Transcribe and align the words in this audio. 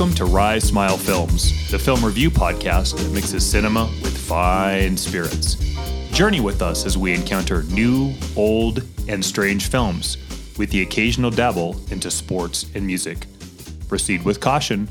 Welcome 0.00 0.16
to 0.16 0.24
Rye 0.24 0.58
Smile 0.58 0.96
Films, 0.96 1.70
the 1.70 1.78
film 1.78 2.02
review 2.02 2.30
podcast 2.30 2.96
that 2.96 3.12
mixes 3.12 3.44
cinema 3.44 3.84
with 4.02 4.16
fine 4.16 4.96
spirits. 4.96 5.56
Journey 6.10 6.40
with 6.40 6.62
us 6.62 6.86
as 6.86 6.96
we 6.96 7.12
encounter 7.12 7.64
new, 7.64 8.14
old, 8.34 8.82
and 9.08 9.22
strange 9.22 9.68
films, 9.68 10.16
with 10.56 10.70
the 10.70 10.80
occasional 10.80 11.30
dabble 11.30 11.78
into 11.90 12.10
sports 12.10 12.64
and 12.74 12.86
music. 12.86 13.26
Proceed 13.88 14.24
with 14.24 14.40
caution, 14.40 14.88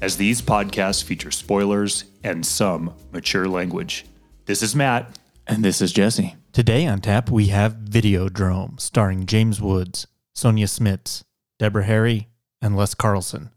as 0.00 0.16
these 0.16 0.40
podcasts 0.40 1.02
feature 1.02 1.32
spoilers 1.32 2.04
and 2.22 2.46
some 2.46 2.94
mature 3.10 3.48
language. 3.48 4.06
This 4.46 4.62
is 4.62 4.76
Matt. 4.76 5.18
And 5.44 5.64
this 5.64 5.82
is 5.82 5.92
Jesse. 5.92 6.36
Today 6.52 6.86
on 6.86 7.00
tap, 7.00 7.30
we 7.30 7.48
have 7.48 7.78
Videodrome, 7.78 8.80
starring 8.80 9.26
James 9.26 9.60
Woods, 9.60 10.06
Sonja 10.36 10.68
Smits, 10.68 11.24
Deborah 11.58 11.82
Harry, 11.82 12.28
and 12.60 12.76
Les 12.76 12.94
Carlson. 12.94 13.50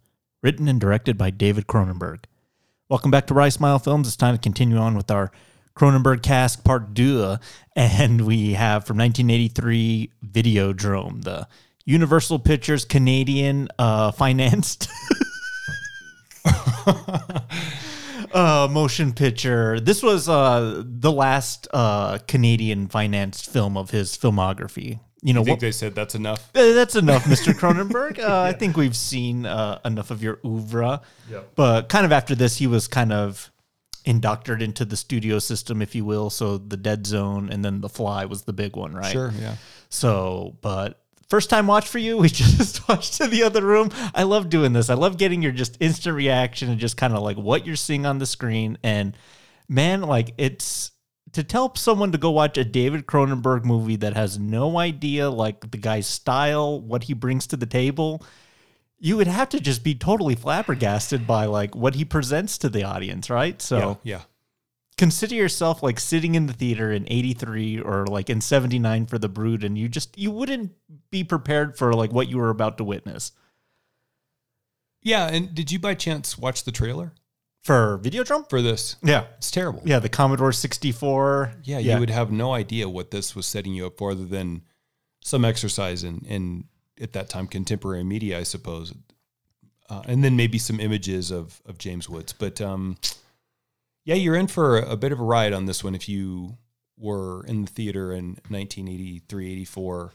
Written 0.46 0.68
and 0.68 0.80
directed 0.80 1.18
by 1.18 1.32
David 1.32 1.66
Cronenberg. 1.66 2.26
Welcome 2.88 3.10
back 3.10 3.26
to 3.26 3.34
Rye 3.34 3.50
Smile 3.50 3.80
Films. 3.80 4.08
It's 4.08 4.16
time 4.16 4.36
to 4.36 4.40
continue 4.40 4.78
on 4.78 4.96
with 4.96 5.10
our 5.10 5.32
Cronenberg 5.76 6.22
cast 6.22 6.64
part 6.64 6.94
deux. 6.94 7.38
And 7.76 8.28
we 8.28 8.54
have 8.54 8.86
from 8.86 8.98
1983 9.00 10.12
Videodrome, 10.24 11.24
the 11.24 11.48
Universal 11.84 12.38
Pictures 12.38 12.86
Canadian 12.86 13.70
uh, 13.80 14.12
financed 14.12 14.88
uh, 18.32 18.68
motion 18.70 19.14
picture. 19.14 19.80
This 19.80 20.04
was 20.04 20.30
uh, 20.30 20.84
the 20.86 21.12
last 21.12 21.68
uh, 21.74 22.20
Canadian 22.28 22.88
financed 22.88 23.52
film 23.52 23.76
of 23.76 23.90
his 23.90 24.16
filmography. 24.16 25.00
You 25.26 25.34
know, 25.34 25.42
I 25.42 25.46
think 25.46 25.56
what, 25.56 25.60
they 25.62 25.72
said 25.72 25.96
that's 25.96 26.14
enough. 26.14 26.52
uh, 26.54 26.74
that's 26.74 26.96
enough, 26.96 27.24
Mr. 27.24 27.52
Cronenberg. 27.60 28.20
Uh, 28.20 28.42
I 28.42 28.52
think 28.52 28.78
we've 28.78 28.96
seen 28.96 29.48
uh, 29.48 29.80
enough 29.84 30.12
of 30.12 30.22
your 30.22 30.40
oeuvre. 30.46 31.02
But 31.56 31.90
kind 31.90 32.06
of 32.06 32.12
after 32.12 32.36
this, 32.36 32.58
he 32.58 32.68
was 32.68 32.88
kind 32.88 33.12
of 33.12 33.52
indoctored 34.06 34.62
into 34.62 34.86
the 34.86 34.96
studio 34.96 35.40
system, 35.40 35.82
if 35.82 35.96
you 35.96 36.06
will. 36.06 36.30
So 36.30 36.60
the 36.60 36.78
Dead 36.78 37.08
Zone 37.08 37.50
and 37.50 37.66
then 37.66 37.82
The 37.82 37.90
Fly 37.90 38.26
was 38.26 38.44
the 38.44 38.54
big 38.54 38.76
one, 38.76 38.94
right? 38.94 39.12
Sure, 39.12 39.34
yeah. 39.42 39.56
So, 39.90 40.58
but 40.62 41.02
first 41.28 41.50
time 41.50 41.66
watch 41.66 41.88
for 41.88 41.98
you, 41.98 42.18
we 42.20 42.30
just 42.30 42.88
watched 42.88 43.20
in 43.20 43.32
the 43.32 43.42
other 43.42 43.66
room. 43.66 43.90
I 44.14 44.24
love 44.24 44.50
doing 44.50 44.74
this. 44.74 44.92
I 44.92 44.94
love 44.94 45.18
getting 45.18 45.42
your 45.42 45.54
just 45.54 45.76
instant 45.80 46.16
reaction 46.16 46.70
and 46.70 46.80
just 46.80 46.98
kind 46.98 47.16
of 47.16 47.24
like 47.24 47.38
what 47.38 47.66
you're 47.66 47.76
seeing 47.76 48.06
on 48.06 48.20
the 48.20 48.28
screen. 48.28 48.78
And 48.84 49.18
man, 49.68 50.02
like 50.02 50.36
it's 50.38 50.92
to 51.36 51.44
tell 51.44 51.76
someone 51.76 52.14
to 52.14 52.18
go 52.18 52.32
watch 52.32 52.58
a 52.58 52.64
David 52.64 53.06
Cronenberg 53.06 53.66
movie 53.66 53.98
that 53.98 54.16
has 54.16 54.40
no 54.40 54.80
idea 54.80 55.30
like 55.30 55.70
the 55.70 55.78
guy's 55.78 56.08
style, 56.08 56.80
what 56.80 57.04
he 57.04 57.14
brings 57.14 57.46
to 57.48 57.58
the 57.58 57.66
table. 57.66 58.24
You 59.00 59.18
would 59.18 59.28
have 59.28 59.50
to 59.50 59.60
just 59.60 59.84
be 59.84 59.96
totally 59.96 60.36
flabbergasted 60.36 61.28
by 61.28 61.46
like 61.46 61.76
what 61.76 61.96
he 61.96 62.06
presents 62.06 62.58
to 62.60 62.70
the 62.70 62.84
audience, 62.84 63.30
right? 63.30 63.62
So 63.62 64.00
yeah, 64.04 64.16
yeah. 64.16 64.22
consider 64.98 65.36
yourself 65.36 65.84
like 65.84 66.00
sitting 66.00 66.36
in 66.36 66.48
the 66.48 66.54
theater 66.54 66.94
in 66.94 67.06
83 67.08 67.82
or 67.82 68.08
like 68.08 68.30
in 68.30 68.40
79 68.40 69.06
for 69.08 69.18
the 69.18 69.28
brood 69.28 69.66
and 69.66 69.78
you 69.78 69.90
just 69.90 70.18
you 70.18 70.32
wouldn't 70.32 70.72
be 71.12 71.26
prepared 71.26 71.78
for 71.78 71.94
like 71.94 72.14
what 72.14 72.30
you 72.30 72.38
were 72.38 72.50
about 72.50 72.78
to 72.78 72.86
witness 72.86 73.34
Yeah, 75.04 75.28
and 75.28 75.54
did 75.54 75.70
you 75.70 75.80
by 75.80 75.96
chance 75.96 76.38
watch 76.38 76.64
the 76.64 76.72
trailer 76.72 77.12
for 77.66 78.00
videodrome 78.04 78.48
for 78.50 78.62
this? 78.62 78.96
yeah 79.04 79.26
It's 79.38 79.50
terrible. 79.52 79.82
yeah 79.86 80.00
the 80.00 80.08
commodore 80.10 80.52
64 80.54 81.54
Yeah, 81.64 81.80
you 81.80 82.00
would 82.00 82.10
have 82.12 82.32
no 82.32 82.54
idea 82.54 82.88
what 82.88 83.10
this 83.12 83.36
was 83.36 83.48
setting 83.48 83.74
you 83.74 83.88
up 83.88 83.98
for 83.98 84.12
other 84.12 84.26
than 84.26 84.62
some 85.22 85.44
exercise 85.44 86.04
in, 86.04 86.24
in 86.28 86.66
at 87.02 87.14
that 87.14 87.28
time 87.28 87.48
contemporary 87.48 88.04
media, 88.04 88.40
I 88.40 88.44
suppose. 88.44 88.94
Uh, 89.90 90.02
and 90.08 90.24
then 90.24 90.36
maybe 90.36 90.58
some 90.60 90.80
images 90.80 91.32
of, 91.32 91.62
of 91.66 91.78
James 91.78 92.08
Woods. 92.08 92.34
But 92.34 92.62
um, 92.62 92.98
yeah, 94.04 94.16
you're 94.16 94.36
in 94.36 94.48
for 94.48 94.78
a, 94.80 94.92
a 94.92 94.98
bit 94.98 95.12
of 95.12 95.20
a 95.20 95.24
ride 95.24 95.52
on 95.54 95.66
this 95.66 95.84
one 95.84 95.96
if 95.96 96.08
you 96.08 96.58
were 96.98 97.44
in 97.48 97.66
the 97.66 97.72
theater 97.72 98.14
in 98.14 98.38
1983, 98.50 99.52
84. 99.52 100.14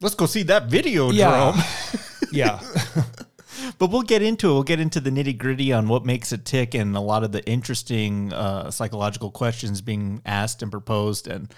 let's 0.00 0.14
go 0.14 0.26
see 0.26 0.42
that 0.44 0.66
video 0.66 1.10
Yeah. 1.10 1.60
yeah. 2.32 2.60
but 3.78 3.90
we'll 3.90 4.02
get 4.02 4.22
into 4.22 4.50
it 4.50 4.52
we'll 4.54 4.62
get 4.62 4.80
into 4.80 5.00
the 5.00 5.10
nitty 5.10 5.36
gritty 5.36 5.72
on 5.72 5.88
what 5.88 6.04
makes 6.04 6.32
it 6.32 6.44
tick 6.44 6.74
and 6.74 6.96
a 6.96 7.00
lot 7.00 7.24
of 7.24 7.32
the 7.32 7.44
interesting 7.46 8.32
uh, 8.32 8.70
psychological 8.70 9.30
questions 9.30 9.80
being 9.80 10.20
asked 10.24 10.62
and 10.62 10.70
proposed 10.70 11.28
and 11.28 11.52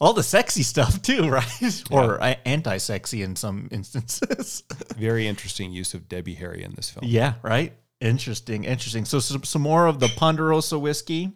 all 0.00 0.14
the 0.14 0.22
sexy 0.22 0.62
stuff 0.62 1.00
too 1.02 1.28
right 1.30 1.84
or 1.90 2.22
uh, 2.22 2.34
anti-sexy 2.44 3.22
in 3.22 3.36
some 3.36 3.68
instances 3.70 4.64
Very 4.96 5.26
interesting 5.26 5.72
use 5.72 5.94
of 5.94 6.08
Debbie 6.08 6.34
Harry 6.34 6.62
in 6.62 6.74
this 6.74 6.90
film. 6.90 7.06
Yeah, 7.06 7.34
right. 7.42 7.72
Interesting, 8.00 8.64
interesting. 8.64 9.04
So 9.04 9.18
some, 9.18 9.44
some 9.44 9.62
more 9.62 9.86
of 9.86 10.00
the 10.00 10.08
Ponderosa 10.08 10.78
whiskey. 10.78 11.32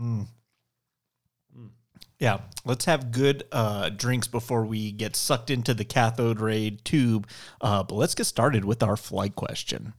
Mm. 0.00 0.26
Yeah, 2.20 2.40
let's 2.66 2.84
have 2.84 3.12
good 3.12 3.44
uh, 3.50 3.88
drinks 3.88 4.26
before 4.26 4.66
we 4.66 4.92
get 4.92 5.16
sucked 5.16 5.48
into 5.48 5.72
the 5.72 5.86
cathode 5.86 6.38
ray 6.38 6.78
tube. 6.84 7.26
Uh, 7.62 7.82
but 7.82 7.94
let's 7.94 8.14
get 8.14 8.24
started 8.24 8.62
with 8.62 8.82
our 8.82 8.98
flight 8.98 9.34
question. 9.34 9.94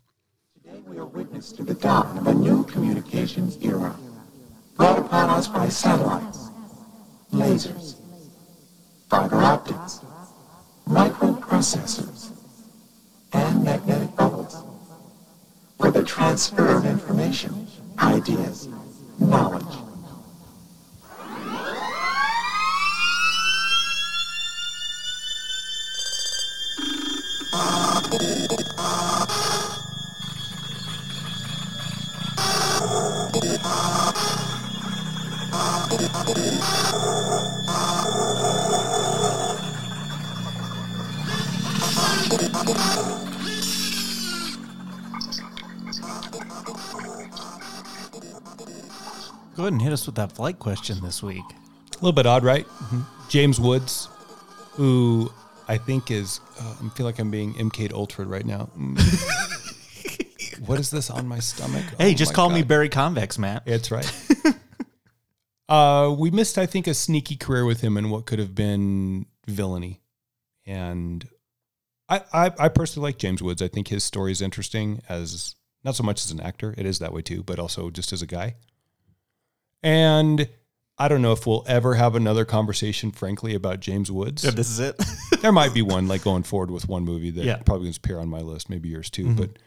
Today 0.63 0.79
we 0.85 0.99
are 0.99 1.05
witness 1.05 1.51
to 1.53 1.63
the 1.63 1.73
dawn 1.73 2.19
of 2.19 2.27
a 2.27 2.33
new 2.35 2.63
communications 2.65 3.57
era, 3.63 3.95
brought 4.75 4.99
upon 4.99 5.31
us 5.31 5.47
by 5.47 5.67
satellites, 5.67 6.49
lasers, 7.33 7.95
fiber 9.09 9.37
optics, 9.37 10.01
microprocessors, 10.87 12.29
and 13.33 13.63
magnetic 13.63 14.15
bubbles, 14.15 14.63
for 15.79 15.89
the 15.89 16.03
transfer 16.03 16.67
of 16.77 16.85
information, 16.85 17.65
ideas, 17.97 18.69
knowledge. 19.17 19.90
Go 36.31 36.37
ahead 49.63 49.73
and 49.73 49.81
hit 49.81 49.91
us 49.91 50.05
with 50.05 50.15
that 50.15 50.31
flight 50.31 50.57
question 50.57 51.01
this 51.01 51.21
week. 51.21 51.43
A 51.91 51.95
little 51.95 52.13
bit 52.13 52.25
odd, 52.25 52.45
right? 52.45 52.65
James 53.27 53.59
Woods, 53.59 54.07
who 54.71 55.29
I 55.67 55.77
think 55.77 56.11
is, 56.11 56.39
uh, 56.59 56.75
I 56.81 56.89
feel 56.89 57.05
like 57.05 57.19
I'm 57.19 57.29
being 57.29 57.53
MK 57.55 57.91
Ultra 57.91 58.25
right 58.25 58.45
now. 58.45 58.69
Mm. 58.77 58.99
what 60.65 60.79
is 60.79 60.89
this 60.89 61.09
on 61.09 61.27
my 61.27 61.39
stomach? 61.39 61.83
Hey, 61.97 62.11
Oh 62.11 62.13
just 62.13 62.33
call 62.33 62.49
me 62.49 62.63
Barry 62.63 62.87
Convex, 62.87 63.37
Matt. 63.37 63.65
That's 63.65 63.91
right. 63.91 64.05
Uh, 65.71 66.13
we 66.17 66.29
missed, 66.31 66.57
I 66.57 66.65
think, 66.65 66.85
a 66.85 66.93
sneaky 66.93 67.37
career 67.37 67.63
with 67.65 67.79
him 67.81 67.95
and 67.95 68.11
what 68.11 68.25
could 68.25 68.39
have 68.39 68.53
been 68.53 69.25
villainy. 69.47 70.01
And 70.65 71.27
I, 72.09 72.21
I, 72.33 72.51
I 72.59 72.67
personally 72.67 73.07
like 73.07 73.17
James 73.17 73.41
Woods. 73.41 73.61
I 73.61 73.69
think 73.69 73.87
his 73.87 74.03
story 74.03 74.31
is 74.33 74.41
interesting 74.41 75.01
as 75.07 75.55
not 75.83 75.95
so 75.95 76.03
much 76.03 76.23
as 76.23 76.31
an 76.31 76.41
actor, 76.41 76.75
it 76.77 76.85
is 76.85 76.99
that 76.99 77.13
way 77.13 77.21
too, 77.21 77.41
but 77.41 77.57
also 77.57 77.89
just 77.89 78.11
as 78.11 78.21
a 78.21 78.27
guy. 78.27 78.55
And 79.81 80.47
I 80.97 81.07
don't 81.07 81.21
know 81.21 81.31
if 81.31 81.47
we'll 81.47 81.63
ever 81.67 81.95
have 81.95 82.15
another 82.15 82.45
conversation, 82.45 83.11
frankly, 83.11 83.55
about 83.55 83.79
James 83.79 84.11
Woods. 84.11 84.43
If 84.43 84.55
this 84.55 84.69
is 84.69 84.79
it. 84.79 85.01
there 85.41 85.51
might 85.51 85.73
be 85.73 85.81
one 85.81 86.07
like 86.07 86.21
going 86.23 86.43
forward 86.43 86.69
with 86.69 86.87
one 86.87 87.03
movie 87.03 87.31
that 87.31 87.45
Yeah. 87.45 87.57
probably 87.65 87.91
to 87.91 87.97
appear 87.97 88.19
on 88.19 88.27
my 88.27 88.41
list, 88.41 88.69
maybe 88.69 88.89
yours 88.89 89.09
too. 89.09 89.33
But 89.33 89.57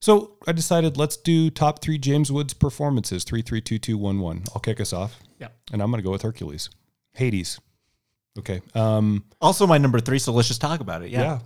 so 0.00 0.36
I 0.46 0.52
decided 0.52 0.96
let's 0.96 1.16
do 1.16 1.50
top 1.50 1.80
three 1.82 1.98
James 1.98 2.30
Woods 2.32 2.54
performances 2.54 3.24
three, 3.24 3.42
three, 3.42 3.60
two, 3.60 3.78
two, 3.78 3.98
one, 3.98 4.20
one. 4.20 4.44
I'll 4.54 4.60
kick 4.60 4.80
us 4.80 4.92
off. 4.92 5.18
Yeah. 5.38 5.48
and 5.72 5.80
I'm 5.82 5.90
going 5.90 6.00
to 6.02 6.04
go 6.04 6.10
with 6.12 6.22
Hercules, 6.22 6.68
Hades. 7.14 7.60
Okay. 8.38 8.60
Um, 8.74 9.24
also, 9.40 9.66
my 9.66 9.78
number 9.78 10.00
three. 10.00 10.18
So 10.18 10.32
let's 10.32 10.48
just 10.48 10.60
talk 10.60 10.80
about 10.80 11.02
it. 11.02 11.10
yeah. 11.10 11.20
Yeah. 11.22 11.38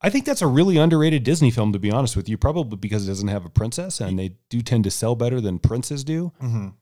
I 0.00 0.10
think 0.10 0.26
that's 0.26 0.42
a 0.42 0.46
really 0.46 0.76
underrated 0.76 1.24
Disney 1.24 1.50
film, 1.50 1.72
to 1.72 1.78
be 1.80 1.90
honest 1.90 2.16
with 2.16 2.28
you. 2.28 2.38
Probably 2.38 2.76
because 2.76 3.04
it 3.06 3.10
doesn't 3.10 3.26
have 3.28 3.44
a 3.44 3.48
princess, 3.48 4.00
and 4.00 4.16
they 4.18 4.36
do 4.48 4.60
tend 4.62 4.84
to 4.84 4.90
sell 4.92 5.16
better 5.16 5.40
than 5.40 5.58
princes 5.58 6.04
do. 6.04 6.32
Mhm. 6.40 6.74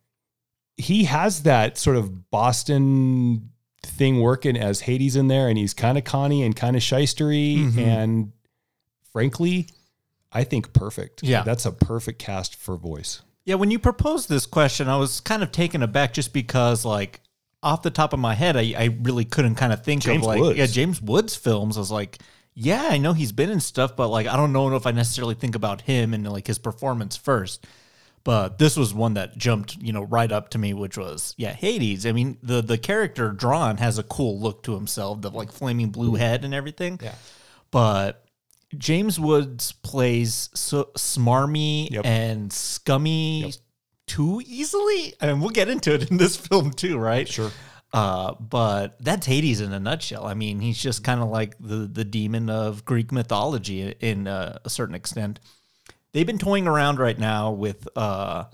He 0.76 1.04
has 1.04 1.44
that 1.44 1.78
sort 1.78 1.96
of 1.96 2.30
Boston 2.30 3.52
thing 3.82 4.20
working 4.20 4.56
as 4.56 4.80
Hades 4.80 5.16
in 5.16 5.28
there, 5.28 5.48
and 5.48 5.56
he's 5.56 5.72
kind 5.72 5.96
of 5.96 6.04
conny 6.04 6.42
and 6.42 6.54
kind 6.54 6.76
of 6.76 6.82
shystery, 6.82 7.56
Mhm. 7.72 7.78
and 7.78 8.32
frankly, 9.12 9.68
I 10.32 10.44
think 10.44 10.72
perfect. 10.72 11.22
Yeah. 11.22 11.42
that's 11.42 11.66
a 11.66 11.72
perfect 11.72 12.18
cast 12.18 12.56
for 12.56 12.76
voice. 12.76 13.22
Yeah, 13.44 13.54
when 13.54 13.70
you 13.70 13.78
proposed 13.78 14.28
this 14.28 14.44
question, 14.44 14.88
I 14.88 14.96
was 14.96 15.20
kind 15.20 15.42
of 15.42 15.52
taken 15.52 15.82
aback 15.82 16.12
just 16.12 16.32
because, 16.32 16.84
like, 16.84 17.20
off 17.62 17.82
the 17.82 17.90
top 17.90 18.12
of 18.12 18.18
my 18.18 18.34
head, 18.34 18.56
I, 18.56 18.74
I 18.76 18.96
really 19.02 19.24
couldn't 19.24 19.54
kind 19.54 19.72
of 19.72 19.84
think 19.84 20.02
James 20.02 20.22
of 20.22 20.26
like 20.26 20.40
Woods. 20.40 20.58
yeah 20.58 20.66
James 20.66 21.00
Woods 21.00 21.34
films. 21.34 21.76
I 21.76 21.80
was 21.80 21.90
like, 21.90 22.18
yeah, 22.54 22.88
I 22.90 22.98
know 22.98 23.12
he's 23.12 23.32
been 23.32 23.50
in 23.50 23.60
stuff, 23.60 23.96
but 23.96 24.08
like 24.08 24.26
I 24.26 24.36
don't 24.36 24.52
know 24.52 24.74
if 24.76 24.86
I 24.86 24.92
necessarily 24.92 25.34
think 25.34 25.54
about 25.54 25.82
him 25.82 26.14
and 26.14 26.26
like 26.30 26.46
his 26.46 26.58
performance 26.58 27.16
first. 27.16 27.66
But 28.24 28.58
this 28.58 28.76
was 28.76 28.92
one 28.92 29.14
that 29.14 29.38
jumped, 29.38 29.76
you 29.76 29.92
know, 29.92 30.02
right 30.02 30.30
up 30.32 30.48
to 30.50 30.58
me, 30.58 30.74
which 30.74 30.98
was 30.98 31.34
yeah, 31.36 31.52
Hades. 31.52 32.06
I 32.06 32.12
mean, 32.12 32.38
the 32.42 32.60
the 32.62 32.78
character 32.78 33.30
drawn 33.30 33.76
has 33.76 33.98
a 33.98 34.02
cool 34.02 34.40
look 34.40 34.62
to 34.64 34.74
himself, 34.74 35.20
the 35.20 35.30
like 35.30 35.52
flaming 35.52 35.90
blue 35.90 36.12
mm. 36.12 36.18
head 36.18 36.44
and 36.44 36.52
everything. 36.52 36.98
Yeah. 37.02 37.14
But 37.70 38.25
James 38.78 39.18
Woods 39.20 39.72
plays 39.72 40.50
so 40.54 40.90
smarmy 40.96 41.90
Yep. 41.90 42.04
and 42.06 42.52
scummy 42.52 43.52
too 44.06 44.42
easily, 44.46 45.14
and 45.20 45.40
we'll 45.40 45.50
get 45.50 45.68
into 45.68 45.94
it 45.94 46.10
in 46.10 46.16
this 46.16 46.36
film 46.46 46.70
too, 46.72 46.98
right? 46.98 47.28
Sure. 47.28 47.50
Uh, 47.92 48.34
but 48.34 48.96
that's 49.00 49.26
Hades 49.26 49.60
in 49.60 49.72
a 49.72 49.80
nutshell. 49.80 50.26
I 50.26 50.34
mean, 50.34 50.60
he's 50.60 50.80
just 50.80 51.02
kind 51.04 51.20
of 51.22 51.28
like 51.28 51.56
the 51.58 51.86
the 51.90 52.04
demon 52.04 52.50
of 52.50 52.84
Greek 52.84 53.10
mythology 53.12 53.94
in 54.00 54.26
uh, 54.28 54.58
a 54.64 54.70
certain 54.70 54.94
extent. 54.94 55.40
They've 56.12 56.26
been 56.26 56.38
toying 56.38 56.66
around 56.66 56.98
right 56.98 57.18
now 57.18 57.50
with, 57.52 57.86
uh, 57.94 58.44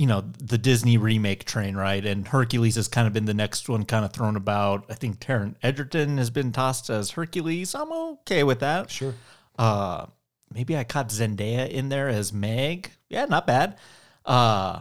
you 0.00 0.06
know, 0.06 0.22
the 0.38 0.56
Disney 0.56 0.96
remake 0.96 1.44
train, 1.44 1.76
right? 1.76 2.02
And 2.02 2.26
Hercules 2.26 2.76
has 2.76 2.88
kind 2.88 3.06
of 3.06 3.12
been 3.12 3.26
the 3.26 3.34
next 3.34 3.68
one, 3.68 3.84
kind 3.84 4.02
of 4.02 4.14
thrown 4.14 4.34
about. 4.34 4.86
I 4.88 4.94
think 4.94 5.20
Taron 5.20 5.56
Egerton 5.62 6.16
has 6.16 6.30
been 6.30 6.52
tossed 6.52 6.88
as 6.88 7.10
Hercules. 7.10 7.74
I'm 7.74 7.92
okay 7.92 8.42
with 8.42 8.60
that. 8.60 8.90
Sure. 8.90 9.12
Uh, 9.58 10.06
maybe 10.54 10.74
I 10.74 10.84
caught 10.84 11.10
Zendaya 11.10 11.68
in 11.68 11.90
there 11.90 12.08
as 12.08 12.32
Meg. 12.32 12.92
Yeah, 13.10 13.26
not 13.26 13.46
bad. 13.46 13.76
Uh, 14.24 14.80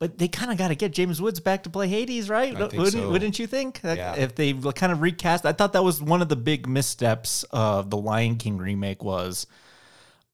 but 0.00 0.18
they 0.18 0.26
kind 0.26 0.50
of 0.50 0.58
got 0.58 0.68
to 0.68 0.74
get 0.74 0.92
James 0.92 1.22
Woods 1.22 1.38
back 1.38 1.62
to 1.62 1.70
play 1.70 1.86
Hades, 1.86 2.28
right? 2.28 2.58
Wouldn't, 2.58 2.92
so. 2.92 3.08
wouldn't 3.08 3.38
you 3.38 3.46
think? 3.46 3.78
Yeah. 3.84 4.16
If 4.16 4.34
they 4.34 4.52
kind 4.52 4.90
of 4.90 5.00
recast, 5.00 5.46
I 5.46 5.52
thought 5.52 5.74
that 5.74 5.84
was 5.84 6.02
one 6.02 6.22
of 6.22 6.28
the 6.28 6.34
big 6.34 6.66
missteps 6.66 7.44
of 7.52 7.90
the 7.90 7.98
Lion 7.98 8.34
King 8.34 8.58
remake 8.58 9.04
was 9.04 9.46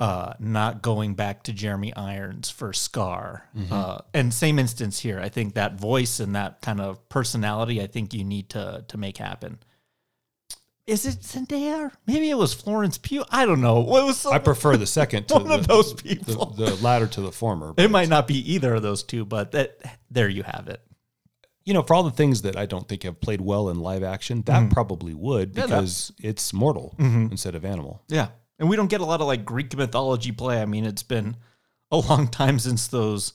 uh, 0.03 0.35
not 0.41 0.83
going 0.83 1.15
back 1.15 1.45
to 1.45 1.53
Jeremy 1.53 1.95
Irons 1.95 2.51
for 2.51 2.73
Scar. 2.73 3.49
Mm-hmm. 3.57 3.73
Uh, 3.73 3.99
and 4.13 4.35
same 4.35 4.59
instance 4.59 4.99
here. 4.99 5.21
I 5.21 5.29
think 5.29 5.55
that 5.55 5.79
voice 5.79 6.19
and 6.19 6.35
that 6.35 6.61
kind 6.61 6.81
of 6.81 7.09
personality, 7.09 7.81
I 7.81 7.87
think 7.87 8.13
you 8.13 8.25
need 8.25 8.49
to 8.51 8.85
to 8.89 8.99
make 8.99 9.19
happen. 9.19 9.61
Is 10.89 11.07
it 11.07 11.21
Zendaya? 11.21 11.93
Maybe 12.05 12.29
it 12.29 12.37
was 12.37 12.53
Florence 12.53 12.99
Pugh. 12.99 13.25
I 13.31 13.47
don't 13.47 13.61
know. 13.61 13.79
What 13.79 14.05
was 14.05 14.27
I 14.27 14.39
prefer 14.41 14.77
the 14.77 14.87
second 14.87 15.29
to 15.29 15.35
One 15.39 15.47
the, 15.47 15.55
of 15.55 15.69
those 15.69 15.95
people. 15.95 16.47
The, 16.47 16.75
latter 16.83 17.07
to 17.07 17.21
the 17.21 17.31
former. 17.31 17.73
It 17.77 17.89
might 17.89 18.09
not 18.09 18.27
be 18.27 18.55
either 18.55 18.75
of 18.75 18.83
those 18.83 19.05
two, 19.05 19.25
but 19.25 19.53
that 19.53 19.79
there 20.11 20.29
you 20.29 20.43
have 20.43 20.67
it. 20.67 20.81
you 21.65 21.75
know, 21.75 21.85
for 21.85 21.95
all 21.95 22.03
the 22.03 22.11
things 22.11 22.43
that 22.43 22.57
I 22.57 22.67
don't 22.67 22.89
think 22.89 23.05
have 23.05 23.21
played 23.21 23.41
well 23.41 23.69
in 23.71 23.79
live 23.79 24.03
action, 24.03 24.43
that 24.47 24.71
probably 24.73 25.15
would 25.15 25.51
Mm-hmm. 25.53 25.61
Yeah, 25.61 25.67
because 25.67 26.11
it's 26.21 26.53
mortal 26.53 26.97
instead 26.99 27.55
of 27.55 27.65
animal. 27.65 28.03
Yeah. 28.09 28.31
And 28.63 28.71
we 28.71 28.77
don't 28.77 28.87
get 28.87 29.01
a 29.01 29.05
lot 29.05 29.21
of 29.21 29.27
like 29.27 29.45
Greek 29.45 29.77
mythology 29.77 30.31
play. 30.31 30.63
I 30.63 30.67
mean, 30.67 30.85
it's 30.85 31.03
been 31.03 31.37
a 31.91 31.97
long 31.97 32.29
time 32.29 32.61
since 32.61 32.87
those 32.87 33.33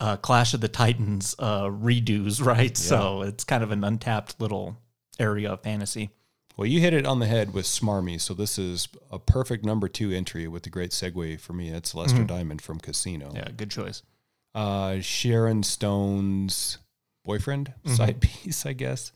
uh, 0.00 0.16
Clash 0.16 0.52
of 0.52 0.60
the 0.60 0.68
Titans 0.68 1.36
uh, 1.38 1.66
redos, 1.66 2.44
right? 2.44 2.76
So 2.76 3.22
it's 3.22 3.44
kind 3.44 3.62
of 3.62 3.70
an 3.70 3.84
untapped 3.84 4.40
little 4.40 4.76
area 5.20 5.52
of 5.52 5.62
fantasy. 5.62 6.10
Well, 6.56 6.66
you 6.66 6.80
hit 6.80 6.92
it 6.92 7.06
on 7.06 7.20
the 7.20 7.26
head 7.26 7.54
with 7.54 7.66
Smarmy, 7.66 8.20
so 8.20 8.34
this 8.34 8.58
is 8.58 8.88
a 9.12 9.20
perfect 9.20 9.64
number 9.64 9.86
two 9.86 10.10
entry 10.10 10.48
with 10.48 10.64
the 10.64 10.70
great 10.70 10.90
segue 10.90 11.38
for 11.40 11.52
me. 11.52 11.68
It's 11.68 11.94
Lester 11.94 12.24
Diamond 12.24 12.60
from 12.60 12.80
Casino. 12.80 13.30
Yeah, 13.32 13.50
good 13.56 13.70
choice. 13.70 14.02
Uh, 14.56 14.98
Sharon 14.98 15.62
Stone's 15.62 16.78
boyfriend, 17.24 17.72
side 17.86 18.20
piece, 18.20 18.66
I 18.66 18.72
guess. 18.72 19.12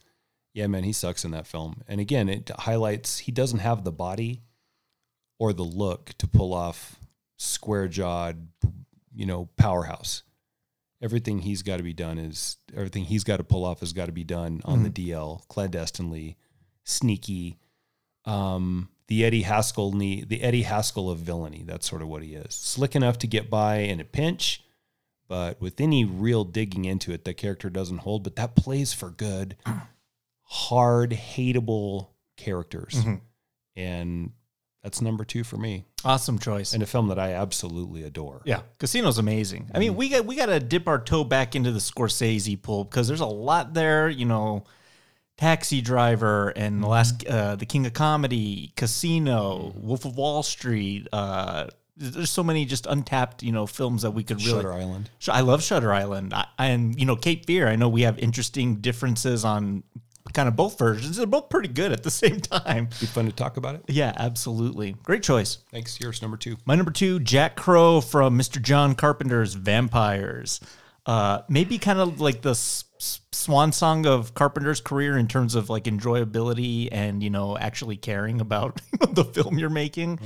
Yeah, 0.53 0.67
man, 0.67 0.85
he 0.85 0.93
sucks 0.93 1.25
in 1.25 1.31
that 1.31 1.47
film. 1.47 1.81
And 1.85 1.99
again, 1.99 2.29
it 2.29 2.49
highlights 2.59 3.19
he 3.19 3.33
doesn't 3.33 3.59
have 3.59 3.83
the 3.83 3.91
body 3.91 4.43
or 5.39 5.53
the 5.53 5.63
look 5.63 6.13
to 6.19 6.27
pull 6.27 6.53
off 6.53 6.99
square 7.37 7.87
jawed, 7.87 8.49
you 9.15 9.25
know, 9.25 9.49
powerhouse. 9.57 10.23
Everything 11.01 11.39
he's 11.39 11.63
got 11.63 11.77
to 11.77 11.83
be 11.83 11.93
done 11.93 12.19
is 12.19 12.57
everything 12.75 13.05
he's 13.05 13.23
got 13.23 13.37
to 13.37 13.43
pull 13.43 13.63
off 13.63 13.79
has 13.79 13.93
got 13.93 14.07
to 14.07 14.11
be 14.11 14.25
done 14.25 14.61
on 14.65 14.83
the 14.83 14.89
DL, 14.89 15.47
clandestinely, 15.47 16.35
sneaky. 16.83 17.57
Um, 18.25 18.89
the 19.07 19.23
Eddie 19.23 19.43
Haskell, 19.43 19.91
the 19.91 20.41
Eddie 20.41 20.63
Haskell 20.63 21.09
of 21.09 21.19
villainy. 21.19 21.63
That's 21.65 21.89
sort 21.89 22.01
of 22.01 22.09
what 22.09 22.21
he 22.21 22.35
is. 22.35 22.53
Slick 22.53 22.95
enough 22.97 23.17
to 23.19 23.27
get 23.27 23.49
by 23.49 23.77
in 23.77 24.01
a 24.01 24.03
pinch, 24.03 24.61
but 25.29 25.61
with 25.61 25.79
any 25.79 26.03
real 26.03 26.43
digging 26.43 26.83
into 26.83 27.13
it, 27.13 27.23
the 27.23 27.33
character 27.33 27.69
doesn't 27.69 27.99
hold. 27.99 28.23
But 28.23 28.35
that 28.35 28.55
plays 28.55 28.93
for 28.93 29.09
good, 29.09 29.55
hard, 30.43 31.11
hateable 31.11 32.09
characters, 32.35 33.01
and 33.75 34.31
that's 34.83 35.01
number 35.01 35.25
two 35.25 35.43
for 35.43 35.57
me. 35.57 35.85
Awesome 36.05 36.39
choice. 36.39 36.73
And 36.73 36.81
a 36.81 36.85
film 36.85 37.09
that 37.09 37.19
I 37.19 37.33
absolutely 37.33 38.03
adore. 38.03 38.41
Yeah, 38.45 38.61
Casino's 38.77 39.17
amazing. 39.17 39.69
I 39.73 39.79
mean, 39.79 39.95
we 39.95 40.09
got 40.09 40.25
we 40.25 40.35
got 40.35 40.45
to 40.47 40.59
dip 40.59 40.87
our 40.87 40.99
toe 40.99 41.23
back 41.23 41.55
into 41.55 41.71
the 41.71 41.79
Scorsese 41.79 42.61
pool 42.61 42.85
because 42.85 43.07
there's 43.07 43.19
a 43.19 43.25
lot 43.25 43.73
there. 43.73 44.07
You 44.07 44.25
know, 44.25 44.63
Taxi 45.37 45.81
Driver 45.81 46.49
and 46.49 46.81
the 46.81 46.87
last 46.87 47.25
uh, 47.27 47.55
The 47.55 47.65
King 47.65 47.85
of 47.85 47.93
Comedy, 47.93 48.71
Casino, 48.77 49.73
Wolf 49.75 50.05
of 50.05 50.15
Wall 50.15 50.43
Street. 50.43 51.07
Uh, 51.11 51.67
there's 51.97 52.29
so 52.29 52.43
many 52.43 52.63
just 52.63 52.85
untapped, 52.85 53.43
you 53.43 53.51
know, 53.51 53.67
films 53.67 54.03
that 54.03 54.11
we 54.11 54.23
could 54.23 54.37
really. 54.37 54.51
Shutter 54.51 54.71
Island. 54.71 55.09
I 55.27 55.41
love 55.41 55.61
Shutter 55.61 55.91
Island, 55.91 56.33
I, 56.33 56.45
and 56.57 56.97
you 56.97 57.05
know, 57.05 57.17
Cape 57.17 57.45
Fear. 57.45 57.67
I 57.67 57.75
know 57.75 57.89
we 57.89 58.03
have 58.03 58.17
interesting 58.19 58.77
differences 58.77 59.43
on 59.43 59.83
kind 60.33 60.47
of 60.47 60.55
both 60.55 60.77
versions. 60.77 61.17
They're 61.17 61.25
both 61.25 61.49
pretty 61.49 61.69
good 61.69 61.91
at 61.91 62.03
the 62.03 62.11
same 62.23 62.39
time. 62.39 62.85
Be 62.99 63.05
fun 63.05 63.25
to 63.25 63.31
talk 63.31 63.57
about 63.57 63.75
it. 63.75 63.83
Yeah, 63.87 64.13
absolutely. 64.15 64.93
Great 65.03 65.23
choice. 65.23 65.59
Thanks. 65.71 65.99
Yours 65.99 66.21
number 66.21 66.37
two. 66.37 66.57
My 66.65 66.75
number 66.75 66.91
two, 66.91 67.19
Jack 67.19 67.55
Crow 67.55 68.01
from 68.01 68.37
Mr. 68.37 68.61
John 68.61 68.95
Carpenter's 68.95 69.53
Vampires. 69.55 70.59
Uh, 71.05 71.41
maybe 71.49 71.79
kind 71.79 71.97
of 71.97 72.21
like 72.21 72.41
the 72.43 72.51
s- 72.51 72.83
s- 72.99 73.21
swan 73.31 73.71
song 73.71 74.05
of 74.05 74.35
Carpenter's 74.35 74.79
career 74.81 75.17
in 75.17 75.27
terms 75.27 75.55
of 75.55 75.69
like 75.69 75.85
enjoyability 75.85 76.89
and 76.91 77.23
you 77.23 77.31
know 77.31 77.57
actually 77.57 77.97
caring 77.97 78.39
about 78.41 78.79
the 79.13 79.23
film 79.25 79.57
you're 79.57 79.69
making. 79.71 80.19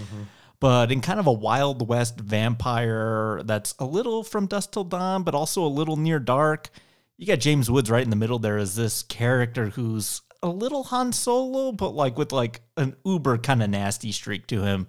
But 0.60 0.92
in 0.92 1.00
kind 1.02 1.20
of 1.20 1.28
a 1.28 1.32
Wild 1.32 1.88
West 1.88 2.18
vampire 2.20 3.42
that's 3.46 3.76
a 3.80 3.86
little 3.86 4.24
from 4.24 4.48
dusk 4.48 4.72
till 4.72 4.84
dawn, 4.84 5.24
but 5.24 5.36
also 5.36 5.64
a 5.64 5.68
little 5.68 5.96
near 5.98 6.20
dark. 6.20 6.70
You 7.18 7.28
got 7.28 7.40
James 7.40 7.70
Woods 7.70 7.92
right 7.92 8.04
in 8.04 8.10
the 8.10 8.16
middle 8.16 8.40
there 8.40 8.58
as 8.58 8.76
this 8.76 9.04
character 9.04 9.68
who's 9.68 10.22
a 10.42 10.50
little 10.50 10.84
Han 10.86 11.14
Solo, 11.14 11.72
but 11.72 11.90
like 11.90 12.18
with 12.18 12.32
like 12.32 12.62
an 12.76 12.96
uber 13.06 13.38
kind 13.38 13.64
of 13.64 13.70
nasty 13.70 14.12
streak 14.12 14.48
to 14.48 14.62
him. 14.62 14.88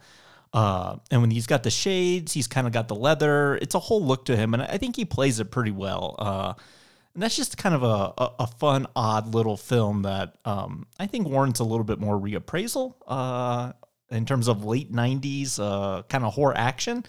Uh, 0.52 0.96
and 1.10 1.20
when 1.20 1.30
he's 1.30 1.46
got 1.46 1.62
the 1.64 1.70
shades, 1.70 2.32
he's 2.32 2.46
kind 2.46 2.66
of 2.66 2.72
got 2.72 2.88
the 2.88 2.94
leather. 2.94 3.56
It's 3.56 3.74
a 3.74 3.80
whole 3.80 4.04
look 4.04 4.24
to 4.26 4.36
him, 4.36 4.54
and 4.54 4.62
I 4.62 4.78
think 4.78 4.96
he 4.96 5.04
plays 5.04 5.40
it 5.40 5.50
pretty 5.50 5.72
well. 5.72 6.14
Uh, 6.18 6.54
and 7.14 7.22
that's 7.22 7.36
just 7.36 7.56
kind 7.56 7.74
of 7.74 7.82
a, 7.82 8.22
a, 8.22 8.32
a 8.40 8.46
fun, 8.46 8.86
odd 8.94 9.34
little 9.34 9.56
film 9.56 10.02
that 10.02 10.36
um, 10.44 10.86
I 10.98 11.06
think 11.06 11.28
warrants 11.28 11.60
a 11.60 11.64
little 11.64 11.84
bit 11.84 12.00
more 12.00 12.18
reappraisal 12.18 12.94
uh, 13.06 13.72
in 14.10 14.26
terms 14.26 14.48
of 14.48 14.64
late 14.64 14.92
'90s 14.92 15.58
uh, 15.60 16.02
kind 16.02 16.24
of 16.24 16.34
horror 16.34 16.56
action. 16.56 17.04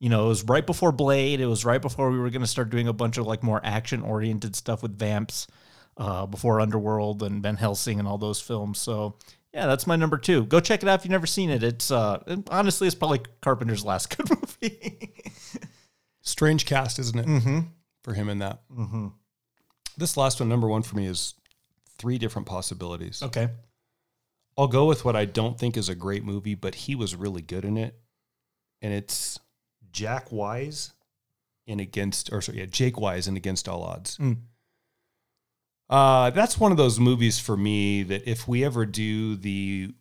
You 0.00 0.08
know, 0.10 0.26
it 0.26 0.28
was 0.28 0.44
right 0.44 0.66
before 0.66 0.92
Blade. 0.92 1.40
It 1.40 1.46
was 1.46 1.64
right 1.64 1.80
before 1.80 2.10
we 2.10 2.18
were 2.18 2.30
going 2.30 2.42
to 2.42 2.48
start 2.48 2.70
doing 2.70 2.88
a 2.88 2.92
bunch 2.92 3.16
of 3.16 3.26
like 3.26 3.42
more 3.42 3.60
action 3.64 4.02
oriented 4.02 4.54
stuff 4.56 4.82
with 4.82 4.98
vamps. 4.98 5.46
Uh, 5.96 6.26
before 6.26 6.60
Underworld 6.60 7.22
and 7.22 7.40
Van 7.40 7.54
Helsing 7.54 8.00
and 8.00 8.08
all 8.08 8.18
those 8.18 8.40
films. 8.40 8.80
So 8.80 9.14
yeah, 9.52 9.66
that's 9.66 9.86
my 9.86 9.94
number 9.94 10.18
two. 10.18 10.44
Go 10.46 10.58
check 10.58 10.82
it 10.82 10.88
out 10.88 10.98
if 10.98 11.04
you've 11.04 11.12
never 11.12 11.28
seen 11.28 11.50
it. 11.50 11.62
It's 11.62 11.92
uh, 11.92 12.18
honestly, 12.50 12.88
it's 12.88 12.96
probably 12.96 13.20
Carpenter's 13.40 13.84
last 13.84 14.16
good 14.16 14.28
movie. 14.28 15.14
Strange 16.22 16.66
cast, 16.66 16.98
isn't 16.98 17.16
it? 17.16 17.26
Mm-hmm. 17.26 17.60
For 18.02 18.14
him 18.14 18.28
in 18.28 18.40
that. 18.40 18.62
Mm-hmm. 18.68 19.08
This 19.96 20.16
last 20.16 20.40
one, 20.40 20.48
number 20.48 20.66
one 20.66 20.82
for 20.82 20.96
me, 20.96 21.06
is 21.06 21.34
three 21.96 22.18
different 22.18 22.48
possibilities. 22.48 23.22
okay. 23.22 23.50
I'll 24.58 24.66
go 24.66 24.86
with 24.86 25.04
what 25.04 25.14
I 25.16 25.24
don't 25.24 25.58
think 25.58 25.76
is 25.76 25.88
a 25.88 25.94
great 25.94 26.24
movie, 26.24 26.56
but 26.56 26.74
he 26.74 26.96
was 26.96 27.14
really 27.14 27.42
good 27.42 27.64
in 27.64 27.76
it. 27.76 27.94
And 28.82 28.92
it's 28.92 29.38
Jack 29.94 30.30
Wise 30.30 30.92
in 31.66 31.80
Against, 31.80 32.30
or 32.32 32.42
sorry, 32.42 32.58
yeah, 32.58 32.66
Jake 32.66 33.00
Wise 33.00 33.26
in 33.26 33.36
Against 33.38 33.68
All 33.68 33.82
Odds. 33.82 34.18
Mm. 34.18 34.38
Uh, 35.88 36.30
that's 36.30 36.58
one 36.58 36.72
of 36.72 36.76
those 36.76 36.98
movies 37.00 37.38
for 37.38 37.56
me 37.56 38.02
that 38.02 38.28
if 38.28 38.46
we 38.48 38.64
ever 38.64 38.84
do 38.84 39.36
the 39.36 39.94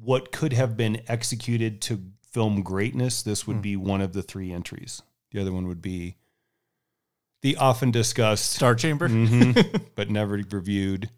what 0.00 0.30
could 0.30 0.52
have 0.52 0.76
been 0.76 1.00
executed 1.08 1.80
to 1.82 2.02
film 2.30 2.62
greatness, 2.62 3.22
this 3.22 3.46
would 3.46 3.62
be 3.62 3.74
one 3.74 4.00
of 4.00 4.12
the 4.12 4.22
three 4.22 4.52
entries. 4.52 5.02
The 5.32 5.40
other 5.40 5.52
one 5.52 5.66
would 5.66 5.82
be 5.82 6.16
the 7.42 7.56
often 7.56 7.90
discussed 7.90 8.52
Star 8.52 8.74
Chamber. 8.74 9.08
Mhm. 9.08 9.82
but 9.94 10.10
never 10.10 10.40
reviewed. 10.50 11.10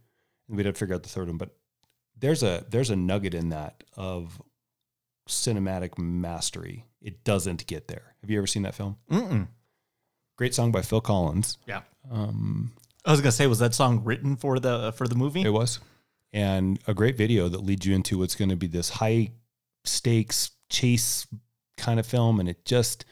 And 0.48 0.56
we'd 0.56 0.66
have 0.66 0.74
to 0.76 0.78
figure 0.78 0.94
out 0.94 1.02
the 1.02 1.08
third 1.08 1.28
one. 1.28 1.36
But 1.38 1.56
there's 2.18 2.42
a 2.42 2.64
there's 2.68 2.90
a 2.90 2.96
nugget 2.96 3.34
in 3.34 3.48
that 3.50 3.82
of 3.96 4.40
cinematic 5.28 5.98
mastery. 5.98 6.84
It 7.02 7.24
doesn't 7.24 7.66
get 7.66 7.88
there. 7.88 8.14
Have 8.20 8.30
you 8.30 8.38
ever 8.38 8.46
seen 8.46 8.62
that 8.62 8.74
film? 8.74 8.96
Mm-mm. 9.10 9.48
Great 10.36 10.54
song 10.54 10.72
by 10.72 10.82
Phil 10.82 11.00
Collins. 11.00 11.58
Yeah. 11.66 11.82
Um, 12.10 12.72
I 13.04 13.10
was 13.10 13.20
gonna 13.20 13.32
say, 13.32 13.46
was 13.46 13.58
that 13.60 13.74
song 13.74 14.02
written 14.04 14.36
for 14.36 14.58
the 14.58 14.92
for 14.92 15.06
the 15.08 15.14
movie? 15.14 15.42
it 15.42 15.50
was. 15.52 15.80
and 16.32 16.78
a 16.86 16.94
great 16.94 17.16
video 17.16 17.48
that 17.48 17.62
leads 17.64 17.84
you 17.86 17.94
into 17.94 18.18
what's 18.18 18.34
going 18.34 18.50
to 18.50 18.56
be 18.56 18.66
this 18.66 18.88
high 18.90 19.30
stakes 19.84 20.50
chase 20.68 21.26
kind 21.76 21.98
of 21.98 22.06
film 22.06 22.38
and 22.38 22.48
it 22.48 22.64
just 22.64 23.04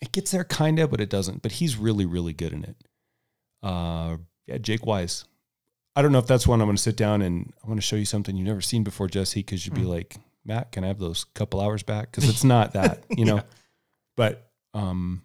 it 0.00 0.12
gets 0.12 0.30
there 0.30 0.44
kind 0.44 0.78
of 0.78 0.90
but 0.90 1.00
it 1.00 1.10
doesn't 1.10 1.42
but 1.42 1.52
he's 1.52 1.76
really 1.76 2.06
really 2.06 2.32
good 2.32 2.52
in 2.52 2.62
it 2.64 2.76
uh 3.62 4.16
yeah 4.46 4.56
jake 4.58 4.86
wise 4.86 5.24
i 5.96 6.00
don't 6.00 6.12
know 6.12 6.18
if 6.20 6.26
that's 6.28 6.46
one 6.46 6.60
i'm 6.60 6.66
going 6.68 6.76
to 6.76 6.82
sit 6.82 6.96
down 6.96 7.20
and 7.20 7.52
i 7.62 7.66
want 7.66 7.76
to 7.78 7.86
show 7.86 7.96
you 7.96 8.04
something 8.04 8.36
you've 8.36 8.46
never 8.46 8.60
seen 8.60 8.84
before 8.84 9.08
jesse 9.08 9.40
because 9.40 9.66
you'd 9.66 9.74
be 9.74 9.82
like 9.82 10.16
matt 10.44 10.70
can 10.72 10.84
i 10.84 10.86
have 10.88 10.98
those 10.98 11.24
couple 11.34 11.60
hours 11.60 11.82
back 11.82 12.10
because 12.10 12.28
it's 12.28 12.44
not 12.44 12.72
that 12.74 13.04
you 13.10 13.24
know 13.24 13.40
but 14.16 14.50
um 14.74 15.22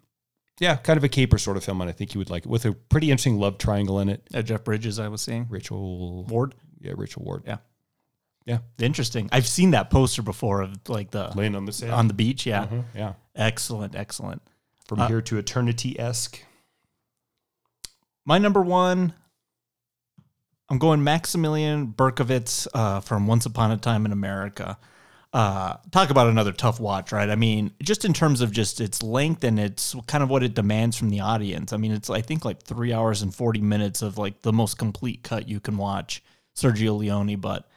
yeah 0.59 0.75
kind 0.75 0.97
of 0.97 1.03
a 1.03 1.09
caper 1.09 1.37
sort 1.37 1.57
of 1.57 1.63
film 1.63 1.81
and 1.81 1.89
i 1.89 1.93
think 1.93 2.13
you 2.13 2.19
would 2.19 2.29
like 2.29 2.43
it 2.45 2.49
with 2.49 2.65
a 2.65 2.71
pretty 2.73 3.11
interesting 3.11 3.39
love 3.39 3.57
triangle 3.57 3.99
in 3.99 4.09
it 4.09 4.21
Uh, 4.33 4.41
Jeff 4.41 4.63
Bridges, 4.63 4.99
I 4.99 5.07
was 5.07 5.21
seeing. 5.21 5.45
rachel 5.49 6.23
Ward. 6.25 6.55
yeah 6.79 6.93
rachel 6.95 7.23
ward 7.23 7.43
Yeah. 7.45 7.57
yeah 8.45 8.59
Interesting. 8.79 9.29
I've 9.31 9.47
seen 9.47 9.71
that 9.71 9.89
poster 9.89 10.21
before 10.21 10.61
of 10.61 10.75
like 10.87 11.11
the 11.11 11.31
laying 11.35 11.55
on 11.55 11.65
the 11.65 11.71
sand 11.73 11.91
on 11.93 12.07
the 12.07 12.13
beach. 12.13 12.45
Yeah. 12.45 12.65
Mhm, 12.67 12.83
yeah 12.95 13.13
Excellent. 13.35 13.95
Excellent. 13.95 14.41
from 14.87 14.99
Uh, 15.01 15.07
here 15.07 15.21
to 15.21 15.37
eternity 15.37 15.99
esque 15.99 16.43
My 18.25 18.37
number 18.37 18.61
one, 18.61 19.13
I'm 20.69 20.77
going 20.77 21.03
Maximilian 21.03 21.87
Bercovicz 21.87 22.67
uh, 22.73 22.99
from 22.99 23.25
Once 23.27 23.45
Upon 23.45 23.71
a 23.71 23.77
Time 23.77 24.05
in 24.05 24.11
America. 24.11 24.77
Uh, 25.31 25.77
talk 25.91 26.09
about 26.09 26.27
another 26.27 26.51
tough 26.51 26.79
watch, 26.79 27.11
right? 27.11 27.29
I 27.29 27.35
mean, 27.35 27.71
just 27.83 28.03
in 28.03 28.13
terms 28.13 28.41
of 28.41 28.51
just 28.51 28.81
its 28.81 29.03
length 29.03 29.43
and 29.43 29.59
it's 29.59 29.95
kind 30.07 30.23
of 30.23 30.29
what 30.29 30.41
it 30.41 30.55
demands 30.55 30.97
from 30.97 31.11
the 31.11 31.19
audience. 31.19 31.71
I 31.71 31.77
mean, 31.77 31.91
it's 31.91 32.09
I 32.09 32.21
think 32.21 32.45
like 32.45 32.63
three 32.63 32.93
hours 32.93 33.21
and 33.21 33.33
forty 33.33 33.61
minutes 33.61 34.01
of 34.01 34.17
like 34.17 34.41
the 34.41 34.53
most 34.53 34.79
complete 34.79 35.21
cut 35.21 35.47
you 35.47 35.59
can 35.59 35.77
watch 35.77 36.23
Sergio 36.55 36.97
Leone, 36.97 37.35
but 37.35 37.69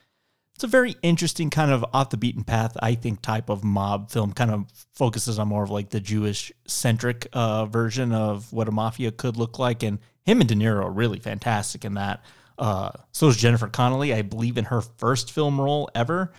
it's 0.54 0.64
a 0.64 0.66
very 0.68 0.96
interesting 1.02 1.50
kind 1.50 1.70
of 1.70 1.84
off 1.92 2.10
the 2.10 2.16
beaten 2.16 2.44
path, 2.44 2.76
I 2.80 2.94
think, 2.94 3.20
type 3.20 3.50
of 3.50 3.64
mob 3.64 4.10
film. 4.10 4.32
Kind 4.32 4.50
of 4.50 4.64
focuses 4.94 5.38
on 5.38 5.48
more 5.48 5.64
of 5.64 5.70
like 5.70 5.90
the 5.90 6.00
Jewish 6.00 6.52
centric 6.66 7.26
uh, 7.34 7.66
version 7.66 8.12
of 8.12 8.50
what 8.52 8.68
a 8.68 8.72
mafia 8.72 9.12
could 9.12 9.36
look 9.36 9.58
like, 9.58 9.82
and 9.82 9.98
him 10.24 10.40
and 10.40 10.48
De 10.48 10.54
Niro 10.54 10.84
are 10.84 10.90
really 10.90 11.18
fantastic 11.18 11.84
in 11.84 11.94
that. 11.94 12.24
Uh, 12.58 12.92
so 13.12 13.28
is 13.28 13.36
Jennifer 13.36 13.66
Connelly, 13.66 14.14
I 14.14 14.22
believe, 14.22 14.56
in 14.56 14.64
her 14.66 14.80
first 14.80 15.32
film 15.32 15.60
role 15.60 15.90
ever. 15.94 16.32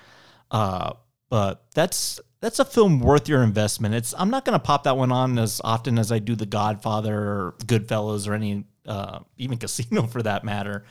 Uh, 0.50 0.94
but 1.30 1.64
that's 1.74 2.20
that's 2.42 2.60
a 2.60 2.66
film 2.66 3.00
worth 3.00 3.28
your 3.30 3.42
investment. 3.44 3.96
It's 3.96 4.14
I'm 4.18 4.30
not 4.30 4.46
gonna 4.46 4.60
pop 4.60 4.84
that 4.84 4.98
one 4.98 5.12
on 5.12 5.38
as 5.40 5.62
often 5.64 5.98
as 5.98 6.12
I 6.12 6.20
do 6.20 6.36
The 6.36 6.46
Godfather 6.46 7.16
or 7.18 7.56
Goodfellas 7.60 8.28
or 8.28 8.34
any 8.34 8.66
uh, 8.86 9.20
even 9.38 9.58
Casino 9.58 10.04
for 10.08 10.22
that 10.24 10.44
matter. 10.44 10.84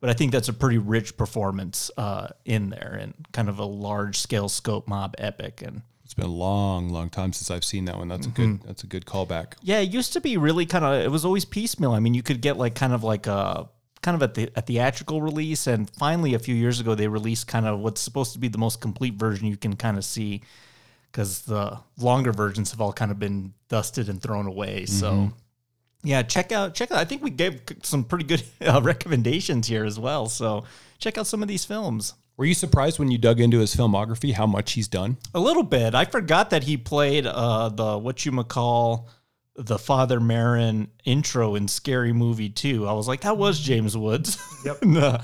But 0.00 0.10
I 0.10 0.14
think 0.14 0.32
that's 0.32 0.48
a 0.48 0.52
pretty 0.52 0.78
rich 0.78 1.16
performance 1.16 1.88
uh, 1.96 2.28
in 2.44 2.70
there 2.70 2.98
and 3.00 3.14
kind 3.32 3.48
of 3.48 3.58
a 3.60 3.64
large 3.64 4.18
scale 4.18 4.48
scope 4.48 4.88
mob 4.88 5.14
epic. 5.18 5.62
And 5.62 5.82
It's 6.04 6.14
been 6.14 6.24
a 6.26 6.28
long, 6.28 6.88
long 6.88 7.08
time 7.08 7.32
since 7.32 7.52
I've 7.52 7.62
seen 7.64 7.84
that 7.84 7.96
one. 7.98 8.08
That's 8.08 8.26
a 8.26 8.30
Mm-hmm. 8.30 8.56
good. 8.56 8.62
That's 8.66 8.82
a 8.82 8.88
good 8.88 9.04
callback. 9.06 9.54
yeah, 9.62 9.78
it 9.78 9.90
used 9.90 10.12
to 10.14 10.20
be 10.20 10.36
really 10.36 10.66
kind 10.66 10.84
of. 10.84 10.94
It 11.04 11.10
was 11.10 11.24
always 11.24 11.44
piecemeal. 11.44 11.92
I 11.92 12.00
mean, 12.00 12.14
you 12.14 12.22
could 12.22 12.40
get 12.40 12.56
like 12.56 12.74
kind 12.74 12.92
of 12.92 13.04
like 13.04 13.28
a 13.28 13.68
kind 14.02 14.14
of 14.14 14.22
at 14.22 14.34
the 14.34 14.50
a 14.56 14.60
theatrical 14.60 15.22
release, 15.22 15.66
and 15.66 15.88
finally 15.90 16.34
a 16.34 16.38
few 16.38 16.54
years 16.54 16.80
ago 16.80 16.94
they 16.94 17.08
released 17.08 17.46
kind 17.46 17.66
of 17.66 17.80
what's 17.80 18.00
supposed 18.00 18.32
to 18.32 18.38
be 18.38 18.48
the 18.48 18.58
most 18.58 18.80
complete 18.80 19.14
version 19.14 19.46
you 19.46 19.56
can 19.56 19.76
kind 19.76 19.96
of 19.96 20.04
see, 20.04 20.42
because 21.10 21.42
the 21.42 21.78
longer 21.98 22.32
versions 22.32 22.70
have 22.72 22.80
all 22.80 22.92
kind 22.92 23.10
of 23.10 23.18
been 23.18 23.54
dusted 23.68 24.08
and 24.08 24.20
thrown 24.22 24.46
away. 24.46 24.86
So. 24.86 25.32
Yeah, 26.04 26.22
check 26.22 26.50
out 26.50 26.74
check 26.74 26.90
out. 26.90 26.98
I 26.98 27.04
think 27.04 27.22
we 27.22 27.30
gave 27.30 27.62
some 27.84 28.02
pretty 28.02 28.24
good 28.24 28.42
uh, 28.60 28.80
recommendations 28.82 29.68
here 29.68 29.84
as 29.84 30.00
well. 30.00 30.26
So 30.26 30.64
check 30.98 31.16
out 31.16 31.28
some 31.28 31.42
of 31.42 31.48
these 31.48 31.64
films. 31.64 32.14
Were 32.36 32.44
you 32.44 32.54
surprised 32.54 32.98
when 32.98 33.10
you 33.10 33.18
dug 33.18 33.40
into 33.40 33.58
his 33.58 33.76
filmography 33.76 34.32
how 34.32 34.46
much 34.46 34.72
he's 34.72 34.88
done? 34.88 35.18
A 35.34 35.38
little 35.38 35.62
bit. 35.62 35.94
I 35.94 36.06
forgot 36.06 36.50
that 36.50 36.64
he 36.64 36.76
played 36.76 37.26
uh, 37.26 37.68
the 37.68 37.98
what 37.98 38.24
you 38.24 38.32
call 38.44 39.08
the 39.56 39.78
Father 39.78 40.18
Merrin 40.20 40.88
intro 41.04 41.54
in 41.54 41.68
Scary 41.68 42.12
Movie 42.12 42.48
2. 42.48 42.86
I 42.88 42.92
was 42.92 43.06
like, 43.08 43.20
that 43.22 43.36
was 43.36 43.60
James 43.60 43.96
Woods. 43.96 44.38
Yep. 44.64 44.82
and 44.82 44.96
uh, 44.98 45.18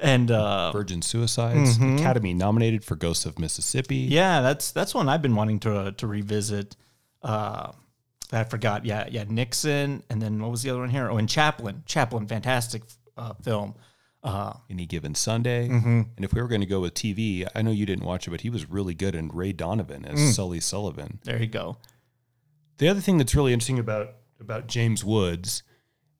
and, 0.00 0.30
uh, 0.30 0.72
Virgin 0.72 1.02
Suicides, 1.02 1.76
Academy 1.76 2.32
nominated 2.32 2.84
for 2.84 2.96
Ghosts 2.96 3.26
of 3.26 3.38
Mississippi. 3.38 4.04
Mm-hmm. 4.04 4.12
yeah, 4.12 4.40
that's 4.40 4.70
that's 4.72 4.94
one 4.94 5.08
I've 5.10 5.20
been 5.22 5.34
wanting 5.36 5.58
to 5.60 5.92
to 5.92 6.06
revisit. 6.06 6.74
Uh, 7.22 7.72
I 8.32 8.44
forgot. 8.44 8.84
Yeah, 8.86 9.06
yeah, 9.10 9.24
Nixon, 9.28 10.02
and 10.08 10.22
then 10.22 10.40
what 10.40 10.50
was 10.50 10.62
the 10.62 10.70
other 10.70 10.80
one 10.80 10.88
here? 10.90 11.10
Oh, 11.10 11.18
and 11.18 11.28
Chaplin. 11.28 11.82
Chaplin, 11.86 12.26
fantastic 12.26 12.82
uh, 13.18 13.34
film. 13.42 13.74
Uh, 14.22 14.54
Any 14.70 14.86
given 14.86 15.14
Sunday. 15.14 15.68
Mm-hmm. 15.68 16.00
And 16.16 16.24
if 16.24 16.32
we 16.32 16.40
were 16.42 16.48
going 16.48 16.60
to 16.62 16.66
go 16.66 16.80
with 16.80 16.94
TV, 16.94 17.46
I 17.54 17.60
know 17.62 17.70
you 17.70 17.84
didn't 17.86 18.04
watch 18.04 18.26
it, 18.26 18.30
but 18.30 18.40
he 18.40 18.50
was 18.50 18.68
really 18.70 18.94
good 18.94 19.14
in 19.14 19.28
Ray 19.28 19.52
Donovan 19.52 20.04
as 20.06 20.18
Mm. 20.18 20.32
Sully 20.32 20.60
Sullivan. 20.60 21.18
there 21.24 21.40
you 21.40 21.46
go. 21.46 21.76
The 22.78 22.88
other 22.88 23.00
thing 23.00 23.18
that's 23.18 23.34
really 23.34 23.52
interesting 23.52 23.78
about 23.78 24.14
about 24.40 24.66
James 24.68 25.04
Woods 25.04 25.62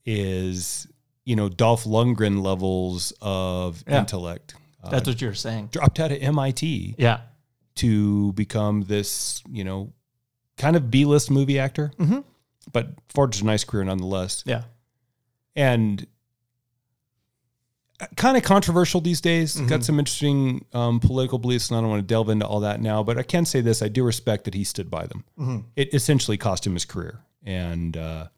is, 0.05 0.87
you 1.25 1.37
know, 1.37 1.49
Dolph 1.49 1.85
Lundgren 1.85 2.43
levels 2.43 3.13
of 3.21 3.85
Yeah. 3.87 4.01
intellect. 4.01 4.55
Uh, 4.83 4.91
That's 4.91 5.07
what 5.09 5.21
you're 5.21 5.35
saying. 5.35 5.69
dropped 5.69 6.01
out 6.01 6.11
of 6.13 6.19
MIT 6.21 6.95
Yeah. 6.99 7.21
to 7.77 8.33
become 8.33 8.83
this, 8.83 9.43
you 9.49 9.63
know, 9.65 9.93
kind 10.57 10.75
of 10.77 10.91
B 10.91 11.05
list 11.05 11.31
movie 11.31 11.59
actor, 11.59 11.93
Mhm. 11.99 12.25
but 12.73 12.95
forged 13.09 13.43
a 13.43 13.47
nice 13.47 13.63
career 13.65 13.85
nonetheless. 13.85 14.43
Yeah. 14.47 14.65
And 15.55 16.07
kind 18.17 18.37
of 18.37 18.43
controversial 18.43 19.01
these 19.01 19.21
days. 19.21 19.57
Mm-hmm. 19.57 19.67
Got 19.67 19.85
some 19.85 19.99
interesting 19.99 20.65
um, 20.73 21.01
political 21.01 21.39
beliefs, 21.39 21.71
and 21.71 21.79
I 21.79 21.81
don't 21.81 21.91
want 21.91 22.03
to 22.03 22.07
delve 22.07 22.29
into 22.29 22.47
all 22.47 22.61
that 22.61 22.81
now. 22.81 23.03
But 23.03 23.19
I 23.19 23.23
can 23.23 23.45
say 23.45 23.61
this: 23.61 23.83
I 23.83 23.89
do 23.89 24.05
respect 24.05 24.45
that 24.45 24.55
he 24.55 24.65
stood 24.65 24.91
by 24.91 25.07
them. 25.07 25.25
Mm-hmm. 25.39 25.59
It 25.77 25.95
essentially 25.95 26.37
cost 26.37 26.67
him 26.67 26.75
his 26.75 26.85
career, 26.85 27.21
and 27.45 27.97
uh, 27.97 28.29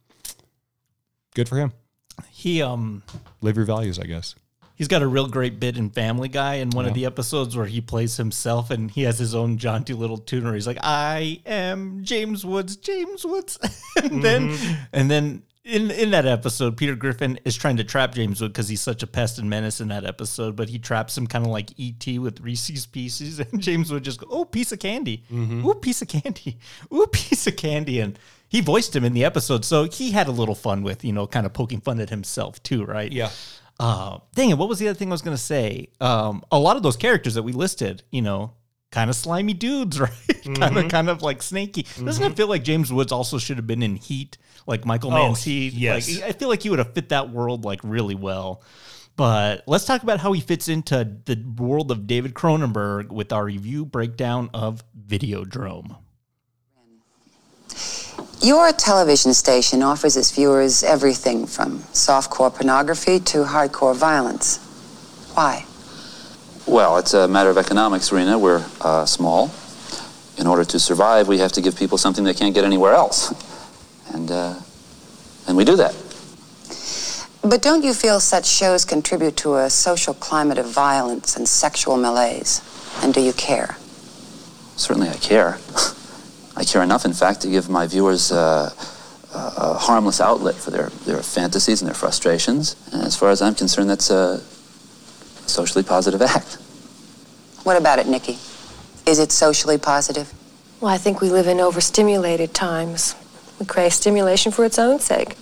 good 1.35 1.49
for 1.49 1.57
him. 1.57 1.73
He 2.31 2.63
um 2.63 3.03
Live 3.41 3.57
your 3.57 3.65
values, 3.65 3.99
I 3.99 4.05
guess. 4.05 4.35
He's 4.75 4.89
got 4.89 5.03
a 5.03 5.07
real 5.07 5.29
great 5.29 5.61
bit 5.61 5.77
in 5.77 5.91
Family 5.91 6.29
Guy 6.29 6.55
in 6.55 6.71
one 6.71 6.87
of 6.87 6.95
the 6.95 7.05
episodes 7.05 7.55
where 7.55 7.67
he 7.67 7.83
plays 7.83 8.17
himself 8.17 8.71
and 8.71 8.91
he 8.91 9.03
has 9.03 9.19
his 9.19 9.35
own 9.35 9.59
jaunty 9.59 9.93
little 9.93 10.17
tune 10.17 10.45
where 10.45 10.55
he's 10.55 10.67
like, 10.67 10.79
"I 10.83 11.43
am 11.45 12.03
James 12.03 12.47
Woods, 12.47 12.77
James 12.77 13.27
Woods," 13.27 13.59
and 14.03 14.23
then 14.25 14.57
and 14.95 15.11
then 15.11 15.43
in 15.65 15.91
in 15.91 16.11
that 16.13 16.27
episode, 16.27 16.77
Peter 16.77 16.95
Griffin 16.95 17.39
is 17.45 17.57
trying 17.57 17.77
to 17.77 17.85
trap 17.85 18.15
James 18.15 18.41
Wood 18.41 18.53
because 18.53 18.69
he's 18.69 18.81
such 18.81 19.03
a 19.03 19.07
pest 19.07 19.39
and 19.39 19.51
menace 19.51 19.81
in 19.81 19.89
that 19.89 20.05
episode, 20.05 20.57
but 20.57 20.69
he 20.69 20.79
traps 20.79 21.17
him 21.17 21.27
kind 21.27 21.45
of 21.45 21.51
like 21.51 21.71
ET 21.79 22.19
with 22.19 22.41
Reese's 22.41 22.87
Pieces, 22.87 23.41
and 23.53 23.61
James 23.61 23.93
Wood 23.93 24.03
just 24.03 24.21
go, 24.21 24.27
"Oh, 24.31 24.45
piece 24.45 24.73
of 24.73 24.79
candy, 24.79 25.25
ooh, 25.33 25.75
piece 25.75 26.03
of 26.03 26.09
candy, 26.09 26.59
ooh, 26.93 27.07
piece 27.07 27.47
of 27.47 27.57
candy," 27.57 28.01
and 28.01 28.19
he 28.49 28.61
voiced 28.61 28.97
him 28.97 29.05
in 29.05 29.13
the 29.13 29.25
episode, 29.25 29.65
so 29.65 29.85
he 29.85 30.13
had 30.13 30.29
a 30.29 30.33
little 30.33 30.55
fun 30.55 30.83
with 30.83 31.05
you 31.05 31.13
know 31.13 31.27
kind 31.27 31.45
of 31.47 31.53
poking 31.53 31.81
fun 31.81 32.01
at 32.01 32.11
himself 32.11 32.63
too, 32.63 32.85
right? 32.85 33.13
Yeah. 33.13 33.31
Uh, 33.79 34.19
dang 34.35 34.51
it, 34.51 34.59
what 34.59 34.69
was 34.69 34.79
the 34.79 34.89
other 34.89 34.99
thing 34.99 35.09
I 35.09 35.13
was 35.13 35.23
going 35.23 35.37
to 35.37 35.43
say? 35.43 35.89
Um, 36.03 36.43
a 36.53 36.59
lot 36.59 36.77
of 36.77 36.83
those 36.83 36.99
characters 36.99 37.35
that 37.35 37.45
we 37.45 37.53
listed, 37.53 38.03
you 38.11 38.21
know, 38.21 38.53
kind 38.93 39.09
of 39.09 39.17
slimy 39.17 39.55
dudes, 39.55 39.99
right? 40.01 40.11
kind 40.59 40.77
of, 40.77 40.89
kind 40.89 41.09
of 41.09 41.23
like 41.23 41.43
snaky. 41.43 41.87
Doesn't 42.03 42.23
it 42.23 42.37
feel 42.37 42.47
like 42.47 42.63
James 42.63 42.93
Woods 42.93 43.11
also 43.11 43.39
should 43.39 43.57
have 43.57 43.67
been 43.67 43.83
in 43.83 43.97
Heat, 43.97 44.37
like 44.71 44.87
Michael 44.87 45.11
Mann's 45.11 45.43
Heat? 45.43 45.75
yes. 45.75 46.09
Like, 46.09 46.31
I 46.31 46.33
feel 46.33 46.49
like 46.49 46.63
he 46.63 46.71
would 46.71 46.79
have 46.79 46.95
fit 46.95 47.11
that 47.11 47.29
world 47.29 47.65
like 47.65 47.81
really 47.83 48.15
well. 48.15 48.63
But 49.17 49.65
let's 49.67 49.85
talk 49.85 50.03
about 50.03 50.21
how 50.21 50.33
he 50.33 50.41
fits 50.41 50.69
into 50.69 51.17
the 51.27 51.37
world 51.59 51.91
of 51.91 52.07
David 52.07 52.33
Cronenberg 52.33 53.09
with 53.09 53.33
our 53.33 53.45
review 53.45 53.85
breakdown 53.85 54.49
of 54.55 54.83
Videodrome. 54.97 55.97
Your 58.41 58.73
television 58.73 59.35
station 59.35 59.83
offers 59.83 60.17
its 60.17 60.31
viewers 60.31 60.83
everything 60.83 61.47
from 61.47 61.81
softcore 61.93 62.55
pornography 62.55 63.21
to 63.21 63.45
hardcore 63.45 63.95
violence. 63.95 64.59
Why? 65.35 65.67
Well, 66.67 66.97
it's 66.97 67.13
a 67.13 67.29
matter 67.29 67.51
of 67.51 67.59
economics, 67.59 68.13
Rena. 68.13 68.39
We're 68.39 68.65
uh, 68.81 69.05
small. 69.05 69.51
In 70.39 70.47
order 70.47 70.65
to 70.65 70.79
survive, 70.79 71.29
we 71.29 71.39
have 71.39 71.53
to 71.53 71.61
give 71.61 71.77
people 71.77 71.99
something 71.99 72.25
they 72.25 72.33
can't 72.33 72.55
get 72.55 72.65
anywhere 72.65 72.95
else. 72.95 73.35
And, 74.13 74.31
uh, 74.31 74.55
and 75.47 75.57
we 75.57 75.65
do 75.65 75.77
that. 75.77 75.95
But 77.43 77.63
don't 77.63 77.83
you 77.83 77.95
feel 77.95 78.21
such 78.21 78.47
shows 78.47 78.85
contribute 78.85 79.37
to 79.39 79.57
a 79.57 79.71
social 79.71 80.13
climate 80.15 80.59
of 80.59 80.67
violence 80.67 81.37
and 81.37 81.49
sexual 81.49 81.97
malaise? 81.97 82.61
And 83.03 83.15
do 83.15 83.21
you 83.21 83.33
care? 83.33 83.77
Certainly, 84.77 85.09
I 85.09 85.17
care. 85.17 85.59
I 86.57 86.65
care 86.65 86.83
enough, 86.83 87.05
in 87.05 87.15
fact, 87.15 87.41
to 87.43 87.49
give 87.49 87.71
my 87.71 87.87
viewers 87.87 88.31
uh, 88.31 88.71
a, 89.33 89.39
a 89.57 89.75
harmless 89.79 90.21
outlet 90.21 90.55
for 90.57 90.71
their, 90.71 90.91
their 91.07 91.23
fantasies 91.23 91.81
and 91.81 91.89
their 91.89 91.95
frustrations. 91.95 92.77
And 92.93 93.03
as 93.03 93.17
far 93.17 93.31
as 93.31 93.41
I'm 93.41 93.55
concerned, 93.55 93.89
that's 93.89 94.11
a 94.11 94.41
socially 95.47 95.85
positive 95.85 96.21
act. 96.21 96.59
What 97.63 97.77
about 97.77 97.99
it, 97.99 98.07
Nikki? 98.07 98.39
Is 99.07 99.19
it 99.19 99.33
socially 99.33 99.79
positive? 99.79 100.33
Well, 100.81 100.93
I 100.93 100.99
think 100.99 101.21
we 101.21 101.31
live 101.31 101.47
in 101.47 101.61
overstimulated 101.61 102.55
times. 102.55 103.15
We 103.61 103.67
crave 103.67 103.93
stimulation 103.93 104.51
for 104.53 104.65
its 104.65 104.79
own 104.79 104.99
sake. 105.01 105.37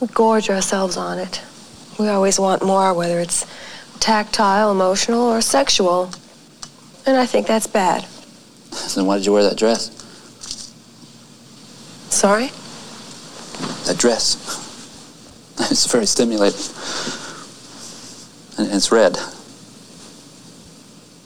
We 0.00 0.06
gorge 0.08 0.50
ourselves 0.50 0.96
on 0.96 1.18
it. 1.18 1.40
We 1.98 2.08
always 2.08 2.38
want 2.38 2.62
more, 2.62 2.92
whether 2.94 3.18
it's 3.18 3.46
tactile, 3.98 4.70
emotional, 4.70 5.22
or 5.22 5.40
sexual. 5.40 6.10
And 7.06 7.16
I 7.16 7.26
think 7.26 7.46
that's 7.46 7.66
bad. 7.66 8.04
Then 8.94 9.06
why 9.06 9.16
did 9.16 9.26
you 9.26 9.32
wear 9.32 9.42
that 9.44 9.56
dress? 9.58 9.90
Sorry? 12.10 12.50
That 13.86 13.96
dress. 13.98 14.36
It's 15.70 15.86
very 15.86 16.06
stimulating. 16.06 16.58
And 18.58 18.74
it's 18.74 18.90
red. 18.90 19.16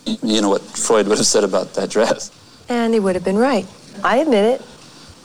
You- 0.05 0.19
You 0.23 0.41
know 0.43 0.49
what 0.51 0.63
Freud 0.63 1.09
would 1.09 1.19
have 1.19 1.27
said 1.27 1.43
about 1.45 1.75
that 1.75 1.91
dress. 1.91 2.31
And 2.69 2.93
he 2.93 3.01
would 3.01 3.15
have 3.15 3.25
been 3.25 3.39
right. 3.39 3.67
I 4.05 4.19
admit 4.19 4.45
it. 4.45 4.63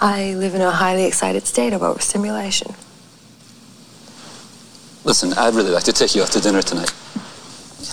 I 0.01 0.33
live 0.33 0.55
in 0.55 0.61
a 0.61 0.71
highly 0.71 1.05
excited 1.05 1.45
state 1.45 1.73
of 1.73 1.83
overstimulation. 1.83 2.73
Listen, 5.03 5.33
I'd 5.33 5.53
really 5.53 5.69
like 5.69 5.83
to 5.83 5.93
take 5.93 6.15
you 6.15 6.23
out 6.23 6.29
to 6.29 6.41
dinner 6.41 6.63
tonight. 6.63 6.91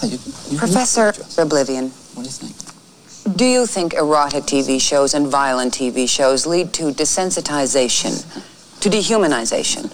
Yeah, 0.02 0.10
you, 0.10 0.18
you 0.50 0.58
Professor 0.58 1.12
O'Blivion, 1.38 1.90
What 2.14 2.22
do 2.22 2.28
you 2.28 2.30
think? 2.30 3.36
do 3.36 3.44
you 3.44 3.66
think 3.66 3.92
erotic 3.92 4.44
TV 4.44 4.80
shows 4.80 5.12
and 5.12 5.26
violent 5.26 5.74
TV 5.74 6.08
shows 6.08 6.46
lead 6.46 6.72
to 6.74 6.84
desensitization, 6.92 8.24
to 8.80 8.88
dehumanization? 8.88 9.84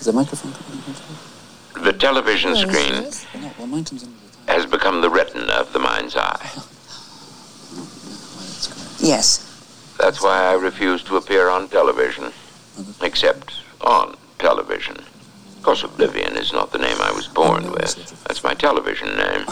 Is 0.00 0.06
the 0.06 0.12
microphone 0.12 0.52
coming? 0.52 1.84
The 1.84 1.92
television 1.92 2.56
screen 2.56 3.04
well, 3.58 3.68
mine 3.68 3.84
comes 3.84 4.02
in. 4.02 4.12
has 4.48 4.66
become 4.66 5.00
the 5.00 5.10
retina 5.10 5.52
of 5.52 5.72
the 5.72 5.78
mind's 5.78 6.16
eye. 6.16 6.50
Yes. 9.00 9.43
That's 9.98 10.22
why 10.22 10.46
I 10.46 10.54
refuse 10.54 11.02
to 11.04 11.16
appear 11.16 11.48
on 11.48 11.68
television, 11.68 12.32
except 13.02 13.54
on 13.80 14.16
television. 14.38 14.96
Of 14.96 15.62
course, 15.62 15.84
O'Blivion 15.84 16.36
is 16.36 16.52
not 16.52 16.72
the 16.72 16.78
name 16.78 16.96
I 17.00 17.12
was 17.12 17.28
born 17.28 17.70
with. 17.70 18.24
That's 18.24 18.44
my 18.44 18.54
television 18.54 19.16
name. 19.16 19.46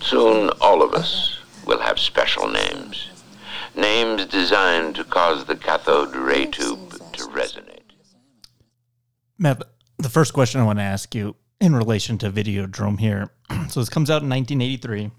Soon, 0.00 0.50
all 0.60 0.82
of 0.82 0.94
us 0.94 1.38
will 1.66 1.80
have 1.80 1.98
special 1.98 2.48
names. 2.48 3.10
Names 3.74 4.26
designed 4.26 4.96
to 4.96 5.04
cause 5.04 5.44
the 5.44 5.56
cathode 5.56 6.14
ray 6.14 6.46
tube 6.46 6.92
to 7.12 7.24
resonate. 7.28 7.80
Matt, 9.38 9.62
the 9.98 10.08
first 10.08 10.32
question 10.32 10.60
I 10.60 10.64
want 10.64 10.78
to 10.78 10.84
ask 10.84 11.14
you 11.14 11.36
in 11.60 11.74
relation 11.74 12.18
to 12.18 12.30
Videodrome 12.30 12.98
here. 12.98 13.30
so 13.68 13.80
this 13.80 13.88
comes 13.88 14.10
out 14.10 14.22
in 14.22 14.28
1983. 14.28 15.10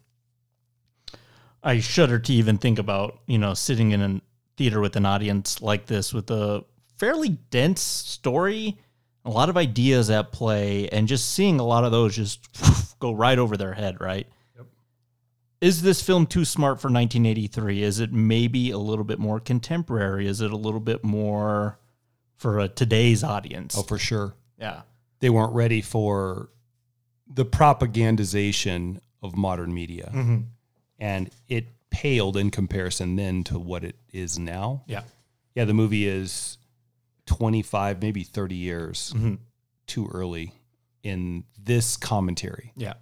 I 1.63 1.79
shudder 1.79 2.19
to 2.19 2.33
even 2.33 2.57
think 2.57 2.79
about, 2.79 3.19
you 3.27 3.37
know, 3.37 3.53
sitting 3.53 3.91
in 3.91 4.01
a 4.01 4.21
theater 4.57 4.79
with 4.79 4.95
an 4.95 5.05
audience 5.05 5.61
like 5.61 5.85
this 5.85 6.13
with 6.13 6.29
a 6.31 6.63
fairly 6.97 7.29
dense 7.29 7.81
story, 7.81 8.77
a 9.25 9.29
lot 9.29 9.49
of 9.49 9.57
ideas 9.57 10.09
at 10.09 10.31
play, 10.31 10.87
and 10.89 11.07
just 11.07 11.31
seeing 11.31 11.59
a 11.59 11.63
lot 11.63 11.83
of 11.83 11.91
those 11.91 12.15
just 12.15 12.47
go 12.99 13.11
right 13.11 13.37
over 13.37 13.57
their 13.57 13.73
head, 13.73 14.01
right? 14.01 14.27
Yep. 14.55 14.65
Is 15.61 15.81
this 15.81 16.01
film 16.01 16.25
too 16.25 16.45
smart 16.45 16.81
for 16.81 16.87
1983? 16.87 17.83
Is 17.83 17.99
it 17.99 18.11
maybe 18.11 18.71
a 18.71 18.77
little 18.77 19.05
bit 19.05 19.19
more 19.19 19.39
contemporary? 19.39 20.27
Is 20.27 20.41
it 20.41 20.51
a 20.51 20.57
little 20.57 20.79
bit 20.79 21.03
more 21.03 21.79
for 22.37 22.59
a 22.59 22.67
today's 22.67 23.23
audience? 23.23 23.77
Oh, 23.77 23.83
for 23.83 23.99
sure. 23.99 24.33
Yeah. 24.59 24.81
They 25.19 25.29
weren't 25.29 25.53
ready 25.53 25.81
for 25.81 26.49
the 27.27 27.45
propagandization 27.45 28.99
of 29.21 29.35
modern 29.35 29.73
media. 29.73 30.11
Mm-hmm. 30.13 30.37
And 31.01 31.29
it 31.49 31.65
paled 31.89 32.37
in 32.37 32.51
comparison 32.51 33.17
then 33.17 33.43
to 33.45 33.59
what 33.59 33.83
it 33.83 33.97
is 34.13 34.39
now. 34.39 34.83
Yeah. 34.87 35.03
Yeah, 35.55 35.65
the 35.65 35.73
movie 35.73 36.07
is 36.07 36.57
25, 37.25 38.01
maybe 38.01 38.23
30 38.23 38.55
years 38.55 39.11
mm-hmm. 39.15 39.35
too 39.87 40.09
early 40.13 40.53
in 41.03 41.43
this 41.61 41.97
commentary. 41.97 42.71
Yeah. 42.77 42.93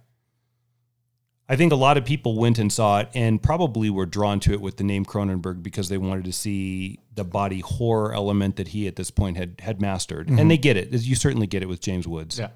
I 1.48 1.56
think 1.56 1.72
a 1.72 1.76
lot 1.76 1.96
of 1.96 2.04
people 2.04 2.38
went 2.38 2.58
and 2.58 2.72
saw 2.72 3.00
it 3.00 3.08
and 3.12 3.42
probably 3.42 3.90
were 3.90 4.06
drawn 4.06 4.38
to 4.40 4.52
it 4.52 4.60
with 4.60 4.76
the 4.76 4.84
name 4.84 5.04
Cronenberg 5.04 5.64
because 5.64 5.88
they 5.88 5.98
wanted 5.98 6.24
to 6.26 6.32
see 6.32 7.00
the 7.12 7.24
body 7.24 7.58
horror 7.60 8.14
element 8.14 8.56
that 8.56 8.68
he 8.68 8.86
at 8.86 8.94
this 8.94 9.10
point 9.10 9.36
had 9.36 9.60
had 9.60 9.80
mastered. 9.80 10.28
And 10.28 10.38
mm-hmm. 10.38 10.48
they 10.48 10.58
get 10.58 10.76
it. 10.76 10.92
You 10.92 11.16
certainly 11.16 11.48
get 11.48 11.62
it 11.62 11.66
with 11.66 11.80
James 11.80 12.06
Woods 12.06 12.38
Yeah. 12.38 12.50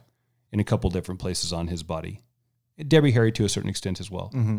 in 0.52 0.60
a 0.60 0.64
couple 0.64 0.90
different 0.90 1.20
places 1.20 1.52
on 1.52 1.66
his 1.66 1.82
body. 1.82 2.22
Debbie 2.86 3.10
Harry 3.10 3.32
to 3.32 3.44
a 3.44 3.48
certain 3.48 3.70
extent 3.70 3.98
as 4.00 4.10
well. 4.10 4.30
Mm-hmm. 4.32 4.58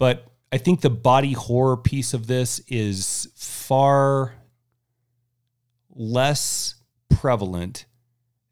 But 0.00 0.26
I 0.50 0.56
think 0.56 0.80
the 0.80 0.90
body 0.90 1.34
horror 1.34 1.76
piece 1.76 2.14
of 2.14 2.26
this 2.26 2.58
is 2.66 3.28
far 3.36 4.34
less 5.94 6.76
prevalent 7.10 7.84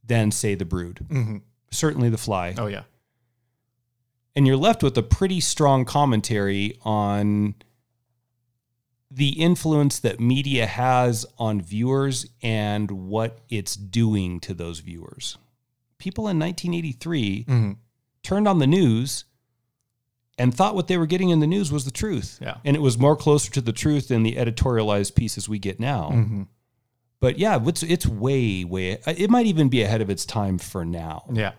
than, 0.04 0.30
say, 0.30 0.54
The 0.54 0.66
Brood. 0.66 1.06
Mm-hmm. 1.08 1.38
Certainly 1.70 2.10
The 2.10 2.18
Fly. 2.18 2.54
Oh 2.58 2.66
yeah. 2.66 2.82
And 4.36 4.46
you're 4.46 4.58
left 4.58 4.82
with 4.82 4.96
a 4.98 5.02
pretty 5.02 5.40
strong 5.40 5.86
commentary 5.86 6.78
on 6.82 7.54
the 9.10 9.30
influence 9.40 9.98
that 10.00 10.20
media 10.20 10.66
has 10.66 11.24
on 11.38 11.62
viewers 11.62 12.26
and 12.42 12.90
what 12.90 13.38
it's 13.48 13.74
doing 13.74 14.38
to 14.40 14.52
those 14.52 14.80
viewers. 14.80 15.38
People 15.96 16.28
in 16.28 16.38
1983 16.38 17.44
mm-hmm. 17.44 17.72
turned 18.22 18.46
on 18.46 18.58
the 18.58 18.66
news 18.66 19.24
and 20.38 20.54
thought 20.54 20.74
what 20.74 20.86
they 20.86 20.96
were 20.96 21.06
getting 21.06 21.30
in 21.30 21.40
the 21.40 21.46
news 21.46 21.72
was 21.72 21.84
the 21.84 21.90
truth. 21.90 22.38
Yeah. 22.40 22.58
And 22.64 22.76
it 22.76 22.80
was 22.80 22.96
more 22.96 23.16
closer 23.16 23.50
to 23.52 23.60
the 23.60 23.72
truth 23.72 24.08
than 24.08 24.22
the 24.22 24.36
editorialized 24.36 25.14
pieces 25.14 25.48
we 25.48 25.58
get 25.58 25.80
now. 25.80 26.10
Mm-hmm. 26.12 26.42
But 27.20 27.38
yeah, 27.38 27.58
it's 27.66 27.82
it's 27.82 28.06
way 28.06 28.64
way 28.64 28.98
uh, 28.98 29.14
it 29.16 29.28
might 29.30 29.46
even 29.46 29.68
be 29.68 29.82
ahead 29.82 30.00
of 30.00 30.10
its 30.10 30.24
time 30.24 30.58
for 30.58 30.84
now. 30.84 31.24
Yeah. 31.32 31.52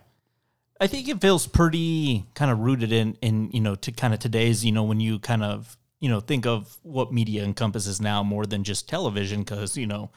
I 0.79 0.87
think 0.87 1.09
it 1.09 1.19
feels 1.19 1.45
pretty 1.45 2.25
kind 2.33 2.49
of 2.49 2.59
rooted 2.59 2.93
in 2.93 3.17
in 3.21 3.51
you 3.51 3.59
know 3.59 3.75
to 3.75 3.91
kind 3.91 4.13
of 4.13 4.19
today's 4.19 4.63
you 4.63 4.71
know 4.71 4.83
when 4.83 5.01
you 5.01 5.19
kind 5.19 5.43
of 5.43 5.77
you 5.99 6.07
know 6.07 6.21
think 6.21 6.45
of 6.45 6.77
what 6.83 7.11
media 7.11 7.43
encompasses 7.43 7.99
now 7.99 8.23
more 8.23 8.45
than 8.45 8.63
just 8.63 8.87
television 8.87 9.43
because 9.43 9.75
you 9.75 9.85
know 9.85 10.11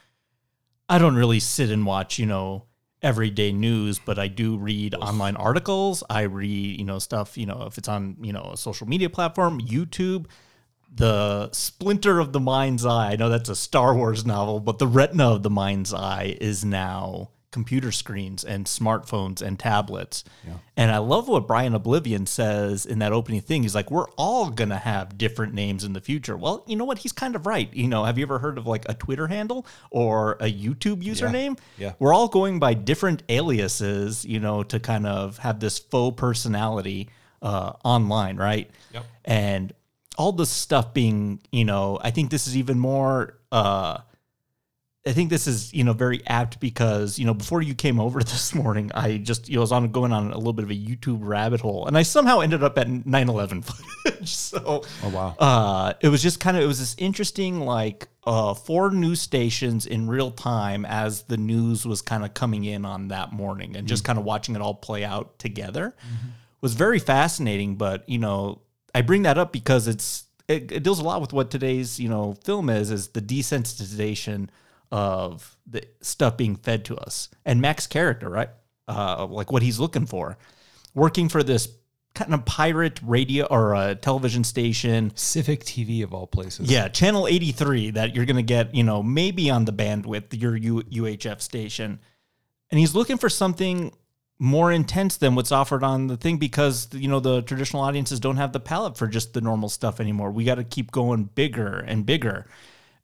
I 0.89 0.99
don't 0.99 1.17
really 1.17 1.41
sit 1.41 1.71
and 1.71 1.85
watch 1.85 2.21
you 2.21 2.27
know 2.27 2.67
everyday 3.03 3.53
news 3.53 3.99
but 3.99 4.19
I 4.19 4.29
do 4.29 4.57
read 4.57 4.95
online 4.95 5.37
articles. 5.37 6.03
I 6.09 6.23
read 6.23 6.79
you 6.79 6.85
know 6.85 6.99
stuff 6.99 7.37
you 7.37 7.47
know 7.47 7.65
if 7.67 7.79
it's 7.79 7.89
on 7.89 8.17
you 8.21 8.33
know 8.33 8.51
a 8.53 8.57
social 8.57 8.87
media 8.87 9.11
platform 9.11 9.61
YouTube 9.61 10.27
the 10.95 11.51
splinter 11.53 12.19
of 12.19 12.33
the 12.33 12.41
mind's 12.41 12.85
eye. 12.85 13.13
I 13.13 13.17
know 13.17 13.31
that's 13.31 13.49
a 13.49 13.57
star 13.57 13.95
wars 13.95 14.27
novel 14.27 14.61
but 14.61 14.79
the 14.79 14.87
retina 14.87 15.31
of 15.31 15.43
the 15.43 15.51
mind's 15.51 15.93
eye 15.93 16.37
is 16.41 16.65
now 16.65 17.31
computer 17.53 17.93
screens 17.93 18.43
and 18.43 18.67
smartphones 18.67 19.41
and 19.41 19.59
tablets. 19.59 20.25
And 20.77 20.91
i 20.91 20.99
love 20.99 21.29
what 21.29 21.47
brian 21.47 21.75
o'blivion 21.75 22.27
says 22.27 22.85
in 22.87 22.99
that 22.99 23.13
opening 23.13 23.41
thing. 23.41 23.63
He's 23.63 23.75
like 23.75 23.91
we're 23.91 24.09
all 24.17 24.51
gonna 24.51 24.79
have 24.79 25.17
different 25.17 25.55
names 25.55 25.85
in 25.85 25.93
the 25.93 26.01
future. 26.01 26.37
Well 26.37 26.65
you 26.67 26.77
know 26.77 26.85
what? 26.85 26.99
He's 26.99 27.13
kind 27.13 27.37
of 27.37 27.47
right. 27.47 27.73
You 27.73 27.87
know 27.89 28.05
have 28.05 28.19
you 28.19 28.25
ever 28.25 28.39
heard 28.41 28.59
of 28.59 28.67
like 28.67 28.85
a 28.89 28.95
twitter 28.95 29.29
handle 29.29 29.67
or 29.91 30.33
a 30.41 30.53
youtube 30.53 31.03
username? 31.03 31.59
Yeah. 31.79 31.93
we're 31.99 32.15
all 32.15 32.29
going 32.29 32.59
by 32.59 32.75
different 32.75 33.23
aliases 33.29 34.25
you 34.25 34.41
know 34.41 34.63
to 34.65 34.81
kind 34.81 35.07
of 35.07 35.39
have 35.39 35.61
this 35.61 35.79
faux 35.79 36.19
personality 36.19 37.09
uh, 37.43 37.73
online 37.85 38.37
right? 38.37 38.71
Yep. 38.93 39.05
and 39.25 39.73
all 40.19 40.33
this 40.33 40.51
stuff 40.51 40.93
being, 40.93 41.41
you 41.51 41.65
know, 41.65 41.99
I 42.03 42.11
think 42.11 42.31
this 42.31 42.47
is 42.47 42.57
even 42.57 42.79
more 42.79 43.39
uh 43.51 43.99
I 45.05 45.13
think 45.13 45.31
this 45.31 45.49
is, 45.49 45.75
you 45.75 45.83
know, 45.83 45.93
very 45.95 46.25
apt 46.29 46.61
because, 46.61 47.19
you 47.19 47.27
know, 47.27 47.35
before 47.35 47.61
you 47.61 47.75
came 47.75 47.99
over 47.99 48.21
this 48.23 48.55
morning, 48.55 48.93
I 48.95 49.17
just, 49.19 49.49
you 49.49 49.57
know, 49.57 49.63
was 49.63 49.73
on 49.73 49.91
going 49.91 50.13
on 50.13 50.31
a 50.33 50.39
little 50.39 50.53
bit 50.53 50.65
of 50.65 50.71
a 50.71 50.75
YouTube 50.75 51.19
rabbit 51.23 51.61
hole 51.61 51.87
and 51.89 51.99
I 51.99 52.03
somehow 52.03 52.39
ended 52.41 52.63
up 52.63 52.79
at 52.79 52.87
9/11 52.87 53.65
footage. 54.05 54.33
so 54.35 54.85
Oh 55.03 55.09
wow. 55.09 55.35
uh, 55.39 55.93
it 56.01 56.09
was 56.09 56.23
just 56.23 56.39
kind 56.39 56.57
of 56.57 56.63
it 56.63 56.67
was 56.67 56.79
this 56.79 56.95
interesting 56.99 57.61
like 57.61 58.07
uh, 58.25 58.55
four 58.55 58.91
news 58.93 59.21
stations 59.21 59.87
in 59.87 60.09
real 60.09 60.31
time 60.31 60.85
as 60.85 61.23
the 61.25 61.37
news 61.37 61.85
was 61.85 62.01
kind 62.01 62.25
of 62.25 62.33
coming 62.35 62.63
in 62.65 62.85
on 62.85 63.09
that 63.09 63.33
morning 63.33 63.75
and 63.77 63.89
just 63.89 64.05
kind 64.05 64.17
of 64.17 64.25
watching 64.25 64.55
it 64.55 64.61
all 64.63 64.75
play 64.75 65.05
out 65.05 65.37
together 65.41 65.97
was 66.61 66.75
very 66.75 67.01
fascinating. 67.01 67.75
But 67.75 68.09
you 68.09 68.19
know, 68.19 68.61
I 68.95 69.03
bring 69.03 69.23
that 69.23 69.39
up 69.39 69.53
because 69.53 69.89
it's 69.89 70.27
it, 70.47 70.71
it 70.71 70.83
deals 70.85 71.01
a 71.01 71.03
lot 71.03 71.21
with 71.21 71.33
what 71.33 71.51
today's 71.51 71.99
you 71.99 72.09
know 72.09 72.35
film 72.45 72.71
is 72.71 72.93
is 72.93 73.09
the 73.09 73.21
desensitization 73.21 74.49
of 74.93 75.57
the 75.67 75.83
stuff 76.03 76.37
being 76.37 76.55
fed 76.55 76.85
to 76.85 76.97
us 76.97 77.31
and 77.45 77.61
Mac's 77.61 77.87
character, 77.87 78.29
right? 78.29 78.51
Uh, 78.87 79.27
like 79.27 79.51
what 79.51 79.63
he's 79.63 79.81
looking 79.81 80.07
for, 80.07 80.37
working 80.95 81.29
for 81.29 81.43
this 81.43 81.69
kind 82.15 82.35
of 82.35 82.45
pirate 82.45 83.01
radio 83.03 83.47
or 83.47 83.75
a 83.75 83.95
television 83.95 84.45
station 84.45 85.11
Civic 85.15 85.65
TV 85.65 86.05
of 86.05 86.13
all 86.13 86.27
places. 86.27 86.71
yeah, 86.71 86.89
channel 86.89 87.27
83 87.27 87.93
that 87.93 88.15
you're 88.15 88.27
going 88.27 88.37
to 88.37 88.43
get, 88.43 88.75
you 88.75 88.85
know, 88.85 89.03
maybe 89.03 89.49
on 89.51 89.65
the 89.65 89.73
bandwidth, 89.73 90.39
your 90.39 90.55
U- 90.57 90.83
UHF 90.83 91.41
station. 91.41 91.99
And 92.71 92.79
he's 92.79 92.95
looking 92.95 93.17
for 93.17 93.31
something 93.31 93.93
more 94.39 94.73
intense 94.73 95.17
than 95.17 95.35
what's 95.35 95.53
offered 95.53 95.83
on 95.83 96.09
the 96.09 96.17
thing 96.19 96.37
because, 96.37 96.89
you 96.93 97.09
know, 97.09 97.21
the 97.21 97.41
traditional 97.43 97.83
audiences 97.83 98.21
don't 98.21 98.37
have 98.37 98.53
the 98.53 98.61
palate 98.61 98.99
for 98.99 99.07
just 99.07 99.33
the 99.33 99.41
normal 99.41 99.71
stuff 99.71 100.01
anymore. 100.01 100.31
We 100.33 100.45
got 100.45 100.57
to 100.57 100.65
keep 100.65 100.91
going 100.91 101.25
bigger 101.35 101.79
and 101.79 102.05
bigger. 102.05 102.47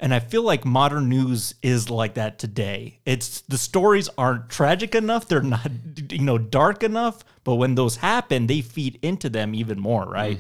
And 0.00 0.14
I 0.14 0.20
feel 0.20 0.42
like 0.42 0.64
modern 0.64 1.08
news 1.08 1.54
is 1.60 1.90
like 1.90 2.14
that 2.14 2.38
today. 2.38 3.00
It's 3.04 3.40
the 3.42 3.58
stories 3.58 4.08
aren't 4.16 4.48
tragic 4.48 4.94
enough, 4.94 5.26
they're 5.26 5.42
not 5.42 5.70
you 6.10 6.20
know 6.22 6.38
dark 6.38 6.82
enough, 6.84 7.24
but 7.44 7.56
when 7.56 7.74
those 7.74 7.96
happen, 7.96 8.46
they 8.46 8.60
feed 8.60 8.98
into 9.02 9.28
them 9.28 9.54
even 9.54 9.80
more, 9.80 10.04
right? 10.04 10.38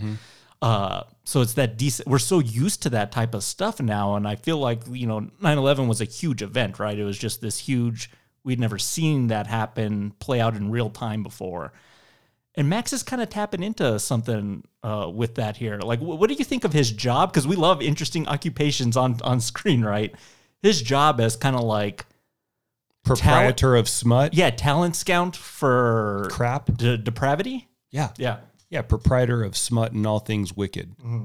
Uh, 0.60 1.02
so 1.24 1.40
it's 1.40 1.54
that 1.54 1.76
decent. 1.76 2.08
We're 2.08 2.18
so 2.18 2.38
used 2.40 2.82
to 2.82 2.90
that 2.90 3.12
type 3.12 3.34
of 3.34 3.44
stuff 3.44 3.80
now, 3.80 4.16
and 4.16 4.26
I 4.26 4.36
feel 4.36 4.58
like 4.58 4.82
you 4.90 5.06
know, 5.06 5.20
9/11 5.42 5.86
was 5.88 6.00
a 6.00 6.04
huge 6.04 6.42
event, 6.42 6.78
right? 6.78 6.98
It 6.98 7.04
was 7.04 7.18
just 7.18 7.40
this 7.40 7.58
huge. 7.58 8.10
We'd 8.44 8.60
never 8.60 8.78
seen 8.78 9.26
that 9.28 9.46
happen 9.46 10.12
play 10.20 10.40
out 10.40 10.56
in 10.56 10.70
real 10.70 10.90
time 10.90 11.22
before. 11.22 11.72
And 12.58 12.68
Max 12.68 12.92
is 12.92 13.02
kind 13.04 13.22
of 13.22 13.28
tapping 13.30 13.62
into 13.62 13.98
something 14.00 14.64
uh, 14.82 15.10
with 15.14 15.36
that 15.36 15.56
here. 15.56 15.78
Like, 15.78 16.00
wh- 16.00 16.18
what 16.20 16.28
do 16.28 16.34
you 16.34 16.44
think 16.44 16.64
of 16.64 16.72
his 16.72 16.90
job? 16.90 17.30
Because 17.32 17.46
we 17.46 17.54
love 17.56 17.80
interesting 17.80 18.26
occupations 18.28 18.96
on 18.96 19.20
on 19.22 19.40
screen, 19.40 19.84
right? 19.84 20.14
His 20.60 20.82
job 20.82 21.20
as 21.20 21.36
kind 21.36 21.54
of 21.54 21.62
like 21.62 22.04
Proprietor 23.04 23.76
of 23.76 23.88
smut. 23.88 24.34
yeah, 24.34 24.50
talent 24.50 24.94
scout 24.96 25.34
for 25.36 26.28
Crap. 26.30 26.76
de- 26.76 26.98
depravity. 26.98 27.68
Yeah. 27.90 28.10
Yeah, 28.18 28.38
Yeah, 28.68 28.82
proprietor 28.82 29.42
of 29.44 29.56
smut 29.56 29.92
and 29.92 30.06
all 30.06 30.18
things 30.18 30.54
wicked. 30.54 30.90
Mm-hmm. 30.98 31.24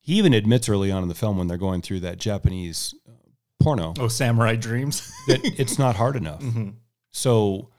He 0.00 0.14
even 0.14 0.34
admits 0.34 0.68
early 0.68 0.90
on 0.90 1.02
in 1.02 1.08
the 1.08 1.14
film 1.14 1.38
when 1.38 1.46
they're 1.46 1.56
going 1.56 1.80
through 1.80 2.00
that 2.00 2.18
Japanese 2.18 2.94
uh, 3.08 3.12
porno 3.58 3.94
oh, 3.98 4.08
samurai 4.08 4.56
dreams. 4.56 5.10
that 5.28 5.40
it's 5.58 5.78
not 5.78 5.96
hard 5.96 6.16
enough. 6.16 6.40
Mm-hmm. 6.44 6.70
So, 7.12 7.70
i- 7.70 7.73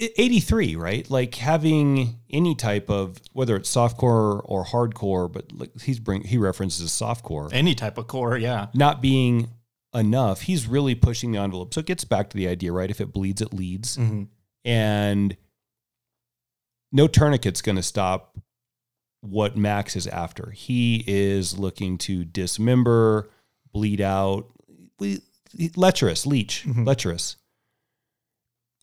83, 0.00 0.76
right? 0.76 1.08
Like 1.10 1.34
having 1.34 2.20
any 2.30 2.54
type 2.54 2.88
of 2.88 3.20
whether 3.32 3.56
it's 3.56 3.74
softcore 3.74 4.40
or 4.44 4.64
hardcore, 4.64 5.30
but 5.30 5.50
like 5.52 5.80
he's 5.80 5.98
bring 5.98 6.22
he 6.22 6.38
references 6.38 6.90
softcore 6.90 7.50
Any 7.52 7.74
type 7.74 7.98
of 7.98 8.06
core, 8.06 8.36
yeah. 8.38 8.68
not 8.74 9.02
being 9.02 9.48
enough. 9.94 10.42
He's 10.42 10.66
really 10.66 10.94
pushing 10.94 11.32
the 11.32 11.38
envelope. 11.38 11.74
So 11.74 11.80
it 11.80 11.86
gets 11.86 12.04
back 12.04 12.30
to 12.30 12.36
the 12.36 12.46
idea, 12.46 12.72
right? 12.72 12.90
If 12.90 13.00
it 13.00 13.12
bleeds, 13.12 13.40
it 13.42 13.52
leads. 13.52 13.96
Mm-hmm. 13.96 14.24
and 14.64 15.36
no 16.90 17.06
tourniquet's 17.06 17.60
going 17.60 17.76
to 17.76 17.82
stop 17.82 18.38
what 19.20 19.56
Max 19.56 19.96
is 19.96 20.06
after. 20.06 20.52
He 20.52 21.04
is 21.06 21.58
looking 21.58 21.98
to 21.98 22.24
dismember, 22.24 23.28
bleed 23.72 24.00
out, 24.00 24.46
le- 24.98 25.18
lecherous, 25.76 26.24
leech, 26.24 26.64
lecherous. 26.66 27.36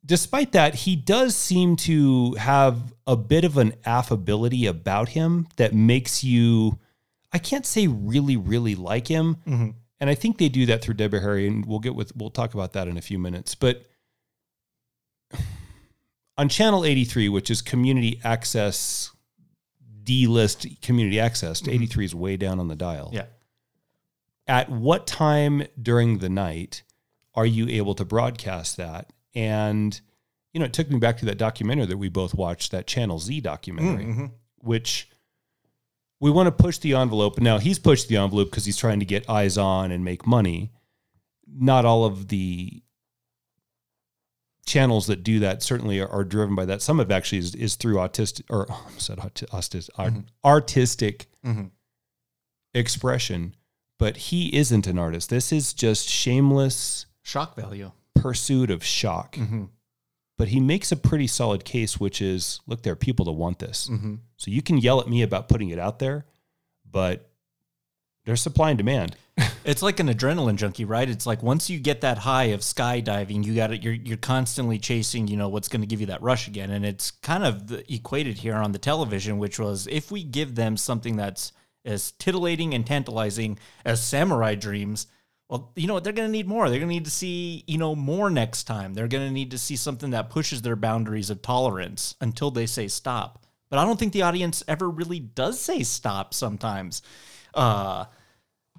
Despite 0.06 0.52
that, 0.52 0.76
he 0.76 0.96
does 0.96 1.36
seem 1.36 1.76
to 1.78 2.34
have 2.34 2.94
a 3.08 3.16
bit 3.16 3.44
of 3.44 3.58
an 3.58 3.74
affability 3.86 4.68
about 4.68 5.10
him 5.10 5.48
that 5.56 5.74
makes 5.74 6.24
you, 6.24 6.78
I 7.32 7.40
can't 7.40 7.66
say 7.66 7.88
really, 7.88 8.38
really 8.38 8.76
like 8.76 9.08
him. 9.08 9.38
Mm-hmm. 9.48 9.70
And 10.00 10.10
I 10.10 10.16
think 10.16 10.38
they 10.38 10.50
do 10.50 10.66
that 10.68 10.84
through 10.84 10.96
Deborah 10.96 11.22
Harry, 11.22 11.48
and 11.48 11.66
we'll 11.66 11.80
get 11.80 11.96
with 11.96 12.16
we'll 12.16 12.30
talk 12.30 12.54
about 12.54 12.74
that 12.74 12.88
in 12.88 12.98
a 12.98 13.02
few 13.02 13.18
minutes. 13.18 13.56
But 13.56 13.86
on 16.38 16.50
channel 16.50 16.86
83, 16.86 17.30
which 17.30 17.50
is 17.50 17.62
community 17.62 18.20
access, 18.24 19.12
D 20.04 20.28
list 20.28 20.68
community 20.82 21.20
access, 21.20 21.62
mm-hmm. 21.62 21.72
83 21.72 22.06
is 22.06 22.16
way 22.16 22.38
down 22.38 22.60
on 22.60 22.68
the 22.68 22.76
dial. 22.76 23.10
Yeah. 23.14 23.26
At 24.48 24.70
what 24.70 25.08
time 25.08 25.64
during 25.82 26.20
the 26.20 26.30
night 26.30 26.84
are 27.34 27.46
you 27.46 27.68
able 27.68 27.96
to 27.96 28.06
broadcast 28.06 28.78
that? 28.78 29.12
And, 29.36 30.00
you 30.54 30.60
know, 30.60 30.66
it 30.66 30.74
took 30.74 30.90
me 30.90 30.98
back 30.98 31.18
to 31.18 31.26
that 31.26 31.38
documentary 31.38 31.86
that 31.88 31.98
we 31.98 32.10
both 32.10 32.34
watched, 32.34 32.72
that 32.72 32.88
Channel 32.88 33.20
Z 33.20 33.42
documentary, 33.42 34.06
mm, 34.06 34.12
mm-hmm. 34.12 34.26
which 34.58 35.10
we 36.20 36.32
want 36.32 36.48
to 36.48 36.52
push 36.52 36.78
the 36.78 36.94
envelope. 36.94 37.40
Now, 37.40 37.58
he's 37.58 37.78
pushed 37.78 38.08
the 38.08 38.18
envelope 38.18 38.50
because 38.50 38.66
he's 38.66 38.78
trying 38.78 39.00
to 39.00 39.06
get 39.06 39.30
eyes 39.30 39.58
on 39.58 39.92
and 39.92 40.06
make 40.06 40.26
money. 40.26 40.72
Not 41.48 41.86
all 41.86 42.06
of 42.06 42.30
the 42.30 42.82
channels 44.66 45.08
that 45.08 45.24
do 45.24 45.40
that 45.40 45.62
certainly 45.62 46.00
are, 46.00 46.08
are 46.08 46.24
driven 46.24 46.56
by 46.56 46.66
that. 46.66 46.82
Some 46.82 47.00
of 47.00 47.12
actually 47.12 47.40
is, 47.40 47.54
is 47.54 47.76
through 47.76 47.96
autistic 47.96 48.46
or 48.50 48.72
I 48.72 48.78
said 48.98 49.20
auti- 49.20 49.50
autis- 49.50 49.90
art, 49.96 50.14
mm-hmm. 50.14 50.22
artistic 50.44 51.28
mm-hmm. 51.46 51.66
expression, 52.74 53.56
but 54.00 54.18
he 54.18 54.56
isn't 54.56 54.88
an 54.88 54.98
artist. 54.98 55.30
This 55.30 55.52
is 55.52 55.74
just 55.74 56.10
shameless 56.10 57.06
Shock 57.22 57.56
value. 57.56 57.92
Pursuit 58.16 58.72
of 58.72 58.84
shock. 58.84 59.36
Mm-hmm. 59.36 59.66
But 60.38 60.50
he 60.50 60.60
makes 60.60 60.92
a 60.92 60.98
pretty 60.98 61.28
solid 61.28 61.64
case, 61.64 62.00
which 62.00 62.22
is 62.22 62.60
look, 62.68 62.84
there 62.84 62.94
are 62.94 62.98
people 62.98 63.26
that 63.26 63.32
want 63.34 63.60
this. 63.60 63.90
Mm-hmm. 63.90 64.16
So 64.38 64.52
you 64.52 64.62
can 64.62 64.78
yell 64.78 65.00
at 65.00 65.08
me 65.08 65.22
about 65.22 65.48
putting 65.48 65.70
it 65.70 65.80
out 65.80 66.00
there, 66.00 66.26
but 66.90 67.30
there's 68.26 68.42
supply 68.42 68.70
and 68.72 68.78
demand. 68.78 69.16
It's 69.66 69.82
like 69.82 70.00
an 70.00 70.10
adrenaline 70.10 70.58
junkie, 70.58 70.86
right? 70.86 71.10
It's 71.10 71.26
like 71.26 71.42
once 71.42 71.72
you 71.72 71.80
get 71.80 72.02
that 72.02 72.20
high 72.20 72.46
of 72.46 72.60
skydiving, 72.60 73.44
you 73.44 73.56
got 73.56 73.74
it. 73.74 73.82
You're 73.82 73.96
you're 73.96 74.16
constantly 74.16 74.78
chasing, 74.78 75.28
you 75.28 75.38
know, 75.38 75.50
what's 75.50 75.70
going 75.70 75.82
to 75.82 75.88
give 75.88 76.00
you 76.00 76.06
that 76.06 76.22
rush 76.22 76.48
again, 76.48 76.70
and 76.70 76.86
it's 76.86 77.10
kind 77.10 77.44
of 77.44 77.72
equated 77.90 78.38
here 78.38 78.54
on 78.54 78.74
the 78.74 78.78
television, 78.78 79.40
which 79.40 79.58
was 79.58 79.88
if 79.88 80.12
we 80.12 80.24
give 80.24 80.54
them 80.54 80.78
something 80.78 81.16
that's 81.16 81.52
as 81.84 82.12
titillating 82.12 82.76
and 82.76 82.86
tantalizing 82.86 83.58
as 83.84 84.04
Samurai 84.04 84.54
Dreams, 84.54 85.08
well, 85.50 85.72
you 85.76 85.88
know 85.88 85.94
what? 85.94 86.04
They're 86.04 86.14
going 86.14 86.28
to 86.28 86.32
need 86.32 86.48
more. 86.48 86.70
They're 86.70 86.80
going 86.80 86.90
to 86.90 86.96
need 86.96 87.06
to 87.06 87.12
see, 87.12 87.64
you 87.68 87.78
know, 87.78 87.96
more 87.96 88.30
next 88.30 88.64
time. 88.64 88.94
They're 88.94 89.08
going 89.08 89.28
to 89.28 89.34
need 89.34 89.52
to 89.52 89.58
see 89.58 89.76
something 89.76 90.10
that 90.12 90.30
pushes 90.30 90.62
their 90.62 90.76
boundaries 90.76 91.30
of 91.30 91.42
tolerance 91.42 92.16
until 92.20 92.50
they 92.50 92.66
say 92.66 92.88
stop. 92.88 93.44
But 93.70 93.80
I 93.80 93.86
don't 93.86 94.00
think 94.00 94.14
the 94.14 94.24
audience 94.24 94.64
ever 94.68 94.90
really 94.90 95.20
does 95.20 95.60
say 95.60 95.84
stop 95.84 96.34
sometimes. 96.34 97.04
Uh, 97.54 98.06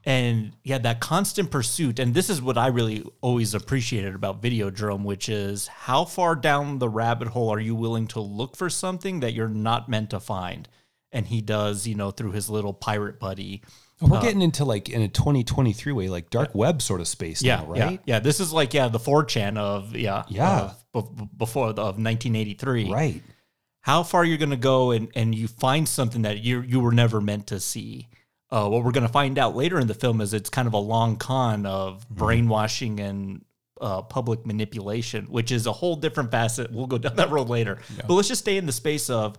and 0.04 0.52
yeah, 0.62 0.78
that 0.78 1.00
constant 1.00 1.50
pursuit. 1.50 1.98
And 1.98 2.14
this 2.14 2.30
is 2.30 2.42
what 2.42 2.58
I 2.58 2.68
really 2.68 3.04
always 3.20 3.54
appreciated 3.54 4.14
about 4.14 4.42
Videodrome, 4.42 5.02
which 5.02 5.28
is 5.28 5.66
how 5.66 6.04
far 6.04 6.36
down 6.36 6.78
the 6.78 6.88
rabbit 6.88 7.28
hole 7.28 7.50
are 7.50 7.60
you 7.60 7.74
willing 7.74 8.06
to 8.08 8.20
look 8.20 8.56
for 8.56 8.70
something 8.70 9.20
that 9.20 9.34
you're 9.34 9.48
not 9.48 9.88
meant 9.88 10.10
to 10.10 10.20
find? 10.20 10.68
And 11.10 11.26
he 11.26 11.40
does, 11.40 11.86
you 11.86 11.94
know, 11.96 12.10
through 12.10 12.32
his 12.32 12.48
little 12.48 12.72
pirate 12.72 13.18
buddy. 13.18 13.62
We're 14.00 14.20
getting 14.20 14.42
into 14.42 14.64
like 14.64 14.88
in 14.90 15.00
a 15.02 15.08
2023 15.08 15.92
way, 15.92 16.08
like 16.08 16.28
dark 16.30 16.54
web 16.54 16.82
sort 16.82 17.00
of 17.00 17.08
space 17.08 17.42
Yeah, 17.42 17.56
now, 17.56 17.66
right? 17.66 18.00
yeah. 18.04 18.18
This 18.18 18.40
is 18.40 18.52
like 18.52 18.74
yeah, 18.74 18.88
the 18.88 18.98
4chan 18.98 19.56
of 19.56 19.96
yeah, 19.96 20.24
Yeah. 20.28 20.72
of, 20.92 21.16
be- 21.16 21.28
before 21.36 21.72
the, 21.72 21.80
of 21.82 21.96
1983. 21.98 22.90
Right. 22.92 23.22
how 23.80 24.02
far 24.02 24.24
you're 24.24 24.36
going 24.38 24.50
to 24.50 24.56
go 24.56 24.90
and, 24.90 25.08
and 25.14 25.34
you 25.34 25.48
find 25.48 25.88
something 25.88 26.22
that 26.22 26.38
you 26.38 26.60
you 26.60 26.80
were 26.80 26.92
never 26.92 27.20
meant 27.20 27.46
to 27.48 27.60
see. 27.60 28.08
Uh, 28.50 28.68
what 28.68 28.84
we're 28.84 28.92
going 28.92 29.06
to 29.06 29.12
find 29.12 29.38
out 29.38 29.56
later 29.56 29.78
in 29.80 29.86
the 29.88 29.94
film 29.94 30.20
is 30.20 30.32
it's 30.34 30.50
kind 30.50 30.68
of 30.68 30.74
a 30.74 30.78
long 30.78 31.16
con 31.16 31.66
of 31.66 32.08
brainwashing 32.10 33.00
and 33.00 33.44
uh, 33.80 34.02
public 34.02 34.46
manipulation, 34.46 35.24
which 35.26 35.50
is 35.50 35.66
a 35.66 35.72
whole 35.72 35.96
different 35.96 36.30
facet. 36.30 36.70
We'll 36.70 36.86
go 36.86 36.98
down 36.98 37.16
that 37.16 37.30
road 37.30 37.48
later. 37.48 37.78
But 38.06 38.14
let's 38.14 38.28
just 38.28 38.42
stay 38.42 38.56
in 38.56 38.66
the 38.66 38.72
space 38.72 39.10
of 39.10 39.36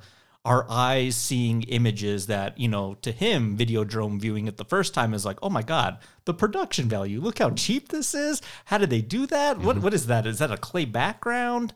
our 0.48 0.66
eyes 0.70 1.16
seeing 1.16 1.64
images 1.64 2.28
that, 2.28 2.58
you 2.58 2.70
know, 2.70 2.96
to 3.02 3.12
him, 3.12 3.58
Videodrome 3.58 4.20
viewing 4.20 4.48
it 4.48 4.56
the 4.56 4.66
first 4.66 4.94
time 4.94 5.14
is 5.14 5.26
like, 5.26 5.38
oh 5.44 5.50
my 5.50 5.62
God, 5.62 5.98
the 6.26 6.34
production 6.34 6.88
value. 6.88 7.20
Look 7.20 7.40
how 7.40 7.52
cheap 7.52 7.90
this 7.90 8.16
is. 8.16 8.42
How 8.66 8.78
did 8.78 8.90
they 8.90 9.02
do 9.02 9.28
that? 9.28 9.60
What 9.60 9.80
What 9.80 9.94
is 9.94 10.08
that? 10.08 10.26
Is 10.26 10.40
that 10.40 10.52
a 10.52 10.58
clay 10.58 10.86
background? 10.86 11.74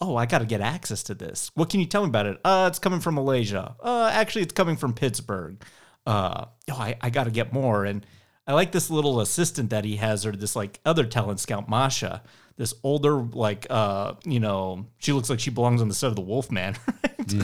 oh, 0.00 0.16
I 0.16 0.26
got 0.26 0.38
to 0.38 0.46
get 0.46 0.60
access 0.60 1.02
to 1.04 1.14
this. 1.14 1.50
What 1.54 1.68
can 1.68 1.80
you 1.80 1.86
tell 1.86 2.02
me 2.02 2.08
about 2.08 2.26
it? 2.26 2.40
Uh, 2.44 2.66
it's 2.70 2.78
coming 2.78 3.00
from 3.00 3.16
Malaysia. 3.16 3.76
Uh, 3.80 4.10
actually, 4.12 4.42
it's 4.42 4.54
coming 4.54 4.76
from 4.76 4.94
Pittsburgh. 4.94 5.62
Uh, 6.06 6.46
oh, 6.70 6.74
I, 6.74 6.96
I 7.00 7.10
got 7.10 7.24
to 7.24 7.30
get 7.30 7.52
more. 7.52 7.84
And 7.84 8.06
I 8.46 8.54
like 8.54 8.72
this 8.72 8.88
little 8.88 9.20
assistant 9.20 9.70
that 9.70 9.84
he 9.84 9.96
has, 9.96 10.24
or 10.24 10.32
this 10.32 10.56
like 10.56 10.80
other 10.84 11.04
talent 11.04 11.40
scout, 11.40 11.68
Masha. 11.68 12.22
This 12.56 12.74
older, 12.82 13.16
like, 13.22 13.66
uh, 13.70 14.14
you 14.24 14.40
know, 14.40 14.86
she 14.98 15.12
looks 15.12 15.30
like 15.30 15.40
she 15.40 15.50
belongs 15.50 15.80
on 15.80 15.88
the 15.88 15.94
set 15.94 16.08
of 16.08 16.16
the 16.16 16.20
Wolfman, 16.22 16.76
right? 17.04 17.34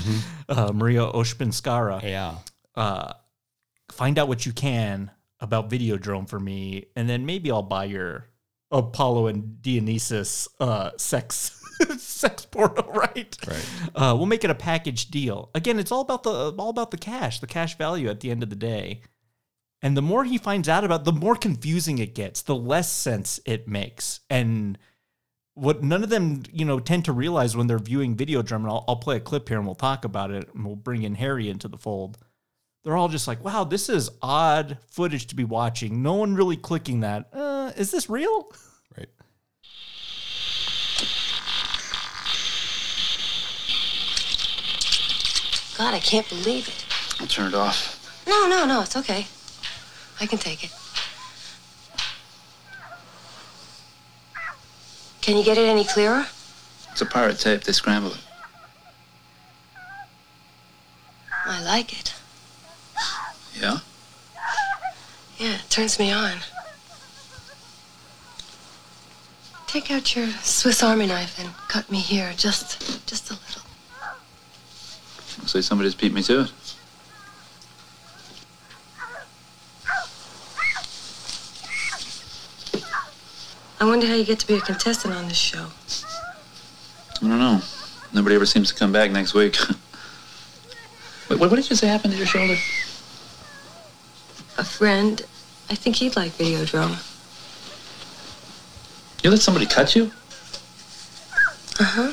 Uh, 0.49 0.73
Maria 0.75 1.01
Oshpinskara 1.07 2.03
Yeah. 2.03 2.37
uh, 2.75 3.13
find 3.91 4.19
out 4.19 4.29
what 4.29 4.45
you 4.45 4.53
can 4.53 5.11
about 5.41 5.71
Videodrome 5.71 6.29
for 6.29 6.39
me, 6.41 6.87
and 6.97 7.09
then 7.09 7.25
maybe 7.27 7.51
I'll 7.51 7.63
buy 7.63 7.85
your 7.85 8.29
Apollo 8.71 9.29
and 9.29 9.63
Dionysus 9.63 10.49
uh, 10.61 10.91
sex 10.97 11.63
sex 11.99 12.45
porno, 12.47 12.91
right? 12.95 13.37
Right. 13.47 13.67
Uh, 13.95 14.15
we'll 14.17 14.27
make 14.27 14.45
it 14.45 14.51
a 14.51 14.55
package 14.55 15.07
deal. 15.11 15.51
Again, 15.55 15.79
it's 15.79 15.93
all 15.93 16.01
about 16.01 16.23
the 16.25 16.53
all 16.59 16.69
about 16.71 16.91
the 16.91 16.99
cash, 16.99 17.41
the 17.41 17.47
cash 17.47 17.77
value 17.79 18.09
at 18.09 18.21
the 18.21 18.31
end 18.31 18.43
of 18.43 18.51
the 18.51 18.57
day. 18.57 19.01
And 19.83 19.95
the 19.97 20.03
more 20.03 20.25
he 20.25 20.39
finds 20.39 20.69
out 20.71 20.85
about, 20.85 21.05
the 21.05 21.13
more 21.13 21.37
confusing 21.37 21.99
it 21.99 22.15
gets, 22.15 22.41
the 22.43 22.57
less 22.57 22.91
sense 22.91 23.39
it 23.45 23.69
makes. 23.69 24.21
And 24.31 24.79
what 25.57 25.83
none 25.83 26.05
of 26.05 26.11
them, 26.11 26.43
you 26.53 26.67
know, 26.67 26.79
tend 26.79 27.07
to 27.07 27.13
realize 27.13 27.57
when 27.57 27.67
they're 27.67 27.79
viewing 27.79 28.15
Videodrome, 28.15 28.57
and 28.57 28.67
I'll, 28.67 28.85
I'll 28.87 28.97
play 28.97 29.17
a 29.17 29.21
clip 29.21 29.49
here 29.49 29.57
and 29.57 29.67
we'll 29.67 29.75
talk 29.75 30.05
about 30.05 30.31
it, 30.31 30.49
and 30.55 30.67
we'll 30.67 30.77
bring 30.77 31.03
in 31.03 31.15
Harry 31.15 31.49
into 31.49 31.67
the 31.67 31.79
fold. 31.79 32.19
They're 32.85 32.97
all 32.97 33.09
just 33.09 33.27
like, 33.27 33.43
"Wow, 33.43 33.65
this 33.65 33.89
is 33.89 34.11
odd 34.23 34.79
footage 34.91 35.27
to 35.29 35.35
be 35.35 35.45
watching." 35.45 36.03
No 36.03 36.13
one 36.15 36.35
really 36.37 36.57
clicking 36.57 37.01
that. 37.01 37.31
Uh, 37.33 37.73
is 37.77 37.91
this 37.91 38.09
real? 38.09 38.53
Right. 38.97 39.09
God, 45.79 45.95
I 45.95 46.01
can't 46.01 46.29
believe 46.29 46.69
it. 46.69 46.85
I'll 47.19 47.27
turn 47.27 47.49
it 47.49 47.55
off. 47.55 48.25
No, 48.29 48.47
no, 48.47 48.67
no, 48.67 48.83
it's 48.83 48.97
okay. 48.97 49.27
I 50.21 50.27
can 50.27 50.39
take 50.39 50.65
it. 50.65 50.71
Can 55.27 55.37
you 55.37 55.43
get 55.43 55.59
it 55.59 55.69
any 55.69 55.83
clearer? 55.83 56.25
It's 56.93 57.01
a 57.01 57.05
pirate 57.05 57.41
tape. 57.41 57.65
They 57.65 57.73
scramble 57.73 58.13
it. 58.13 58.21
I 61.45 61.65
like 61.65 61.99
it. 61.99 62.15
Yeah? 63.61 63.79
Yeah, 65.37 65.55
it 65.55 65.69
turns 65.69 65.99
me 65.99 66.13
on. 66.13 66.37
Take 69.67 69.91
out 69.91 70.15
your 70.15 70.29
Swiss 70.45 70.85
Army 70.85 71.09
knife 71.09 71.41
and 71.41 71.53
cut 71.67 71.91
me 71.91 71.99
here, 71.99 72.33
just, 72.37 73.05
just 73.09 73.29
a 73.29 73.33
little. 73.33 73.63
Looks 75.39 75.57
like 75.57 75.65
somebody's 75.65 75.97
beat 75.97 76.13
me 76.13 76.23
to 76.23 76.43
it. 76.43 76.53
I 83.79 83.85
wonder 83.85 84.07
how 84.07 84.15
you 84.15 84.25
get 84.25 84.39
to 84.41 84.47
be 84.47 84.55
a 84.55 84.61
contestant 84.61 85.15
on 85.15 85.29
this 85.29 85.37
show. 85.37 85.67
I 87.17 87.21
don't 87.21 87.39
know. 87.39 87.61
Nobody 88.13 88.35
ever 88.35 88.47
seems 88.47 88.73
to 88.73 88.75
come 88.79 88.93
back 88.93 89.11
next 89.11 89.35
week. 89.35 89.57
Wait, 91.29 91.39
what, 91.39 91.51
what 91.51 91.57
did 91.57 91.69
you 91.69 91.77
say 91.77 91.87
happened 91.87 92.13
to 92.13 92.19
your 92.19 92.27
shoulder? 92.27 92.57
A 94.59 94.65
friend, 94.65 95.21
I 95.69 95.75
think 95.75 95.97
he'd 95.97 96.17
like 96.17 96.33
Videodrome. 96.33 96.97
You 99.23 99.31
let 99.31 99.41
somebody 99.41 99.67
cut 99.67 99.95
you? 99.95 100.13
Uh 101.79 101.85
huh. 101.85 102.13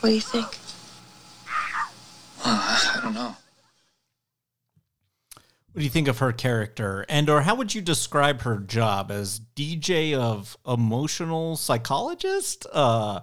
What 0.00 0.08
do 0.08 0.14
you 0.14 0.20
think? 0.20 0.46
I 2.44 3.00
don't 3.02 3.14
know. 3.14 3.36
What 5.74 5.80
do 5.80 5.84
you 5.84 5.90
think 5.90 6.06
of 6.06 6.18
her 6.18 6.32
character, 6.32 7.04
and 7.08 7.28
or 7.28 7.40
how 7.42 7.56
would 7.56 7.74
you 7.74 7.82
describe 7.82 8.42
her 8.42 8.58
job 8.58 9.10
as 9.10 9.40
DJ 9.56 10.14
of 10.14 10.56
emotional 10.64 11.56
psychologist? 11.56 12.64
Uh, 12.72 13.22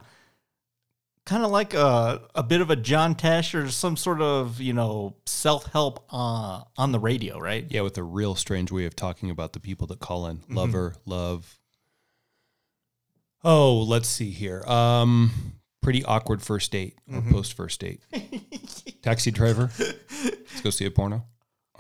kind 1.26 1.46
of 1.46 1.52
like 1.52 1.74
a 1.74 2.22
a 2.36 2.44
bit 2.44 2.60
of 2.60 2.70
a 2.70 2.76
John 2.76 3.16
Tesh 3.16 3.54
or 3.58 3.70
some 3.72 3.96
sort 3.96 4.22
of 4.22 4.60
you 4.60 4.74
know 4.74 5.16
self 5.26 5.68
help 5.72 6.06
uh, 6.12 6.64
on 6.76 6.92
the 6.92 7.00
radio, 7.00 7.40
right? 7.40 7.66
Yeah, 7.70 7.82
with 7.82 7.98
a 7.98 8.04
real 8.04 8.36
strange 8.36 8.70
way 8.70 8.84
of 8.84 8.98
talking 8.98 9.30
about 9.30 9.54
the 9.54 9.62
people 9.62 9.88
that 9.88 10.00
call 10.02 10.28
in. 10.28 10.40
Mm-hmm. 10.40 10.58
Lover, 10.58 10.96
love. 11.06 11.58
Oh, 13.46 13.80
let's 13.82 14.10
see 14.10 14.32
here. 14.32 14.62
Um, 14.66 15.32
pretty 15.82 16.04
awkward 16.04 16.42
first 16.42 16.70
date 16.74 16.98
or 17.10 17.22
Mm-hmm. 17.22 17.32
post 17.32 17.54
first 17.54 17.80
date. 17.80 18.02
Taxi 19.02 19.32
driver. 19.32 19.72
Let's 19.80 20.62
go 20.62 20.70
see 20.70 20.86
a 20.86 20.92
porno. 20.92 21.24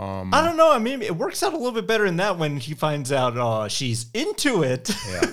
Um, 0.01 0.33
I 0.33 0.43
don't 0.43 0.57
know. 0.57 0.71
I 0.71 0.79
mean, 0.79 1.01
it 1.01 1.15
works 1.15 1.43
out 1.43 1.53
a 1.53 1.57
little 1.57 1.71
bit 1.73 1.85
better 1.85 2.05
in 2.05 2.17
that 2.17 2.37
when 2.37 2.57
he 2.57 2.73
finds 2.73 3.11
out 3.11 3.37
uh, 3.37 3.67
she's 3.67 4.07
into 4.13 4.63
it. 4.63 4.89
yeah, 5.09 5.25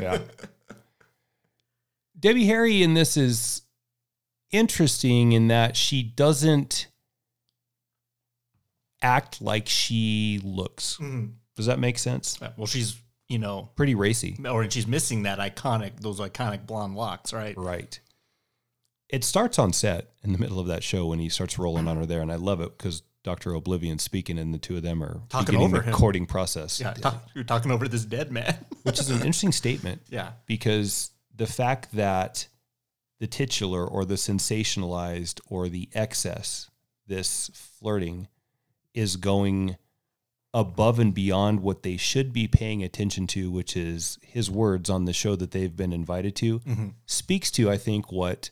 yeah. 0.00 0.18
Debbie 2.18 2.46
Harry 2.46 2.82
in 2.82 2.94
this 2.94 3.16
is 3.16 3.62
interesting 4.52 5.32
in 5.32 5.48
that 5.48 5.76
she 5.76 6.02
doesn't 6.04 6.86
act 9.02 9.42
like 9.42 9.68
she 9.68 10.40
looks. 10.44 10.98
Mhm. 11.00 11.32
Does 11.56 11.66
that 11.66 11.78
make 11.80 11.98
sense? 11.98 12.38
well, 12.56 12.66
she's 12.66 12.96
you 13.28 13.38
know, 13.38 13.70
Pretty 13.76 13.94
racy. 13.94 14.36
or 14.48 14.68
she's 14.70 14.86
missing 14.86 15.22
that 15.22 15.38
iconic 15.38 15.98
those 16.00 16.20
iconic 16.20 16.66
blonde 16.66 16.94
locks, 16.94 17.32
right? 17.32 17.56
Right. 17.56 17.98
It 19.08 19.24
starts 19.24 19.58
on 19.58 19.72
set 19.72 20.10
in 20.22 20.32
the 20.32 20.38
middle 20.38 20.60
of 20.60 20.66
that 20.68 20.82
show 20.84 21.06
when 21.06 21.18
he 21.18 21.28
starts 21.28 21.58
rolling 21.58 21.88
on 21.88 21.96
her 21.96 22.06
there, 22.06 22.20
and 22.20 22.30
I 22.30 22.36
love 22.36 22.60
it 22.60 22.76
because 22.78 23.02
Doctor 23.24 23.54
O'Blivion 23.54 23.98
speaking, 23.98 24.38
and 24.38 24.52
the 24.52 24.58
two 24.58 24.76
of 24.76 24.82
them 24.82 25.02
are 25.02 25.20
Talking 25.28 25.46
beginning 25.46 25.66
over 25.66 25.78
the 25.78 25.82
him. 25.90 25.94
courting 25.94 26.26
process, 26.26 26.80
Yeah, 26.80 26.92
talk, 26.94 27.28
you're 27.34 27.44
talking 27.44 27.70
over 27.70 27.86
this 27.86 28.04
dead 28.04 28.32
man. 28.32 28.56
which 28.82 28.98
is 28.98 29.10
an 29.10 29.18
interesting 29.18 29.52
statement. 29.52 30.02
yeah, 30.10 30.32
because 30.46 31.10
the 31.34 31.46
fact 31.46 31.92
that 31.92 32.48
the 33.20 33.26
titular 33.26 33.86
or 33.86 34.04
the 34.04 34.14
sensationalized 34.14 35.40
or 35.48 35.68
the 35.68 35.88
excess, 35.94 36.68
this 37.06 37.50
flirting, 37.54 38.26
is 38.94 39.16
going 39.16 39.76
above 40.54 40.98
and 40.98 41.14
beyond 41.14 41.60
what 41.60 41.82
they 41.82 41.96
should 41.96 42.32
be 42.32 42.46
paying 42.46 42.82
attention 42.82 43.26
to, 43.26 43.50
which 43.50 43.76
is 43.76 44.18
his 44.22 44.50
words 44.50 44.90
on 44.90 45.04
the 45.04 45.12
show 45.12 45.34
that 45.36 45.52
they've 45.52 45.76
been 45.76 45.92
invited 45.92 46.36
to, 46.36 46.58
mm-hmm. 46.60 46.88
speaks 47.06 47.50
to, 47.52 47.70
I 47.70 47.78
think, 47.78 48.12
what 48.12 48.50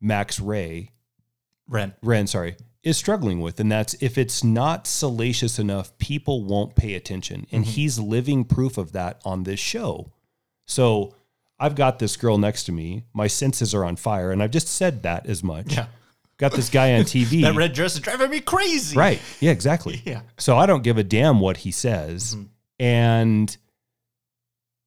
Max 0.00 0.40
Ray, 0.40 0.92
Renn. 1.70 1.94
Renn, 2.02 2.28
sorry, 2.28 2.56
is 2.86 2.96
struggling 2.96 3.40
with. 3.40 3.58
And 3.58 3.70
that's 3.70 3.94
if 3.94 4.16
it's 4.16 4.44
not 4.44 4.86
salacious 4.86 5.58
enough, 5.58 5.98
people 5.98 6.44
won't 6.44 6.76
pay 6.76 6.94
attention. 6.94 7.44
And 7.50 7.64
mm-hmm. 7.64 7.72
he's 7.72 7.98
living 7.98 8.44
proof 8.44 8.78
of 8.78 8.92
that 8.92 9.20
on 9.24 9.42
this 9.42 9.58
show. 9.58 10.12
So 10.66 11.16
I've 11.58 11.74
got 11.74 11.98
this 11.98 12.16
girl 12.16 12.38
next 12.38 12.62
to 12.64 12.72
me. 12.72 13.02
My 13.12 13.26
senses 13.26 13.74
are 13.74 13.84
on 13.84 13.96
fire. 13.96 14.30
And 14.30 14.40
I've 14.40 14.52
just 14.52 14.68
said 14.68 15.02
that 15.02 15.26
as 15.26 15.42
much. 15.42 15.74
Yeah. 15.74 15.86
Got 16.38 16.52
this 16.52 16.70
guy 16.70 16.94
on 16.94 17.02
TV. 17.02 17.40
That 17.42 17.56
red 17.56 17.72
dress 17.72 17.94
is 17.94 18.00
driving 18.00 18.30
me 18.30 18.40
crazy. 18.40 18.96
Right. 18.96 19.20
Yeah, 19.40 19.50
exactly. 19.50 20.00
Yeah. 20.04 20.20
So 20.38 20.56
I 20.56 20.66
don't 20.66 20.84
give 20.84 20.96
a 20.96 21.02
damn 21.02 21.40
what 21.40 21.56
he 21.56 21.72
says. 21.72 22.36
Mm-hmm. 22.36 22.44
And 22.78 23.56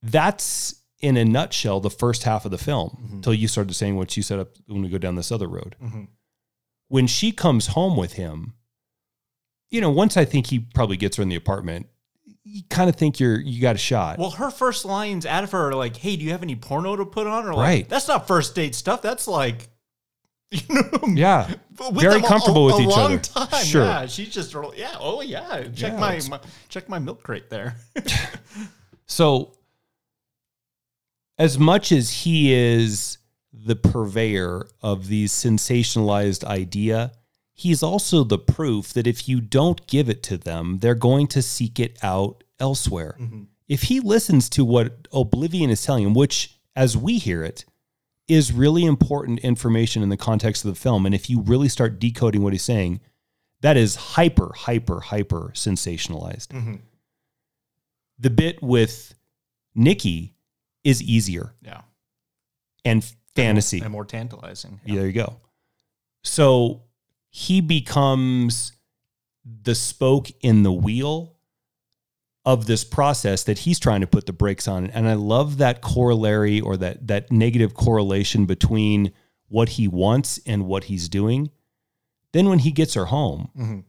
that's 0.01 0.75
in 1.01 1.17
a 1.17 1.25
nutshell 1.25 1.81
the 1.81 1.89
first 1.89 2.23
half 2.23 2.45
of 2.45 2.51
the 2.51 2.57
film 2.57 2.91
mm-hmm. 2.91 3.15
until 3.15 3.33
you 3.33 3.49
started 3.49 3.73
saying 3.73 3.97
what 3.97 4.15
you 4.15 4.23
set 4.23 4.39
up 4.39 4.51
when 4.67 4.83
we 4.83 4.87
go 4.87 4.97
down 4.97 5.15
this 5.15 5.33
other 5.33 5.49
road. 5.49 5.75
When 6.89 7.07
she 7.07 7.31
comes 7.31 7.67
home 7.67 7.95
with 7.95 8.13
him, 8.13 8.53
you 9.69 9.79
know, 9.81 9.89
once 9.89 10.17
I 10.17 10.25
think 10.25 10.47
he 10.47 10.59
probably 10.59 10.97
gets 10.97 11.17
her 11.17 11.23
in 11.23 11.29
the 11.29 11.35
apartment, 11.35 11.87
you 12.43 12.63
kind 12.69 12.89
of 12.89 12.95
think 12.95 13.19
you're 13.19 13.39
you 13.39 13.61
got 13.61 13.75
a 13.75 13.79
shot. 13.79 14.17
Well, 14.19 14.31
her 14.31 14.49
first 14.51 14.85
lines 14.85 15.25
out 15.25 15.43
of 15.43 15.51
her 15.51 15.69
are 15.69 15.75
like, 15.75 15.95
"Hey, 15.95 16.15
do 16.15 16.23
you 16.25 16.31
have 16.31 16.41
any 16.43 16.55
porno 16.55 16.95
to 16.95 17.05
put 17.05 17.27
on?" 17.27 17.45
Or 17.45 17.53
like, 17.53 17.63
Right. 17.63 17.89
"That's 17.89 18.07
not 18.07 18.27
first 18.27 18.55
date 18.55 18.73
stuff. 18.75 19.01
That's 19.01 19.27
like, 19.27 19.69
you 20.51 20.61
know, 20.69 20.99
yeah. 21.13 21.53
Very 21.93 22.21
comfortable 22.21 22.63
a, 22.63 22.65
with 22.65 22.75
a 22.75 22.81
each 22.81 22.87
long 22.89 23.13
other. 23.13 23.19
Time. 23.19 23.63
Sure. 23.63 23.85
Yeah, 23.85 24.05
she's 24.07 24.29
just 24.29 24.55
yeah. 24.75 24.95
Oh 24.99 25.21
yeah. 25.21 25.63
Check 25.75 25.93
Yeah, 25.93 25.99
my, 25.99 26.19
my 26.29 26.39
check 26.69 26.89
my 26.89 26.99
milk 26.99 27.23
crate 27.23 27.49
there. 27.49 27.75
So, 29.11 29.53
as 31.39 31.57
much 31.57 31.91
as 31.91 32.11
he 32.11 32.53
is 32.53 33.17
the 33.51 33.75
purveyor 33.75 34.67
of 34.81 35.07
these 35.07 35.31
sensationalized 35.31 36.43
idea, 36.43 37.11
he's 37.53 37.83
also 37.83 38.23
the 38.23 38.37
proof 38.37 38.93
that 38.93 39.07
if 39.07 39.27
you 39.27 39.41
don't 39.41 39.85
give 39.87 40.09
it 40.09 40.23
to 40.23 40.37
them, 40.37 40.79
they're 40.79 40.95
going 40.95 41.27
to 41.27 41.41
seek 41.41 41.79
it 41.79 41.97
out 42.03 42.43
elsewhere. 42.59 43.15
Mm-hmm. 43.19 43.43
If 43.67 43.83
he 43.83 43.99
listens 43.99 44.49
to 44.49 44.65
what 44.65 45.07
O'Blivion 45.13 45.69
is 45.69 45.83
telling 45.83 46.03
him, 46.03 46.13
which, 46.13 46.59
as 46.75 46.95
we 46.97 47.17
hear 47.17 47.43
it, 47.43 47.65
is 48.27 48.51
really 48.51 48.85
important 48.85 49.39
information 49.39 50.03
in 50.03 50.09
the 50.09 50.17
context 50.17 50.63
of 50.63 50.73
the 50.73 50.79
film, 50.79 51.05
and 51.05 51.15
if 51.15 51.29
you 51.29 51.41
really 51.41 51.69
start 51.69 51.99
decoding 51.99 52.43
what 52.43 52.53
he's 52.53 52.63
saying, 52.63 52.99
that 53.61 53.75
is 53.75 53.95
hyper, 53.95 54.53
hyper, 54.55 55.01
hyper 55.01 55.51
sensationalized. 55.53 56.47
Mm-hmm. 56.47 56.75
The 58.19 58.29
bit 58.29 58.61
with 58.61 59.15
Nikki 59.75 60.35
is 60.83 61.01
easier 61.01 61.53
yeah. 61.61 61.81
and 62.85 63.05
fantasy. 63.41 63.79
And 63.81 63.91
more 63.91 64.05
tantalizing. 64.05 64.79
Yeah, 64.85 64.95
there 64.95 65.07
you 65.07 65.13
go. 65.13 65.37
So 66.23 66.83
he 67.29 67.61
becomes 67.61 68.73
the 69.63 69.75
spoke 69.75 70.27
in 70.41 70.63
the 70.63 70.71
wheel 70.71 71.35
of 72.45 72.65
this 72.65 72.83
process 72.83 73.43
that 73.43 73.59
he's 73.59 73.79
trying 73.79 74.01
to 74.01 74.07
put 74.07 74.25
the 74.25 74.33
brakes 74.33 74.67
on. 74.67 74.87
And 74.87 75.07
I 75.07 75.13
love 75.13 75.57
that 75.57 75.81
corollary 75.81 76.59
or 76.61 76.77
that 76.77 77.07
that 77.07 77.31
negative 77.31 77.73
correlation 77.73 78.45
between 78.45 79.11
what 79.47 79.69
he 79.69 79.87
wants 79.87 80.39
and 80.45 80.65
what 80.65 80.85
he's 80.85 81.09
doing. 81.09 81.49
Then 82.33 82.47
when 82.49 82.59
he 82.59 82.71
gets 82.71 82.93
her 82.93 83.05
home, 83.05 83.49
Mhm. 83.57 83.83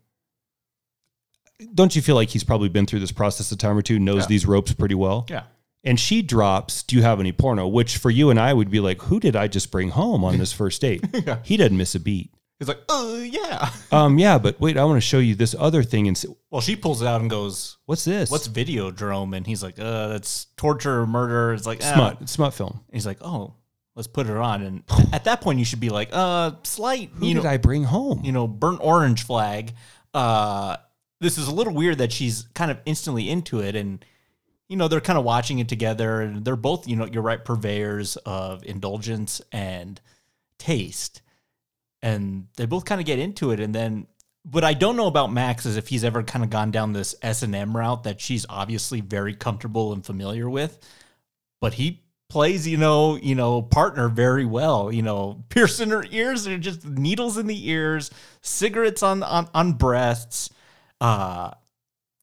don't 1.74 1.94
you 1.94 2.02
feel 2.02 2.14
like 2.14 2.30
he's 2.30 2.44
probably 2.44 2.68
been 2.68 2.86
through 2.86 3.00
this 3.00 3.12
process 3.12 3.52
a 3.52 3.56
time 3.56 3.76
or 3.76 3.82
two, 3.82 3.98
knows 3.98 4.22
Yeah. 4.22 4.26
these 4.28 4.46
ropes 4.46 4.72
pretty 4.72 4.94
well? 4.94 5.26
Yeah. 5.28 5.44
And 5.82 5.98
she 5.98 6.22
drops, 6.22 6.82
Do 6.82 6.96
you 6.96 7.02
have 7.02 7.20
any 7.20 7.32
porno? 7.32 7.66
Which 7.66 7.96
for 7.96 8.10
you 8.10 8.30
and 8.30 8.38
I 8.38 8.52
would 8.52 8.70
be 8.70 8.80
like, 8.80 9.02
Who 9.02 9.20
did 9.20 9.36
I 9.36 9.48
just 9.48 9.70
bring 9.70 9.90
home 9.90 10.24
on 10.24 10.38
this 10.38 10.52
first 10.52 10.80
date? 10.80 11.04
He 11.42 11.56
doesn't 11.56 11.76
miss 11.76 11.94
a 11.94 12.00
beat. 12.00 12.30
He's 12.60 12.68
like, 12.68 12.82
oh 12.90 13.16
yeah. 13.16 13.70
Um, 13.92 14.18
yeah, 14.18 14.38
but 14.38 14.60
wait, 14.60 14.76
I 14.76 14.84
want 14.84 14.98
to 14.98 15.00
show 15.00 15.18
you 15.18 15.34
this 15.34 15.56
other 15.58 15.82
thing 15.82 16.06
and 16.06 16.24
Well, 16.50 16.60
she 16.60 16.76
pulls 16.76 17.02
it 17.02 17.08
out 17.08 17.20
and 17.20 17.28
goes, 17.28 17.78
what's 17.86 18.04
this? 18.04 18.30
"What's 18.30 18.46
Videodrome?" 18.46 19.36
And 19.36 19.44
he's 19.44 19.64
like, 19.64 19.80
"Uh, 19.80 20.06
that's 20.08 20.46
torture, 20.56 21.06
murder." 21.06 21.52
It's 21.54 21.66
like 21.66 21.80
ah. 21.82 21.94
smut? 21.94 22.28
Smut 22.28 22.54
film. 22.54 22.84
He's 22.92 23.04
like, 23.04 23.18
"Oh, 23.20 23.54
let's 23.96 24.06
put 24.06 24.28
her 24.28 24.40
on." 24.40 24.62
And 24.62 24.84
at 25.12 25.24
that 25.24 25.40
point, 25.40 25.58
you 25.58 25.64
should 25.64 25.80
be 25.80 25.88
like, 25.88 26.10
"Uh, 26.12 26.52
slight, 26.62 27.10
Who 27.14 27.26
you 27.26 27.34
know, 27.34 27.42
did 27.42 27.48
I 27.48 27.56
bring 27.56 27.82
home? 27.82 28.20
you 28.22 28.30
know, 28.30 28.46
burnt 28.46 28.78
orange 28.80 29.24
flag." 29.24 29.72
Uh, 30.14 30.76
this 31.20 31.36
is 31.36 31.48
a 31.48 31.54
little 31.54 31.74
weird 31.74 31.98
that 31.98 32.12
she's 32.12 32.46
kind 32.54 32.70
of 32.70 32.78
instantly 32.86 33.28
into 33.28 33.58
it, 33.58 33.74
and 33.74 34.04
you 34.70 34.76
know, 34.76 34.88
they're 34.88 35.00
kind 35.02 35.18
of 35.18 35.24
watching 35.24 35.58
it 35.58 35.68
together, 35.68 36.22
and 36.22 36.44
they're 36.44 36.56
both, 36.56 36.88
you 36.88 36.96
know, 36.96 37.04
you're 37.04 37.22
right, 37.22 37.44
purveyors 37.44 38.16
of 38.24 38.64
indulgence 38.64 39.42
and 39.52 40.00
taste, 40.58 41.20
and 42.00 42.46
they 42.56 42.64
both 42.64 42.86
kind 42.86 43.00
of 43.00 43.06
get 43.06 43.18
into 43.18 43.50
it, 43.50 43.60
and 43.60 43.74
then. 43.74 44.06
What 44.50 44.64
I 44.64 44.72
don't 44.72 44.96
know 44.96 45.06
about 45.06 45.30
Max 45.30 45.66
is 45.66 45.76
if 45.76 45.88
he's 45.88 46.02
ever 46.02 46.22
kind 46.22 46.42
of 46.42 46.48
gone 46.48 46.70
down 46.70 46.94
this 46.94 47.14
S 47.20 47.42
and 47.42 47.54
M 47.54 47.76
route 47.76 48.04
that 48.04 48.22
she's 48.22 48.46
obviously 48.48 49.02
very 49.02 49.34
comfortable 49.34 49.92
and 49.92 50.02
familiar 50.04 50.48
with, 50.48 50.78
but 51.60 51.74
he 51.74 52.02
plays, 52.30 52.66
you 52.66 52.78
know, 52.78 53.16
you 53.16 53.34
know, 53.34 53.60
partner 53.60 54.08
very 54.08 54.46
well. 54.46 54.90
You 54.90 55.02
know, 55.02 55.44
piercing 55.50 55.90
her 55.90 56.06
ears, 56.10 56.46
or 56.46 56.56
just 56.56 56.86
needles 56.86 57.36
in 57.36 57.48
the 57.48 57.68
ears, 57.68 58.10
cigarettes 58.40 59.02
on 59.02 59.22
on, 59.22 59.46
on 59.54 59.74
breasts. 59.74 60.48
Uh 61.02 61.50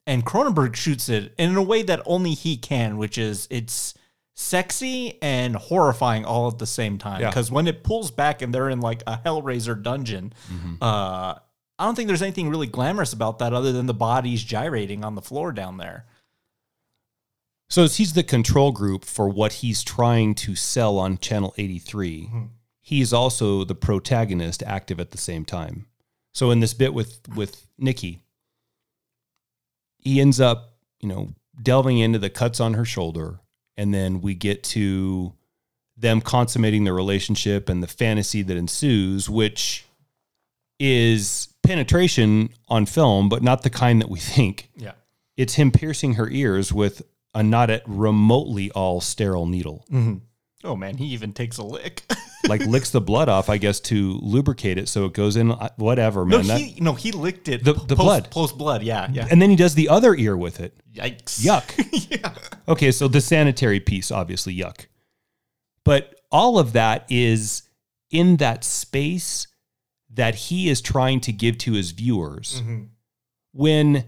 and 0.07 0.25
Cronenberg 0.25 0.75
shoots 0.75 1.09
it 1.09 1.33
in 1.37 1.55
a 1.55 1.61
way 1.61 1.83
that 1.83 2.01
only 2.05 2.33
he 2.33 2.57
can, 2.57 2.97
which 2.97 3.17
is 3.17 3.47
it's 3.51 3.93
sexy 4.33 5.21
and 5.21 5.55
horrifying 5.55 6.23
all 6.25 6.47
at 6.47 6.57
the 6.57 6.65
same 6.65 6.97
time. 6.97 7.21
Yeah. 7.21 7.29
Because 7.29 7.51
when 7.51 7.67
it 7.67 7.83
pulls 7.83 8.09
back 8.09 8.41
and 8.41 8.53
they're 8.53 8.69
in 8.69 8.79
like 8.79 9.03
a 9.05 9.17
Hellraiser 9.17 9.81
dungeon, 9.81 10.33
uh, 10.81 11.35
I 11.79 11.85
don't 11.85 11.95
think 11.95 12.07
there's 12.07 12.21
anything 12.21 12.49
really 12.49 12.67
glamorous 12.67 13.13
about 13.13 13.39
that 13.39 13.53
other 13.53 13.71
than 13.71 13.85
the 13.85 13.93
bodies 13.93 14.43
gyrating 14.43 15.03
on 15.03 15.15
the 15.15 15.21
floor 15.21 15.51
down 15.51 15.77
there. 15.77 16.05
So 17.69 17.83
as 17.83 17.97
he's 17.97 18.13
the 18.13 18.23
control 18.23 18.71
group 18.71 19.03
for 19.03 19.27
what 19.27 19.53
he's 19.53 19.83
trying 19.83 20.35
to 20.35 20.55
sell 20.55 20.97
on 20.97 21.17
Channel 21.17 21.53
83. 21.57 22.29
He's 22.81 23.11
also 23.11 23.65
the 23.65 23.75
protagonist 23.75 24.63
active 24.65 25.01
at 25.01 25.11
the 25.11 25.17
same 25.17 25.43
time. 25.43 25.87
So 26.33 26.51
in 26.51 26.61
this 26.61 26.73
bit 26.73 26.93
with 26.93 27.19
with 27.35 27.67
Nikki, 27.77 28.21
he 30.07 30.21
ends 30.21 30.39
up, 30.39 30.73
you 30.99 31.09
know, 31.09 31.29
delving 31.61 31.97
into 31.99 32.19
the 32.19 32.29
cuts 32.29 32.59
on 32.59 32.73
her 32.75 32.85
shoulder 32.85 33.39
and 33.75 33.93
then 33.93 34.21
we 34.21 34.33
get 34.35 34.63
to 34.63 35.33
them 35.97 36.21
consummating 36.21 36.83
the 36.83 36.93
relationship 36.93 37.69
and 37.69 37.81
the 37.81 37.87
fantasy 37.87 38.41
that 38.43 38.55
ensues, 38.57 39.29
which 39.29 39.85
is 40.79 41.49
penetration 41.63 42.49
on 42.67 42.85
film, 42.85 43.29
but 43.29 43.41
not 43.43 43.63
the 43.63 43.69
kind 43.69 44.01
that 44.01 44.09
we 44.09 44.19
think 44.19 44.69
Yeah. 44.75 44.91
it's 45.35 45.55
him 45.55 45.71
piercing 45.71 46.13
her 46.15 46.29
ears 46.29 46.71
with 46.71 47.01
a 47.33 47.43
not 47.43 47.69
at 47.69 47.83
remotely 47.87 48.71
all 48.71 49.01
sterile 49.01 49.45
needle. 49.47 49.85
Mm-hmm. 49.91 50.17
Oh 50.63 50.75
man, 50.75 50.97
he 50.97 51.05
even 51.07 51.33
takes 51.33 51.57
a 51.57 51.63
lick. 51.63 52.03
Like 52.47 52.61
licks 52.61 52.91
the 52.91 53.01
blood 53.01 53.27
off, 53.27 53.49
I 53.49 53.57
guess, 53.57 53.79
to 53.81 54.19
lubricate 54.21 54.77
it 54.77 54.87
so 54.87 55.05
it 55.05 55.13
goes 55.13 55.35
in. 55.35 55.49
Whatever, 55.75 56.23
no, 56.23 56.37
man. 56.37 56.47
That- 56.47 56.79
no, 56.79 56.93
he 56.93 57.11
licked 57.11 57.49
it. 57.49 57.63
The- 57.63 57.73
the 57.73 57.95
post, 57.95 57.97
blood. 57.97 58.31
post 58.31 58.57
blood. 58.57 58.83
Yeah, 58.83 59.09
yeah. 59.11 59.27
and 59.29 59.41
then 59.41 59.49
he 59.49 59.57
does 59.57 59.73
the 59.75 59.89
other 59.89 60.15
ear 60.15 60.37
with 60.37 60.61
it. 60.61 60.73
Yikes. 60.93 61.43
Yuck. 61.43 62.09
yeah. 62.21 62.33
Okay, 62.67 62.91
so 62.91 63.09
the 63.09 63.19
sanitary 63.19 63.81
piece, 63.81 64.11
obviously, 64.11 64.55
yuck. 64.55 64.85
But 65.83 66.21
all 66.31 66.57
of 66.57 66.73
that 66.73 67.05
is 67.09 67.63
in 68.11 68.37
that 68.37 68.63
space 68.63 69.47
that 70.09 70.35
he 70.35 70.69
is 70.69 70.79
trying 70.79 71.19
to 71.21 71.31
give 71.31 71.57
to 71.59 71.73
his 71.73 71.91
viewers 71.91 72.61
mm-hmm. 72.61 72.83
when 73.51 74.05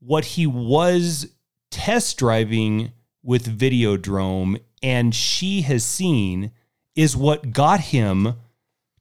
what 0.00 0.24
he 0.24 0.46
was 0.46 1.34
test 1.70 2.18
driving 2.18 2.92
with 3.22 3.58
Videodrome 3.58 4.60
and 4.84 5.14
she 5.14 5.62
has 5.62 5.82
seen 5.82 6.50
is 6.94 7.16
what 7.16 7.52
got 7.52 7.80
him 7.80 8.34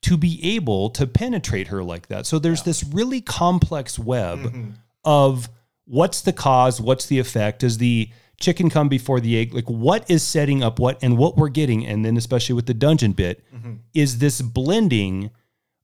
to 0.02 0.18
be 0.18 0.56
able 0.56 0.90
to 0.90 1.06
penetrate 1.06 1.68
her 1.68 1.84
like 1.84 2.08
that. 2.08 2.26
So 2.26 2.40
there's 2.40 2.64
this 2.64 2.86
really 2.86 3.20
complex 3.20 4.00
web 4.00 4.40
mm-hmm. 4.40 4.70
of 5.04 5.50
what's 5.84 6.22
the 6.22 6.32
cause, 6.32 6.80
what's 6.80 7.08
the 7.08 7.20
effect, 7.20 7.60
does 7.60 7.80
the 7.80 8.10
chicken 8.40 8.70
come 8.70 8.88
before 8.88 9.20
the 9.20 9.38
egg? 9.38 9.54
Like 9.54 9.70
what 9.70 10.10
is 10.10 10.24
setting 10.24 10.64
up 10.64 10.80
what 10.80 11.04
and 11.04 11.18
what 11.18 11.36
we're 11.36 11.50
getting, 11.50 11.86
and 11.86 12.06
then 12.06 12.16
especially 12.16 12.56
with 12.56 12.66
the 12.66 12.74
dungeon 12.74 13.12
bit, 13.12 13.44
mm-hmm. 13.54 13.74
is 13.94 14.20
this 14.20 14.42
blending 14.42 15.32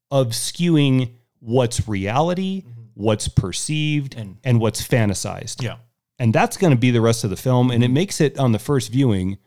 of 0.09 0.29
skewing 0.29 1.11
what's 1.39 1.89
reality, 1.89 2.61
mm-hmm. 2.61 2.81
what's 2.93 3.27
perceived, 3.27 4.15
And- 4.15 4.37
and 4.45 4.61
what's 4.61 4.81
fantasized. 4.81 5.61
Yeah. 5.61 5.75
And 6.17 6.33
that's 6.33 6.55
going 6.55 6.71
to 6.71 6.79
be 6.79 6.91
the 6.91 7.01
rest 7.01 7.25
of 7.25 7.29
the 7.29 7.37
film. 7.37 7.69
And 7.69 7.83
it 7.83 7.89
makes 7.89 8.21
it 8.21 8.37
on 8.39 8.53
the 8.53 8.59
first 8.59 8.91
viewing 8.91 9.37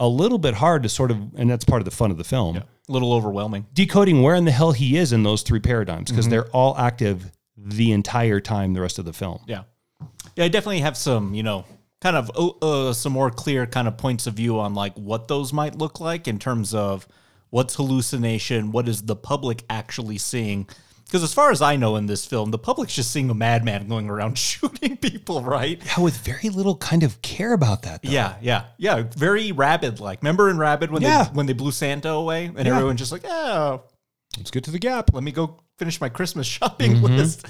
a 0.00 0.08
little 0.08 0.38
bit 0.38 0.54
hard 0.54 0.82
to 0.84 0.88
sort 0.88 1.10
of, 1.10 1.18
and 1.36 1.50
that's 1.50 1.64
part 1.64 1.80
of 1.80 1.84
the 1.84 1.90
fun 1.90 2.10
of 2.10 2.16
the 2.18 2.24
film, 2.24 2.56
A 2.58 2.64
little 2.88 3.12
overwhelming. 3.12 3.66
decoding 3.74 4.22
where 4.22 4.34
in 4.34 4.44
the 4.44 4.50
hell 4.52 4.72
he 4.72 4.96
is 4.96 5.12
in 5.12 5.22
those 5.24 5.42
three 5.42 5.60
paradigms 5.60 6.10
because 6.10 6.28
they're 6.28 6.46
all 6.48 6.76
active 6.78 7.32
the 7.56 7.90
entire 7.92 8.38
time 8.40 8.74
the 8.74 8.80
rest 8.80 8.98
of 8.98 9.04
the 9.04 9.12
film. 9.12 9.40
Yeah. 9.46 9.62
Yeah, 10.36 10.44
I 10.44 10.48
definitely 10.48 10.80
have 10.80 10.96
some, 10.96 11.34
you 11.34 11.42
know, 11.42 11.64
kind 12.00 12.16
of 12.16 12.30
uh, 12.62 12.92
some 12.92 13.12
more 13.12 13.28
clear 13.30 13.66
kind 13.66 13.88
of 13.88 13.96
points 13.96 14.28
of 14.28 14.34
view 14.34 14.60
on 14.60 14.74
like 14.74 14.94
what 14.94 15.26
those 15.26 15.52
might 15.52 15.74
look 15.76 15.98
like 15.98 16.28
in 16.28 16.38
terms 16.38 16.72
of 16.72 17.08
what's 17.50 17.74
hallucination, 17.74 18.70
what 18.70 18.88
is 18.88 19.02
the 19.02 19.16
public 19.16 19.64
actually 19.68 20.18
seeing. 20.18 20.68
Because 21.08 21.22
as 21.22 21.32
far 21.32 21.50
as 21.50 21.62
I 21.62 21.76
know 21.76 21.96
in 21.96 22.04
this 22.04 22.26
film, 22.26 22.50
the 22.50 22.58
public's 22.58 22.94
just 22.94 23.10
seeing 23.10 23.30
a 23.30 23.34
madman 23.34 23.88
going 23.88 24.10
around 24.10 24.36
shooting 24.38 24.96
people, 24.98 25.42
right? 25.42 25.80
Yeah, 25.84 26.00
with 26.04 26.18
very 26.18 26.50
little 26.50 26.76
kind 26.76 27.02
of 27.02 27.22
care 27.22 27.54
about 27.54 27.82
that. 27.82 28.02
Though. 28.02 28.10
Yeah, 28.10 28.36
yeah, 28.42 28.64
yeah. 28.76 29.04
Very 29.16 29.50
rabid 29.52 30.00
like. 30.00 30.20
Remember 30.22 30.50
in 30.50 30.58
Rabid 30.58 30.90
when 30.90 31.00
Yeah. 31.00 31.24
they 31.24 31.30
when 31.30 31.46
they 31.46 31.54
blew 31.54 31.72
Santa 31.72 32.10
away 32.10 32.44
and 32.46 32.58
Yeah. 32.66 32.74
everyone's 32.74 32.98
just 33.00 33.12
like, 33.12 33.24
oh, 33.24 33.84
Let's 34.36 34.50
get 34.50 34.64
to 34.64 34.70
the 34.70 34.78
gap. 34.78 35.14
let 35.14 35.24
me 35.24 35.32
go 35.32 35.60
finish 35.78 35.98
my 36.00 36.10
Christmas 36.10 36.46
shopping 36.56 36.96
Mm-hmm. 36.96 37.04
list. 37.16 37.46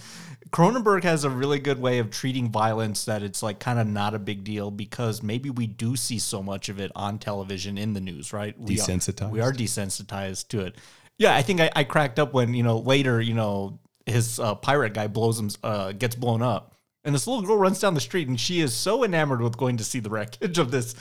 Cronenberg 0.51 1.03
has 1.03 1.25
a 1.25 1.31
really 1.31 1.59
good 1.59 1.79
way 1.81 1.99
of 1.99 2.11
treating 2.11 2.51
violence 2.51 3.05
that 3.05 3.23
it's 3.23 3.43
like 3.43 3.59
kind 3.59 3.79
of 3.79 3.87
not 3.87 4.15
a 4.15 4.19
big 4.19 4.45
deal 4.45 4.71
because 4.71 5.23
maybe 5.23 5.51
we 5.51 5.67
do 5.67 5.95
see 5.97 6.19
so 6.19 6.43
much 6.43 6.69
of 6.71 6.79
it 6.81 6.91
on 6.97 7.19
television 7.19 7.77
in 7.77 7.93
the 7.93 8.01
news, 8.01 8.33
right? 8.33 8.59
We 8.59 8.81
are- 8.81 9.29
We 9.31 9.41
are 9.41 9.53
desensitized 9.53 10.49
to 10.49 10.61
it. 10.61 10.77
Yeah, 11.19 11.35
I 11.35 11.43
think 11.43 11.61
I, 11.61 11.71
I 11.75 11.85
cracked 11.85 12.19
up 12.19 12.33
when 12.33 12.55
you 12.55 12.63
know 12.63 12.79
later, 12.79 13.21
you 13.21 13.35
know, 13.35 13.79
his 14.07 14.39
uh, 14.39 14.55
pirate 14.55 14.95
guy 14.95 15.07
blows 15.09 15.39
him, 15.39 15.51
uh, 15.63 15.93
gets 15.93 16.15
blown 16.15 16.43
up, 16.43 16.75
and 17.05 17.15
this 17.15 17.27
little 17.27 17.43
girl 17.43 17.57
runs 17.59 17.81
down 17.81 17.95
the 17.95 18.01
street, 18.01 18.29
and 18.29 18.39
she 18.39 18.61
is 18.61 18.73
so 18.73 19.05
enamored 19.05 19.41
with 19.41 19.57
going 19.57 19.77
to 19.79 19.85
see 19.85 20.01
the 20.01 20.11
wreckage 20.11 20.59
of 20.59 20.71
this 20.71 20.95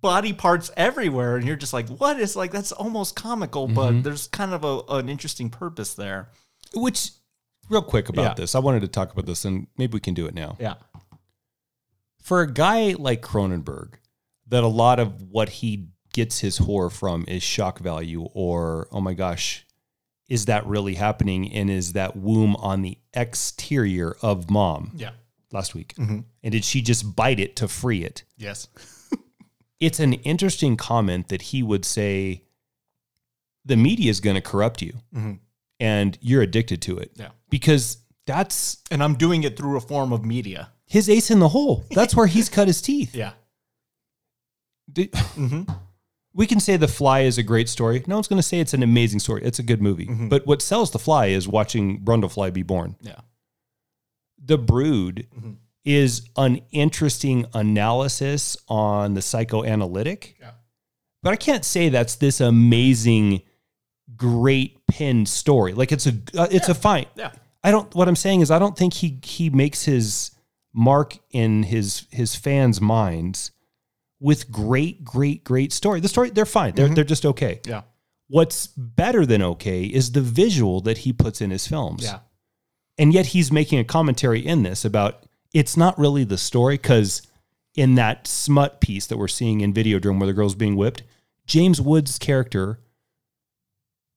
body 0.00 0.32
parts 0.32 0.70
everywhere, 0.76 1.36
and 1.36 1.46
you're 1.46 1.56
just 1.56 1.72
like, 1.72 1.88
what 1.88 2.18
is 2.20 2.36
like 2.36 2.50
that's 2.52 2.72
almost 2.72 3.16
comical, 3.16 3.66
Mm-hmm. 3.66 3.74
but 3.74 4.02
there's 4.02 4.26
kind 4.28 4.52
of 4.52 4.64
a, 4.64 4.80
an 4.96 5.08
interesting 5.08 5.48
purpose 5.50 5.94
there. 5.94 6.28
Which, 6.74 7.10
real 7.70 7.82
quick 7.82 8.08
about 8.08 8.22
Yeah. 8.22 8.34
this, 8.34 8.54
I 8.54 8.58
wanted 8.58 8.80
to 8.80 8.88
talk 8.88 9.12
about 9.12 9.24
this 9.26 9.44
and 9.44 9.66
maybe 9.78 9.94
we 9.94 10.00
can 10.00 10.14
do 10.14 10.26
it 10.26 10.34
now. 10.34 10.56
Yeah. 10.60 10.74
For 12.20 12.42
a 12.42 12.52
guy 12.52 12.94
like 12.98 13.22
Cronenberg, 13.22 13.94
that 14.48 14.62
a 14.64 14.68
lot 14.68 14.98
of 14.98 15.22
what 15.30 15.48
he 15.48 15.88
gets 16.12 16.40
his 16.40 16.58
horror 16.58 16.90
from 16.90 17.24
is 17.28 17.42
shock 17.42 17.78
value 17.78 18.22
or, 18.34 18.88
oh 18.92 19.00
my 19.00 19.14
gosh, 19.14 19.64
is 20.28 20.44
that 20.46 20.66
really 20.66 20.94
happening? 20.94 21.52
And 21.52 21.70
is 21.70 21.92
that 21.94 22.16
womb 22.16 22.56
on 22.56 22.82
the 22.82 22.98
exterior 23.14 24.16
of 24.22 24.50
mom 24.50 24.92
Yeah. 24.96 25.10
last 25.52 25.74
week? 25.74 25.94
Mm-hmm. 25.96 26.20
And 26.42 26.52
did 26.52 26.64
she 26.64 26.82
just 26.82 27.16
bite 27.16 27.40
it 27.40 27.56
to 27.56 27.68
free 27.68 28.04
it? 28.04 28.24
Yes. 28.36 28.68
It's 29.80 30.00
an 30.00 30.14
interesting 30.14 30.76
comment 30.76 31.28
that 31.28 31.40
he 31.40 31.62
would 31.62 31.84
say 31.84 32.42
the 33.64 33.76
media 33.76 34.10
is 34.10 34.18
going 34.18 34.34
to 34.34 34.42
corrupt 34.42 34.82
you 34.82 34.94
and 35.78 36.18
you're 36.20 36.42
addicted 36.42 36.82
to 36.82 36.98
it. 36.98 37.12
Mm-hmm. 37.14 37.22
Yeah. 37.22 37.28
Because 37.48 37.98
that's 38.26 38.78
And 38.90 39.00
I'm 39.04 39.14
doing 39.14 39.44
it 39.44 39.56
through 39.56 39.76
a 39.76 39.80
form 39.80 40.12
of 40.12 40.24
media. 40.24 40.70
his 40.84 41.08
ace 41.08 41.30
in 41.30 41.38
the 41.38 41.50
hole. 41.50 41.84
That's 41.92 42.16
where 42.16 42.26
he's 42.26 42.48
cut 42.48 42.66
his 42.66 42.82
teeth. 42.82 43.14
Yeah. 43.22 43.34
Did- 44.92 45.14
We 46.38 46.46
can 46.46 46.60
say 46.60 46.76
The 46.76 46.86
Fly 46.86 47.22
is 47.22 47.36
a 47.36 47.42
great 47.42 47.68
story. 47.68 48.04
No 48.06 48.14
one's 48.14 48.28
going 48.28 48.38
to 48.38 48.46
say 48.46 48.60
it's 48.60 48.72
an 48.72 48.84
amazing 48.84 49.18
story. 49.18 49.42
It's 49.42 49.58
a 49.58 49.62
good 49.64 49.82
movie. 49.82 50.04
But 50.08 50.46
what 50.46 50.62
sells 50.62 50.92
The 50.92 50.98
Fly 51.00 51.26
is 51.26 51.48
watching 51.48 52.00
Brundlefly 52.00 52.52
be 52.52 52.62
born. 52.62 52.94
Yeah. 53.00 53.16
The 54.42 54.56
Brood 54.56 55.26
is 55.84 56.28
an 56.36 56.60
interesting 56.70 57.44
analysis 57.54 58.56
on 58.68 59.14
the 59.14 59.20
psychoanalytic. 59.20 60.36
Yeah. 60.38 60.52
But 61.24 61.32
I 61.32 61.36
can't 61.36 61.64
say 61.64 61.88
that's 61.88 62.14
this 62.14 62.40
amazing, 62.40 63.42
great 64.14 64.86
pin 64.86 65.26
story. 65.26 65.72
Like 65.72 65.90
it's 65.90 66.06
a 66.06 66.12
uh, 66.36 66.46
it's 66.52 66.68
a 66.68 66.74
fine. 66.74 67.06
Yeah. 67.16 67.32
I 67.64 67.72
don't. 67.72 67.92
What 67.96 68.06
I'm 68.06 68.14
saying 68.14 68.42
is, 68.42 68.52
I 68.52 68.60
don't 68.60 68.78
think 68.78 68.94
he 68.94 69.18
he 69.24 69.50
makes 69.50 69.86
his 69.86 70.30
mark 70.72 71.18
in 71.32 71.64
his 71.64 72.06
his 72.12 72.36
fans' 72.36 72.80
minds 72.80 73.50
with 74.20 74.50
great, 74.50 75.04
great, 75.04 75.44
great 75.44 75.72
story. 75.72 76.00
The 76.00 76.08
story 76.08 76.30
they're 76.30 76.46
fine. 76.46 76.74
They're 76.74 76.86
mm-hmm. 76.86 76.94
they're 76.94 77.04
just 77.04 77.26
okay. 77.26 77.60
Yeah. 77.64 77.82
What's 78.28 78.66
better 78.66 79.24
than 79.24 79.42
okay 79.42 79.84
is 79.84 80.12
the 80.12 80.20
visual 80.20 80.80
that 80.82 80.98
he 80.98 81.12
puts 81.12 81.40
in 81.40 81.50
his 81.50 81.66
films. 81.66 82.04
Yeah. 82.04 82.20
And 82.98 83.12
yet 83.14 83.26
he's 83.26 83.52
making 83.52 83.78
a 83.78 83.84
commentary 83.84 84.40
in 84.44 84.64
this 84.64 84.84
about 84.84 85.24
it's 85.54 85.76
not 85.76 85.98
really 85.98 86.24
the 86.24 86.36
story 86.36 86.76
because 86.76 87.22
in 87.74 87.94
that 87.94 88.26
smut 88.26 88.80
piece 88.80 89.06
that 89.06 89.16
we're 89.16 89.28
seeing 89.28 89.60
in 89.60 89.72
Videodrome 89.72 90.18
where 90.18 90.26
the 90.26 90.32
girl's 90.32 90.56
being 90.56 90.76
whipped, 90.76 91.04
James 91.46 91.80
Woods' 91.80 92.18
character, 92.18 92.80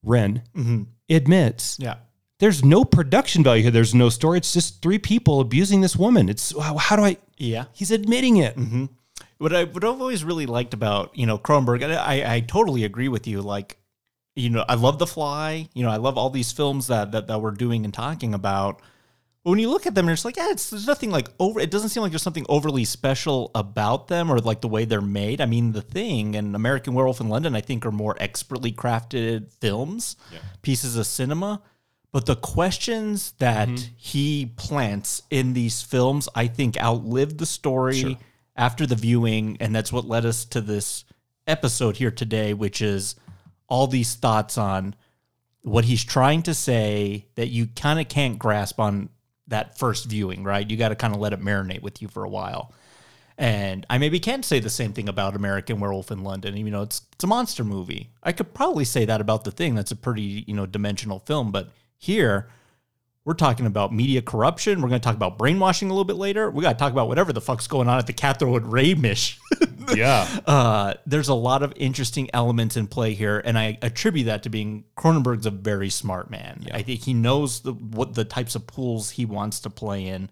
Renn, 0.04 0.42
mm-hmm. 0.54 0.82
admits 1.08 1.78
Yeah. 1.80 1.94
there's 2.40 2.64
no 2.64 2.84
production 2.84 3.44
value 3.44 3.62
here. 3.62 3.70
There's 3.70 3.94
no 3.94 4.08
story. 4.08 4.38
It's 4.38 4.52
just 4.52 4.82
three 4.82 4.98
people 4.98 5.40
abusing 5.40 5.80
this 5.80 5.96
woman. 5.96 6.28
It's 6.28 6.52
how, 6.60 6.76
how 6.76 6.96
do 6.96 7.04
I? 7.04 7.16
Yeah. 7.38 7.66
He's 7.72 7.92
admitting 7.92 8.38
it. 8.38 8.56
Mm-hmm. 8.56 8.86
What 9.42 9.52
I 9.52 9.64
what 9.64 9.82
I've 9.82 10.00
always 10.00 10.22
really 10.22 10.46
liked 10.46 10.72
about 10.72 11.18
you 11.18 11.26
know 11.26 11.36
Cronenberg, 11.36 11.82
and 11.82 11.92
I 11.92 12.36
I 12.36 12.40
totally 12.40 12.84
agree 12.84 13.08
with 13.08 13.26
you. 13.26 13.42
Like, 13.42 13.76
you 14.36 14.50
know, 14.50 14.64
I 14.68 14.76
love 14.76 15.00
The 15.00 15.06
Fly. 15.06 15.68
You 15.74 15.82
know, 15.82 15.90
I 15.90 15.96
love 15.96 16.16
all 16.16 16.30
these 16.30 16.52
films 16.52 16.86
that 16.86 17.10
that 17.10 17.26
that 17.26 17.42
we're 17.42 17.50
doing 17.50 17.84
and 17.84 17.92
talking 17.92 18.34
about. 18.34 18.80
But 19.42 19.50
when 19.50 19.58
you 19.58 19.68
look 19.68 19.84
at 19.84 19.96
them, 19.96 20.08
it's 20.08 20.24
like, 20.24 20.36
yeah, 20.36 20.52
it's 20.52 20.70
there's 20.70 20.86
nothing 20.86 21.10
like 21.10 21.26
over. 21.40 21.58
It 21.58 21.72
doesn't 21.72 21.88
seem 21.88 22.04
like 22.04 22.12
there's 22.12 22.22
something 22.22 22.46
overly 22.48 22.84
special 22.84 23.50
about 23.56 24.06
them 24.06 24.30
or 24.30 24.38
like 24.38 24.60
the 24.60 24.68
way 24.68 24.84
they're 24.84 25.00
made. 25.00 25.40
I 25.40 25.46
mean, 25.46 25.72
The 25.72 25.82
Thing 25.82 26.36
and 26.36 26.54
American 26.54 26.94
Werewolf 26.94 27.20
in 27.20 27.28
London, 27.28 27.56
I 27.56 27.62
think, 27.62 27.84
are 27.84 27.90
more 27.90 28.16
expertly 28.20 28.70
crafted 28.70 29.52
films, 29.54 30.14
pieces 30.62 30.96
of 30.96 31.04
cinema. 31.04 31.62
But 32.12 32.26
the 32.26 32.36
questions 32.36 33.32
that 33.38 33.66
mm-hmm. 33.66 33.92
he 33.96 34.52
plants 34.54 35.22
in 35.30 35.54
these 35.54 35.82
films, 35.82 36.28
I 36.32 36.46
think, 36.46 36.80
outlived 36.80 37.38
the 37.38 37.46
story 37.46 38.18
after 38.56 38.86
the 38.86 38.94
viewing, 38.94 39.56
and 39.60 39.74
that's 39.74 39.92
what 39.92 40.06
led 40.06 40.26
us 40.26 40.44
to 40.46 40.60
this 40.60 41.04
episode 41.46 41.96
here 41.96 42.10
today, 42.10 42.54
which 42.54 42.82
is 42.82 43.16
all 43.68 43.86
these 43.86 44.14
thoughts 44.14 44.58
on 44.58 44.94
what 45.62 45.84
he's 45.84 46.04
trying 46.04 46.42
to 46.42 46.54
say 46.54 47.26
that 47.36 47.48
you 47.48 47.66
kind 47.68 48.00
of 48.00 48.08
can't 48.08 48.38
grasp 48.38 48.78
on 48.78 49.08
that 49.48 49.78
first 49.78 50.06
viewing, 50.06 50.44
right? 50.44 50.68
You 50.68 50.76
got 50.76 50.90
to 50.90 50.96
kind 50.96 51.14
of 51.14 51.20
let 51.20 51.32
it 51.32 51.40
marinate 51.40 51.82
with 51.82 52.02
you 52.02 52.08
for 52.08 52.24
a 52.24 52.28
while. 52.28 52.72
And 53.38 53.86
I 53.88 53.98
maybe 53.98 54.20
can't 54.20 54.44
say 54.44 54.60
the 54.60 54.70
same 54.70 54.92
thing 54.92 55.08
about 55.08 55.34
American 55.34 55.80
Werewolf 55.80 56.10
in 56.10 56.22
London. 56.22 56.56
You 56.56 56.70
know, 56.70 56.82
it's 56.82 57.02
it's 57.12 57.24
a 57.24 57.26
monster 57.26 57.64
movie. 57.64 58.10
I 58.22 58.32
could 58.32 58.54
probably 58.54 58.84
say 58.84 59.04
that 59.06 59.20
about 59.20 59.44
The 59.44 59.50
Thing. 59.50 59.74
That's 59.74 59.90
a 59.90 59.96
pretty, 59.96 60.44
you 60.46 60.54
know, 60.54 60.66
dimensional 60.66 61.18
film, 61.18 61.50
but 61.50 61.70
here 61.96 62.48
we're 63.24 63.34
talking 63.34 63.66
about 63.66 63.92
media 63.92 64.20
corruption. 64.20 64.82
We're 64.82 64.88
going 64.88 65.00
to 65.00 65.04
talk 65.04 65.14
about 65.14 65.38
brainwashing 65.38 65.88
a 65.88 65.92
little 65.92 66.04
bit 66.04 66.16
later. 66.16 66.50
We 66.50 66.62
got 66.62 66.72
to 66.72 66.78
talk 66.78 66.92
about 66.92 67.06
whatever 67.06 67.32
the 67.32 67.40
fuck's 67.40 67.68
going 67.68 67.88
on 67.88 67.98
at 67.98 68.06
the 68.06 68.60
ray 68.64 68.94
mission. 68.94 69.40
Yeah. 69.96 70.26
uh, 70.46 70.94
there's 71.06 71.28
a 71.28 71.34
lot 71.34 71.62
of 71.62 71.72
interesting 71.76 72.30
elements 72.32 72.76
in 72.76 72.86
play 72.86 73.14
here, 73.14 73.42
and 73.44 73.58
I 73.58 73.78
attribute 73.82 74.26
that 74.26 74.44
to 74.44 74.48
being 74.48 74.84
Cronenberg's 74.96 75.44
a 75.44 75.50
very 75.50 75.90
smart 75.90 76.30
man. 76.30 76.66
I 76.72 76.82
think 76.82 77.02
he 77.02 77.12
knows 77.12 77.60
the, 77.60 77.72
what 77.72 78.14
the 78.14 78.24
types 78.24 78.54
of 78.54 78.66
pools 78.66 79.10
he 79.10 79.26
wants 79.26 79.60
to 79.60 79.70
play 79.70 80.06
in. 80.06 80.30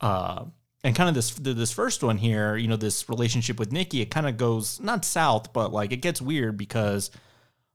Uh, 0.00 0.46
and 0.84 0.94
kind 0.94 1.08
of 1.08 1.14
this 1.14 1.30
this 1.30 1.72
first 1.72 2.02
one 2.02 2.18
here, 2.18 2.56
you 2.56 2.68
know, 2.68 2.76
this 2.76 3.08
relationship 3.08 3.58
with 3.58 3.72
Nikki, 3.72 4.00
it 4.00 4.10
kind 4.10 4.28
of 4.28 4.36
goes 4.36 4.80
not 4.80 5.04
south, 5.04 5.52
but 5.52 5.72
like 5.72 5.92
it 5.92 5.98
gets 5.98 6.20
weird 6.20 6.56
because 6.56 7.10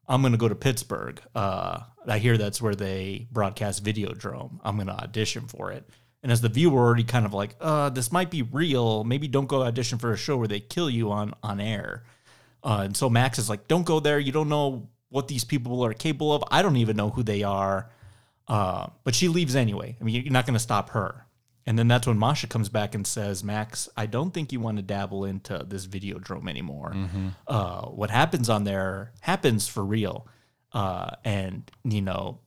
I'm 0.07 0.21
gonna 0.21 0.37
go 0.37 0.49
to 0.49 0.55
Pittsburgh. 0.55 1.21
Uh, 1.33 1.79
I 2.07 2.19
hear 2.19 2.37
that's 2.37 2.61
where 2.61 2.75
they 2.75 3.27
broadcast 3.31 3.83
Videodrome. 3.83 4.59
I'm 4.63 4.77
gonna 4.77 4.93
audition 4.93 5.47
for 5.47 5.71
it. 5.71 5.89
And 6.21 6.31
as 6.31 6.41
the 6.41 6.49
viewer, 6.49 6.79
already 6.79 7.03
kind 7.03 7.25
of 7.25 7.33
like, 7.33 7.55
uh, 7.59 7.89
this 7.89 8.11
might 8.11 8.31
be 8.31 8.43
real. 8.43 9.03
Maybe 9.03 9.27
don't 9.27 9.47
go 9.47 9.63
audition 9.63 9.97
for 9.97 10.13
a 10.13 10.17
show 10.17 10.37
where 10.37 10.47
they 10.47 10.59
kill 10.61 10.89
you 10.89 11.11
on 11.11 11.33
on 11.43 11.59
air. 11.59 12.03
Uh, 12.63 12.81
and 12.85 12.95
so 12.95 13.09
Max 13.09 13.37
is 13.39 13.49
like, 13.49 13.67
don't 13.67 13.85
go 13.85 13.99
there. 13.99 14.19
You 14.19 14.31
don't 14.31 14.47
know 14.49 14.87
what 15.09 15.27
these 15.27 15.43
people 15.43 15.83
are 15.85 15.93
capable 15.93 16.33
of. 16.33 16.43
I 16.49 16.61
don't 16.61 16.77
even 16.77 16.95
know 16.95 17.09
who 17.09 17.23
they 17.23 17.43
are. 17.43 17.91
Uh, 18.47 18.87
but 19.03 19.15
she 19.15 19.27
leaves 19.27 19.55
anyway. 19.55 19.97
I 19.99 20.03
mean, 20.03 20.23
you're 20.23 20.33
not 20.33 20.45
going 20.45 20.55
to 20.55 20.59
stop 20.59 20.91
her. 20.91 21.25
And 21.65 21.79
then 21.79 21.87
that's 21.87 22.07
when 22.07 22.17
Masha 22.17 22.47
comes 22.47 22.67
back 22.67 22.93
and 22.93 23.07
says, 23.07 23.43
Max, 23.43 23.87
I 23.95 24.05
don't 24.05 24.33
think 24.33 24.51
you 24.51 24.59
want 24.59 24.77
to 24.77 24.83
dabble 24.83 25.23
into 25.25 25.65
this 25.67 25.85
video 25.85 26.17
videodrome 26.17 26.49
anymore. 26.49 26.93
Uh, 27.47 27.85
what 27.85 28.09
happens 28.09 28.49
on 28.49 28.65
there 28.65 29.13
happens 29.21 29.67
for 29.67 29.83
real. 29.83 30.27
Uh, 30.73 31.11
and, 31.23 31.69
you 31.83 32.01
know, 32.01 32.39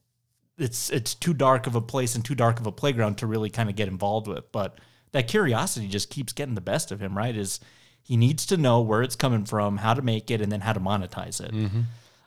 it's 0.59 0.91
it's 0.91 1.14
too 1.14 1.35
dark 1.35 1.66
of 1.66 1.74
a 1.74 1.81
place 1.81 2.14
and 2.14 2.24
too 2.24 2.35
dark 2.35 2.59
of 2.59 2.66
a 2.66 2.72
playground 2.72 3.18
to 3.18 3.27
really 3.27 3.51
kind 3.51 3.68
of 3.68 3.77
get 3.77 3.89
involved 3.89 4.27
with. 4.27 4.51
But 4.53 4.79
that 5.12 5.29
curiosity 5.29 5.87
just 5.87 6.11
keeps 6.11 6.33
getting 6.33 6.55
the 6.55 6.61
best 6.61 6.91
of 6.91 7.01
him, 7.01 7.16
right? 7.16 7.37
Is 7.37 7.61
he 8.03 8.16
needs 8.16 8.47
to 8.47 8.57
know 8.57 8.81
where 8.81 9.03
it's 9.03 9.16
coming 9.16 9.45
from, 9.45 9.79
how 9.79 9.95
to 9.95 10.03
make 10.03 10.31
it, 10.31 10.41
and 10.41 10.51
then 10.51 10.61
how 10.61 10.72
to 10.72 10.81
monetize 10.81 11.41
it. 11.41 11.53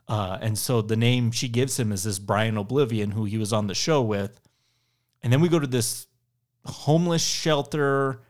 Uh, 0.07 0.37
and 0.41 0.57
so 0.57 0.81
the 0.81 0.95
name 0.97 1.31
she 1.31 1.47
gives 1.47 1.79
him 1.79 1.91
is 1.91 2.03
this 2.03 2.19
Brian 2.19 2.57
O'Blivion, 2.57 3.11
who 3.11 3.25
he 3.25 3.37
was 3.37 3.53
on 3.53 3.67
the 3.67 3.75
show 3.75 4.01
with. 4.01 4.39
And 5.21 5.31
then 5.31 5.41
we 5.41 5.49
go 5.49 5.59
to 5.59 5.67
this 5.67 6.07
homeless 6.65 7.23
shelter 7.23 8.21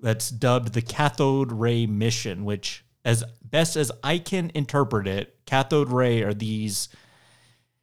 that's 0.00 0.28
dubbed 0.30 0.74
the 0.74 0.82
Cathode 0.82 1.52
Ray 1.52 1.86
Mission, 1.86 2.44
which, 2.44 2.84
as 3.04 3.24
best 3.42 3.76
as 3.76 3.90
I 4.02 4.18
can 4.18 4.50
interpret 4.54 5.06
it, 5.06 5.36
cathode 5.46 5.90
ray 5.90 6.22
are 6.22 6.34
these, 6.34 6.88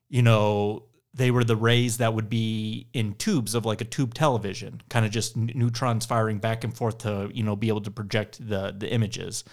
you 0.10 0.22
know, 0.22 0.84
they 1.14 1.32
were 1.32 1.44
the 1.44 1.56
rays 1.56 1.98
that 1.98 2.14
would 2.14 2.30
be 2.30 2.90
in 2.94 3.14
tubes 3.14 3.56
of 3.56 3.66
like 3.66 3.82
a 3.82 3.86
tube 3.86 4.14
television, 4.14 4.82
kind 4.90 5.06
of 5.06 5.12
just 5.12 5.38
n- 5.38 5.52
neutrons 5.56 6.06
firing 6.06 6.40
back 6.40 6.64
and 6.64 6.76
forth 6.76 7.00
to, 7.00 7.32
you 7.34 7.42
know, 7.42 7.56
be 7.56 7.70
able 7.70 7.82
to 7.82 7.92
project 7.92 8.38
the 8.46 8.76
the 8.78 8.92
images. 8.92 9.46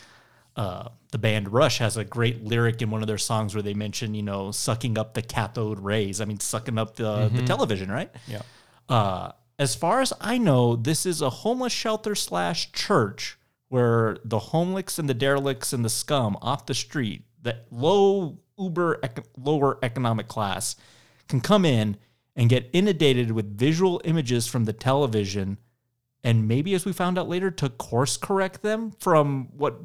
Uh, 0.55 0.89
the 1.13 1.19
band 1.19 1.51
Rush 1.51 1.79
has 1.79 1.97
a 1.97 2.05
great 2.05 2.45
lyric 2.45 2.83
in 2.83 2.91
one 2.91 3.01
of 3.01 3.07
their 3.07 3.17
songs 3.17 3.55
where 3.55 3.63
they 3.63 3.73
mention, 3.73 4.15
you 4.15 4.23
know, 4.23 4.51
sucking 4.51 4.99
up 4.99 5.15
the 5.15 5.23
cathode 5.23 5.81
rays. 5.81 6.21
I 6.21 6.27
mean, 6.27 6.41
sucking 6.41 6.77
up 6.77 6.97
the, 6.97 7.29
the 7.29 7.43
television, 7.43 7.91
right? 7.91 8.11
Yeah. 8.27 8.43
Uh, 8.87 9.33
as 9.59 9.75
far 9.75 10.03
as 10.03 10.13
I 10.21 10.37
know, 10.37 10.77
this 10.77 11.07
is 11.07 11.23
a 11.23 11.31
homeless 11.31 11.73
shelter 11.73 12.15
slash 12.15 12.73
church 12.73 13.39
where 13.73 14.19
the 14.23 14.39
homeless 14.39 14.99
and 14.99 15.09
the 15.09 15.15
derelicts 15.15 15.73
and 15.73 15.83
the 15.83 15.89
scum 15.89 16.37
off 16.43 16.67
the 16.67 16.75
street, 16.75 17.25
the 17.41 17.57
low 17.71 18.39
uber 18.59 19.01
ec- 19.03 19.25
lower 19.39 19.79
economic 19.83 20.29
class, 20.29 20.77
can 21.27 21.41
come 21.41 21.65
in 21.65 21.97
and 22.37 22.51
get 22.51 22.69
inundated 22.75 23.31
with 23.31 23.59
visual 23.59 23.99
images 24.05 24.47
from 24.47 24.67
the 24.67 24.75
television, 24.75 25.57
and 26.23 26.47
maybe, 26.47 26.75
as 26.75 26.85
we 26.85 26.93
found 26.93 27.19
out 27.19 27.31
later, 27.31 27.51
to 27.51 27.71
course 27.71 28.19
correct 28.19 28.61
them 28.61 28.91
from 29.01 29.49
what 29.57 29.81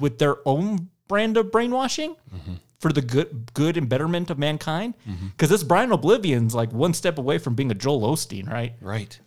with 0.00 0.18
their 0.18 0.38
own 0.44 0.88
brand 1.06 1.36
of 1.36 1.52
brainwashing 1.52 2.16
mm-hmm. 2.34 2.54
for 2.80 2.92
the 2.92 3.02
good 3.02 3.54
good 3.54 3.76
and 3.76 3.88
betterment 3.88 4.30
of 4.30 4.38
mankind. 4.38 4.94
Mm-hmm. 5.08 5.28
Because 5.28 5.50
this 5.50 5.62
Brian 5.62 5.92
O'Blivion's 5.92 6.56
like 6.56 6.72
one 6.72 6.92
step 6.92 7.18
away 7.18 7.38
from 7.38 7.54
being 7.54 7.70
a 7.70 7.74
Joel 7.74 8.00
Osteen, 8.00 8.50
right? 8.50 8.74
Right. 8.80 9.20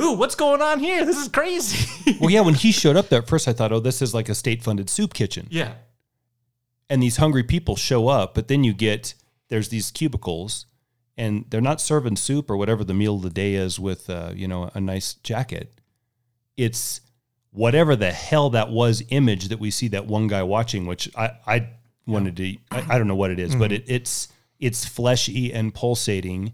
Ooh, 0.00 0.12
what's 0.12 0.34
going 0.34 0.62
on 0.62 0.80
here? 0.80 1.04
This 1.04 1.18
is 1.18 1.28
crazy. 1.28 1.88
Well, 2.20 2.30
yeah, 2.30 2.40
when 2.40 2.54
he 2.54 2.72
showed 2.72 2.96
up 2.96 3.08
there 3.08 3.20
at 3.22 3.28
first, 3.28 3.48
I 3.48 3.52
thought, 3.52 3.72
oh, 3.72 3.80
this 3.80 4.00
is 4.02 4.14
like 4.14 4.28
a 4.28 4.34
state 4.34 4.62
funded 4.62 4.88
soup 4.90 5.12
kitchen. 5.14 5.48
yeah. 5.50 5.74
And 6.88 7.02
these 7.02 7.16
hungry 7.16 7.42
people 7.42 7.74
show 7.74 8.08
up, 8.08 8.34
but 8.34 8.48
then 8.48 8.64
you 8.64 8.74
get 8.74 9.14
there's 9.48 9.70
these 9.70 9.90
cubicles 9.90 10.66
and 11.16 11.46
they're 11.48 11.60
not 11.60 11.80
serving 11.80 12.16
soup 12.16 12.50
or 12.50 12.56
whatever 12.56 12.84
the 12.84 12.94
meal 12.94 13.16
of 13.16 13.22
the 13.22 13.30
day 13.30 13.54
is 13.54 13.78
with, 13.80 14.08
uh, 14.10 14.32
you 14.34 14.46
know, 14.46 14.70
a 14.74 14.80
nice 14.80 15.14
jacket. 15.14 15.80
It's 16.56 17.00
whatever 17.50 17.96
the 17.96 18.12
hell 18.12 18.50
that 18.50 18.70
was 18.70 19.02
image 19.08 19.48
that 19.48 19.58
we 19.58 19.70
see 19.70 19.88
that 19.88 20.06
one 20.06 20.26
guy 20.26 20.42
watching, 20.42 20.86
which 20.86 21.08
I, 21.16 21.32
I 21.46 21.68
wanted 22.06 22.36
to, 22.36 22.56
I, 22.70 22.94
I 22.94 22.98
don't 22.98 23.08
know 23.08 23.16
what 23.16 23.30
it 23.30 23.38
is, 23.38 23.54
but 23.54 23.72
it, 23.72 23.84
it's, 23.86 24.28
it's 24.58 24.84
fleshy 24.84 25.52
and 25.52 25.72
pulsating 25.74 26.52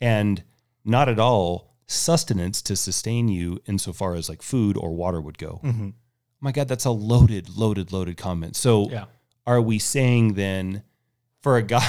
and 0.00 0.42
not 0.84 1.08
at 1.08 1.18
all 1.18 1.71
sustenance 1.92 2.62
to 2.62 2.76
sustain 2.76 3.28
you 3.28 3.60
insofar 3.66 4.14
as 4.14 4.28
like 4.28 4.42
food 4.42 4.76
or 4.76 4.92
water 4.94 5.20
would 5.20 5.38
go. 5.38 5.60
Mm-hmm. 5.62 5.88
Oh 5.88 5.92
my 6.40 6.52
God, 6.52 6.68
that's 6.68 6.84
a 6.84 6.90
loaded, 6.90 7.56
loaded, 7.56 7.92
loaded 7.92 8.16
comment. 8.16 8.56
So 8.56 8.88
Yeah. 8.90 9.04
are 9.46 9.60
we 9.60 9.78
saying 9.78 10.34
then 10.34 10.82
for 11.40 11.56
a 11.56 11.62
guy 11.62 11.88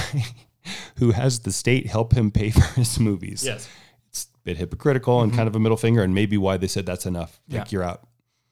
who 0.98 1.10
has 1.12 1.40
the 1.40 1.52
state 1.52 1.86
help 1.86 2.12
him 2.14 2.30
pay 2.30 2.50
for 2.58 2.62
his 2.74 3.00
movies? 3.00 3.44
Yes. 3.44 3.68
It's 4.08 4.26
a 4.34 4.38
bit 4.44 4.56
hypocritical 4.56 5.22
and 5.22 5.32
kind 5.32 5.40
mm-hmm. 5.40 5.48
of 5.48 5.56
a 5.56 5.60
middle 5.60 5.76
finger, 5.76 6.02
and 6.02 6.14
maybe 6.14 6.36
why 6.38 6.56
they 6.56 6.68
said 6.68 6.86
that's 6.86 7.06
enough. 7.06 7.40
Like 7.48 7.62
Yeah. 7.62 7.64
you're 7.70 7.82
out. 7.82 8.06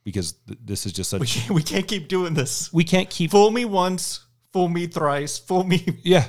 Because 0.05 0.33
th- 0.33 0.59
this 0.65 0.85
is 0.87 0.93
just 0.93 1.11
such 1.11 1.21
We 1.21 1.27
can't, 1.29 1.51
we 1.51 1.63
can't 1.63 1.87
keep 1.87 2.09
doing 2.09 2.35
this. 2.35 2.73
we 2.73 2.83
can't 2.83 3.09
keep 3.09 3.31
Fool 3.31 3.53
me 3.53 3.65
once, 3.65 4.27
fool 4.53 4.69
me 4.69 4.89
thrice, 4.89 5.39
fool 5.39 5.63
me 5.63 5.87
yeah. 6.03 6.27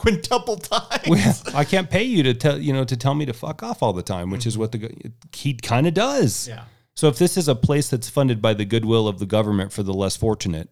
Quintuple 0.00 0.56
times. 0.56 1.06
We- 1.08 1.54
I 1.54 1.64
can't 1.64 1.90
pay 1.90 2.02
you 2.04 2.22
to 2.24 2.34
tell 2.34 2.58
you 2.58 2.72
know 2.72 2.84
to 2.84 2.96
tell 2.96 3.14
me 3.14 3.26
to 3.26 3.32
fuck 3.32 3.62
off 3.62 3.82
all 3.82 3.92
the 3.92 4.02
time, 4.02 4.30
which 4.30 4.46
is 4.46 4.56
what 4.56 4.72
the 4.72 4.90
he 5.34 5.54
kind 5.54 5.86
of 5.86 5.94
does. 5.94 6.48
Yeah. 6.48 6.64
So 6.94 7.08
if 7.08 7.18
this 7.18 7.36
is 7.36 7.48
a 7.48 7.54
place 7.54 7.88
that's 7.88 8.08
funded 8.08 8.40
by 8.42 8.54
the 8.54 8.64
goodwill 8.64 9.06
of 9.08 9.18
the 9.18 9.26
government 9.26 9.72
for 9.72 9.82
the 9.82 9.94
less 9.94 10.16
fortunate, 10.16 10.68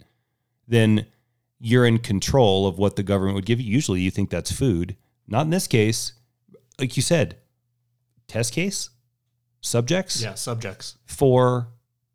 then 0.66 1.06
you're 1.60 1.86
in 1.86 1.98
control 1.98 2.66
of 2.66 2.78
what 2.78 2.96
the 2.96 3.02
government 3.02 3.34
would 3.34 3.46
give 3.46 3.60
you. 3.60 3.70
Usually 3.72 4.00
you 4.00 4.10
think 4.10 4.30
that's 4.30 4.52
food. 4.52 4.96
Not 5.26 5.42
in 5.42 5.50
this 5.50 5.66
case. 5.66 6.12
Like 6.78 6.96
you 6.96 7.02
said, 7.02 7.36
test 8.28 8.52
case, 8.52 8.90
subjects 9.60 10.22
Yeah, 10.22 10.34
subjects. 10.34 10.96
for 11.06 11.68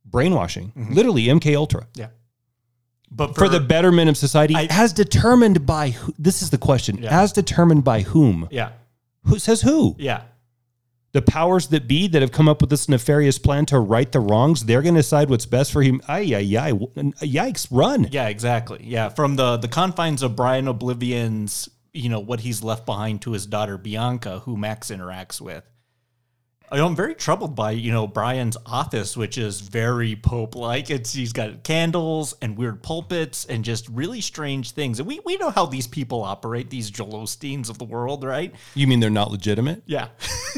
brainwashing. 0.05 0.71
Mm-hmm. 0.77 0.93
Literally 0.93 1.23
MK 1.27 1.55
Ultra. 1.55 1.87
Yeah. 1.95 2.07
But 3.15 3.35
For, 3.35 3.47
the 3.47 3.59
betterment 3.59 4.09
of 4.09 4.17
society 4.17 4.55
I- 4.55 4.67
as 4.69 4.91
determined 4.93 5.65
by 5.65 5.89
who, 5.91 6.13
this 6.17 6.41
is 6.41 6.49
the 6.49 6.57
question. 6.57 6.97
Yeah. 7.01 7.21
As 7.21 7.31
determined 7.31 7.83
by 7.83 8.01
whom? 8.01 8.47
Yeah. 8.51 8.69
Who 9.25 9.39
says 9.39 9.61
who? 9.61 9.95
Yeah. 9.99 10.23
the 11.13 11.21
powers 11.21 11.67
that 11.67 11.87
be 11.87 12.07
that 12.07 12.23
have 12.23 12.31
come 12.31 12.49
up 12.49 12.59
with 12.59 12.71
this 12.71 12.89
nefarious 12.89 13.37
plan 13.37 13.67
to 13.67 13.77
right 13.79 14.11
the 14.11 14.19
wrongs, 14.19 14.65
they're 14.65 14.81
going 14.81 14.95
to 14.95 14.99
decide 15.01 15.29
what's 15.29 15.45
best 15.45 15.71
for 15.71 15.83
him. 15.83 16.01
Ay, 16.07 16.33
ay, 16.33 16.57
ay. 16.57 16.71
Yikes, 17.21 17.67
run. 17.69 18.07
Yeah, 18.11 18.29
exactly. 18.29 18.79
Yeah, 18.83 19.09
from 19.09 19.35
the 19.35 19.57
the 19.57 19.67
confines 19.67 20.23
of 20.23 20.35
Brian 20.35 20.67
O'Blivion's, 20.67 21.69
you 21.93 22.09
know, 22.09 22.19
what 22.19 22.39
he's 22.39 22.63
left 22.63 22.87
behind 22.87 23.21
to 23.21 23.33
his 23.33 23.45
daughter 23.45 23.77
Bianca, 23.77 24.39
who 24.39 24.57
Max 24.57 24.89
interacts 24.89 25.39
with. 25.39 25.63
I 26.73 26.83
I'm 26.83 26.95
very 26.95 27.13
troubled 27.13 27.55
by 27.55 27.71
you 27.71 27.91
know 27.91 28.07
Brian's 28.07 28.57
office, 28.65 29.15
which 29.15 29.37
is 29.37 29.61
very 29.61 30.15
Pope 30.15 30.55
like. 30.55 30.89
It's 30.89 31.13
he's 31.13 31.31
got 31.31 31.63
candles 31.63 32.35
and 32.41 32.57
weird 32.57 32.81
pulpits 32.81 33.45
and 33.45 33.63
just 33.63 33.87
really 33.89 34.21
strange 34.21 34.71
things. 34.71 34.99
And 34.99 35.07
we 35.07 35.19
we 35.23 35.37
know 35.37 35.51
how 35.51 35.67
these 35.67 35.85
people 35.85 36.23
operate, 36.23 36.71
these 36.71 36.89
Joel 36.89 37.23
Osteens 37.23 37.69
of 37.69 37.77
the 37.77 37.85
world, 37.85 38.23
right? 38.23 38.55
You 38.73 38.87
mean 38.87 38.99
they're 38.99 39.11
not 39.11 39.29
legitimate? 39.29 39.83
Yeah, 39.85 40.07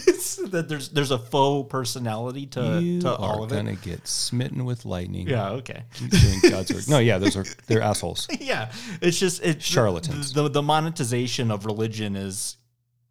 it's 0.08 0.36
that 0.52 0.70
there's 0.70 0.90
there's 0.90 1.12
a 1.12 1.20
faux 1.20 1.70
personality 1.70 2.46
to 2.48 2.80
you 2.82 3.02
to 3.02 3.14
all 3.14 3.44
of 3.44 3.52
it. 3.52 3.56
gonna 3.56 3.76
get 3.76 4.08
smitten 4.08 4.64
with 4.64 4.86
lightning. 4.86 5.28
Yeah, 5.28 5.50
okay. 5.50 5.84
Keep 5.96 6.12
doing 6.12 6.40
God's 6.50 6.74
work. 6.74 6.88
No, 6.88 7.00
yeah, 7.00 7.18
those 7.18 7.36
are 7.36 7.46
they're 7.68 7.82
assholes. 7.82 8.28
yeah, 8.40 8.72
it's 9.02 9.20
just 9.20 9.44
it's 9.44 9.66
Charlatans. 9.66 10.32
The, 10.32 10.50
the 10.50 10.64
monetization 10.64 11.52
of 11.52 11.66
religion 11.66 12.16
is. 12.16 12.56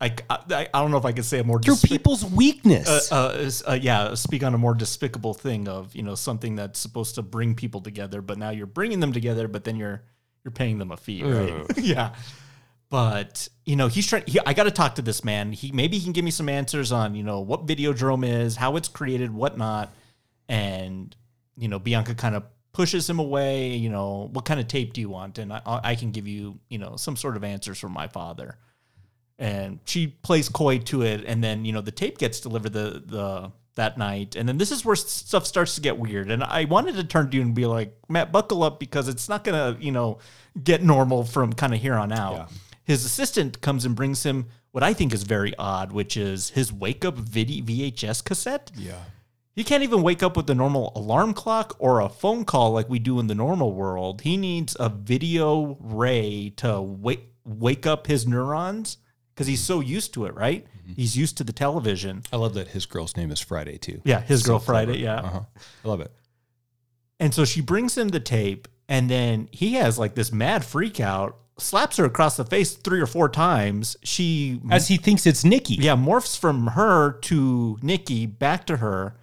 I, 0.04 0.14
I, 0.28 0.68
I 0.74 0.80
don't 0.82 0.90
know 0.90 0.98
if 0.98 1.06
I 1.06 1.12
could 1.12 1.24
say 1.24 1.38
a 1.38 1.44
more 1.44 1.60
Through 1.60 1.76
despic- 1.76 1.88
people's 1.88 2.24
weakness. 2.24 3.10
uh, 3.10 3.50
uh, 3.66 3.70
uh, 3.70 3.74
yeah, 3.74 4.14
speak 4.14 4.42
on 4.42 4.52
a 4.52 4.58
more 4.58 4.74
despicable 4.74 5.32
thing 5.32 5.66
of 5.66 5.94
you 5.94 6.02
know 6.02 6.14
something 6.14 6.56
that's 6.56 6.78
supposed 6.78 7.14
to 7.14 7.22
bring 7.22 7.54
people 7.54 7.80
together, 7.80 8.20
but 8.20 8.36
now 8.36 8.50
you're 8.50 8.66
bringing 8.66 9.00
them 9.00 9.12
together, 9.12 9.48
but 9.48 9.64
then 9.64 9.76
you're 9.76 10.02
you're 10.44 10.52
paying 10.52 10.78
them 10.78 10.90
a 10.92 10.96
fee, 10.96 11.22
right? 11.22 11.64
yeah, 11.78 12.14
but 12.90 13.48
you 13.64 13.76
know 13.76 13.88
he's 13.88 14.06
trying. 14.06 14.24
He, 14.26 14.38
I 14.44 14.52
got 14.52 14.64
to 14.64 14.70
talk 14.70 14.96
to 14.96 15.02
this 15.02 15.24
man. 15.24 15.52
He 15.52 15.72
maybe 15.72 15.96
he 15.96 16.04
can 16.04 16.12
give 16.12 16.24
me 16.24 16.30
some 16.30 16.50
answers 16.50 16.92
on 16.92 17.14
you 17.14 17.22
know 17.22 17.40
what 17.40 17.66
Videodrome 17.66 18.28
is, 18.28 18.56
how 18.56 18.76
it's 18.76 18.88
created, 18.88 19.32
whatnot, 19.32 19.90
and 20.50 21.16
you 21.56 21.68
know 21.68 21.78
Bianca 21.78 22.14
kind 22.14 22.34
of 22.34 22.44
pushes 22.72 23.08
him 23.08 23.18
away. 23.18 23.74
You 23.76 23.88
know 23.88 24.28
what 24.32 24.44
kind 24.44 24.60
of 24.60 24.68
tape 24.68 24.92
do 24.92 25.00
you 25.00 25.08
want, 25.08 25.38
and 25.38 25.50
I, 25.50 25.62
I 25.64 25.94
can 25.94 26.10
give 26.10 26.28
you 26.28 26.58
you 26.68 26.76
know 26.76 26.96
some 26.96 27.16
sort 27.16 27.36
of 27.38 27.44
answers 27.44 27.78
from 27.78 27.92
my 27.92 28.06
father 28.06 28.58
and 29.38 29.80
she 29.84 30.06
plays 30.06 30.48
coy 30.48 30.78
to 30.78 31.02
it 31.02 31.24
and 31.26 31.42
then 31.42 31.64
you 31.64 31.72
know 31.72 31.80
the 31.80 31.90
tape 31.90 32.18
gets 32.18 32.40
delivered 32.40 32.72
the 32.72 33.02
the 33.06 33.52
that 33.76 33.98
night 33.98 34.36
and 34.36 34.48
then 34.48 34.56
this 34.56 34.70
is 34.70 34.84
where 34.84 34.94
stuff 34.94 35.44
starts 35.44 35.74
to 35.74 35.80
get 35.80 35.98
weird 35.98 36.30
and 36.30 36.44
i 36.44 36.64
wanted 36.64 36.94
to 36.94 37.02
turn 37.02 37.28
to 37.28 37.36
you 37.36 37.42
and 37.42 37.54
be 37.54 37.66
like 37.66 37.92
matt 38.08 38.30
buckle 38.30 38.62
up 38.62 38.78
because 38.78 39.08
it's 39.08 39.28
not 39.28 39.42
gonna 39.42 39.76
you 39.80 39.90
know 39.90 40.18
get 40.62 40.82
normal 40.82 41.24
from 41.24 41.52
kind 41.52 41.74
of 41.74 41.80
here 41.80 41.94
on 41.94 42.12
out 42.12 42.34
Yeah. 42.34 42.46
his 42.84 43.04
assistant 43.04 43.60
comes 43.60 43.84
and 43.84 43.96
brings 43.96 44.22
him 44.22 44.46
what 44.70 44.84
i 44.84 44.92
think 44.92 45.12
is 45.12 45.24
very 45.24 45.52
odd 45.58 45.90
which 45.90 46.16
is 46.16 46.50
his 46.50 46.72
wake 46.72 47.04
up 47.04 47.16
video 47.16 47.64
vhs 47.64 48.22
cassette 48.24 48.70
yeah. 48.76 48.94
he 49.56 49.64
can't 49.64 49.82
even 49.82 50.02
wake 50.02 50.22
up 50.22 50.36
with 50.36 50.46
the 50.46 50.54
normal 50.54 50.92
alarm 50.94 51.34
clock 51.34 51.74
or 51.80 51.98
a 51.98 52.08
phone 52.08 52.44
call 52.44 52.70
like 52.70 52.88
we 52.88 53.00
do 53.00 53.18
in 53.18 53.26
the 53.26 53.34
normal 53.34 53.72
world. 53.72 54.20
He 54.20 54.36
needs 54.36 54.76
a 54.78 54.88
video 54.88 55.76
ray 55.80 56.52
to 56.58 56.80
wake 56.80 57.28
wake 57.44 57.86
up 57.86 58.06
his 58.06 58.26
neurons 58.26 58.98
because 59.34 59.46
he's 59.46 59.62
so 59.62 59.80
used 59.80 60.14
to 60.14 60.26
it, 60.26 60.34
right? 60.34 60.66
He's 60.96 61.16
used 61.16 61.36
to 61.38 61.44
the 61.44 61.52
television. 61.52 62.22
I 62.32 62.36
love 62.36 62.54
that 62.54 62.68
his 62.68 62.86
girl's 62.86 63.16
name 63.16 63.30
is 63.30 63.40
Friday 63.40 63.78
too. 63.78 64.00
Yeah, 64.04 64.20
his 64.20 64.42
So 64.42 64.46
girl 64.52 64.58
clever. 64.60 64.86
Friday, 64.86 65.02
yeah. 65.02 65.16
Uh-huh. 65.20 65.40
I 65.84 65.88
love 65.88 66.00
it. 66.00 66.12
And 67.20 67.32
so 67.34 67.44
she 67.44 67.60
brings 67.60 67.96
him 67.96 68.08
the 68.08 68.20
tape, 68.20 68.68
and 68.88 69.08
then 69.10 69.48
he 69.50 69.74
has 69.74 69.98
like 69.98 70.14
this 70.14 70.32
mad 70.32 70.64
freak 70.64 71.00
out, 71.00 71.36
slaps 71.58 71.96
her 71.96 72.04
across 72.04 72.36
the 72.36 72.44
face 72.44 72.74
three 72.74 73.00
or 73.00 73.06
four 73.06 73.28
times. 73.28 73.96
She 74.02 74.60
As 74.70 74.88
he 74.88 74.96
thinks 74.96 75.26
it's 75.26 75.44
Nikki. 75.44 75.74
yeah, 75.74 75.94
morphs 75.96 76.38
from 76.38 76.68
her 76.68 77.12
to 77.22 77.78
Nikki 77.82 78.26
back 78.26 78.66
to 78.66 78.76
her. 78.78 79.16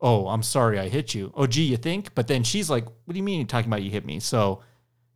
Oh, 0.00 0.28
I'm 0.28 0.42
sorry, 0.42 0.78
I 0.78 0.88
hit 0.88 1.14
you. 1.14 1.32
Oh, 1.34 1.46
gee, 1.46 1.64
you 1.64 1.76
think? 1.76 2.14
But 2.14 2.26
then 2.28 2.42
she's 2.44 2.68
like, 2.70 2.84
"What 2.84 3.12
do 3.12 3.16
you 3.16 3.22
mean 3.22 3.40
you're 3.40 3.46
talking 3.46 3.68
about 3.70 3.82
you 3.82 3.90
hit 3.90 4.04
me?" 4.06 4.20
So 4.20 4.62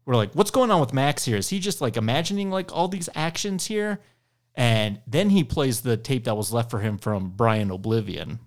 we're 0.04 0.16
like, 0.16 0.32
"What's 0.34 0.50
going 0.50 0.70
on 0.70 0.80
with 0.80 0.92
Max 0.92 1.24
here? 1.24 1.36
Is 1.36 1.48
he 1.48 1.58
just 1.60 1.80
like 1.80 1.96
imagining 1.96 2.50
like 2.50 2.74
all 2.74 2.88
these 2.88 3.08
actions 3.14 3.66
here?" 3.66 4.00
And 4.56 5.00
then 5.06 5.30
he 5.30 5.44
plays 5.44 5.80
the 5.80 5.96
tape 5.96 6.24
that 6.24 6.36
was 6.36 6.52
left 6.52 6.70
for 6.70 6.80
him 6.80 6.98
from 6.98 7.30
Brian 7.30 7.70
O'Blivion. 7.70 8.40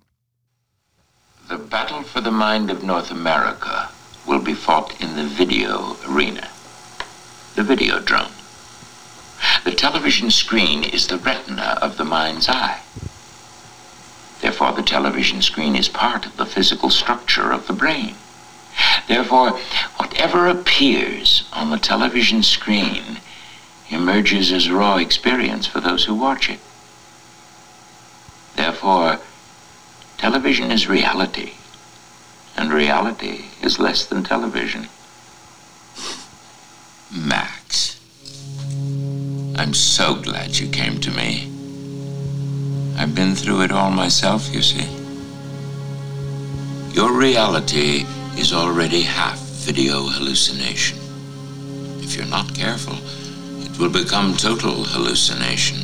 The 1.50 1.58
battle 1.58 2.04
for 2.04 2.22
the 2.22 2.32
mind 2.32 2.70
of 2.70 2.84
North 2.84 3.12
America 3.12 3.90
will 4.28 4.42
be 4.42 4.54
fought 4.54 5.00
in 5.02 5.16
the 5.16 5.26
video 5.26 5.98
arena, 6.08 6.50
the 7.56 7.64
Videodrome. 7.64 8.32
The 9.64 9.72
television 9.72 10.32
screen 10.32 10.84
is 10.84 11.08
the 11.08 11.18
retina 11.18 11.78
of 11.82 11.98
the 11.98 12.06
mind's 12.06 12.48
eye. 12.48 12.82
Therefore, 14.42 14.74
the 14.74 14.84
television 14.84 15.42
screen 15.42 15.76
is 15.76 15.88
part 15.88 16.26
of 16.26 16.36
the 16.38 16.46
physical 16.46 16.90
structure 16.90 17.52
of 17.52 17.68
the 17.68 17.74
brain. 17.74 18.16
Therefore, 19.08 19.52
whatever 19.98 20.48
appears 20.48 21.44
on 21.54 21.70
the 21.70 21.78
television 21.78 22.44
screen 22.44 23.20
emerges 23.94 24.52
as 24.52 24.70
raw 24.70 24.98
experience 24.98 25.68
for 25.68 25.80
those 25.80 26.06
who 26.06 26.16
watch 26.16 26.50
it. 26.50 26.60
Therefore, 28.56 29.20
television 30.18 30.72
is 30.72 30.88
reality, 30.88 31.54
and 32.56 32.72
reality 32.72 33.46
is 33.62 33.80
less 33.80 34.06
than 34.06 34.24
television. 34.24 34.88
Max, 37.12 38.00
I'm 39.56 39.74
so 39.74 40.16
glad 40.16 40.58
you 40.58 40.70
came 40.70 41.00
to 41.02 41.12
me. 41.12 41.50
I've 42.98 43.16
been 43.16 43.36
through 43.36 43.62
it 43.62 43.72
all 43.72 43.92
myself, 43.92 44.54
you 44.54 44.62
see. 44.62 44.88
Your 46.94 47.12
reality 47.12 48.06
is 48.38 48.54
already 48.54 49.02
half 49.02 49.40
video 49.40 50.08
hallucination. 50.08 51.00
If 52.04 52.16
you're 52.16 52.26
not 52.26 52.54
careful, 52.54 52.98
it 53.74 53.80
will 53.80 53.90
become 53.90 54.38
total 54.38 54.84
hallucination. 54.84 55.80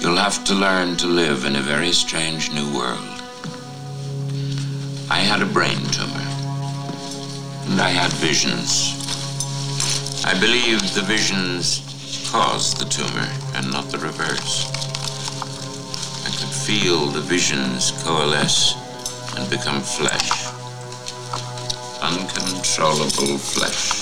You'll 0.00 0.16
have 0.16 0.42
to 0.44 0.54
learn 0.54 0.96
to 0.96 1.06
live 1.06 1.44
in 1.44 1.56
a 1.56 1.60
very 1.60 1.92
strange 1.92 2.50
new 2.50 2.66
world. 2.74 3.04
I 5.10 5.18
had 5.18 5.42
a 5.42 5.52
brain 5.52 5.84
tumor, 5.92 6.28
and 7.68 7.78
I 7.78 7.90
had 7.90 8.10
visions. 8.14 8.96
I 10.24 10.32
believe 10.40 10.80
the 10.94 11.02
visions 11.02 11.82
caused 12.32 12.78
the 12.78 12.88
tumor 12.88 13.28
and 13.54 13.70
not 13.70 13.90
the 13.90 13.98
reverse. 13.98 14.64
I 16.24 16.30
could 16.38 16.54
feel 16.66 17.06
the 17.06 17.20
visions 17.20 17.92
coalesce 18.02 18.76
and 19.36 19.50
become 19.50 19.82
flesh. 19.82 20.30
Uncontrollable 22.00 23.36
flesh. 23.36 23.99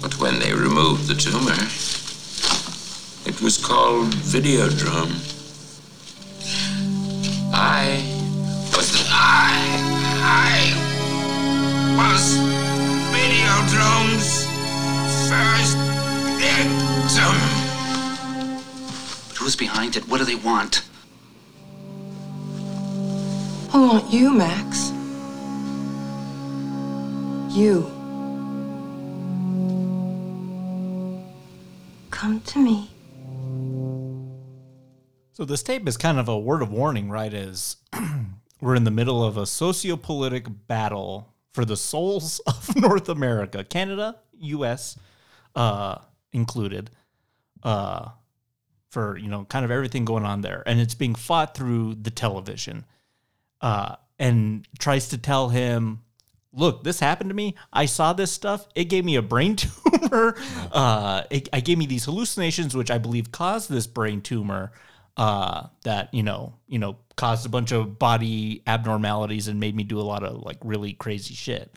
But 0.00 0.18
when 0.18 0.38
they 0.38 0.52
removed 0.54 1.08
the 1.08 1.14
tumor, 1.14 1.52
it 3.26 3.42
was 3.42 3.58
called 3.58 4.14
Videodrome. 4.14 5.12
I 7.52 8.02
was 8.74 8.92
the, 8.92 9.04
I 9.10 9.50
I 10.22 10.74
was 11.98 12.38
Videodrome's 13.12 14.46
first 15.28 15.76
victim. 16.40 17.36
But 19.28 19.36
who's 19.36 19.56
behind 19.56 19.96
it? 19.96 20.08
What 20.08 20.18
do 20.18 20.24
they 20.24 20.36
want? 20.36 20.82
I 23.72 23.78
want 23.78 24.12
you, 24.12 24.32
Max. 24.32 24.90
You. 27.54 27.99
Come 32.20 32.42
to 32.42 32.58
me. 32.58 32.90
So 35.32 35.46
this 35.46 35.62
tape 35.62 35.88
is 35.88 35.96
kind 35.96 36.18
of 36.18 36.28
a 36.28 36.38
word 36.38 36.60
of 36.60 36.70
warning, 36.70 37.08
right? 37.08 37.32
Is 37.32 37.78
we're 38.60 38.74
in 38.74 38.84
the 38.84 38.90
middle 38.90 39.24
of 39.24 39.38
a 39.38 39.46
socio-politic 39.46 40.44
battle 40.66 41.32
for 41.54 41.64
the 41.64 41.78
souls 41.78 42.38
of 42.46 42.76
North 42.76 43.08
America, 43.08 43.64
Canada, 43.64 44.16
U.S. 44.38 44.98
Uh, 45.54 45.96
included, 46.30 46.90
uh, 47.62 48.10
for 48.90 49.16
you 49.16 49.28
know, 49.28 49.46
kind 49.46 49.64
of 49.64 49.70
everything 49.70 50.04
going 50.04 50.26
on 50.26 50.42
there, 50.42 50.62
and 50.66 50.78
it's 50.78 50.94
being 50.94 51.14
fought 51.14 51.54
through 51.54 51.94
the 51.94 52.10
television, 52.10 52.84
uh, 53.62 53.96
and 54.18 54.68
tries 54.78 55.08
to 55.08 55.16
tell 55.16 55.48
him. 55.48 56.02
Look, 56.52 56.82
this 56.82 56.98
happened 56.98 57.30
to 57.30 57.34
me. 57.34 57.54
I 57.72 57.86
saw 57.86 58.12
this 58.12 58.32
stuff. 58.32 58.66
It 58.74 58.84
gave 58.84 59.04
me 59.04 59.16
a 59.16 59.22
brain 59.22 59.56
tumor. 59.56 60.36
Uh, 60.72 61.22
it, 61.30 61.48
it 61.52 61.64
gave 61.64 61.78
me 61.78 61.86
these 61.86 62.04
hallucinations, 62.04 62.76
which 62.76 62.90
I 62.90 62.98
believe 62.98 63.30
caused 63.30 63.70
this 63.70 63.86
brain 63.86 64.20
tumor 64.20 64.72
uh, 65.16 65.66
that 65.84 66.12
you 66.14 66.22
know, 66.22 66.54
you 66.66 66.78
know, 66.78 66.96
caused 67.16 67.46
a 67.46 67.48
bunch 67.50 67.72
of 67.72 67.98
body 67.98 68.62
abnormalities 68.66 69.48
and 69.48 69.60
made 69.60 69.76
me 69.76 69.84
do 69.84 70.00
a 70.00 70.02
lot 70.02 70.24
of 70.24 70.42
like 70.42 70.58
really 70.64 70.92
crazy 70.94 71.34
shit. 71.34 71.74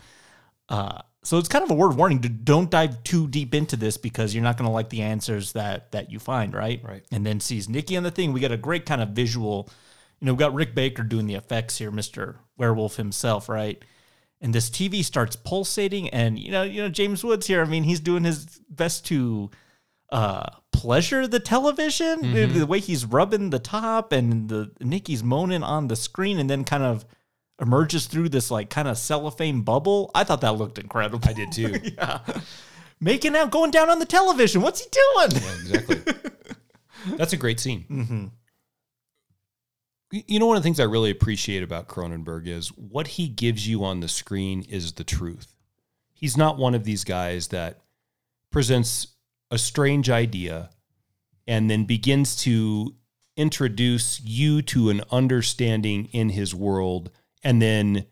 Uh, 0.68 1.02
so 1.22 1.38
it's 1.38 1.48
kind 1.48 1.64
of 1.64 1.70
a 1.70 1.74
word 1.74 1.90
of 1.92 1.96
warning 1.96 2.20
to 2.22 2.28
don't 2.28 2.70
dive 2.70 3.02
too 3.02 3.28
deep 3.28 3.54
into 3.54 3.76
this 3.76 3.96
because 3.96 4.34
you're 4.34 4.44
not 4.44 4.56
going 4.56 4.68
to 4.68 4.72
like 4.72 4.90
the 4.90 5.02
answers 5.02 5.52
that 5.52 5.92
that 5.92 6.10
you 6.10 6.18
find, 6.18 6.54
right? 6.54 6.82
Right. 6.82 7.04
And 7.12 7.24
then 7.24 7.40
sees 7.40 7.68
Nikki 7.68 7.96
on 7.96 8.02
the 8.02 8.10
thing. 8.10 8.32
We 8.32 8.40
got 8.40 8.52
a 8.52 8.56
great 8.56 8.86
kind 8.86 9.02
of 9.02 9.10
visual. 9.10 9.68
You 10.20 10.26
know, 10.26 10.34
we 10.34 10.38
got 10.38 10.54
Rick 10.54 10.74
Baker 10.74 11.02
doing 11.02 11.26
the 11.26 11.34
effects 11.34 11.78
here, 11.78 11.90
Mister 11.90 12.36
Werewolf 12.56 12.96
himself, 12.96 13.48
right? 13.48 13.82
And 14.44 14.54
this 14.54 14.68
TV 14.68 15.02
starts 15.02 15.36
pulsating, 15.36 16.10
and 16.10 16.38
you 16.38 16.50
know, 16.50 16.62
you 16.64 16.82
know, 16.82 16.90
James 16.90 17.24
Woods 17.24 17.46
here. 17.46 17.62
I 17.62 17.64
mean, 17.64 17.82
he's 17.82 17.98
doing 18.00 18.24
his 18.24 18.44
best 18.68 19.06
to 19.06 19.50
uh, 20.12 20.50
pleasure 20.70 21.26
the 21.26 21.40
television. 21.40 22.20
The, 22.20 22.40
Mm-hmm. 22.40 22.58
the 22.58 22.66
way 22.66 22.78
he's 22.78 23.06
rubbing 23.06 23.48
the 23.48 23.58
top 23.58 24.12
and 24.12 24.50
the 24.50 24.70
Nikki's 24.80 25.24
moaning 25.24 25.62
on 25.62 25.88
the 25.88 25.96
screen, 25.96 26.38
and 26.38 26.50
then 26.50 26.62
kind 26.64 26.82
of 26.82 27.06
emerges 27.58 28.04
through 28.06 28.28
this 28.28 28.50
like 28.50 28.68
kind 28.68 28.86
of 28.86 28.98
cellophane 28.98 29.62
bubble. 29.62 30.10
I 30.14 30.24
thought 30.24 30.42
that 30.42 30.56
looked 30.56 30.78
incredible. 30.78 31.26
I 31.26 31.32
did 31.32 31.50
too. 31.50 31.80
yeah, 31.96 32.18
making 33.00 33.34
out, 33.36 33.50
going 33.50 33.70
down 33.70 33.88
on 33.88 33.98
the 33.98 34.04
television. 34.06 34.60
What's 34.60 34.82
he 34.84 34.90
doing? 34.90 35.42
Yeah, 35.42 35.78
exactly. 35.78 36.14
That's 37.16 37.32
a 37.32 37.38
great 37.38 37.60
scene. 37.60 37.86
Mm-hmm. 37.90 38.26
You 40.14 40.38
know, 40.38 40.46
one 40.46 40.56
of 40.56 40.62
the 40.62 40.66
things 40.66 40.78
I 40.78 40.84
really 40.84 41.10
appreciate 41.10 41.64
about 41.64 41.88
Cronenberg 41.88 42.46
is 42.46 42.68
what 42.68 43.08
he 43.08 43.26
gives 43.26 43.66
you 43.66 43.84
on 43.84 43.98
the 43.98 44.08
screen 44.08 44.62
is 44.68 44.92
the 44.92 45.02
truth. 45.02 45.56
He's 46.12 46.36
not 46.36 46.56
one 46.56 46.74
of 46.74 46.84
these 46.84 47.02
guys 47.02 47.48
that 47.48 47.80
presents 48.52 49.08
a 49.50 49.58
strange 49.58 50.08
idea 50.08 50.70
and 51.46 51.68
then 51.68 51.84
begins 51.84 52.36
to 52.36 52.94
introduce 53.36 54.20
you 54.20 54.62
to 54.62 54.90
an 54.90 55.02
understanding 55.10 56.06
in 56.12 56.28
his 56.28 56.54
world 56.54 57.10
and 57.42 57.60
then 57.60 58.06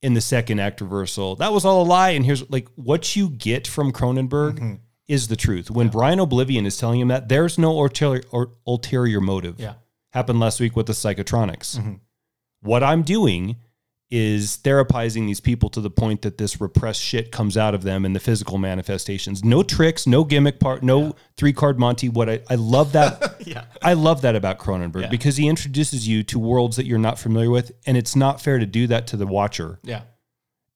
in 0.00 0.14
the 0.14 0.20
second 0.20 0.60
act 0.60 0.80
reversal 0.80 1.34
that 1.36 1.52
was 1.52 1.64
all 1.64 1.82
a 1.82 1.84
lie 1.84 2.10
and 2.10 2.24
here's 2.24 2.48
like 2.48 2.68
what 2.76 3.16
you 3.16 3.28
get 3.28 3.66
from 3.66 3.90
cronenberg 3.92 4.54
mm-hmm. 4.54 4.74
is 5.08 5.26
the 5.26 5.34
truth 5.34 5.68
when 5.68 5.88
brian 5.88 6.20
o'blivion 6.20 6.64
is 6.64 6.76
telling 6.76 7.00
him 7.00 7.08
that 7.08 7.28
there's 7.28 7.58
no 7.58 7.72
ulterior, 7.72 8.22
or 8.30 8.52
ulterior 8.68 9.20
motive 9.20 9.58
Yeah. 9.58 9.74
Happened 10.12 10.40
last 10.40 10.60
week 10.60 10.76
with 10.76 10.86
the 10.86 10.92
psychotronics 10.92 11.78
mm-hmm. 11.78 11.94
what 12.60 12.82
i'm 12.82 13.02
doing 13.02 13.56
is 14.10 14.58
therapizing 14.62 15.26
these 15.26 15.40
people 15.40 15.70
to 15.70 15.80
the 15.80 15.88
point 15.88 16.20
that 16.20 16.36
this 16.36 16.60
repressed 16.60 17.00
shit 17.00 17.32
comes 17.32 17.56
out 17.56 17.74
of 17.74 17.82
them 17.82 18.04
in 18.04 18.12
the 18.12 18.20
physical 18.20 18.58
manifestations 18.58 19.42
no 19.42 19.62
tricks 19.62 20.06
no 20.06 20.22
gimmick 20.22 20.60
part 20.60 20.82
no 20.82 21.14
three 21.36 21.52
card 21.52 21.78
monty 21.78 22.10
what 22.10 22.28
i, 22.28 22.40
I 22.50 22.56
love 22.56 22.92
that 22.92 23.36
yeah, 23.46 23.64
I 23.80 23.94
love 23.94 24.22
that 24.22 24.36
about 24.36 24.58
Cronenberg 24.58 25.02
Yeah. 25.02 25.08
because 25.08 25.36
he 25.36 25.48
introduces 25.48 26.06
you 26.06 26.22
to 26.24 26.38
worlds 26.38 26.76
that 26.76 26.86
you're 26.86 26.98
not 26.98 27.18
familiar 27.18 27.50
with, 27.50 27.72
and 27.86 27.96
it's 27.96 28.14
not 28.14 28.40
fair 28.40 28.58
to 28.58 28.66
do 28.66 28.86
that 28.86 29.08
to 29.08 29.16
the 29.16 29.26
watcher. 29.26 29.80
yeah. 29.82 30.02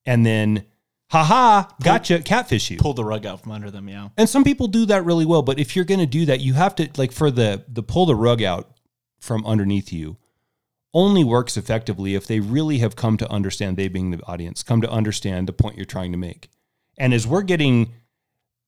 And 0.05 0.25
then, 0.25 0.65
haha, 1.11 1.69
gotcha, 1.81 2.21
catfish 2.21 2.69
you. 2.71 2.77
Pull 2.77 2.93
the 2.93 3.03
rug 3.03 3.25
out 3.25 3.41
from 3.43 3.51
under 3.51 3.69
them. 3.71 3.89
Yeah, 3.89 4.09
And 4.17 4.27
some 4.29 4.43
people 4.43 4.67
do 4.67 4.85
that 4.87 5.05
really 5.05 5.25
well, 5.25 5.41
but 5.41 5.59
if 5.59 5.75
you're 5.75 5.85
going 5.85 5.99
to 5.99 6.05
do 6.05 6.25
that, 6.25 6.39
you 6.39 6.53
have 6.53 6.75
to 6.75 6.89
like 6.97 7.11
for 7.11 7.29
the 7.31 7.63
the 7.67 7.83
pull 7.83 8.05
the 8.05 8.15
rug 8.15 8.41
out 8.41 8.76
from 9.19 9.45
underneath 9.45 9.91
you. 9.91 10.17
Only 10.93 11.23
works 11.23 11.57
effectively 11.57 12.15
if 12.15 12.25
they 12.27 12.39
really 12.39 12.79
have 12.79 12.95
come 12.95 13.17
to 13.17 13.29
understand 13.31 13.77
they 13.77 13.87
being 13.87 14.11
the 14.11 14.23
audience, 14.25 14.63
come 14.63 14.81
to 14.81 14.89
understand 14.89 15.47
the 15.47 15.53
point 15.53 15.75
you're 15.75 15.85
trying 15.85 16.11
to 16.11 16.17
make. 16.17 16.49
And 16.97 17.13
as 17.13 17.27
we're 17.27 17.43
getting 17.43 17.93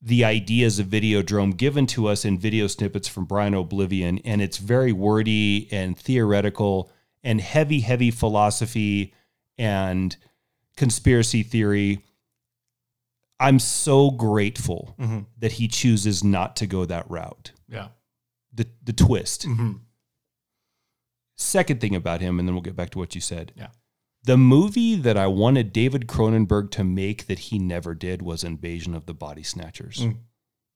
the 0.02 0.24
ideas 0.24 0.78
of 0.78 0.86
Videodrome 0.86 1.56
given 1.56 1.86
to 1.88 2.06
us 2.06 2.24
in 2.24 2.38
video 2.38 2.66
snippets 2.68 3.08
from 3.08 3.24
Brian 3.24 3.54
O'Blivion, 3.54 4.18
and 4.24 4.40
it's 4.40 4.58
very 4.58 4.92
wordy 4.92 5.68
and 5.72 5.98
theoretical 5.98 6.90
and 7.24 7.40
heavy, 7.40 7.80
heavy 7.80 8.10
philosophy 8.10 9.12
and 9.58 10.16
conspiracy 10.76 11.42
theory. 11.42 12.04
I'm 13.38 13.58
so 13.58 14.10
grateful 14.10 14.94
Mm-hmm. 15.00 15.20
that 15.38 15.52
he 15.52 15.68
chooses 15.68 16.22
not 16.22 16.56
to 16.56 16.66
go 16.66 16.84
that 16.84 17.10
route. 17.10 17.52
yeah. 17.68 17.88
The 18.52 18.66
the 18.82 18.92
twist. 18.92 19.46
Mm-hmm. 19.46 19.72
Second 21.40 21.80
thing 21.80 21.94
about 21.96 22.20
him, 22.20 22.38
and 22.38 22.46
then 22.46 22.54
we'll 22.54 22.62
get 22.62 22.76
back 22.76 22.90
to 22.90 22.98
what 22.98 23.14
you 23.14 23.20
said. 23.20 23.52
Yeah. 23.56 23.68
The 24.24 24.36
movie 24.36 24.96
that 24.96 25.16
I 25.16 25.26
wanted 25.26 25.72
David 25.72 26.06
Cronenberg 26.06 26.70
to 26.72 26.84
make 26.84 27.26
that 27.28 27.38
he 27.38 27.58
never 27.58 27.94
did 27.94 28.20
was 28.20 28.44
Invasion 28.44 28.94
of 28.94 29.06
the 29.06 29.14
Body 29.14 29.42
Snatchers. 29.42 30.00
Mm. 30.00 30.16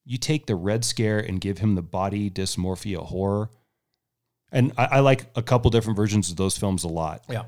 You 0.07 0.17
take 0.17 0.47
the 0.47 0.57
Red 0.57 0.85
Scare 0.85 1.19
and 1.19 1.41
give 1.41 1.59
him 1.59 1.75
the 1.75 1.83
body 1.83 2.31
dysmorphia 2.31 3.05
horror. 3.05 3.51
And 4.51 4.73
I, 4.79 4.85
I 4.93 5.01
like 5.01 5.27
a 5.37 5.43
couple 5.43 5.71
different 5.71 5.97
versions 5.97 6.31
of 6.31 6.37
those 6.37 6.57
films 6.57 6.85
a 6.85 6.89
lot. 6.89 7.25
Yeah. 7.29 7.45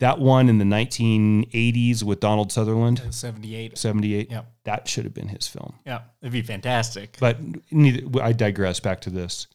That 0.00 0.18
one 0.18 0.48
in 0.48 0.58
the 0.58 0.64
1980s 0.64 2.02
with 2.02 2.20
Donald 2.20 2.52
Sutherland, 2.52 3.02
Seventy-eight. 3.10 3.76
78, 3.76 4.30
Yeah. 4.30 4.42
that 4.64 4.86
should 4.88 5.04
have 5.04 5.14
been 5.14 5.28
his 5.28 5.48
film. 5.48 5.74
Yeah, 5.84 6.02
it'd 6.22 6.32
be 6.32 6.42
fantastic. 6.42 7.16
But 7.18 7.38
neither, 7.72 8.22
I 8.22 8.32
digress 8.32 8.78
back 8.78 9.00
to 9.02 9.10
this. 9.10 9.48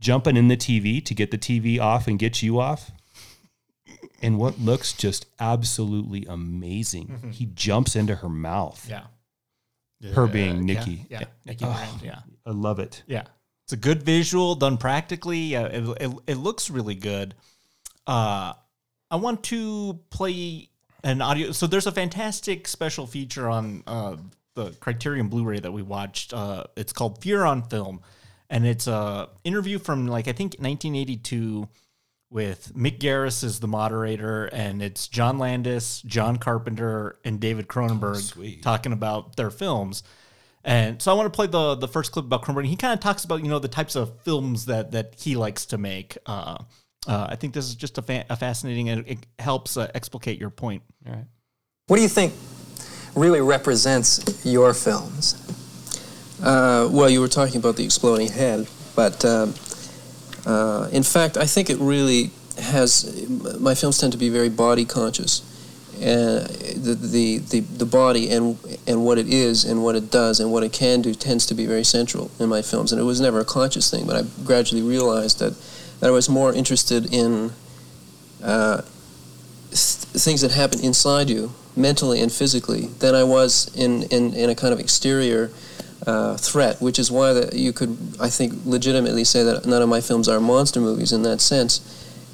Jumping 0.00 0.36
in 0.36 0.48
the 0.48 0.56
TV 0.56 1.04
to 1.04 1.14
get 1.14 1.30
the 1.30 1.38
TV 1.38 1.80
off 1.80 2.06
and 2.08 2.18
get 2.18 2.42
you 2.42 2.58
off. 2.60 2.90
And 4.22 4.38
what 4.38 4.58
looks 4.58 4.92
just 4.92 5.26
absolutely 5.38 6.24
amazing. 6.26 7.30
He 7.32 7.46
jumps 7.46 7.94
into 7.96 8.14
her 8.16 8.28
mouth. 8.28 8.86
yeah, 8.88 9.04
Her 10.12 10.26
being 10.26 10.64
Nikki. 10.64 11.06
Yeah, 11.10 11.24
Nikki 11.44 11.64
Oh, 11.64 11.72
Brand, 11.72 12.02
Yeah. 12.02 12.20
I 12.46 12.50
love 12.50 12.78
it. 12.78 13.02
Yeah. 13.06 13.24
It's 13.64 13.72
a 13.72 13.76
good 13.78 14.02
visual 14.02 14.54
done 14.54 14.76
practically. 14.76 15.38
Yeah, 15.38 15.64
it, 15.66 15.88
it, 16.00 16.10
it 16.26 16.34
looks 16.36 16.68
really 16.70 16.94
good. 16.94 17.34
Uh, 18.06 18.52
I 19.10 19.16
want 19.16 19.42
to 19.44 19.98
play 20.10 20.68
an 21.02 21.22
audio. 21.22 21.52
So 21.52 21.66
there's 21.66 21.86
a 21.86 21.92
fantastic 21.92 22.66
special 22.68 23.06
feature 23.06 23.48
on 23.48 23.82
uh, 23.86 24.16
the 24.54 24.72
Criterion 24.80 25.28
Blu-ray 25.28 25.60
that 25.60 25.72
we 25.72 25.82
watched. 25.82 26.32
Uh, 26.34 26.64
it's 26.76 26.92
called 26.92 27.22
Fear 27.22 27.44
on 27.44 27.62
Film, 27.62 28.00
and 28.54 28.64
it's 28.64 28.86
a 28.86 29.28
interview 29.42 29.80
from 29.80 30.06
like 30.06 30.28
I 30.28 30.32
think 30.32 30.52
1982 30.52 31.68
with 32.30 32.72
Mick 32.74 33.00
Garris 33.00 33.42
as 33.42 33.58
the 33.58 33.66
moderator, 33.66 34.46
and 34.46 34.80
it's 34.80 35.08
John 35.08 35.38
Landis, 35.38 36.00
John 36.02 36.36
Carpenter, 36.36 37.18
and 37.24 37.40
David 37.40 37.66
Cronenberg 37.66 38.62
talking 38.62 38.92
about 38.92 39.36
their 39.36 39.50
films. 39.50 40.04
And 40.62 41.02
so 41.02 41.12
I 41.12 41.14
want 41.16 41.32
to 41.32 41.36
play 41.36 41.48
the 41.48 41.74
the 41.74 41.88
first 41.88 42.12
clip 42.12 42.26
about 42.26 42.42
Cronenberg. 42.42 42.66
He 42.66 42.76
kind 42.76 42.94
of 42.94 43.00
talks 43.00 43.24
about 43.24 43.42
you 43.42 43.48
know 43.48 43.58
the 43.58 43.66
types 43.66 43.96
of 43.96 44.20
films 44.20 44.66
that 44.66 44.92
that 44.92 45.16
he 45.18 45.34
likes 45.34 45.66
to 45.66 45.78
make. 45.78 46.16
Uh, 46.24 46.58
uh, 47.08 47.26
I 47.30 47.34
think 47.34 47.54
this 47.54 47.66
is 47.66 47.74
just 47.74 47.98
a, 47.98 48.02
fa- 48.02 48.24
a 48.30 48.36
fascinating 48.36 48.88
and 48.88 49.06
it 49.06 49.26
helps 49.40 49.76
uh, 49.76 49.90
explicate 49.94 50.38
your 50.40 50.48
point. 50.48 50.82
All 51.06 51.12
right. 51.12 51.26
What 51.88 51.96
do 51.96 52.02
you 52.02 52.08
think 52.08 52.32
really 53.16 53.40
represents 53.40 54.46
your 54.46 54.72
films? 54.72 55.63
Uh, 56.44 56.86
well, 56.92 57.08
you 57.08 57.22
were 57.22 57.28
talking 57.28 57.56
about 57.56 57.74
the 57.74 57.84
exploding 57.84 58.28
head, 58.28 58.68
but 58.94 59.24
um, 59.24 59.54
uh, 60.44 60.86
in 60.92 61.02
fact, 61.02 61.38
I 61.38 61.46
think 61.46 61.70
it 61.70 61.78
really 61.78 62.32
has. 62.60 63.26
My 63.58 63.74
films 63.74 63.96
tend 63.96 64.12
to 64.12 64.18
be 64.18 64.28
very 64.28 64.50
body 64.50 64.84
conscious, 64.84 65.40
and 66.02 66.46
the, 66.46 66.94
the 66.94 67.38
the 67.38 67.60
the 67.60 67.86
body 67.86 68.30
and 68.30 68.58
and 68.86 69.06
what 69.06 69.16
it 69.16 69.26
is 69.26 69.64
and 69.64 69.82
what 69.82 69.96
it 69.96 70.10
does 70.10 70.38
and 70.38 70.52
what 70.52 70.62
it 70.62 70.70
can 70.70 71.00
do 71.00 71.14
tends 71.14 71.46
to 71.46 71.54
be 71.54 71.64
very 71.64 71.82
central 71.82 72.30
in 72.38 72.50
my 72.50 72.60
films. 72.60 72.92
And 72.92 73.00
it 73.00 73.04
was 73.04 73.22
never 73.22 73.40
a 73.40 73.44
conscious 73.46 73.90
thing, 73.90 74.06
but 74.06 74.14
I 74.14 74.28
gradually 74.44 74.82
realized 74.82 75.38
that 75.38 75.54
that 76.00 76.08
I 76.08 76.10
was 76.10 76.28
more 76.28 76.52
interested 76.52 77.10
in. 77.10 77.52
Uh, 78.42 78.82
th- 79.70 80.04
things 80.14 80.42
that 80.42 80.52
happen 80.52 80.78
inside 80.84 81.30
you, 81.30 81.52
mentally 81.74 82.20
and 82.20 82.30
physically, 82.30 82.88
than 83.00 83.14
I 83.14 83.24
was 83.24 83.74
in, 83.74 84.02
in, 84.04 84.34
in 84.34 84.50
a 84.50 84.54
kind 84.54 84.72
of 84.72 84.78
exterior 84.78 85.50
uh, 86.06 86.36
threat, 86.36 86.80
which 86.80 86.98
is 86.98 87.10
why 87.10 87.32
that 87.32 87.54
you 87.54 87.72
could, 87.72 87.96
I 88.20 88.28
think, 88.28 88.54
legitimately 88.64 89.24
say 89.24 89.42
that 89.42 89.66
none 89.66 89.82
of 89.82 89.88
my 89.88 90.00
films 90.00 90.28
are 90.28 90.40
monster 90.40 90.80
movies 90.80 91.12
in 91.12 91.22
that 91.22 91.40
sense. 91.40 91.80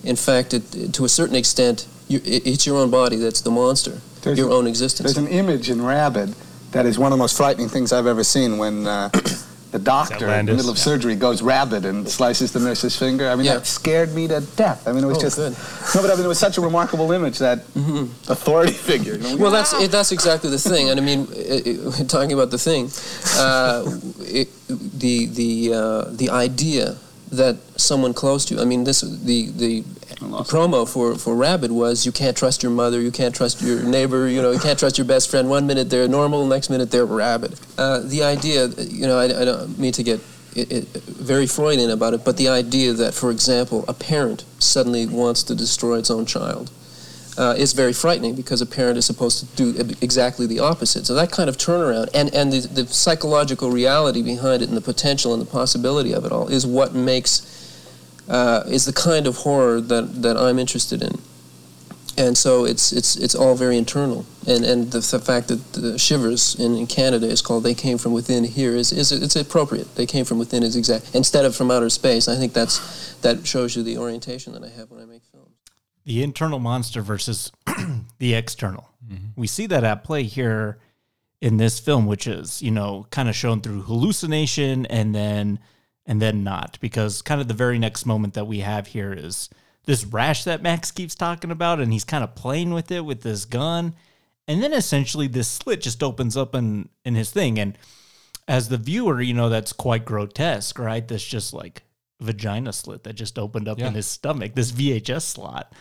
In 0.03 0.16
fact, 0.16 0.55
it, 0.55 0.95
to 0.95 1.05
a 1.05 1.09
certain 1.09 1.37
extent, 1.37 1.87
you, 2.09 2.21
it, 2.25 2.47
it's 2.47 2.66
your 2.66 2.79
own 2.79 2.91
body 2.91 3.16
that's 3.16 3.41
the 3.43 3.51
monster, 3.51 4.01
There's 4.23 4.39
your 4.39 4.51
own 4.51 4.66
existence. 4.66 5.14
There's 5.14 5.25
an 5.25 5.33
image 5.33 5.71
in 5.71 5.83
Rabid 5.83 6.35
that 6.73 6.87
is 6.87 6.99
one 6.99 7.12
of 7.12 7.18
the 7.18 7.23
most 7.23 7.37
frightening 7.37 7.68
things 7.68 7.93
I've 7.93 8.07
ever 8.07 8.25
seen 8.25 8.59
when 8.59 8.87
uh, 8.87 9.11
the 9.71 9.79
doctor 9.79 10.29
in 10.29 10.47
the 10.47 10.55
middle 10.55 10.71
of 10.71 10.79
surgery 10.79 11.14
goes 11.14 11.43
rabid 11.43 11.85
and 11.85 12.09
slices 12.09 12.53
the 12.53 12.59
nurse's 12.61 12.97
finger. 12.97 13.29
I 13.31 13.37
mean, 13.37 13.47
Yeah. 13.47 13.55
that 13.55 13.66
scared 13.66 14.12
me 14.14 14.27
to 14.29 14.41
death. 14.57 14.87
I 14.89 14.93
mean, 14.93 15.05
it 15.05 15.07
was 15.07 15.18
Oh, 15.18 15.21
just. 15.21 15.37
good. 15.37 15.53
No, 15.95 16.03
but 16.03 16.11
I 16.11 16.14
mean, 16.16 16.25
it 16.25 16.29
was 16.29 16.39
such 16.39 16.59
a 16.59 16.61
remarkable 16.61 17.12
image, 17.12 17.39
that 17.39 17.59
authority 18.29 18.73
figure. 18.91 19.14
You 19.14 19.37
know? 19.37 19.37
Well, 19.37 19.51
that's 19.53 19.73
it, 19.73 19.91
that's 19.93 20.11
exactly 20.12 20.51
the 20.51 20.59
thing, 20.59 20.91
and 20.91 20.99
I 20.99 21.03
mean, 21.03 21.29
it, 21.33 21.66
it, 22.01 22.09
talking 22.09 22.33
about 22.33 22.51
the 22.51 22.59
thing, 22.59 22.91
uh, 23.39 23.83
the 24.68 25.27
the 25.27 25.73
uh, 25.75 26.05
the 26.11 26.31
idea 26.31 26.97
that 27.33 27.57
someone 27.77 28.12
close 28.12 28.45
to 28.47 28.55
you. 28.55 28.61
I 28.61 28.64
mean, 28.64 28.85
this 28.85 29.01
the 29.03 29.51
the 29.51 29.85
promo 30.21 30.89
for 30.89 31.16
for 31.16 31.35
Rabid 31.35 31.73
was 31.73 32.05
you 32.05 32.12
can't 32.12 32.37
trust 32.37 32.62
your 32.62 32.73
mother, 32.73 33.01
you 33.01 33.11
can't 33.11 33.35
trust 33.35 33.62
your 33.62 33.83
neighbor, 33.83 34.29
you 34.29 34.43
know, 34.43 34.51
you 34.51 34.59
can't 34.59 34.79
trust 34.79 34.99
your 34.99 35.07
best 35.07 35.31
friend. 35.31 35.49
One 35.49 35.66
minute 35.66 35.91
they're 35.91 36.09
normal, 36.09 36.47
next 36.47 36.71
minute 36.71 36.91
they're 36.91 37.07
rabid. 37.07 37.59
Uh, 37.79 38.01
the 38.01 38.23
idea, 38.23 38.68
you 38.68 39.07
know, 39.07 39.18
I, 39.18 39.25
I 39.25 39.45
don't 39.45 39.79
mean 39.79 39.93
to 39.93 40.03
get. 40.03 40.21
It, 40.57 40.73
it, 40.73 40.85
very 41.05 41.47
Freudian 41.47 41.91
about 41.91 42.12
it, 42.12 42.25
but 42.25 42.37
the 42.37 42.49
idea 42.49 42.93
that, 42.93 43.14
for 43.14 43.31
example, 43.31 43.85
a 43.87 43.95
parent 43.95 44.45
suddenly 44.59 45.07
wants 45.07 45.45
to 45.45 45.55
destroy 45.55 45.97
its 45.97 46.11
own 46.11 46.27
child, 46.27 46.73
uh, 47.39 47.55
is 47.57 47.73
very 47.73 47.93
frightening 47.93 48.35
because 48.35 48.61
a 48.61 48.66
parent 48.66 48.99
is 48.99 49.07
supposed 49.07 49.41
to 49.41 49.47
do 49.57 49.95
exactly 50.01 50.47
the 50.47 50.59
opposite. 50.59 51.07
So 51.07 51.14
that 51.14 51.31
kind 51.31 51.49
of 51.49 51.57
turnaround 51.57 52.09
and, 52.14 52.35
and 52.35 52.53
the, 52.53 52.66
the 52.66 52.87
psychological 52.87 53.71
reality 53.71 54.23
behind 54.23 54.62
it 54.62 54.68
and 54.68 54.77
the 54.77 54.83
potential 54.83 55.33
and 55.33 55.41
the 55.41 55.47
possibility 55.47 56.12
of 56.12 56.25
it 56.25 56.33
all 56.33 56.49
is 56.49 56.66
what 56.66 56.95
makes, 56.95 57.60
uh, 58.31 58.62
is 58.66 58.85
the 58.87 58.93
kind 58.93 59.26
of 59.26 59.39
horror 59.39 59.81
that, 59.81 60.22
that 60.22 60.37
I'm 60.37 60.59
interested 60.59 61.03
in. 61.03 61.18
and 62.16 62.37
so 62.37 62.64
it's 62.66 62.93
it's 62.93 63.16
it's 63.16 63.35
all 63.35 63.55
very 63.55 63.76
internal. 63.76 64.24
And 64.47 64.64
and 64.64 64.91
the, 64.93 65.01
the 65.01 65.18
fact 65.18 65.49
that 65.49 65.61
the 65.72 65.99
Shivers 65.99 66.55
in, 66.64 66.76
in 66.76 66.87
Canada 66.87 67.26
is 67.26 67.41
called 67.43 67.64
"They 67.64 67.74
Came 67.74 67.99
from 67.99 68.12
Within" 68.12 68.45
here 68.45 68.74
is 68.76 68.93
is 68.93 69.11
it's 69.12 69.37
appropriate. 69.37 69.89
They 69.97 70.07
came 70.07 70.24
from 70.24 70.39
within 70.39 70.62
is 70.62 70.76
exact 70.76 71.14
instead 71.14 71.45
of 71.45 71.57
from 71.57 71.70
outer 71.70 71.91
space. 71.91 72.28
I 72.28 72.37
think 72.37 72.53
that's 72.53 72.78
that 73.22 73.47
shows 73.47 73.74
you 73.76 73.83
the 73.83 73.97
orientation 73.99 74.53
that 74.55 74.64
I 74.64 74.68
have 74.68 74.91
when 74.91 75.01
I 75.01 75.07
make 75.07 75.22
films. 75.33 75.57
the 76.05 76.22
internal 76.22 76.59
monster 76.59 77.03
versus 77.03 77.51
the 78.18 78.35
external. 78.35 78.85
We 79.37 79.47
see 79.47 79.66
that 79.66 79.83
at 79.85 80.05
play 80.05 80.22
here 80.24 80.78
in 81.41 81.57
this 81.57 81.81
film, 81.81 82.07
which 82.07 82.26
is 82.26 82.61
you 82.62 82.70
know 82.70 83.07
kind 83.11 83.28
of 83.28 83.35
shown 83.35 83.61
through 83.61 83.83
hallucination 83.83 84.87
and 84.87 85.14
then 85.14 85.59
and 86.07 86.21
then 86.21 86.43
not, 86.45 86.79
because 86.81 87.23
kind 87.23 87.41
of 87.41 87.49
the 87.49 87.55
very 87.55 87.79
next 87.79 88.07
moment 88.07 88.35
that 88.35 88.47
we 88.47 88.61
have 88.61 88.89
here 88.89 89.13
is 89.13 89.49
this 89.85 90.05
rash 90.05 90.45
that 90.45 90.63
Max 90.63 90.91
keeps 90.91 91.15
talking 91.15 91.51
about, 91.51 91.81
and 91.81 91.93
he's 91.93 92.05
kind 92.05 92.25
of 92.25 92.35
playing 92.35 92.73
with 92.73 92.91
it 92.91 93.05
with 93.05 93.23
this 93.23 93.45
gun, 93.45 93.95
and 94.49 94.63
then 94.63 94.73
essentially 94.73 95.27
this 95.27 95.49
slit 95.49 95.81
just 95.83 96.03
opens 96.03 96.37
up 96.37 96.55
in 96.55 96.89
in 97.05 97.15
his 97.15 97.31
thing, 97.31 97.59
and 97.59 97.77
as 98.49 98.69
the 98.69 98.77
viewer, 98.79 99.21
you 99.21 99.33
know 99.35 99.49
that's 99.49 99.73
quite 99.73 100.05
grotesque, 100.05 100.79
right? 100.79 101.07
This 101.07 101.25
just 101.25 101.53
like 101.53 101.83
vagina 102.21 102.73
slit 102.73 103.05
that 103.05 103.15
just 103.15 103.39
opened 103.39 103.69
up 103.69 103.79
Yeah. 103.79 103.89
in 103.89 103.95
his 103.95 104.07
stomach, 104.07 104.55
this 104.55 104.73
VHS 104.73 105.23
slot, 105.25 105.73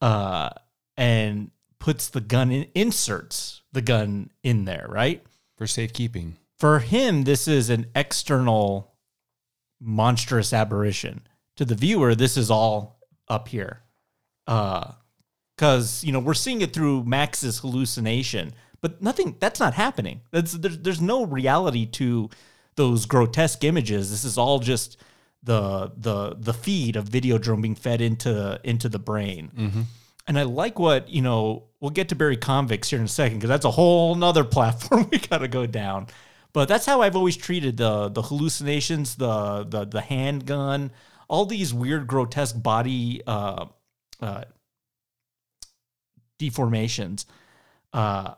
uh, 0.00 0.50
and 0.96 1.50
puts 1.78 2.08
the 2.08 2.20
gun 2.20 2.50
in, 2.52 2.66
inserts 2.74 3.62
the 3.72 3.80
gun 3.82 4.30
in 4.42 4.66
there, 4.66 4.86
right? 4.88 5.24
For 5.56 5.66
safekeeping. 5.66 6.36
For 6.58 6.80
him, 6.80 7.24
this 7.24 7.48
is 7.48 7.70
an 7.70 7.86
external 7.94 8.89
monstrous 9.80 10.52
aberration. 10.52 11.22
To 11.56 11.64
the 11.64 11.74
viewer, 11.74 12.14
this 12.14 12.36
is 12.36 12.50
all 12.50 12.98
up 13.28 13.48
here. 13.48 13.80
Uh, 14.46 14.92
because 15.56 16.02
you 16.02 16.10
know 16.10 16.18
we're 16.20 16.32
seeing 16.32 16.62
it 16.62 16.72
through 16.72 17.04
Max's 17.04 17.58
hallucination, 17.58 18.54
but 18.80 19.02
nothing 19.02 19.36
that's 19.40 19.60
not 19.60 19.74
happening. 19.74 20.22
That's 20.30 20.52
there's, 20.52 20.78
there's 20.78 21.00
no 21.02 21.26
reality 21.26 21.84
to 21.86 22.30
those 22.76 23.04
grotesque 23.04 23.62
images. 23.62 24.10
This 24.10 24.24
is 24.24 24.38
all 24.38 24.58
just 24.58 24.96
the 25.42 25.92
the 25.96 26.34
the 26.38 26.54
feed 26.54 26.96
of 26.96 27.10
Videodrome 27.10 27.60
being 27.60 27.74
fed 27.74 28.00
into 28.00 28.58
into 28.64 28.88
the 28.88 28.98
brain. 28.98 29.50
Mhm. 29.54 29.84
And 30.26 30.38
I 30.38 30.44
like 30.44 30.78
what 30.78 31.10
you 31.10 31.20
know. 31.20 31.64
We'll 31.80 31.90
get 31.90 32.08
to 32.10 32.14
Barry 32.14 32.36
Convex 32.36 32.90
here 32.90 32.98
in 32.98 33.04
a 33.06 33.08
second 33.08 33.38
because 33.38 33.48
that's 33.48 33.64
a 33.64 33.70
whole 33.70 34.14
nother 34.14 34.44
platform 34.56 35.08
we 35.10 35.18
got 35.18 35.38
to 35.38 35.48
go 35.48 35.66
down. 35.66 36.06
But 36.52 36.68
that's 36.68 36.86
how 36.86 37.02
I've 37.02 37.16
always 37.16 37.36
treated 37.36 37.76
the 37.76 38.08
the 38.08 38.22
hallucinations, 38.22 39.16
the 39.16 39.64
the 39.64 39.84
the 39.84 40.00
handgun, 40.00 40.90
all 41.28 41.46
these 41.46 41.72
weird, 41.72 42.06
grotesque 42.06 42.60
body 42.60 43.22
uh, 43.26 43.66
uh, 44.20 44.44
deformations 46.38 47.26
uh, 47.92 48.34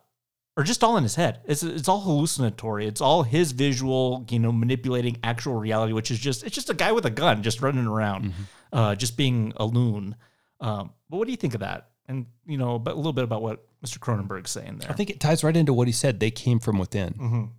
are 0.57 0.63
just 0.65 0.85
all 0.85 0.97
in 0.97 1.03
his 1.03 1.15
head. 1.15 1.41
It's 1.47 1.63
it's 1.63 1.89
all 1.89 2.01
hallucinatory. 2.03 2.87
It's 2.87 3.01
all 3.01 3.23
his 3.23 3.53
visual, 3.53 4.27
you 4.31 4.39
know, 4.39 4.53
manipulating 4.53 5.19
actual 5.23 5.55
reality, 5.55 5.93
which 5.93 6.11
is 6.11 6.19
just 6.19 6.45
it's 6.45 6.55
just 6.55 6.71
a 6.71 6.75
guy 6.75 6.93
with 6.93 7.07
a 7.07 7.11
gun 7.11 7.43
just 7.43 7.63
running 7.63 7.87
around, 7.87 8.33
uh, 8.73 8.95
just 8.95 9.17
being 9.17 9.53
a 9.57 9.65
loon. 9.65 10.17
Um, 10.61 10.93
but 11.09 11.17
what 11.17 11.27
do 11.27 11.31
you 11.31 11.37
think 11.37 11.55
of 11.55 11.61
that? 11.61 11.89
And 12.09 12.27
you 12.47 12.59
know, 12.59 12.79
but 12.79 12.93
a 12.95 12.97
little 12.97 13.13
bit 13.13 13.25
about 13.25 13.43
what 13.43 13.65
Mr. 13.85 13.99
Cronenberg's 13.99 14.51
saying 14.51 14.79
there. 14.79 14.91
I 14.91 14.95
think 14.95 15.09
it 15.11 15.19
ties 15.21 15.43
right 15.43 15.57
into 15.57 15.73
what 15.73 15.89
he 15.89 15.93
said. 15.93 16.21
They 16.21 16.31
came 16.31 16.59
from 16.61 16.79
within. 16.79 17.15
Mhm. 17.15 17.51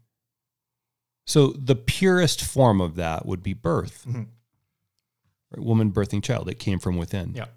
So 1.25 1.47
the 1.51 1.75
purest 1.75 2.41
form 2.41 2.81
of 2.81 2.95
that 2.95 3.25
would 3.25 3.41
be 3.43 3.53
birth. 3.53 4.05
Mhm. 4.07 4.27
Right? 5.51 5.63
Woman 5.65 5.91
birthing 5.91 6.23
child. 6.23 6.49
It 6.49 6.59
came 6.59 6.79
from 6.79 6.97
within. 6.97 7.33
Yeah. 7.35 7.47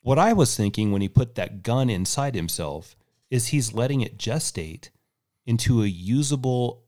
What 0.00 0.18
I 0.18 0.32
was 0.34 0.54
thinking 0.56 0.92
when 0.92 1.00
he 1.00 1.08
put 1.08 1.34
that 1.36 1.62
gun 1.62 1.88
inside 1.88 2.34
himself 2.34 2.94
is 3.30 3.48
he's 3.48 3.72
letting 3.72 4.00
it 4.02 4.18
gestate 4.18 4.90
into 5.46 5.82
a 5.82 5.86
usable 5.86 6.84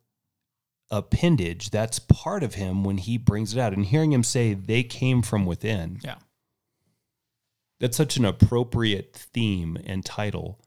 appendage 0.90 1.70
that's 1.70 1.98
part 1.98 2.42
of 2.42 2.54
him 2.54 2.84
when 2.84 2.98
he 2.98 3.16
brings 3.18 3.54
it 3.54 3.58
out. 3.60 3.72
And 3.72 3.86
hearing 3.86 4.12
him 4.12 4.22
say 4.22 4.54
they 4.54 4.82
came 4.82 5.22
from 5.22 5.46
within. 5.46 5.98
Yeah. 6.04 6.18
That's 7.80 7.96
such 7.96 8.16
an 8.16 8.24
appropriate 8.24 9.14
theme 9.14 9.76
and 9.84 10.04
title 10.04 10.60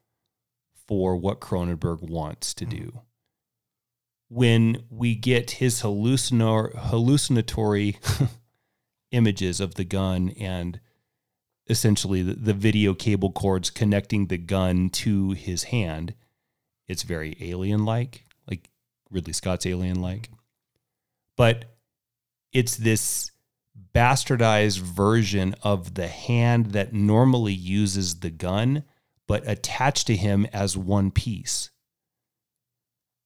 for 0.88 1.16
what 1.16 1.40
Cronenberg 1.40 2.02
wants 2.02 2.54
to 2.56 2.66
do. 2.66 3.02
When 4.30 4.84
we 4.90 5.16
get 5.16 5.52
his 5.52 5.82
hallucinatory 5.82 7.98
images 9.12 9.60
of 9.60 9.76
the 9.76 9.84
gun 9.84 10.30
and 10.40 10.80
essentially 11.68 12.22
the, 12.22 12.34
the 12.34 12.54
video 12.54 12.94
cable 12.94 13.32
cords 13.32 13.70
connecting 13.70 14.28
the 14.28 14.38
gun 14.38 14.90
to 14.90 15.32
his 15.32 15.66
hand, 15.66 16.14
it's 16.88 17.04
very 17.04 17.36
alien 17.42 17.86
like, 17.86 18.26
like 18.48 18.70
Ridley 19.10 19.34
Scott's 19.34 19.66
alien 19.66 20.02
like. 20.02 20.30
But 21.36 21.66
it's 22.52 22.78
this 22.78 23.32
bastardized 23.96 24.80
version 24.80 25.56
of 25.64 25.96
the 25.96 26.08
hand 26.08 26.68
that 26.68 26.94
normally 26.94 27.54
uses 27.54 28.20
the 28.20 28.30
gun, 28.30 28.84
but 29.28 29.48
attached 29.48 30.08
to 30.08 30.16
him 30.16 30.46
as 30.52 30.76
one 30.76 31.12
piece. 31.12 31.70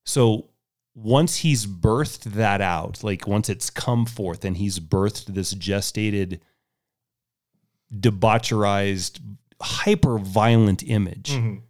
So 0.06 0.50
once 0.96 1.38
he's 1.38 1.66
birthed 1.66 2.24
that 2.34 2.62
out, 2.62 3.04
like 3.04 3.28
once 3.28 3.50
it's 3.50 3.70
come 3.70 4.06
forth 4.06 4.46
and 4.46 4.58
he's 4.58 4.80
birthed 4.80 5.26
this 5.34 5.54
gestated, 5.56 6.40
debaucherized, 7.92 9.20
hyper 9.62 10.18
violent 10.18 10.84
image. 10.84 11.32
Mhm. 11.32 11.62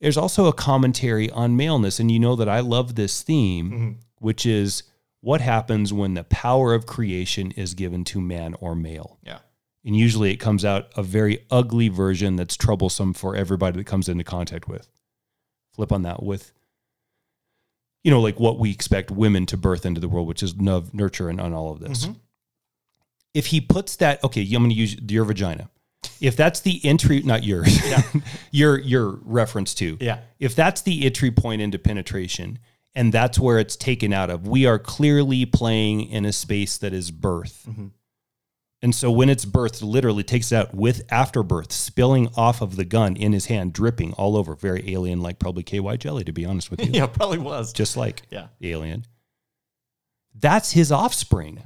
There's 0.00 0.16
also 0.16 0.46
a 0.46 0.52
commentary 0.52 1.30
on 1.30 1.56
maleness. 1.56 1.98
And 2.00 2.10
you 2.10 2.18
know 2.18 2.36
that 2.36 2.48
I 2.48 2.60
love 2.60 2.94
this 2.94 3.22
theme, 3.22 3.70
Mhm. 3.70 3.96
which 4.18 4.44
is 4.46 4.82
what 5.20 5.40
happens 5.40 5.92
when 5.92 6.14
the 6.14 6.24
power 6.24 6.74
of 6.74 6.86
creation 6.86 7.50
is 7.52 7.74
given 7.74 8.04
to 8.04 8.20
man 8.20 8.54
or 8.60 8.74
male. 8.74 9.18
Yeah. 9.24 9.38
And 9.84 9.96
usually 9.96 10.30
it 10.30 10.36
comes 10.36 10.64
out 10.64 10.88
a 10.96 11.02
very 11.02 11.44
ugly 11.50 11.88
version 11.88 12.36
that's 12.36 12.56
troublesome 12.56 13.12
for 13.14 13.34
everybody 13.34 13.78
that 13.78 13.84
comes 13.84 14.08
into 14.08 14.24
contact 14.24 14.68
with. 14.68 14.88
Flip 15.72 15.92
on 15.92 16.02
that 16.02 16.22
with, 16.22 16.52
you 18.04 18.10
know, 18.10 18.20
like 18.20 18.38
what 18.38 18.58
we 18.58 18.70
expect 18.70 19.10
women 19.10 19.46
to 19.46 19.56
birth 19.56 19.84
into 19.84 20.00
the 20.00 20.08
world, 20.08 20.28
which 20.28 20.42
is 20.42 20.54
nov- 20.56 20.94
nurture 20.94 21.28
and 21.28 21.40
on 21.40 21.52
all 21.52 21.72
of 21.72 21.80
this. 21.80 22.06
Mhm. 22.06 22.16
If 23.34 23.46
he 23.46 23.60
puts 23.60 23.96
that, 23.96 24.22
okay, 24.22 24.42
I'm 24.42 24.62
going 24.62 24.70
to 24.70 24.76
use 24.76 24.96
your 25.08 25.24
vagina. 25.24 25.68
If 26.20 26.36
that's 26.36 26.60
the 26.60 26.80
entry, 26.84 27.22
not 27.22 27.42
yours, 27.44 27.76
your 28.52 28.78
your 28.78 29.18
reference 29.24 29.74
to, 29.74 29.96
Yeah. 30.00 30.20
If 30.38 30.54
that's 30.54 30.82
the 30.82 31.04
entry 31.04 31.30
point 31.32 31.60
into 31.62 31.78
penetration, 31.78 32.58
and 32.94 33.12
that's 33.12 33.38
where 33.40 33.58
it's 33.58 33.74
taken 33.74 34.12
out 34.12 34.30
of, 34.30 34.46
we 34.46 34.66
are 34.66 34.78
clearly 34.78 35.46
playing 35.46 36.02
in 36.02 36.24
a 36.24 36.32
space 36.32 36.78
that 36.78 36.92
is 36.92 37.10
birth. 37.10 37.66
Mm-hmm. 37.68 37.86
And 38.84 38.94
so 38.94 39.10
when 39.10 39.30
it's 39.30 39.46
birthed, 39.46 39.82
literally 39.82 40.22
takes 40.22 40.52
it 40.52 40.56
out 40.56 40.74
with 40.74 41.10
afterbirth 41.10 41.72
spilling 41.72 42.28
off 42.36 42.60
of 42.60 42.76
the 42.76 42.84
gun 42.84 43.16
in 43.16 43.32
his 43.32 43.46
hand, 43.46 43.72
dripping 43.72 44.12
all 44.12 44.36
over. 44.36 44.54
Very 44.54 44.92
alien, 44.92 45.22
like 45.22 45.38
probably 45.38 45.62
KY 45.62 45.96
jelly, 45.96 46.22
to 46.24 46.32
be 46.32 46.44
honest 46.44 46.70
with 46.70 46.80
you. 46.84 46.90
yeah, 46.92 47.06
probably 47.06 47.38
was. 47.38 47.72
Just 47.72 47.96
like 47.96 48.20
Yeah. 48.30 48.48
alien. 48.60 49.06
That's 50.38 50.72
his 50.72 50.92
offspring. 50.92 51.62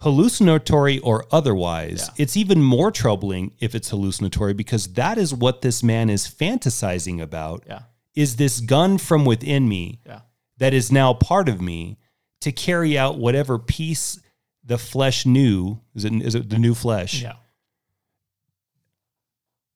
Hallucinatory 0.00 0.98
or 0.98 1.26
otherwise, 1.30 2.10
it's 2.16 2.36
even 2.36 2.60
more 2.60 2.90
troubling 2.90 3.54
if 3.60 3.74
it's 3.76 3.90
hallucinatory 3.90 4.52
because 4.52 4.88
that 4.94 5.16
is 5.18 5.32
what 5.32 5.62
this 5.62 5.82
man 5.84 6.10
is 6.10 6.26
fantasizing 6.26 7.22
about. 7.22 7.62
Yeah. 7.68 7.82
Is 8.16 8.34
this 8.34 8.60
gun 8.60 8.98
from 8.98 9.24
within 9.24 9.68
me 9.68 10.00
Yeah. 10.04 10.22
that 10.58 10.74
is 10.74 10.90
now 10.90 11.14
part 11.14 11.48
of 11.48 11.60
me 11.60 11.98
to 12.40 12.50
carry 12.50 12.98
out 12.98 13.16
whatever 13.16 13.60
piece 13.60 14.18
the 14.64 14.78
flesh 14.78 15.26
new 15.26 15.80
is 15.94 16.04
it 16.04 16.12
is 16.22 16.34
it 16.34 16.48
the 16.50 16.58
new 16.58 16.74
flesh 16.74 17.22
Yeah. 17.22 17.34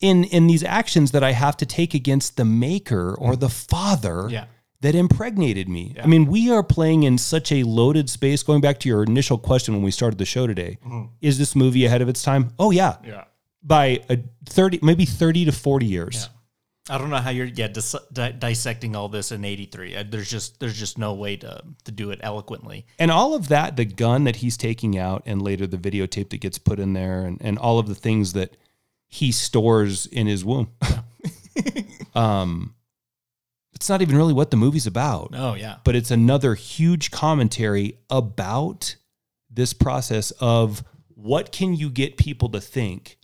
in 0.00 0.24
in 0.24 0.46
these 0.46 0.62
actions 0.64 1.10
that 1.12 1.24
I 1.24 1.32
have 1.32 1.56
to 1.58 1.66
take 1.66 1.94
against 1.94 2.36
the 2.36 2.44
maker 2.44 3.14
or 3.14 3.34
the 3.36 3.48
father 3.48 4.28
Yeah. 4.30 4.44
that 4.80 4.94
impregnated 4.94 5.68
me. 5.68 5.94
I 6.02 6.06
mean, 6.06 6.26
we 6.26 6.50
are 6.50 6.62
playing 6.62 7.02
in 7.02 7.18
such 7.18 7.50
a 7.50 7.62
loaded 7.64 8.10
space. 8.10 8.42
Going 8.42 8.60
back 8.60 8.78
to 8.80 8.88
your 8.88 9.02
initial 9.02 9.38
question 9.38 9.74
when 9.74 9.82
we 9.82 9.90
started 9.90 10.18
the 10.18 10.24
show 10.26 10.46
today, 10.46 10.78
Mhm. 10.86 11.08
is 11.20 11.38
this 11.38 11.56
movie 11.56 11.84
ahead 11.86 12.02
of 12.02 12.08
its 12.08 12.22
time? 12.22 12.50
Oh 12.58 12.70
yeah, 12.70 12.96
Yeah. 13.04 13.24
by 13.62 14.02
a 14.10 14.18
thirty, 14.44 14.78
maybe 14.82 15.06
thirty 15.06 15.44
to 15.46 15.52
forty 15.52 15.86
years. 15.86 16.28
I 16.88 16.98
don't 16.98 17.10
know 17.10 17.16
how 17.16 17.30
you're 17.30 17.46
yeah 17.46 17.68
dis- 17.68 17.96
di- 18.12 18.32
dissecting 18.32 18.94
all 18.94 19.08
this 19.08 19.32
in 19.32 19.44
'83. 19.44 19.96
Uh, 19.96 20.04
There's 20.08 20.30
just 20.30 20.60
there's 20.60 20.78
just 20.78 20.98
no 20.98 21.14
way 21.14 21.36
to 21.36 21.62
to 21.84 21.92
do 21.92 22.10
it 22.10 22.20
eloquently. 22.22 22.86
And 22.98 23.10
all 23.10 23.34
of 23.34 23.48
that, 23.48 23.76
the 23.76 23.84
gun 23.84 24.24
that 24.24 24.36
he's 24.36 24.56
taking 24.56 24.96
out, 24.96 25.22
and 25.26 25.42
later 25.42 25.66
the 25.66 25.78
videotape 25.78 26.30
that 26.30 26.38
gets 26.38 26.58
put 26.58 26.78
in 26.78 26.92
there, 26.92 27.24
and, 27.24 27.38
and 27.40 27.58
all 27.58 27.78
of 27.78 27.88
the 27.88 27.94
things 27.94 28.32
that 28.34 28.56
he 29.08 29.32
stores 29.32 30.06
in 30.06 30.26
his 30.26 30.44
womb. 30.44 30.70
um, 32.14 32.74
it's 33.72 33.88
not 33.88 34.02
even 34.02 34.16
really 34.16 34.32
what 34.32 34.50
the 34.50 34.56
movie's 34.56 34.86
about. 34.86 35.30
Oh, 35.34 35.54
yeah. 35.54 35.76
But 35.84 35.96
it's 35.96 36.10
another 36.10 36.54
huge 36.54 37.10
commentary 37.10 37.98
about 38.10 38.96
this 39.50 39.72
process 39.72 40.30
of 40.32 40.82
what 41.14 41.52
can 41.52 41.74
you 41.74 41.90
get 41.90 42.16
people 42.16 42.48
to 42.50 42.60
think, 42.60 43.18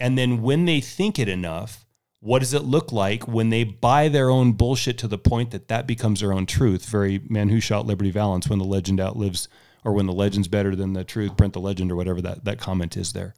and 0.00 0.16
then 0.16 0.42
when 0.42 0.64
they 0.64 0.80
think 0.80 1.18
it 1.18 1.28
enough, 1.28 1.84
what 2.20 2.40
does 2.40 2.52
it 2.54 2.62
look 2.62 2.90
like 2.92 3.28
when 3.28 3.50
they 3.50 3.62
buy 3.64 4.08
their 4.08 4.28
own 4.30 4.52
bullshit 4.52 4.98
to 4.98 5.08
the 5.08 5.18
point 5.18 5.50
that 5.52 5.68
that 5.68 5.86
becomes 5.86 6.20
their 6.20 6.32
own 6.32 6.46
truth? 6.46 6.86
Very 6.86 7.20
man 7.28 7.48
who 7.48 7.60
shot 7.60 7.86
Liberty 7.86 8.10
Valance 8.10 8.48
when 8.48 8.58
the 8.58 8.64
legend 8.64 9.00
outlives, 9.00 9.48
or 9.84 9.92
when 9.92 10.06
the 10.06 10.12
legend's 10.12 10.48
better 10.48 10.74
than 10.74 10.92
the 10.94 11.04
truth, 11.04 11.36
print 11.36 11.52
the 11.52 11.60
legend, 11.60 11.92
or 11.92 11.96
whatever 11.96 12.20
that, 12.22 12.44
that 12.44 12.58
comment 12.58 12.96
is 12.96 13.12
there. 13.12 13.34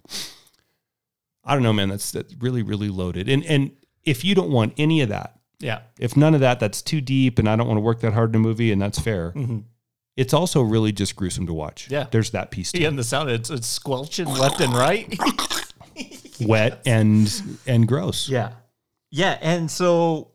I 1.45 1.55
don't 1.55 1.63
know, 1.63 1.73
man. 1.73 1.89
That's 1.89 2.11
that's 2.11 2.35
really 2.39 2.63
really 2.63 2.89
loaded. 2.89 3.29
And 3.29 3.45
and 3.45 3.73
if 4.05 4.25
you 4.25 4.35
don't 4.35 4.51
want 4.51 4.73
any 4.79 5.01
of 5.03 5.09
that, 5.11 5.39
Yeah. 5.59 5.81
if 5.99 6.17
none 6.17 6.35
of 6.35 6.41
that, 6.41 6.59
that's 6.61 6.81
too 6.83 7.01
deep, 7.01 7.39
and 7.39 7.49
I 7.49 7.57
don't 7.57 7.67
want 7.67 7.77
to 7.79 7.83
work 7.83 8.01
that 8.01 8.13
hard 8.15 8.31
in 8.31 8.37
a 8.37 8.39
movie, 8.39 8.73
and 8.73 8.81
that's 8.81 8.99
fair. 8.99 9.33
Mhm. 9.33 9.65
It's 10.17 10.35
also 10.35 10.61
really 10.63 10.93
just 10.93 11.17
gruesome 11.17 11.47
to 11.47 11.53
watch. 11.55 11.89
Yeah. 11.91 12.07
there's 12.11 12.31
that 12.31 12.51
piece 12.51 12.73
too. 12.73 12.81
Yeah, 12.83 12.89
and 12.89 12.99
the 12.99 13.05
sound 13.05 13.31
it's 13.31 13.49
it's 13.51 13.67
squelching 13.67 14.27
left 14.29 14.61
and 14.61 14.73
right. 14.75 15.19
Wet 16.41 16.81
and 16.87 17.61
and 17.67 17.87
gross. 17.87 18.29
Yeah. 18.29 18.53
Yeah. 19.11 19.39
And 19.41 19.71
so 19.71 20.33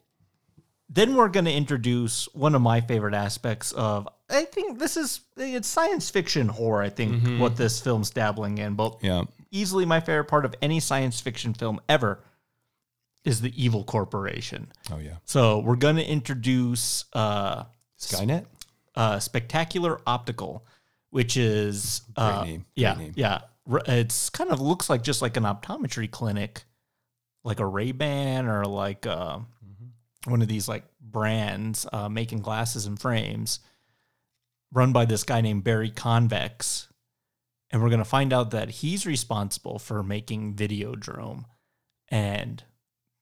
then 0.90 1.16
we're 1.16 1.30
going 1.30 1.46
to 1.46 1.54
introduce 1.54 2.26
one 2.34 2.56
of 2.56 2.62
my 2.62 2.82
favorite 2.82 3.14
aspects 3.14 3.72
of, 3.72 4.08
I 4.30 4.44
think 4.44 4.80
this 4.80 4.98
is, 4.98 5.22
it's 5.38 5.68
science 5.68 6.10
fiction 6.10 6.48
horror, 6.48 6.82
I 6.82 6.90
think, 6.90 7.24
Mhm. 7.24 7.40
what 7.40 7.56
this 7.56 7.80
film's 7.82 8.10
dabbling 8.12 8.58
in. 8.60 8.76
But 8.76 8.98
Yeah. 9.02 9.24
easily 9.52 9.86
my 9.86 10.00
favorite 10.00 10.26
part 10.26 10.46
of 10.46 10.54
any 10.62 10.80
science 10.80 11.20
fiction 11.20 11.54
film 11.54 11.80
ever 11.90 12.24
is 13.24 13.42
the 13.42 13.52
evil 13.62 13.84
corporation. 13.84 14.72
Oh 14.92 14.98
yeah. 14.98 15.18
So 15.26 15.60
we're 15.60 15.76
going 15.78 15.96
to 15.96 16.06
introduce 16.06 17.06
uh, 17.14 17.64
Skynet? 18.00 18.46
uh, 18.96 19.20
Spectacular 19.20 20.00
Optical, 20.06 20.66
which 21.10 21.36
is 21.38 22.02
uh, 22.16 22.44
name, 22.44 22.60
great 22.60 22.66
yeah, 22.76 22.94
name. 22.94 23.14
yeah. 23.16 23.42
It's 23.88 24.30
kind 24.30 24.52
of 24.52 24.62
looks 24.62 24.90
like 24.92 25.02
just 25.02 25.22
like 25.24 25.38
an 25.38 25.44
optometry 25.44 26.10
clinic, 26.12 26.66
like 27.46 27.62
a 27.62 27.66
Ray 27.66 27.94
Ban 27.94 28.48
or 28.48 28.66
like 28.66 29.06
uh, 29.06 29.38
Mm-hmm. 29.38 30.32
one 30.32 30.42
of 30.42 30.48
these 30.48 30.68
like 30.68 30.84
brands 31.00 31.86
uh, 31.94 32.10
making 32.10 32.40
glasses 32.40 32.86
and 32.86 33.00
frames, 33.00 33.60
run 34.74 34.92
by 34.92 35.06
this 35.06 35.24
guy 35.24 35.40
named 35.42 35.64
Barry 35.64 35.90
Convex, 35.92 36.90
and 37.72 37.82
we're 37.82 37.90
gonna 37.90 38.04
find 38.04 38.34
out 38.34 38.52
that 38.52 38.70
he's 38.70 39.06
responsible 39.06 39.80
for 39.80 40.04
making 40.04 40.56
Videodrome, 40.56 41.46
and 42.10 42.64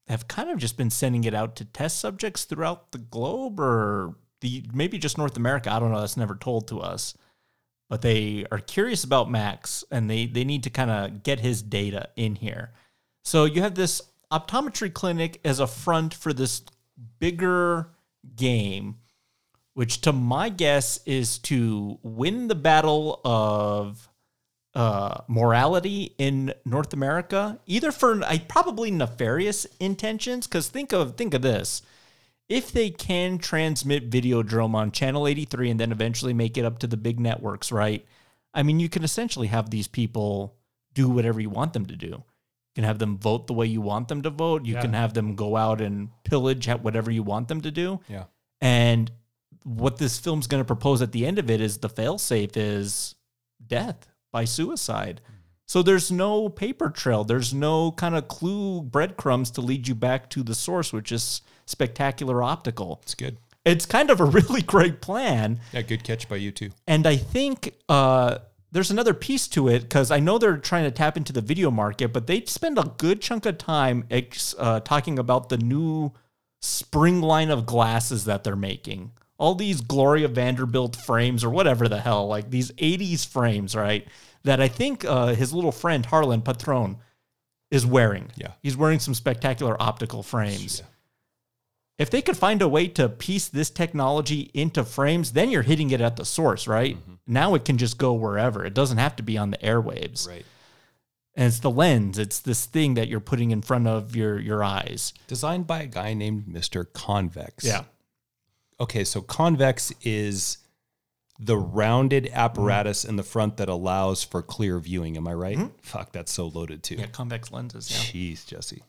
have 0.08 0.28
kind 0.28 0.50
of 0.50 0.58
just 0.58 0.78
been 0.78 0.90
sending 0.90 1.24
it 1.24 1.34
out 1.34 1.56
to 1.58 1.66
test 1.66 2.00
subjects 2.00 2.44
throughout 2.44 2.92
the 2.92 2.98
globe 2.98 3.60
or 3.60 4.16
the 4.42 4.64
maybe 4.74 4.98
just 4.98 5.18
North 5.18 5.38
America. 5.38 5.72
I 5.72 5.80
don't 5.80 5.92
know. 5.92 6.02
That's 6.02 6.18
never 6.18 6.36
told 6.36 6.68
to 6.68 6.82
us. 6.82 7.16
But 7.90 8.02
they 8.02 8.46
are 8.52 8.60
curious 8.60 9.04
about 9.04 9.32
Max 9.32 9.84
and 9.92 10.10
they, 10.10 10.26
they 10.26 10.44
need 10.44 10.64
to 10.64 10.70
kind 10.70 10.92
of 10.92 11.24
get 11.24 11.40
his 11.40 11.62
data 11.62 12.10
in 12.16 12.36
here. 12.36 12.72
So 13.24 13.46
you 13.46 13.62
have 13.62 13.76
this 13.76 14.02
optometry 14.34 14.94
clinic 14.94 15.40
as 15.46 15.60
a 15.60 15.68
front 15.68 16.14
for 16.14 16.34
this 16.34 16.64
bigger 17.20 17.90
game, 18.36 18.98
which 19.74 20.02
to 20.02 20.12
my 20.12 20.50
guess 20.50 21.00
is 21.06 21.38
to 21.40 22.00
win 22.02 22.48
the 22.48 22.56
battle 22.56 23.22
of 23.24 24.10
uh, 24.76 25.22
morality 25.28 26.16
in 26.18 26.54
North 26.66 26.94
America, 26.94 27.60
either 27.68 27.92
for 27.92 28.24
I 28.24 28.40
probably 28.40 28.90
nefarious 28.90 29.66
intentions. 29.80 30.48
Because 30.48 30.68
think 30.68 30.92
of 30.92 31.16
think 31.16 31.34
of 31.34 31.42
this: 31.42 31.84
if 32.50 32.72
they 32.72 32.90
can 32.90 33.38
transmit 33.38 34.06
video 34.06 34.42
Videodrome 34.42 34.74
on 34.74 34.92
channel 34.92 35.28
83 35.28 35.72
and 35.72 35.80
then 35.80 35.92
eventually 35.92 36.34
make 36.34 36.58
it 36.58 36.66
up 36.66 36.80
to 36.80 36.88
the 36.88 36.98
big 36.98 37.20
networks, 37.20 37.72
right? 37.72 38.06
I 38.54 38.64
mean, 38.64 38.80
you 38.80 38.90
can 38.90 39.04
essentially 39.04 39.48
have 39.48 39.70
these 39.70 39.88
people 39.88 40.56
do 40.94 41.10
whatever 41.10 41.40
you 41.40 41.50
want 41.50 41.74
them 41.74 41.86
to 41.88 41.96
do. 41.96 42.24
You 42.76 42.82
can 42.82 42.88
have 42.88 42.98
them 43.00 43.18
vote 43.20 43.46
the 43.48 43.54
way 43.54 43.68
you 43.68 43.82
want 43.82 44.08
them 44.08 44.24
to 44.24 44.32
vote. 44.32 44.66
You 44.66 44.74
Yeah. 44.76 44.82
can 44.82 44.94
have 44.94 45.14
them 45.14 45.36
go 45.36 45.56
out 45.56 45.80
and 45.80 46.10
pillage 46.24 46.68
at 46.68 46.84
whatever 46.84 47.12
you 47.12 47.22
want 47.22 47.48
them 47.48 47.62
to 47.62 47.70
do. 47.70 48.00
Yeah. 48.10 48.24
And 48.62 49.12
what 49.64 49.98
this 49.98 50.18
film's 50.18 50.48
going 50.48 50.62
to 50.62 50.66
propose 50.66 51.02
at 51.02 51.12
the 51.12 51.26
end 51.26 51.38
of 51.38 51.52
it 51.52 51.62
is 51.62 51.78
the 51.78 51.90
failsafe 51.90 52.58
is 52.58 53.14
death 53.66 54.08
by 54.32 54.46
suicide. 54.46 55.22
So 55.68 55.84
there's 55.84 56.12
no 56.12 56.50
paper 56.50 56.90
trail. 56.90 57.24
There's 57.24 57.54
no 57.54 57.92
kind 57.92 58.16
of 58.16 58.28
clue 58.28 58.82
breadcrumbs 58.82 59.52
to 59.52 59.62
lead 59.62 59.88
you 59.88 59.96
back 59.96 60.30
to 60.32 60.42
the 60.44 60.56
source, 60.56 60.92
which 60.92 61.12
is 61.12 61.42
spectacular 61.68 62.42
optical. 62.44 63.00
It's 63.04 63.16
good. 63.16 63.38
It's 63.64 63.86
kind 63.86 64.10
of 64.10 64.20
a 64.20 64.26
really 64.38 64.62
great 64.64 65.00
plan. 65.00 65.60
Yeah, 65.72 65.84
good 65.84 66.04
catch 66.04 66.28
by 66.28 66.38
you 66.38 66.52
too. 66.52 66.72
And 66.88 67.06
I 67.06 67.16
think 67.18 67.76
uh, 67.88 68.40
there's 68.74 68.90
another 68.90 69.14
piece 69.14 69.48
to 69.50 69.68
it 69.68 69.84
because 69.84 70.10
I 70.10 70.20
know 70.20 70.40
they're 70.40 70.58
trying 70.58 70.86
to 70.86 70.92
tap 70.92 71.16
into 71.16 71.32
the 71.32 71.42
video 71.42 71.70
market, 71.70 72.12
but 72.12 72.26
they 72.26 72.44
spend 72.46 72.80
a 72.80 72.92
good 72.98 73.22
chunk 73.22 73.46
of 73.46 73.60
time 73.60 74.06
ex- 74.10 74.56
uh, 74.58 74.80
talking 74.80 75.20
about 75.20 75.50
the 75.50 75.58
new 75.58 76.12
spring 76.60 77.22
line 77.22 77.52
of 77.52 77.68
glasses 77.68 78.26
that 78.26 78.44
they're 78.44 78.56
making. 78.56 79.12
All 79.38 79.54
these 79.54 79.82
Gloria 79.82 80.28
Vanderbilt 80.28 80.96
frames 80.96 81.44
or 81.44 81.52
whatever 81.52 81.88
the 81.88 82.00
hell, 82.00 82.28
like 82.28 82.50
these 82.50 82.72
80s 82.72 83.28
frames, 83.28 83.76
right? 83.76 84.08
That 84.44 84.60
I 84.60 84.70
think 84.70 85.06
uh, 85.06 85.36
his 85.36 85.54
little 85.54 85.72
friend 85.72 86.04
Harlan 86.06 86.42
Patron 86.42 86.98
is 87.70 87.86
wearing. 87.86 88.32
Yeah. 88.36 88.54
He's 88.64 88.76
wearing 88.76 89.00
some 89.00 89.14
spectacular 89.14 89.80
optical 89.82 90.24
frames. 90.24 90.82
If 91.98 92.10
they 92.10 92.22
could 92.22 92.38
find 92.38 92.62
a 92.62 92.68
way 92.68 92.88
to 92.90 93.08
piece 93.08 93.48
this 93.48 93.70
technology 93.70 94.50
into 94.54 94.84
frames, 94.84 95.34
then 95.34 95.52
you're 95.52 95.62
hitting 95.62 95.92
it 95.92 96.02
at 96.02 96.16
the 96.16 96.26
source, 96.26 96.68
right? 96.68 96.98
Mm-hmm. 96.98 97.14
Now 97.28 97.54
it 97.54 97.66
can 97.66 97.78
just 97.78 97.98
go 97.98 98.14
wherever. 98.14 98.66
It 98.66 98.74
doesn't 98.74 98.98
have 98.98 99.16
to 99.18 99.24
be 99.24 99.38
on 99.38 99.52
the 99.52 99.58
airwaves. 99.58 100.28
Right. 100.28 100.46
And 101.36 101.48
it's 101.48 101.60
the 101.60 101.72
lens. 101.72 102.18
It's 102.18 102.40
this 102.40 102.66
thing 102.66 102.96
that 102.96 103.08
you're 103.08 103.20
putting 103.20 103.52
in 103.52 103.62
front 103.62 103.88
of 103.88 104.16
your 104.16 104.40
your 104.40 104.64
eyes. 104.64 105.14
Designed 105.28 105.66
by 105.66 105.82
a 105.82 105.88
guy 105.88 106.14
named 106.14 106.46
Mr. 106.46 106.86
Convex. 106.92 107.64
Yeah. 107.64 107.84
Okay, 108.80 109.04
so 109.04 109.22
convex 109.22 109.92
is 110.02 110.58
the 111.40 111.58
rounded 111.58 112.30
apparatus 112.34 113.04
in 113.06 113.16
the 113.16 113.24
front 113.24 113.58
that 113.58 113.70
allows 113.70 114.24
for 114.24 114.42
clear 114.42 114.80
viewing. 114.80 115.18
Am 115.18 115.28
I 115.28 115.34
right? 115.34 115.58
Mm-hmm. 115.58 115.78
Fuck, 115.82 116.12
that's 116.12 116.32
so 116.32 116.48
loaded 116.48 116.84
too. 116.84 116.96
Yeah, 116.96 117.08
convex 117.08 117.52
lenses. 117.52 117.90
Yeah. 117.90 117.98
Jeez, 117.98 118.46
Jesse. 118.46 118.84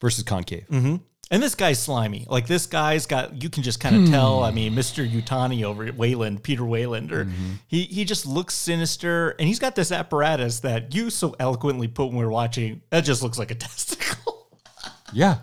Versus 0.00 0.24
concave. 0.24 0.66
Mm-hmm. 0.68 0.96
And 1.32 1.40
this 1.42 1.54
guy's 1.54 1.78
slimy. 1.80 2.26
Like 2.28 2.48
this 2.48 2.66
guy's 2.66 3.06
got. 3.06 3.40
You 3.40 3.48
can 3.50 3.62
just 3.62 3.78
kind 3.78 3.94
of 3.94 4.02
Hmm. 4.06 4.10
tell. 4.10 4.42
I 4.42 4.50
mean, 4.50 4.74
Mr. 4.74 5.08
Yutani 5.08 5.62
over 5.62 5.84
at 5.84 5.96
Weyland, 5.96 6.42
Peter 6.42 6.64
Weyland, 6.64 7.12
or 7.12 7.26
Mm-hmm. 7.26 7.52
he 7.68 7.84
he 7.84 8.04
just 8.04 8.26
looks 8.26 8.54
sinister, 8.54 9.30
and 9.38 9.46
he's 9.46 9.60
got 9.60 9.76
this 9.76 9.92
apparatus 9.92 10.60
that 10.60 10.92
you 10.94 11.08
so 11.08 11.36
eloquently 11.38 11.86
put 11.86 12.06
when 12.06 12.16
we 12.16 12.24
were 12.24 12.30
watching. 12.32 12.82
That 12.90 13.02
just 13.04 13.22
looks 13.22 13.38
like 13.38 13.50
a 13.52 13.54
testicle. 13.66 14.48
Yeah. 15.12 15.38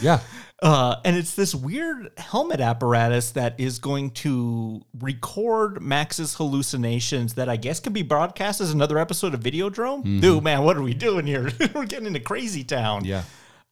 Yeah. 0.00 0.20
Uh, 0.62 0.96
and 1.04 1.16
it's 1.16 1.34
this 1.34 1.54
weird 1.54 2.10
helmet 2.18 2.60
apparatus 2.60 3.30
that 3.32 3.54
is 3.58 3.78
going 3.78 4.10
to 4.10 4.82
record 5.00 5.80
Max's 5.82 6.34
hallucinations 6.34 7.34
that 7.34 7.48
I 7.48 7.56
guess 7.56 7.80
can 7.80 7.92
be 7.92 8.02
broadcast 8.02 8.60
as 8.60 8.72
another 8.72 8.98
episode 8.98 9.34
of 9.34 9.40
Videodrome. 9.40 10.04
Mhm. 10.04 10.20
Dude, 10.20 10.42
man, 10.44 10.62
what 10.64 10.76
are 10.76 10.82
we 10.82 10.94
doing 10.94 11.26
here? 11.26 11.50
We're 11.74 11.84
getting 11.86 12.06
into 12.06 12.20
crazy 12.20 12.64
town. 12.64 13.04
Yeah. 13.04 13.22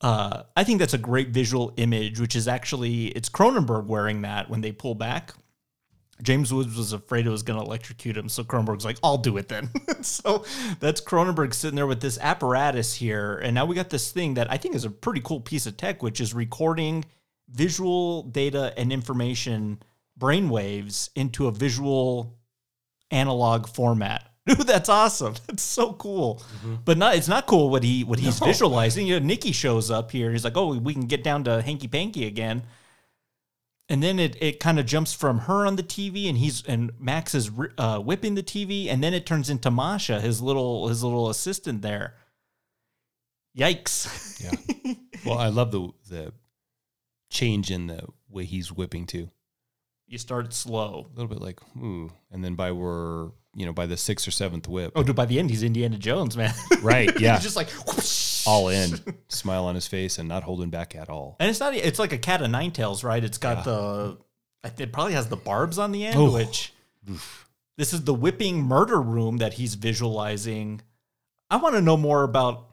Uh, 0.00 0.42
I 0.54 0.64
think 0.64 0.78
that's 0.78 0.94
a 0.94 0.98
great 0.98 1.30
visual 1.30 1.72
image, 1.76 2.20
which 2.20 2.36
is 2.36 2.46
actually 2.46 3.06
it's 3.08 3.28
Cronenberg 3.28 3.86
wearing 3.86 4.22
that 4.22 4.50
when 4.50 4.60
they 4.60 4.72
pull 4.72 4.94
back. 4.94 5.32
James 6.22 6.52
Woods 6.52 6.76
was 6.76 6.92
afraid 6.92 7.26
it 7.26 7.30
was 7.30 7.42
going 7.42 7.58
to 7.58 7.64
electrocute 7.64 8.16
him, 8.16 8.28
so 8.28 8.42
Cronenberg's 8.42 8.84
like, 8.84 8.98
"I'll 9.02 9.18
do 9.18 9.36
it 9.36 9.48
then." 9.48 9.70
so 10.02 10.44
that's 10.80 11.00
Cronenberg 11.00 11.52
sitting 11.52 11.76
there 11.76 11.86
with 11.86 12.00
this 12.00 12.18
apparatus 12.18 12.94
here, 12.94 13.36
and 13.38 13.54
now 13.54 13.66
we 13.66 13.74
got 13.74 13.90
this 13.90 14.12
thing 14.12 14.34
that 14.34 14.50
I 14.50 14.56
think 14.56 14.74
is 14.74 14.84
a 14.84 14.90
pretty 14.90 15.20
cool 15.20 15.40
piece 15.40 15.66
of 15.66 15.76
tech, 15.76 16.02
which 16.02 16.20
is 16.20 16.32
recording 16.32 17.04
visual 17.48 18.22
data 18.22 18.72
and 18.76 18.92
information 18.92 19.82
brainwaves 20.18 21.10
into 21.14 21.46
a 21.46 21.52
visual 21.52 22.38
analog 23.10 23.68
format. 23.68 24.32
Dude, 24.56 24.66
that's 24.66 24.88
awesome. 24.88 25.34
That's 25.46 25.62
so 25.62 25.92
cool. 25.94 26.42
But 26.84 26.98
not 26.98 27.16
it's 27.16 27.28
not 27.28 27.46
cool 27.46 27.68
what 27.70 27.82
he 27.82 28.04
what 28.04 28.18
he's 28.18 28.40
No. 28.40 28.46
visualizing. 28.46 29.06
You 29.06 29.18
know, 29.18 29.26
Nikki 29.26 29.52
shows 29.52 29.90
up 29.90 30.10
here. 30.12 30.30
He's 30.30 30.44
like, 30.44 30.56
"Oh, 30.56 30.76
we 30.78 30.92
can 30.92 31.06
get 31.06 31.24
down 31.24 31.44
to 31.44 31.62
hanky 31.62 31.88
panky 31.88 32.26
again." 32.26 32.62
And 33.88 34.02
then 34.02 34.18
it, 34.18 34.36
it 34.42 34.58
kind 34.58 34.80
of 34.80 34.86
jumps 34.86 35.12
from 35.12 35.38
her 35.40 35.64
on 35.64 35.76
the 35.76 35.82
TV, 35.82 36.28
and 36.28 36.36
he's 36.38 36.62
and 36.66 36.92
Max 36.98 37.34
is 37.34 37.50
uh, 37.78 37.98
whipping 37.98 38.34
the 38.34 38.42
TV, 38.42 38.88
and 38.88 39.02
then 39.02 39.14
it 39.14 39.26
turns 39.26 39.48
into 39.50 39.70
Masha, 39.70 40.20
his 40.20 40.40
little 40.42 40.88
his 40.88 41.02
little 41.04 41.28
assistant 41.30 41.82
there. 41.82 42.14
Yikes! 43.56 44.42
Yeah. 44.42 44.94
well, 45.26 45.38
I 45.38 45.48
love 45.48 45.70
the 45.72 45.90
the 46.08 46.32
change 47.30 47.70
in 47.70 47.86
the 47.86 48.02
way 48.28 48.44
he's 48.44 48.70
whipping 48.72 49.06
too. 49.06 49.30
You 50.06 50.18
start 50.18 50.52
slow. 50.52 51.08
A 51.12 51.16
little 51.16 51.28
bit 51.28 51.40
like, 51.40 51.60
ooh. 51.76 52.12
And 52.30 52.44
then 52.44 52.54
by 52.54 52.70
we're 52.72 53.30
you 53.56 53.66
know, 53.66 53.72
by 53.72 53.86
the 53.86 53.96
sixth 53.96 54.28
or 54.28 54.30
seventh 54.30 54.68
whip. 54.68 54.92
Oh, 54.94 55.02
dude, 55.02 55.16
by 55.16 55.24
the 55.26 55.38
end, 55.40 55.50
he's 55.50 55.62
Indiana 55.64 55.96
Jones, 55.98 56.36
man. 56.36 56.54
Right. 56.82 57.10
Yeah. 57.20 57.34
he's 57.34 57.42
just 57.42 57.56
like, 57.56 57.70
whoosh. 57.86 58.46
all 58.46 58.68
in. 58.68 58.90
Smile 59.28 59.64
on 59.64 59.74
his 59.74 59.86
face 59.88 60.18
and 60.18 60.28
not 60.28 60.42
holding 60.44 60.70
back 60.70 60.94
at 60.94 61.08
all. 61.08 61.36
and 61.40 61.48
it's 61.50 61.58
not. 61.58 61.74
It's 61.74 61.98
like 61.98 62.12
a 62.12 62.18
cat 62.18 62.42
of 62.42 62.50
nine 62.50 62.70
tails, 62.70 63.02
right? 63.02 63.24
It's 63.24 63.38
got 63.38 63.58
Yeah. 63.58 63.62
the. 63.64 64.18
It 64.78 64.92
probably 64.92 65.14
has 65.14 65.28
the 65.28 65.36
barbs 65.36 65.78
on 65.78 65.90
the 65.92 66.04
end, 66.06 66.16
Oh. 66.18 66.32
which. 66.32 66.72
This 67.78 67.92
is 67.92 68.04
the 68.04 68.14
whipping 68.14 68.62
murder 68.62 69.00
room 69.00 69.36
that 69.38 69.54
he's 69.54 69.74
visualizing. 69.74 70.80
I 71.50 71.56
want 71.58 71.74
to 71.76 71.80
know 71.80 71.96
more 71.96 72.24
about 72.24 72.70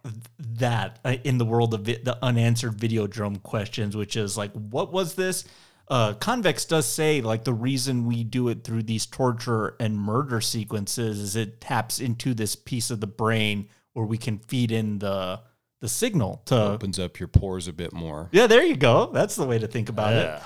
that 0.58 1.00
uh, 1.06 1.18
in 1.24 1.38
the 1.38 1.46
world 1.46 1.74
of 1.74 1.82
vi- 1.82 2.00
the 2.02 2.18
unanswered 2.24 2.78
Videodrome 2.78 3.44
questions, 3.44 3.96
which 3.96 4.16
is 4.16 4.38
like, 4.38 4.52
what 4.54 4.92
was 4.92 5.14
this? 5.16 5.46
Uh, 5.94 6.14
Convex 6.16 6.66
does 6.66 6.88
say 6.88 7.22
like 7.22 7.44
the 7.44 7.54
reason 7.54 8.06
we 8.08 8.24
do 8.24 8.48
it 8.50 8.64
through 8.64 8.82
these 8.82 9.06
torture 9.06 9.76
and 9.80 9.96
murder 9.96 10.41
sequences 10.41 11.20
is 11.20 11.36
it 11.36 11.62
taps 11.62 12.00
into 12.00 12.34
this 12.34 12.56
piece 12.56 12.89
of 12.89 13.00
the 13.00 13.06
brain 13.08 13.68
where 13.94 14.06
we 14.06 14.18
can 14.18 14.39
feed 14.39 14.72
in 14.72 14.98
the 15.00 15.39
the 15.82 15.88
signal 15.89 16.41
to 16.46 16.56
Opens 16.60 16.98
up 16.98 17.20
your 17.20 17.28
pores 17.28 17.68
a 17.68 17.74
bit 17.74 17.94
more. 17.94 18.30
yeah. 18.32 18.48
There 18.48 18.64
you 18.64 18.76
go. 18.76 19.12
That's 19.14 19.36
the 19.36 19.46
way 19.46 19.60
to 19.60 19.68
think 19.68 19.89
about 19.89 20.14
Yeah. 20.14 20.38
it. 20.38 20.44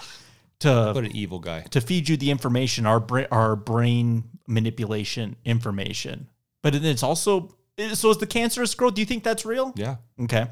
To 0.61 0.91
What 0.93 1.05
an 1.05 1.15
evil 1.15 1.39
guy. 1.39 1.61
to 1.69 1.79
feed 1.79 2.09
you 2.09 2.17
the 2.17 2.29
information, 2.31 2.85
our 2.85 2.99
brain, 2.99 3.27
our 3.31 3.55
brain 3.55 4.25
manipulation 4.47 5.35
information. 5.45 6.27
But 6.63 6.73
then 6.73 6.83
it's 6.85 7.03
also 7.03 7.55
so 7.93 8.09
is 8.09 8.17
the 8.17 8.27
cancerous 8.27 8.73
growth. 8.75 8.95
Do 8.95 9.01
you 9.01 9.05
think 9.05 9.23
that's 9.23 9.45
real? 9.45 9.71
Yeah. 9.77 9.97
Okay. 10.19 10.47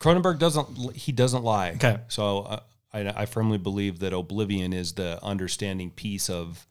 Cronenberg 0.00 0.38
doesn't 0.38 0.96
he 0.96 1.12
doesn't 1.12 1.44
lie. 1.44 1.70
Okay. 1.70 1.98
So 2.08 2.40
uh, 2.40 2.60
I 2.92 3.22
I 3.22 3.26
firmly 3.26 3.58
believe 3.58 3.98
that 4.00 4.12
O'Blivion 4.12 4.72
is 4.72 4.92
the 4.94 5.22
understanding 5.24 5.90
piece 5.90 6.28
of 6.30 6.66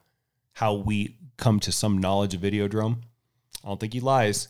how 0.54 0.74
we 0.74 1.16
come 1.36 1.60
to 1.60 1.72
some 1.72 1.98
knowledge 1.98 2.34
of 2.34 2.40
Videodrome. 2.40 2.98
I 3.64 3.68
don't 3.68 3.78
think 3.80 3.92
he 3.92 4.00
lies. 4.00 4.48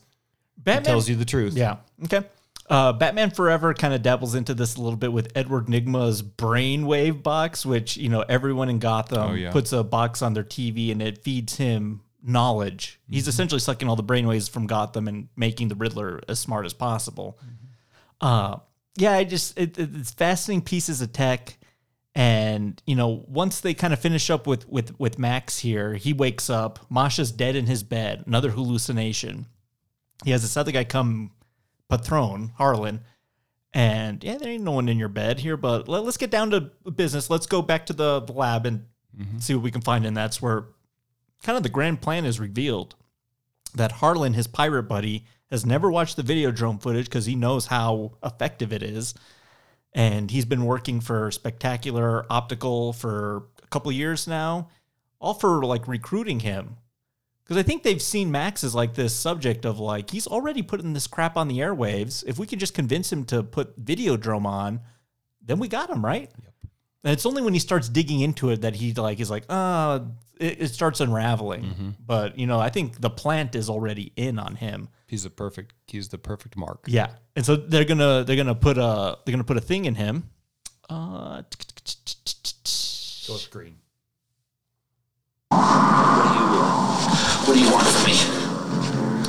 Batman 0.57 0.83
he 0.85 0.87
tells 0.87 1.09
you 1.09 1.17
the 1.17 1.25
truth. 1.25 1.55
Yeah. 1.55 1.77
Okay. 2.05 2.23
Uh, 2.71 2.93
Batman 2.93 3.31
Forever 3.31 3.73
kind 3.73 3.95
of 3.95 4.03
dabbles 4.03 4.35
into 4.35 4.53
this 4.53 4.77
a 4.77 4.83
little 4.83 4.99
bit 4.99 5.13
with 5.13 5.33
Edward 5.35 5.67
Nygma's 5.69 6.23
brainwave 6.23 7.23
box, 7.23 7.65
which 7.65 7.97
you 7.97 8.09
know 8.11 8.21
everyone 8.29 8.69
in 8.69 8.79
Gotham 8.79 9.31
Oh, 9.31 9.35
yeah. 9.35 9.53
puts 9.53 9.73
a 9.73 9.83
box 9.83 10.21
on 10.23 10.35
their 10.35 10.45
TV 10.45 10.91
and 10.93 11.01
it 11.01 11.23
feeds 11.25 11.57
him 11.57 12.01
knowledge. 12.23 13.01
He's 13.09 13.23
Mm-hmm. 13.23 13.29
essentially 13.31 13.61
sucking 13.61 13.89
all 13.89 13.97
the 13.97 14.03
brainwaves 14.05 14.51
from 14.51 14.67
Gotham 14.67 15.09
and 15.09 15.29
making 15.37 15.69
the 15.69 15.77
Riddler 15.77 16.21
as 16.29 16.39
smart 16.41 16.67
as 16.67 16.75
possible. 16.75 17.39
Uh, 18.21 18.57
yeah, 18.97 19.13
I 19.13 19.25
just 19.25 19.59
it, 19.59 19.79
it- 19.79 19.91
it's 19.95 20.11
fascinating 20.11 20.63
pieces 20.63 21.01
of 21.01 21.13
tech, 21.13 21.57
and 22.19 22.83
you 22.85 22.97
know 22.97 23.25
once 23.29 23.61
they 23.61 23.75
kind 23.75 23.93
of 23.93 24.01
finish 24.01 24.29
up 24.29 24.49
with 24.49 24.69
with 24.69 24.99
with 24.99 25.21
Max 25.21 25.61
here, 25.61 25.95
he 25.95 26.13
wakes 26.13 26.51
up. 26.51 26.81
Masha's 26.91 27.31
dead 27.31 27.55
in 27.55 27.67
his 27.67 27.85
bed. 27.85 28.25
Another 28.27 28.51
hallucination. 28.51 29.47
He 30.25 30.33
has 30.33 30.43
this 30.43 30.57
other 30.57 30.73
guy 30.73 30.83
come, 30.83 31.31
Patron 31.89 32.51
Harlan, 32.57 33.03
and 33.73 34.25
yeah, 34.25 34.37
there 34.37 34.49
ain't 34.49 34.65
no 34.65 34.73
one 34.73 34.89
in 34.89 34.99
your 34.99 35.09
bed 35.09 35.39
here. 35.39 35.57
But 35.57 35.87
let, 35.87 36.03
us 36.03 36.17
get 36.17 36.33
down 36.33 36.51
to 36.51 36.73
business. 36.91 37.31
Let's 37.31 37.47
go 37.47 37.63
back 37.63 37.87
to 37.87 37.93
the, 37.93 38.19
the 38.19 38.33
lab 38.33 38.67
and 38.67 38.87
mm-hmm. 39.17 39.39
see 39.39 39.55
what 39.55 39.63
we 39.63 39.71
can 39.71 39.81
find. 39.81 40.05
And 40.05 40.17
that's 40.17 40.43
where 40.43 40.65
kind 41.45 41.57
of 41.57 41.63
the 41.63 41.69
grand 41.69 42.01
plan 42.01 42.25
is 42.25 42.41
revealed. 42.41 42.97
That 43.77 43.93
Harlan, 43.93 44.35
his 44.35 44.49
pirate 44.49 44.85
buddy, 44.85 45.25
has 45.53 45.65
never 45.65 45.89
watched 45.89 46.17
the 46.17 46.25
Videodrome 46.25 46.83
footage 46.83 47.05
because 47.05 47.27
he 47.27 47.37
knows 47.37 47.67
how 47.67 48.15
effective 48.25 48.73
it 48.73 48.83
is. 48.83 49.15
And 49.95 50.31
he's 50.31 50.45
been 50.45 50.65
working 50.65 51.01
for 51.01 51.31
Spectacular 51.31 52.27
Optical 52.31 52.93
for 52.93 53.45
a 53.63 53.67
couple 53.69 53.91
of 53.91 53.97
years 53.97 54.27
now, 54.27 54.69
all 55.19 55.35
for 55.35 55.65
like 55.65 55.89
recruiting 55.89 56.41
him. 56.41 56.77
Because 57.43 57.57
I 57.57 57.63
think 57.63 57.83
they've 57.83 58.03
seen 58.03 58.31
Max 58.31 58.63
as 58.63 58.75
like 58.75 58.95
this 58.95 59.17
subject 59.17 59.65
of 59.65 59.79
like, 59.81 60.11
he's 60.11 60.27
already 60.27 60.63
putting 60.63 60.93
this 60.93 61.07
crap 61.07 61.37
on 61.37 61.49
the 61.49 61.61
airwaves. 61.61 62.23
If 62.27 62.39
we 62.39 62.47
could 62.47 62.61
just 62.61 62.75
convince 62.75 63.11
him 63.11 63.25
to 63.27 63.43
put 63.43 63.83
Videodrome 63.83 64.45
on, 64.45 64.81
then 65.43 65.59
we 65.59 65.67
got 65.67 65.89
him, 65.89 66.05
right? 66.05 66.31
And 67.05 67.13
it's 67.13 67.25
only 67.25 67.41
when 67.41 67.55
he 67.55 67.61
starts 67.61 67.89
digging 67.89 68.21
into 68.21 68.51
it 68.51 68.61
that 68.61 68.75
he 68.77 68.93
like 68.93 69.19
is 69.21 69.31
like, 69.31 69.45
uh, 69.49 70.01
it, 70.39 70.63
it 70.63 70.69
starts 70.69 71.01
unraveling. 71.01 71.63
But 72.05 72.39
you 72.39 72.47
know, 72.47 72.61
I 72.61 72.69
think 72.69 73.01
the 73.01 73.09
plant 73.09 73.55
is 73.55 73.71
already 73.71 74.13
in 74.15 74.39
on 74.39 74.57
him. 74.57 74.89
He's 75.09 75.23
the 75.25 75.31
perfect 75.31 75.73
he's 75.87 76.09
the 76.09 76.19
perfect 76.19 76.57
mark. 76.57 76.85
Yeah, 76.87 77.09
and 77.35 77.45
so 77.45 77.57
they're 77.57 77.85
gonna 77.87 78.23
they're 78.25 78.37
gonna 78.37 78.55
put 78.55 78.77
a 78.79 79.19
they're 79.25 79.33
gonna 79.33 79.43
put 79.43 79.57
a 79.57 79.61
thing 79.61 79.87
in 79.87 79.95
him. 79.95 80.31
Uh, 80.89 81.43
Go 83.27 83.37
screen. 83.37 83.77
What 85.51 87.55
do 87.55 87.61
you 87.61 87.71
want 87.73 87.87
from 87.87 88.13
me? 88.13 88.19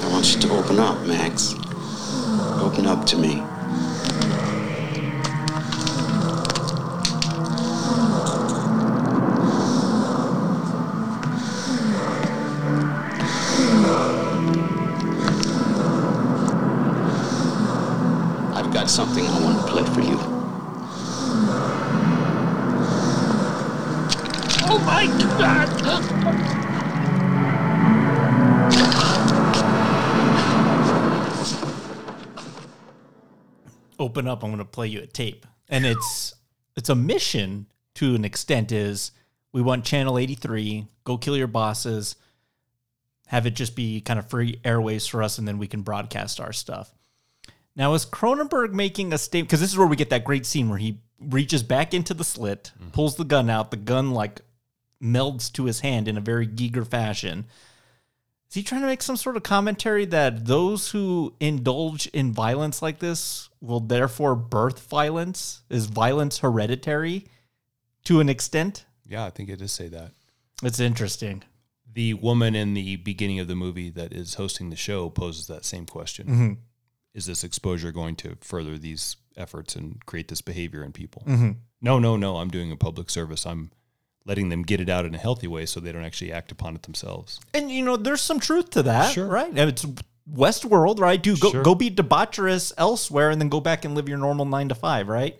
I 0.03 0.09
want 0.11 0.35
you 0.35 0.41
to 0.41 0.49
open 0.51 0.79
up, 0.79 0.99
Max. 1.07 1.53
Open 2.61 2.85
up 2.85 3.05
to 3.07 3.17
me. 3.17 3.41
Open 34.09 34.27
up. 34.27 34.43
I'm 34.43 34.49
gonna 34.49 34.65
play 34.65 34.87
you 34.87 35.01
a 35.01 35.07
tape, 35.07 35.45
and 35.67 35.85
it's 35.85 36.33
it's 36.75 36.89
a 36.89 36.95
mission 36.95 37.67
to 37.95 38.15
an 38.15 38.25
extent. 38.25 38.71
Is 38.71 39.11
we 39.53 39.61
want 39.61 39.85
Channel 39.85 40.17
83 40.17 40.87
go 41.03 41.17
kill 41.17 41.37
your 41.37 41.47
bosses, 41.47 42.15
have 43.27 43.45
it 43.45 43.55
just 43.55 43.75
be 43.75 44.01
kind 44.01 44.19
of 44.19 44.29
free 44.29 44.59
airways 44.65 45.05
for 45.07 45.21
us, 45.21 45.37
and 45.37 45.47
then 45.47 45.57
we 45.57 45.67
can 45.67 45.81
broadcast 45.81 46.39
our 46.39 46.53
stuff. 46.53 46.93
Now, 47.75 47.93
is 47.93 48.05
Cronenberg 48.05 48.73
making 48.73 49.13
a 49.13 49.17
statement? 49.17 49.49
Because 49.49 49.61
this 49.61 49.71
is 49.71 49.77
where 49.77 49.87
we 49.87 49.95
get 49.95 50.09
that 50.09 50.23
great 50.23 50.45
scene 50.45 50.69
where 50.69 50.79
he 50.79 50.99
reaches 51.19 51.63
back 51.63 51.93
into 51.93 52.13
the 52.13 52.23
slit, 52.23 52.71
mm-hmm. 52.79 52.89
pulls 52.89 53.15
the 53.15 53.23
gun 53.23 53.49
out. 53.49 53.71
The 53.71 53.77
gun 53.77 54.11
like 54.11 54.41
melds 55.01 55.51
to 55.53 55.65
his 55.65 55.79
hand 55.79 56.07
in 56.07 56.17
a 56.17 56.21
very 56.21 56.47
Giger 56.47 56.85
fashion. 56.85 57.45
Is 58.49 58.55
he 58.55 58.63
trying 58.63 58.81
to 58.81 58.87
make 58.87 59.03
some 59.03 59.15
sort 59.17 59.37
of 59.37 59.43
commentary 59.43 60.05
that 60.05 60.45
those 60.45 60.89
who 60.89 61.35
indulge 61.39 62.07
in 62.07 62.33
violence 62.33 62.81
like 62.81 62.97
this 62.99 63.47
will 63.61 63.79
therefore 63.79 64.35
birth 64.35 64.87
violence? 64.87 65.61
Is 65.69 65.85
violence 65.85 66.39
hereditary 66.39 67.25
to 68.05 68.19
an 68.19 68.27
extent? 68.29 68.85
Yeah, 69.07 69.23
I 69.25 69.29
think 69.29 69.49
it 69.49 69.57
does 69.57 69.71
say 69.71 69.87
that. 69.89 70.11
It's 70.63 70.79
interesting. 70.79 71.43
The 71.91 72.15
woman 72.15 72.55
in 72.55 72.73
the 72.73 72.95
beginning 72.95 73.39
of 73.39 73.47
the 73.47 73.55
movie 73.55 73.91
that 73.91 74.13
is 74.13 74.33
hosting 74.35 74.71
the 74.71 74.75
show 74.75 75.09
poses 75.09 75.45
that 75.47 75.63
same 75.65 75.85
question. 75.85 76.27
Mhm. 76.27 76.57
Is 77.13 77.25
this 77.27 77.43
exposure 77.43 77.91
going 77.91 78.15
to 78.17 78.37
further 78.41 78.77
these 78.79 79.15
efforts 79.37 79.75
and 79.75 80.03
create 80.07 80.27
this 80.27 80.41
behavior 80.41 80.83
in 80.83 80.91
people? 80.91 81.23
Mhm. 81.27 81.57
No, 81.81 81.99
no, 81.99 82.15
no. 82.17 82.37
I'm 82.37 82.49
doing 82.49 82.71
a 82.71 82.75
public 82.77 83.09
service. 83.11 83.45
I'm 83.45 83.71
letting 84.25 84.49
them 84.49 84.61
get 84.63 84.79
it 84.79 84.89
out 84.89 85.05
in 85.05 85.15
a 85.15 85.17
healthy 85.17 85.47
way 85.47 85.65
so 85.65 85.79
they 85.79 85.91
don't 85.91 86.03
actually 86.05 86.31
act 86.31 86.51
upon 86.51 86.75
it 86.75 86.83
themselves. 86.83 87.39
And 87.53 87.71
you 87.71 87.83
know, 87.83 87.97
there's 87.97 88.21
some 88.21 88.39
truth 88.39 88.69
to 88.71 88.83
that, 88.83 89.13
Sure. 89.13 89.27
right? 89.27 89.49
And 89.49 89.57
It's 89.69 89.85
Westworld, 90.31 90.99
right? 90.99 91.21
Do 91.21 91.35
go 91.37 91.51
Sure. 91.51 91.63
go 91.63 91.73
be 91.73 91.89
debaucherous 91.89 92.71
elsewhere, 92.77 93.31
and 93.31 93.41
then 93.41 93.49
go 93.49 93.59
back 93.59 93.83
and 93.85 93.95
live 93.95 94.07
your 94.07 94.19
normal 94.19 94.45
nine 94.45 94.69
to 94.69 94.75
five, 94.75 95.07
right? 95.07 95.39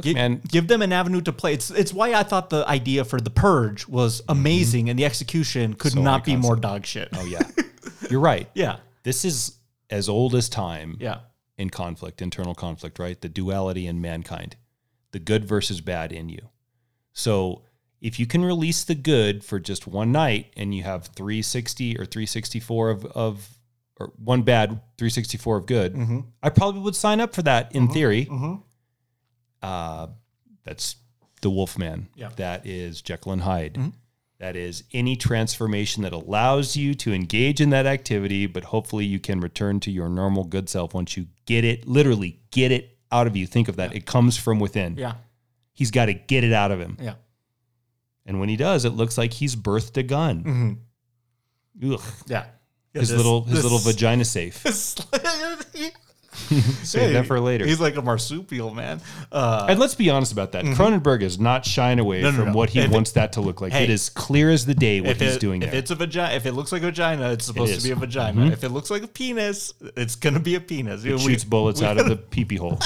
Gi- 0.00 0.14
man- 0.14 0.42
give 0.48 0.68
them 0.68 0.82
an 0.82 0.92
avenue 0.92 1.20
to 1.22 1.32
play. 1.32 1.52
It's 1.54 1.70
it's 1.70 1.92
why 1.92 2.12
I 2.14 2.22
thought 2.22 2.50
the 2.50 2.66
idea 2.68 3.04
for 3.04 3.20
the 3.20 3.30
purge 3.30 3.86
was 3.88 4.20
mm-hmm. 4.22 4.32
amazing, 4.32 4.90
and 4.90 4.98
the 4.98 5.04
execution 5.04 5.74
could 5.74 5.92
So 5.92 6.02
not 6.02 6.24
be 6.24 6.36
more 6.36 6.56
concept. 6.56 6.62
dog 6.62 6.86
shit. 6.86 7.08
Oh, 7.14 7.24
yeah. 7.26 7.42
You're 8.10 8.20
right. 8.20 8.48
Yeah. 8.54 8.76
This 9.04 9.24
is 9.24 9.56
as 9.90 10.08
old 10.08 10.34
as 10.34 10.48
time 10.48 10.96
Yeah. 11.00 11.20
in 11.58 11.70
conflict, 11.70 12.20
internal 12.22 12.54
conflict, 12.54 12.98
right? 12.98 13.18
The 13.20 13.28
duality 13.28 13.86
in 13.86 14.00
mankind, 14.00 14.56
the 15.12 15.18
good 15.18 15.44
versus 15.44 15.80
bad 15.80 16.12
in 16.12 16.28
you. 16.28 16.48
So 17.18 17.62
if 18.02 18.20
you 18.20 18.26
can 18.26 18.44
release 18.44 18.84
the 18.84 18.94
good 18.94 19.42
for 19.42 19.58
just 19.58 19.86
one 19.86 20.12
night 20.12 20.52
and 20.54 20.74
you 20.74 20.82
have 20.82 21.06
360 21.16 21.96
or 21.98 22.04
364 22.04 22.90
of, 22.90 23.04
of 23.06 23.48
or 23.98 24.12
one 24.22 24.42
bad, 24.42 24.68
364 24.98 25.56
of 25.56 25.66
good, 25.66 25.94
Mhm. 25.94 26.26
I 26.42 26.50
probably 26.50 26.82
would 26.82 26.94
sign 26.94 27.18
up 27.20 27.34
for 27.34 27.40
that 27.42 27.74
in 27.74 27.88
theory. 27.88 28.26
Mhm. 28.26 28.62
Uh, 29.62 30.08
that's 30.64 30.96
the 31.40 31.48
Wolfman. 31.48 32.08
Yeah. 32.14 32.28
That 32.36 32.66
is 32.66 33.00
Jekyll 33.00 33.32
and 33.32 33.42
Hyde. 33.42 33.74
Mhm. 33.74 33.92
That 34.38 34.54
is 34.54 34.84
any 34.92 35.16
transformation 35.16 36.02
that 36.02 36.12
allows 36.12 36.76
you 36.76 36.94
to 36.96 37.14
engage 37.14 37.62
in 37.62 37.70
that 37.70 37.86
activity, 37.86 38.44
but 38.46 38.64
hopefully 38.64 39.06
you 39.06 39.18
can 39.18 39.40
return 39.40 39.80
to 39.80 39.90
your 39.90 40.10
normal 40.10 40.44
good 40.44 40.68
self 40.68 40.92
once 40.92 41.16
you 41.16 41.28
get 41.46 41.64
it, 41.64 41.88
literally 41.88 42.40
get 42.50 42.70
it 42.70 42.98
out 43.10 43.26
of 43.26 43.34
you. 43.34 43.46
Think 43.46 43.68
of 43.68 43.76
that. 43.76 43.94
It 43.94 44.04
comes 44.04 44.36
from 44.36 44.58
within. 44.58 44.96
Yeah. 44.98 45.14
He's 45.76 45.92
got 45.92 46.06
to 46.06 46.14
get 46.14 46.42
it 46.42 46.52
out 46.52 46.72
of 46.72 46.80
him. 46.80 46.96
Yeah. 47.00 47.14
And 48.24 48.40
when 48.40 48.48
he 48.48 48.56
does, 48.56 48.84
it 48.84 48.90
looks 48.90 49.16
like 49.16 49.32
he's 49.32 49.54
birthed 49.54 49.96
a 49.98 50.02
gun. 50.02 50.42
Mhm. 51.78 51.92
Ugh. 51.94 52.00
Yeah. 52.26 52.46
Yeah, 52.94 53.00
His 53.00 53.10
this- 53.10 53.16
little 53.16 53.44
his 53.44 53.54
this- 53.56 53.62
little 53.62 53.78
vagina 53.78 54.24
safe. 54.24 54.64
Save 56.82 57.12
that 57.14 57.26
for 57.26 57.40
later. 57.40 57.64
He's 57.66 57.80
like 57.80 57.96
a 57.96 58.02
marsupial 58.02 58.72
man. 58.74 59.00
Uh, 59.32 59.66
and 59.70 59.78
let's 59.80 59.94
be 59.94 60.10
honest 60.10 60.32
about 60.32 60.52
that. 60.52 60.64
Mhm. 60.64 60.74
Cronenberg 60.74 61.22
is 61.22 61.38
not 61.38 61.64
shying 61.64 61.98
away 61.98 62.20
No, 62.22 62.30
no, 62.30 62.36
from 62.36 62.46
no. 62.48 62.52
what 62.52 62.70
he 62.70 62.78
If 62.80 62.86
it- 62.86 62.90
wants 62.90 63.12
that 63.12 63.32
to 63.32 63.40
look 63.40 63.60
like. 63.62 63.72
Hey, 63.72 63.84
it 63.84 63.90
is 63.90 64.08
clear 64.10 64.50
as 64.50 64.66
the 64.66 64.74
day 64.74 65.00
what 65.00 65.16
he's 65.20 65.36
it- 65.36 65.40
doing 65.40 65.62
If 65.62 65.70
there. 65.70 65.78
it's 65.78 65.90
a 65.90 65.94
vagina, 65.94 66.34
if 66.34 66.44
it 66.46 66.52
looks 66.52 66.72
like 66.72 66.82
a 66.82 66.86
vagina, 66.86 67.30
it's 67.32 67.46
supposed 67.46 67.74
to 67.78 67.82
be 67.82 67.90
a 67.90 67.96
vagina. 67.96 68.42
Mhm. 68.42 68.52
If 68.52 68.64
it 68.64 68.68
looks 68.70 68.90
like 68.90 69.02
a 69.02 69.08
penis, 69.08 69.72
it's 69.96 70.14
gonna 70.14 70.40
be 70.40 70.54
a 70.56 70.60
penis. 70.60 71.04
it 71.04 71.12
We- 71.14 71.18
shoots 71.20 71.44
bullets 71.44 71.80
we- 71.80 71.86
out 71.86 71.98
of 71.98 72.06
the 72.08 72.16
peepee 72.30 72.58
hole. 72.58 72.78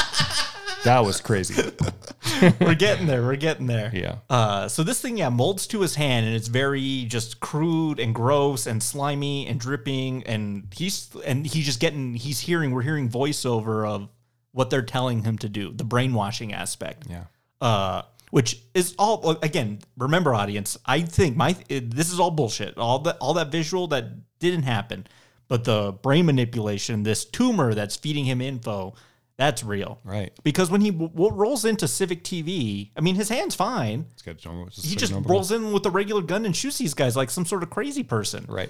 That 0.85 1.05
was 1.05 1.20
crazy. 1.20 1.72
we're 2.61 2.74
getting 2.74 3.07
there. 3.07 3.22
We're 3.22 3.37
getting 3.37 3.66
there. 3.66 3.91
Yeah. 3.93 4.16
Uh, 4.28 4.68
so 4.68 4.83
this 4.83 5.01
thing, 5.01 5.18
yeah, 5.18 5.28
molds 5.28 5.66
to 5.68 5.81
his 5.81 5.95
hand, 5.95 6.26
and 6.26 6.35
it's 6.35 6.49
very 6.49 7.05
just 7.05 7.41
crude 7.41 8.01
and 8.01 8.14
gross 8.14 8.66
and 8.66 8.83
slimy 8.83 9.47
and 9.47 9.61
dripping, 9.61 10.22
and 10.24 10.68
he's 10.74 11.11
and 11.24 11.47
he's 11.47 11.66
just 11.66 11.81
getting. 11.81 12.14
He's 12.14 12.41
hearing. 12.41 12.70
We're 12.70 12.83
hearing 12.83 13.09
voiceover 13.09 13.87
of 13.89 14.09
what 14.53 14.70
they're 14.70 14.83
telling 14.83 15.22
him 15.24 15.39
to 15.39 15.49
do. 15.49 15.72
The 15.72 15.85
brainwashing 15.85 16.53
aspect. 16.53 17.07
Yeah. 17.09 17.24
Uh, 17.61 18.03
which 18.31 18.62
is 18.74 18.95
all 18.99 19.39
again. 19.43 19.81
Remember, 19.99 20.35
audience. 20.35 20.78
I 20.87 21.03
think 21.03 21.37
my 21.37 21.57
it, 21.68 21.95
this 21.95 22.12
is 22.12 22.18
all 22.18 22.31
bullshit. 22.31 22.78
All 22.78 23.01
that 23.01 23.16
all 23.20 23.35
that 23.35 23.53
visual 23.53 23.89
that 23.89 24.39
didn't 24.39 24.62
happen, 24.62 25.07
but 25.49 25.64
the 25.64 25.93
brain 25.93 26.26
manipulation, 26.26 27.03
this 27.03 27.24
tumor 27.24 27.74
that's 27.74 27.97
feeding 27.97 28.24
him 28.24 28.41
info. 28.41 28.95
That's 29.41 29.64
real, 29.64 29.99
right? 30.05 30.30
Because 30.45 30.70
when 30.70 30.82
he 30.82 30.91
w- 30.91 31.09
w- 31.09 31.32
rolls 31.32 31.64
into 31.64 31.88
Civic 31.88 32.22
TV, 32.24 32.91
I 32.95 33.01
mean, 33.01 33.14
his 33.14 33.30
hand's 33.30 33.55
fine. 33.55 34.05
It's 34.12 34.20
got 34.20 34.36
it's 34.36 34.84
He 34.84 34.95
just 34.95 35.14
rolls 35.14 35.51
in 35.51 35.72
with 35.72 35.86
a 35.86 35.91
regular 35.91 36.20
gun 36.20 36.45
and 36.45 36.55
shoots 36.55 36.76
these 36.76 36.93
guys 36.93 37.16
like 37.16 37.30
some 37.30 37.47
sort 37.47 37.62
of 37.62 37.70
crazy 37.70 38.03
person. 38.03 38.45
Right. 38.47 38.68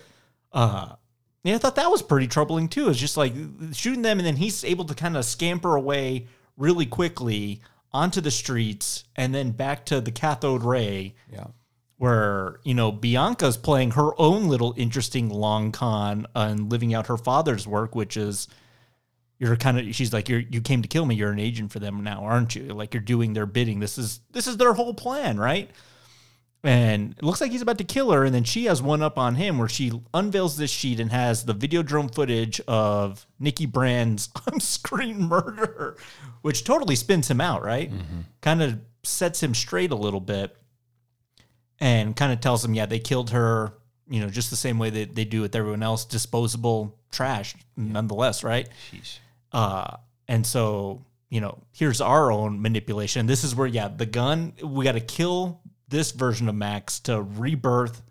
Uh, 0.52 0.94
yeah, 1.42 1.56
I 1.56 1.58
thought 1.58 1.74
that 1.74 1.90
was 1.90 2.02
pretty 2.02 2.28
troubling 2.28 2.68
too. 2.68 2.88
It's 2.88 3.00
just 3.00 3.16
like 3.16 3.34
shooting 3.72 4.02
them, 4.02 4.20
and 4.20 4.26
then 4.26 4.36
he's 4.36 4.62
able 4.62 4.84
to 4.84 4.94
kind 4.94 5.16
of 5.16 5.24
scamper 5.24 5.74
away 5.74 6.28
really 6.56 6.86
quickly 6.86 7.62
onto 7.92 8.20
the 8.20 8.30
streets 8.30 9.02
and 9.16 9.34
then 9.34 9.50
back 9.50 9.84
to 9.86 10.00
the 10.00 10.12
cathode 10.12 10.62
ray. 10.62 11.16
Yeah. 11.32 11.48
Where, 11.96 12.60
you 12.62 12.74
know, 12.74 12.92
Bianca's 12.92 13.56
playing 13.56 13.90
her 13.90 14.10
own 14.20 14.46
little 14.46 14.72
interesting 14.76 15.30
long 15.30 15.72
con 15.72 16.28
and 16.36 16.70
living 16.70 16.94
out 16.94 17.08
her 17.08 17.18
father's 17.18 17.66
work, 17.66 17.96
which 17.96 18.16
is 18.16 18.46
you're 19.40 19.56
kind 19.56 19.78
of 19.78 19.94
she's 19.94 20.12
like 20.12 20.28
you're 20.28 20.40
you 20.40 20.60
came 20.60 20.82
to 20.82 20.88
kill 20.88 21.06
me. 21.06 21.14
You're 21.14 21.32
an 21.32 21.40
agent 21.40 21.72
for 21.72 21.78
them 21.80 22.04
now 22.04 22.22
aren't 22.24 22.54
you? 22.54 22.66
Like 22.74 22.94
you're 22.94 23.00
doing 23.00 23.32
their 23.32 23.46
bidding. 23.46 23.80
This 23.80 23.96
is 23.96 24.20
this 24.30 24.46
is 24.46 24.58
their 24.58 24.74
whole 24.74 24.94
plan 24.94 25.40
right? 25.40 25.70
And 26.62 27.12
it 27.16 27.22
looks 27.22 27.40
like 27.40 27.50
he's 27.50 27.62
about 27.62 27.78
to 27.78 27.84
kill 27.84 28.12
her 28.12 28.26
and 28.26 28.34
then 28.34 28.44
she 28.44 28.66
has 28.66 28.82
one 28.82 29.02
up 29.02 29.18
on 29.18 29.36
him 29.36 29.56
where 29.56 29.68
she 29.68 29.92
unveils 30.12 30.58
this 30.58 30.70
sheet 30.70 31.00
and 31.00 31.10
has 31.10 31.46
the 31.46 31.54
Videodrome 31.54 32.14
footage 32.14 32.60
of 32.68 33.26
Nikki 33.38 33.64
Brand's 33.64 34.28
on-screen 34.52 35.22
murder 35.22 35.96
which 36.42 36.62
totally 36.62 36.94
spins 36.94 37.30
him 37.30 37.40
out 37.40 37.64
right? 37.64 37.90
Mm-hmm. 37.90 38.20
Kind 38.42 38.62
of 38.62 38.78
sets 39.04 39.42
him 39.42 39.54
straight 39.54 39.90
a 39.90 39.96
little 39.96 40.20
bit 40.20 40.54
and 41.80 42.14
kind 42.14 42.30
of 42.30 42.40
tells 42.40 42.62
him 42.62 42.74
yeah 42.74 42.84
they 42.84 42.98
killed 42.98 43.30
her 43.30 43.72
you 44.06 44.20
know 44.20 44.28
just 44.28 44.50
the 44.50 44.56
same 44.56 44.78
way 44.78 44.90
that 44.90 45.14
they 45.14 45.24
do 45.24 45.40
with 45.40 45.56
everyone 45.56 45.82
else. 45.82 46.04
Disposable 46.04 46.98
trash 47.10 47.54
nonetheless 47.74 48.44
right 48.44 48.68
uh, 49.52 49.96
and 50.28 50.46
so, 50.46 51.04
you 51.28 51.40
know, 51.40 51.58
here's 51.72 52.00
our 52.00 52.30
own 52.30 52.62
manipulation. 52.62 53.26
This 53.26 53.44
is 53.44 53.54
where, 53.54 53.66
yeah, 53.66 53.88
the 53.88 54.06
gun, 54.06 54.54
we 54.62 54.84
got 54.84 54.92
to 54.92 55.00
kill 55.00 55.60
this 55.88 56.12
version 56.12 56.48
of 56.48 56.54
Max 56.54 57.00
to 57.00 57.20
rebirth 57.20 58.02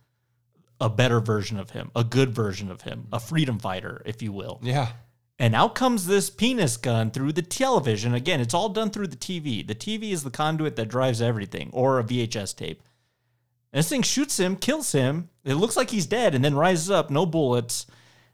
a 0.82 0.90
better 0.90 1.20
version 1.20 1.60
of 1.60 1.72
him, 1.72 1.92
a 1.96 2.04
good 2.04 2.34
version 2.34 2.72
of 2.72 2.82
him, 2.82 3.08
a 3.12 3.20
freedom 3.20 3.60
fighter, 3.60 4.02
if 4.06 4.22
you 4.22 4.32
will. 4.32 4.60
Yeah. 4.62 4.90
And 5.38 5.56
out 5.56 5.76
comes 5.76 6.06
this 6.06 6.30
penis 6.30 6.76
gun 6.78 7.12
through 7.12 7.34
the 7.34 7.42
television. 7.42 8.14
Again, 8.14 8.42
it's 8.42 8.54
all 8.54 8.70
done 8.70 8.90
through 8.90 9.08
the 9.08 9.16
TV. 9.16 9.66
The 9.66 9.76
TV 9.76 10.12
is 10.12 10.24
the 10.24 10.30
conduit 10.30 10.76
that 10.76 10.90
drives 10.90 11.22
everything, 11.22 11.70
or 11.72 12.00
a 12.00 12.04
VHS 12.04 12.56
tape. 12.56 12.84
And 13.72 13.80
this 13.80 13.90
thing 13.90 14.02
shoots 14.02 14.38
him, 14.38 14.56
kills 14.58 14.92
him. 14.92 15.30
It 15.46 15.56
looks 15.56 15.78
like 15.78 15.92
he's 15.92 16.06
dead, 16.06 16.36
and 16.36 16.44
then 16.44 16.56
rises 16.56 16.92
up, 16.92 17.10
no 17.10 17.26
bullets. 17.26 17.86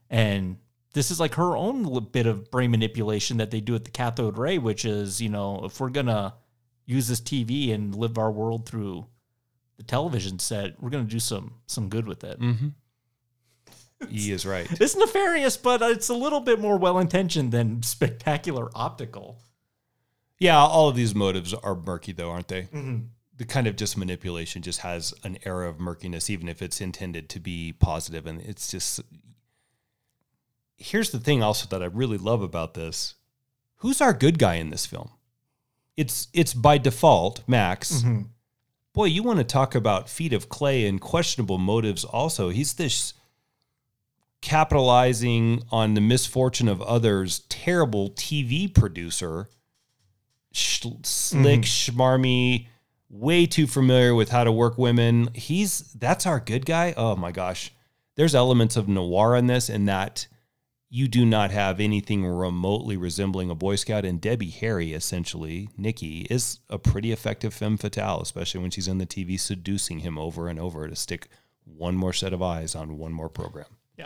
And 0.10 0.58
this 0.96 1.12
is 1.12 1.20
like 1.20 1.36
her 1.36 1.58
own 1.58 2.06
bit 2.12 2.26
of 2.26 2.50
brain 2.50 2.72
manipulation 2.72 3.36
that 3.38 3.52
they 3.52 3.60
do 3.60 3.76
at 3.76 3.84
the 3.84 3.92
cathode 3.92 4.38
ray, 4.38 4.58
which 4.58 4.86
is, 4.86 5.22
you 5.22 5.28
know, 5.28 5.66
if 5.66 5.80
we're 5.80 5.90
gonna 5.90 6.34
use 6.86 7.10
this 7.10 7.20
TV 7.20 7.74
and 7.74 7.94
live 7.94 8.18
our 8.18 8.32
world 8.32 8.66
through 8.66 9.06
the 9.76 9.84
television 9.84 10.40
set, 10.40 10.82
we're 10.82 10.90
gonna 10.90 11.04
do 11.04 11.20
some 11.20 11.56
some 11.68 11.90
good 11.90 12.08
with 12.08 12.24
it. 12.24 12.40
Mm-hmm. 12.40 12.70
He 14.10 14.32
is 14.32 14.46
right. 14.46 14.68
It's 14.82 14.96
nefarious, 14.96 15.58
but 15.58 15.82
it's 15.82 16.10
a 16.10 16.14
little 16.14 16.42
bit 16.42 16.60
more 16.60 16.78
well 16.78 17.00
intentioned 17.00 17.52
than 17.52 17.82
spectacular 17.96 18.70
optical. 18.76 19.40
Yeah, 20.38 20.58
all 20.60 20.90
of 20.90 20.96
these 20.96 21.16
motives 21.16 21.54
are 21.54 21.76
murky, 21.76 22.12
though, 22.12 22.30
aren't 22.30 22.50
they? 22.50 22.64
Mhm. 22.64 23.08
The 23.38 23.46
kind 23.46 23.68
of 23.68 23.76
just 23.76 23.98
manipulation 23.98 24.62
just 24.62 24.80
has 24.80 25.14
an 25.24 25.40
air 25.44 25.64
of 25.64 25.80
murkiness, 25.80 26.30
even 26.30 26.48
if 26.48 26.62
it's 26.62 26.80
intended 26.82 27.30
to 27.30 27.40
be. 27.40 27.74
And 27.82 28.42
it's 28.42 28.70
just. 28.72 29.02
Here's 30.78 31.12
the 31.12 31.20
thing, 31.20 31.42
also, 31.42 31.68
that 31.70 31.82
I 31.82 31.86
really 31.88 32.18
love 32.18 32.42
about 32.42 32.74
this 32.74 33.16
who's 33.80 34.02
our 34.02 34.14
good 34.14 34.40
guy 34.40 34.56
in 34.56 34.70
this 34.72 34.86
film? 34.86 35.10
It's 35.98 36.28
it's 36.34 36.54
by 36.54 36.78
default 36.78 37.44
Max. 37.48 38.02
Mhm. 38.02 38.30
Boy, 38.94 39.06
you 39.06 39.24
want 39.24 39.40
to 39.40 39.44
talk 39.46 39.76
about 39.76 40.10
feet 40.10 40.34
of 40.34 40.48
clay 40.50 40.88
and 40.88 41.00
questionable 41.02 41.58
motives. 41.58 42.04
Also, 42.04 42.50
he's 42.50 42.74
this 42.74 43.14
capitalizing 44.42 45.64
on 45.72 45.94
the 45.94 46.02
misfortune 46.02 46.68
of 46.68 46.82
others, 46.82 47.40
terrible 47.50 48.10
TV 48.12 48.68
producer, 48.74 49.50
sh- 50.52 50.86
slick, 51.04 51.62
schmarmy, 51.62 52.68
way 53.10 53.46
too 53.46 53.68
familiar 53.68 54.14
with 54.14 54.30
how 54.30 54.44
to 54.44 54.52
work 54.52 54.78
women. 54.78 55.30
He's 55.34 55.80
that's 55.94 56.26
our 56.26 56.40
good 56.40 56.66
guy. 56.66 56.94
Oh 56.96 57.16
my 57.16 57.32
gosh, 57.32 57.72
there's 58.16 58.36
elements 58.36 58.76
of 58.78 58.88
noir 58.88 59.36
in 59.36 59.48
this, 59.48 59.70
and 59.70 59.88
that 59.88 60.28
you 60.96 61.10
do 61.10 61.26
not 61.26 61.52
have 61.52 61.82
anything 61.82 62.26
remotely 62.26 62.96
resembling 62.96 63.50
a 63.50 63.56
Boy 63.56 63.76
Scout. 63.76 64.06
And 64.06 64.22
Debbie 64.22 64.50
Harry, 64.50 64.94
essentially, 64.94 65.68
Nikki, 65.76 66.22
is 66.30 66.60
a 66.70 66.80
pretty 66.80 67.12
effective 67.12 67.54
femme 67.54 67.76
fatale, 67.76 68.22
especially 68.22 68.62
when 68.62 68.72
she's 68.72 68.88
in 68.88 68.98
the 68.98 69.06
TV 69.06 69.38
seducing 69.38 70.00
him 70.00 70.18
over 70.18 70.48
and 70.48 70.58
over 70.58 70.88
to 70.88 70.96
stick 70.96 71.28
one 71.66 71.98
more 71.98 72.14
set 72.14 72.32
of 72.32 72.42
eyes 72.42 72.76
on 72.76 72.98
one 72.98 73.12
more 73.12 73.28
program. 73.28 73.66
Yeah. 73.98 74.06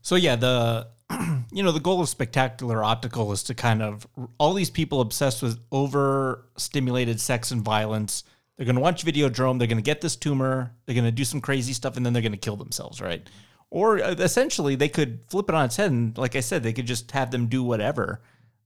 So 0.00 0.14
yeah, 0.14 0.36
the 0.36 0.86
you 1.52 1.64
know 1.64 1.72
the 1.72 1.80
goal 1.80 2.00
of 2.00 2.08
spectacular 2.08 2.84
optical 2.84 3.32
is 3.32 3.42
to 3.42 3.54
kind 3.54 3.82
of 3.82 4.06
all 4.38 4.54
these 4.54 4.70
people 4.70 5.00
obsessed 5.00 5.42
with 5.42 5.58
overstimulated 5.72 7.20
sex 7.20 7.50
and 7.50 7.62
violence. 7.62 8.22
They're 8.56 8.66
going 8.66 8.76
to 8.76 8.82
watch 8.82 9.04
Videodrome. 9.04 9.58
They're 9.58 9.66
going 9.66 9.78
to 9.78 9.82
get 9.82 10.02
this 10.02 10.14
tumor. 10.14 10.72
They're 10.86 10.94
going 10.94 11.04
to 11.04 11.10
do 11.10 11.24
some 11.24 11.40
crazy 11.40 11.72
stuff, 11.72 11.96
and 11.96 12.06
then 12.06 12.12
they're 12.12 12.22
going 12.22 12.30
to 12.30 12.38
kill 12.38 12.56
themselves, 12.56 13.00
right? 13.00 13.28
Or 13.70 14.02
uh, 14.02 14.12
essentially, 14.12 14.74
they 14.74 14.88
could 14.88 15.20
flip 15.28 15.48
it 15.48 15.54
on 15.54 15.66
its 15.66 15.76
head, 15.76 15.90
and 15.90 16.16
like 16.16 16.36
I 16.36 16.40
said, 16.40 16.62
they 16.62 16.72
could 16.72 16.86
just 16.86 17.10
have 17.12 17.30
them 17.30 17.46
do 17.46 17.62
whatever 17.62 18.20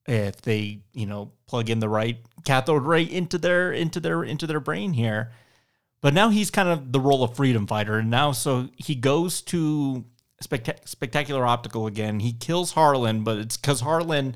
if 0.07 0.43
they 0.43 0.81
you 0.93 1.07
know 1.07 1.31
plug 1.47 1.71
in 1.71 1.79
the 1.79 1.89
right 1.89 2.19
cathode 2.45 2.83
ray 2.83 3.03
into 3.03 3.39
their 3.39 3.73
into 3.73 4.01
their 4.01 4.23
into 4.23 4.47
their 4.47 4.61
brain 4.61 4.93
here. 4.93 5.33
But 6.01 6.15
now 6.15 6.31
he's 6.31 6.51
kind 6.51 6.69
of 6.69 6.93
the 6.93 7.01
role 7.01 7.23
of 7.23 7.37
freedom 7.37 7.67
fighter, 7.67 7.99
and 7.99 8.11
now 8.11 8.33
so 8.33 8.69
he 8.77 8.95
goes 8.95 9.41
to 9.43 10.05
spectac- 10.43 10.89
spectacular 10.89 11.47
optical 11.47 11.87
again. 11.87 12.21
He 12.21 12.33
kills 12.33 12.73
Harlan, 12.73 13.25
but 13.25 13.39
it's 13.39 13.57
because 13.57 13.81
Harlan 13.81 14.35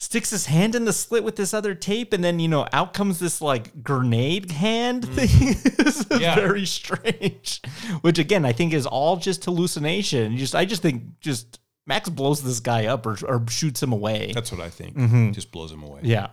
sticks 0.00 0.30
his 0.30 0.46
hand 0.46 0.74
in 0.74 0.84
the 0.84 0.92
slit 0.92 1.24
with 1.24 1.36
this 1.36 1.52
other 1.52 1.74
tape, 1.74 2.12
and 2.12 2.22
then 2.22 2.38
you 2.38 2.48
know 2.48 2.66
out 2.72 2.94
comes 2.94 3.18
this 3.18 3.40
like 3.40 3.82
grenade 3.82 4.50
hand 4.52 5.04
thing. 5.08 5.56
this 5.76 6.00
is 6.10 6.20
Yeah. 6.20 6.34
very 6.36 6.64
strange. 6.66 7.60
Which 8.02 8.18
again, 8.18 8.44
I 8.44 8.52
think 8.52 8.72
is 8.72 8.86
all 8.86 9.16
just 9.16 9.44
hallucination. 9.44 10.36
Just 10.36 10.54
I 10.54 10.64
just 10.64 10.82
think 10.82 11.20
just 11.20 11.58
Max 11.86 12.08
blows 12.10 12.42
this 12.42 12.60
guy 12.60 12.86
up 12.86 13.06
or, 13.06 13.16
or 13.26 13.44
shoots 13.48 13.82
him 13.82 13.92
away. 13.92 14.32
That's 14.34 14.52
what 14.52 14.60
I 14.60 14.68
think. 14.70 14.96
Mhm. 14.96 15.32
Just 15.34 15.50
blows 15.50 15.72
him 15.72 15.82
away. 15.82 16.00
Yeah. 16.04 16.28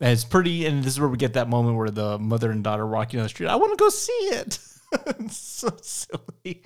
And 0.00 0.12
it's 0.12 0.22
pretty, 0.24 0.64
and 0.66 0.84
this 0.84 0.92
is 0.92 1.00
where 1.00 1.08
we 1.08 1.16
get 1.16 1.32
that 1.32 1.48
moment 1.48 1.76
where 1.76 1.90
the 1.90 2.18
mother 2.20 2.52
and 2.52 2.62
daughter 2.62 2.86
walking 2.86 3.18
down 3.18 3.24
the 3.24 3.30
street. 3.30 3.48
I 3.48 3.56
want 3.56 3.76
to 3.76 3.82
go 3.82 3.88
see 3.88 4.12
it. 4.12 4.58
it's 5.06 5.36
so 5.36 5.70
silly. 5.82 6.62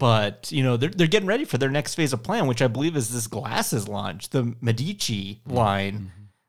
But, 0.00 0.50
you 0.50 0.64
know, 0.64 0.78
they're, 0.78 0.88
they're 0.88 1.06
getting 1.06 1.28
ready 1.28 1.44
for 1.44 1.58
their 1.58 1.70
next 1.70 1.94
phase 1.94 2.14
of 2.14 2.22
plan, 2.22 2.46
which 2.46 2.62
I 2.62 2.68
believe 2.68 2.96
is 2.96 3.10
this 3.10 3.26
glasses 3.26 3.86
launch, 3.86 4.30
the 4.30 4.56
Medici 4.60 5.42
mm-hmm. 5.46 5.56
line. 5.56 5.94
Mm-hmm. 5.94 6.06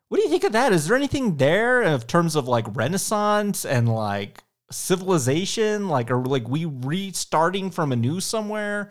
What 0.07 0.17
do 0.17 0.23
you 0.23 0.29
think 0.29 0.45
of 0.45 0.53
that? 0.53 0.71
Is 0.71 0.87
there 0.87 0.95
anything 0.95 1.35
there 1.35 1.81
in 1.81 1.99
terms 2.01 2.35
of 2.37 2.47
like 2.47 2.65
Renaissance 2.75 3.65
and 3.65 3.93
like 3.93 4.43
civilization? 4.71 5.89
Like, 5.89 6.09
are 6.09 6.23
like 6.23 6.47
we 6.47 6.65
restarting 6.65 7.71
from 7.71 7.91
a 7.91 7.95
new 7.95 8.21
somewhere? 8.21 8.89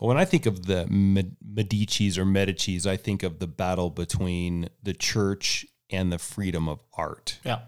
Well, 0.00 0.08
when 0.08 0.16
I 0.16 0.24
think 0.24 0.46
of 0.46 0.66
the 0.66 0.86
Med- 0.88 1.36
Medicis 1.48 2.18
or 2.18 2.24
Medicis, 2.24 2.86
I 2.86 2.96
think 2.96 3.22
of 3.22 3.38
the 3.38 3.46
battle 3.46 3.90
between 3.90 4.68
the 4.82 4.94
church 4.94 5.66
and 5.88 6.12
the 6.12 6.18
freedom 6.18 6.68
of 6.68 6.80
art. 6.94 7.38
Yeah. 7.44 7.60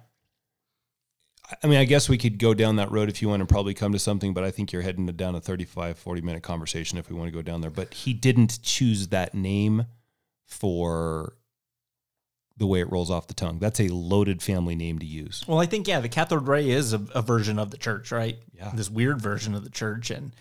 I 1.63 1.67
mean, 1.67 1.79
I 1.79 1.85
guess 1.85 2.09
we 2.09 2.19
could 2.19 2.39
go 2.39 2.55
down 2.55 2.77
that 2.77 2.91
road 2.91 3.09
if 3.09 3.21
you 3.23 3.29
want 3.29 3.41
to 3.41 3.47
probably 3.47 3.75
come 3.75 3.93
to 3.93 3.99
something, 3.99 4.33
but 4.35 4.45
I 4.45 4.51
think 4.51 4.73
you're 4.73 4.83
heading 4.83 5.07
down 5.07 5.35
a 5.35 5.41
35, 5.41 5.99
40 5.99 6.21
minute 6.21 6.43
conversation 6.43 6.99
if 6.99 7.09
we 7.11 7.17
want 7.17 7.29
to 7.29 7.33
go 7.33 7.43
down 7.43 7.61
there. 7.61 7.71
But 7.71 7.95
he 7.95 8.13
didn't 8.13 8.61
choose 8.63 9.09
that 9.09 9.35
name 9.35 9.87
for 10.47 11.35
the 12.57 12.67
way 12.67 12.81
it 12.81 12.91
rolls 12.91 13.11
off 13.11 13.27
the 13.27 13.35
tongue. 13.35 13.59
That's 13.59 13.81
a 13.81 13.89
loaded 13.89 14.43
family 14.43 14.75
name 14.75 14.99
to 14.99 15.07
use. 15.07 15.43
Well, 15.49 15.59
I 15.59 15.67
think 15.67 15.89
yeah, 15.89 16.01
the 16.01 16.09
cathode 16.09 16.47
ray 16.47 16.71
is 16.71 16.93
a, 16.93 17.01
a 17.15 17.23
version 17.23 17.59
of 17.59 17.71
the 17.71 17.79
church, 17.79 18.13
right? 18.13 18.39
Yeah. 18.55 18.71
This 18.75 18.91
weird 18.91 19.21
version 19.21 19.55
of 19.55 19.65
the 19.65 19.71
church, 19.71 20.11
and 20.11 20.33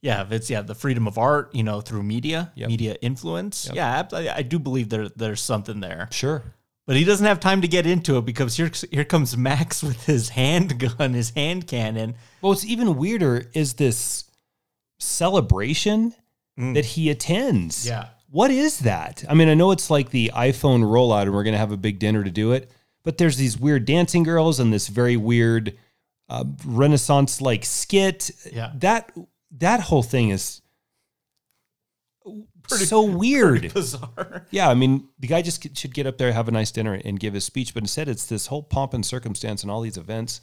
yeah, 0.00 0.22
if 0.22 0.32
it's 0.32 0.48
yeah 0.50 0.62
the 0.62 0.74
freedom 0.74 1.06
of 1.06 1.18
art, 1.18 1.54
you 1.54 1.62
know, 1.62 1.80
through 1.80 2.02
media, 2.02 2.50
Yep. 2.54 2.68
media 2.68 2.96
influence. 3.02 3.66
Yep. 3.66 3.74
Yeah, 3.76 4.08
I, 4.12 4.38
I 4.38 4.42
do 4.42 4.58
believe 4.58 4.88
there 4.88 5.08
there's 5.10 5.42
something 5.42 5.80
there. 5.80 6.08
Sure. 6.10 6.42
But 6.86 6.96
he 6.96 7.04
doesn't 7.04 7.26
have 7.26 7.38
time 7.38 7.60
to 7.62 7.68
get 7.68 7.86
into 7.86 8.18
it 8.18 8.24
because 8.24 8.56
here 8.56 8.70
here 8.90 9.04
comes 9.04 9.36
Max 9.36 9.82
with 9.82 10.06
his 10.06 10.30
handgun, 10.30 11.14
his 11.14 11.30
hand 11.30 11.66
cannon. 11.66 12.14
Well, 12.42 12.50
what's 12.50 12.64
even 12.64 12.96
weirder 12.96 13.50
is 13.54 13.74
this 13.74 14.30
celebration 14.98 16.14
that 16.74 16.84
he 16.84 17.10
attends. 17.10 17.86
Yeah. 17.86 18.08
What 18.28 18.50
is 18.50 18.80
that? 18.80 19.24
I 19.28 19.34
mean, 19.34 19.48
I 19.48 19.54
know 19.54 19.70
it's 19.70 19.90
like 19.90 20.10
the 20.10 20.30
iPhone 20.34 20.82
rollout 20.82 21.22
and 21.22 21.32
we're 21.32 21.42
going 21.42 21.54
to 21.54 21.58
have 21.58 21.72
a 21.72 21.76
big 21.76 21.98
dinner 21.98 22.22
to 22.22 22.30
do 22.30 22.52
it, 22.52 22.70
but 23.02 23.18
there's 23.18 23.36
these 23.36 23.58
weird 23.58 23.86
dancing 23.86 24.22
girls 24.22 24.60
and 24.60 24.72
this 24.72 24.88
very 24.88 25.16
weird 25.16 25.76
uh, 26.28 26.44
Renaissance 26.64 27.40
like 27.40 27.64
skit. 27.64 28.30
Yeah. 28.52 28.72
That 28.76 29.10
that 29.58 29.80
whole 29.80 30.02
thing 30.02 30.30
is 30.30 30.60
so 32.78 33.02
weird. 33.18 33.72
bizarre. 33.74 34.46
Yeah, 34.50 34.68
I 34.68 34.74
mean, 34.74 35.08
the 35.18 35.26
guy 35.26 35.42
just 35.42 35.76
should 35.76 35.94
get 35.94 36.06
up 36.06 36.18
there, 36.18 36.32
have 36.32 36.48
a 36.48 36.52
nice 36.52 36.70
dinner, 36.70 37.00
and 37.04 37.18
give 37.20 37.34
his 37.34 37.44
speech. 37.44 37.74
But 37.74 37.82
instead, 37.82 38.08
it's 38.08 38.26
this 38.26 38.46
whole 38.46 38.62
pomp 38.62 38.94
and 38.94 39.04
circumstance 39.04 39.62
and 39.62 39.70
all 39.70 39.80
these 39.80 39.96
events 39.96 40.40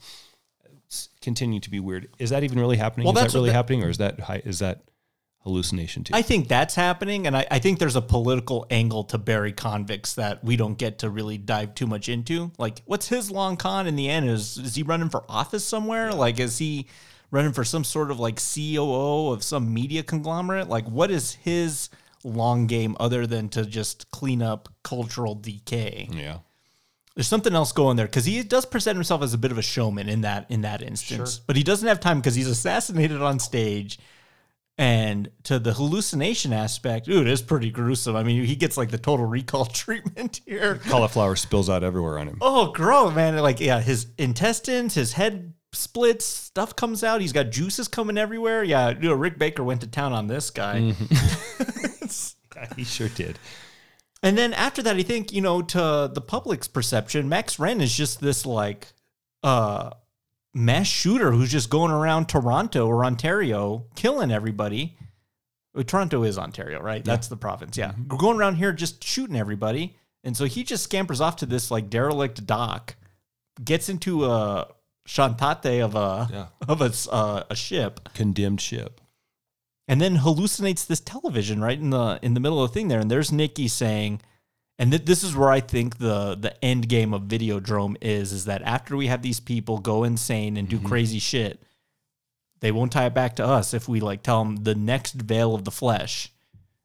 continue 1.22 1.60
to 1.60 1.70
be 1.70 1.80
weird. 1.80 2.10
Is 2.20 2.30
that 2.30 2.44
even 2.44 2.60
really 2.60 2.78
happening? 2.78 3.06
Well, 3.06 3.16
is 3.16 3.22
that's 3.22 3.34
that 3.34 3.40
really 3.40 3.50
the- 3.50 3.56
happening, 3.56 3.84
or 3.84 3.90
is 3.90 3.98
that 3.98 4.20
is 4.46 4.60
that 4.60 4.84
hallucination 5.44 6.04
too? 6.04 6.14
I 6.16 6.22
think 6.22 6.48
that's 6.48 6.76
happening, 6.76 7.28
and 7.28 7.36
I, 7.36 7.46
I 7.52 7.60
think 7.60 7.80
there's 7.80 7.96
a 7.96 8.02
political 8.02 8.66
angle 8.70 9.04
to 9.06 9.18
Barry 9.18 9.52
Convex 9.54 10.14
that 10.16 10.44
we 10.44 10.56
don't 10.56 10.78
get 10.78 11.00
to 11.00 11.10
really 11.10 11.38
dive 11.38 11.74
too 11.76 11.88
much 11.88 12.10
into. 12.10 12.52
Like, 12.58 12.82
what's 12.86 13.08
his 13.10 13.30
long 13.32 13.58
con 13.58 13.88
in 13.88 13.96
the 13.96 14.10
end? 14.10 14.30
Is 14.30 14.58
is 14.58 14.76
he 14.76 14.84
running 14.84 15.10
for 15.10 15.24
office 15.30 15.66
somewhere? 15.66 16.14
Like, 16.14 16.40
is 16.40 16.58
he 16.58 16.88
running 17.32 17.52
for 17.52 17.66
some 17.66 17.84
sort 17.84 18.10
of 18.10 18.20
like 18.20 18.40
COO 18.40 19.32
of 19.34 19.44
some 19.44 19.74
media 19.74 20.04
conglomerate? 20.04 20.70
Like, 20.70 20.86
what 20.88 21.12
is 21.12 21.34
his 21.34 21.90
long 22.28 22.68
game 22.68 22.96
other 23.00 23.26
than 23.26 23.50
to 23.50 23.66
just 23.66 24.12
clean 24.12 24.42
up 24.42 24.70
cultural 24.84 25.36
decay? 25.36 26.10
yeah. 26.12 26.40
There's 27.16 27.28
something 27.28 27.56
else 27.56 27.72
going 27.72 27.98
there 27.98 28.06
because 28.06 28.26
he 28.26 28.44
does 28.44 28.66
present 28.68 28.96
himself 28.96 29.24
as 29.24 29.34
a 29.34 29.40
bit 29.40 29.52
of 29.52 29.58
a 29.58 29.64
showman 29.64 30.08
in 30.08 30.22
that 30.22 30.46
in 30.50 30.62
that 30.62 30.84
instance, 30.84 31.36
Sure. 31.38 31.44
but 31.48 31.56
he 31.56 31.64
doesn't 31.64 31.88
have 31.88 32.00
time 32.00 32.20
because 32.20 32.36
he's 32.36 32.48
assassinated 32.48 33.22
on 33.24 33.40
stage. 33.40 33.98
And 34.78 35.32
to 35.46 35.58
the 35.58 35.74
hallucination 35.74 36.54
aspect, 36.54 37.08
ooh, 37.08 37.22
it 37.22 37.28
is 37.28 37.42
pretty 37.42 37.72
gruesome. 37.72 38.16
I 38.16 38.22
mean, 38.22 38.46
he 38.46 38.56
gets 38.56 38.78
like 38.78 38.92
the 38.92 39.00
total 39.00 39.26
recall 39.26 39.66
treatment 39.84 40.42
here. 40.46 40.76
Cauliflower 40.88 41.36
spills 41.36 41.68
out 41.72 41.84
everywhere 41.84 42.20
on 42.20 42.28
him. 42.28 42.38
Oh, 42.42 42.72
gross, 42.74 43.16
man! 43.16 43.36
Like, 43.38 43.60
yeah, 43.60 43.82
his 43.82 44.06
intestines, 44.20 44.94
his 44.94 45.14
head 45.14 45.54
splits, 45.74 46.24
stuff 46.26 46.76
comes 46.76 47.04
out. 47.04 47.22
He's 47.22 47.34
got 47.34 47.50
juices 47.50 47.88
coming 47.88 48.20
everywhere. 48.20 48.64
Yeah, 48.64 48.90
you 48.90 49.10
know, 49.10 49.16
Rick 49.16 49.40
Baker 49.40 49.64
went 49.64 49.82
to 49.82 49.88
town 49.88 50.14
on 50.14 50.28
this 50.28 50.52
guy. 50.52 50.82
Mm-hmm. 50.94 51.86
he 52.76 52.84
sure 52.84 53.10
did. 53.10 53.38
And 54.24 54.38
then 54.38 54.54
after 54.54 54.82
that, 54.82 54.96
I 54.96 55.04
think, 55.04 55.32
you 55.32 55.42
know, 55.42 55.62
to 55.62 56.10
the 56.14 56.22
public's 56.22 56.68
perception, 56.68 57.30
Max 57.30 57.58
Renn 57.58 57.82
is 57.82 57.96
just 57.96 58.20
this 58.20 58.46
like 58.46 58.88
uh 59.44 59.92
mass 60.54 60.88
shooter 60.88 61.32
who's 61.32 61.52
just 61.52 61.70
going 61.70 61.92
around 61.92 62.28
Toronto 62.28 62.88
or 62.88 63.06
Ontario 63.06 63.86
killing 63.96 64.32
everybody. 64.32 64.98
Well, 65.76 65.84
Toronto 65.84 66.24
is 66.24 66.40
Ontario, 66.40 66.82
right? 66.82 67.06
That's 67.06 67.28
the 67.28 67.38
province. 67.38 67.78
Yeah. 67.78 67.92
We're 68.10 68.18
going 68.18 68.38
around 68.38 68.56
here 68.56 68.74
just 68.74 69.04
shooting 69.04 69.36
everybody. 69.36 69.96
And 70.24 70.36
so 70.36 70.46
he 70.46 70.64
just 70.64 70.84
scampers 70.84 71.22
off 71.22 71.36
to 71.38 71.46
this 71.46 71.70
like 71.70 71.90
derelict 71.92 72.46
dock, 72.48 72.96
gets 73.64 73.88
into 73.88 74.26
a 74.26 74.68
chantate 75.08 75.84
of 75.86 75.96
a 75.96 76.28
Yeah. 76.32 76.46
of 76.68 76.82
a, 76.82 76.92
uh, 77.14 77.44
a 77.52 77.56
ship 77.56 78.10
Condemned 78.16 78.60
ship. 78.60 79.00
And 79.88 80.02
then 80.02 80.18
hallucinates 80.18 80.86
this 80.86 81.00
television 81.00 81.62
right 81.62 81.80
in 81.80 81.92
the 81.92 82.20
in 82.22 82.34
the 82.34 82.40
middle 82.40 82.64
of 82.64 82.70
the 82.70 82.74
thing 82.74 82.88
there. 82.88 83.00
And 83.00 83.12
there's 83.12 83.32
nikki 83.32 83.68
saying 83.68 84.22
and 84.80 84.92
th- 84.92 85.06
this 85.06 85.24
is 85.24 85.36
where 85.36 85.50
i 85.50 85.60
think 85.60 85.98
the 85.98 86.36
the 86.36 86.54
end 86.64 86.88
game 86.88 87.14
of 87.14 87.24
videodrome 87.24 87.96
is 88.02 88.32
is 88.32 88.46
that 88.46 88.62
after 88.62 88.96
we 88.96 89.08
have 89.08 89.22
these 89.22 89.40
people 89.40 89.80
go 89.80 90.04
insane 90.04 90.58
and 90.58 90.68
do 90.68 90.78
mm-hmm. 90.78 90.88
crazy 90.88 91.20
shit 91.20 91.62
they 92.60 92.72
won't 92.72 92.92
tie 92.92 93.06
it 93.06 93.14
back 93.14 93.36
to 93.36 93.46
us 93.46 93.74
if 93.74 93.88
we 93.88 94.00
like 94.00 94.24
tell 94.24 94.44
them 94.44 94.58
the 94.58 94.76
next 94.76 95.14
veil 95.14 95.54
of 95.54 95.64
the 95.64 95.72
flesh 95.72 96.32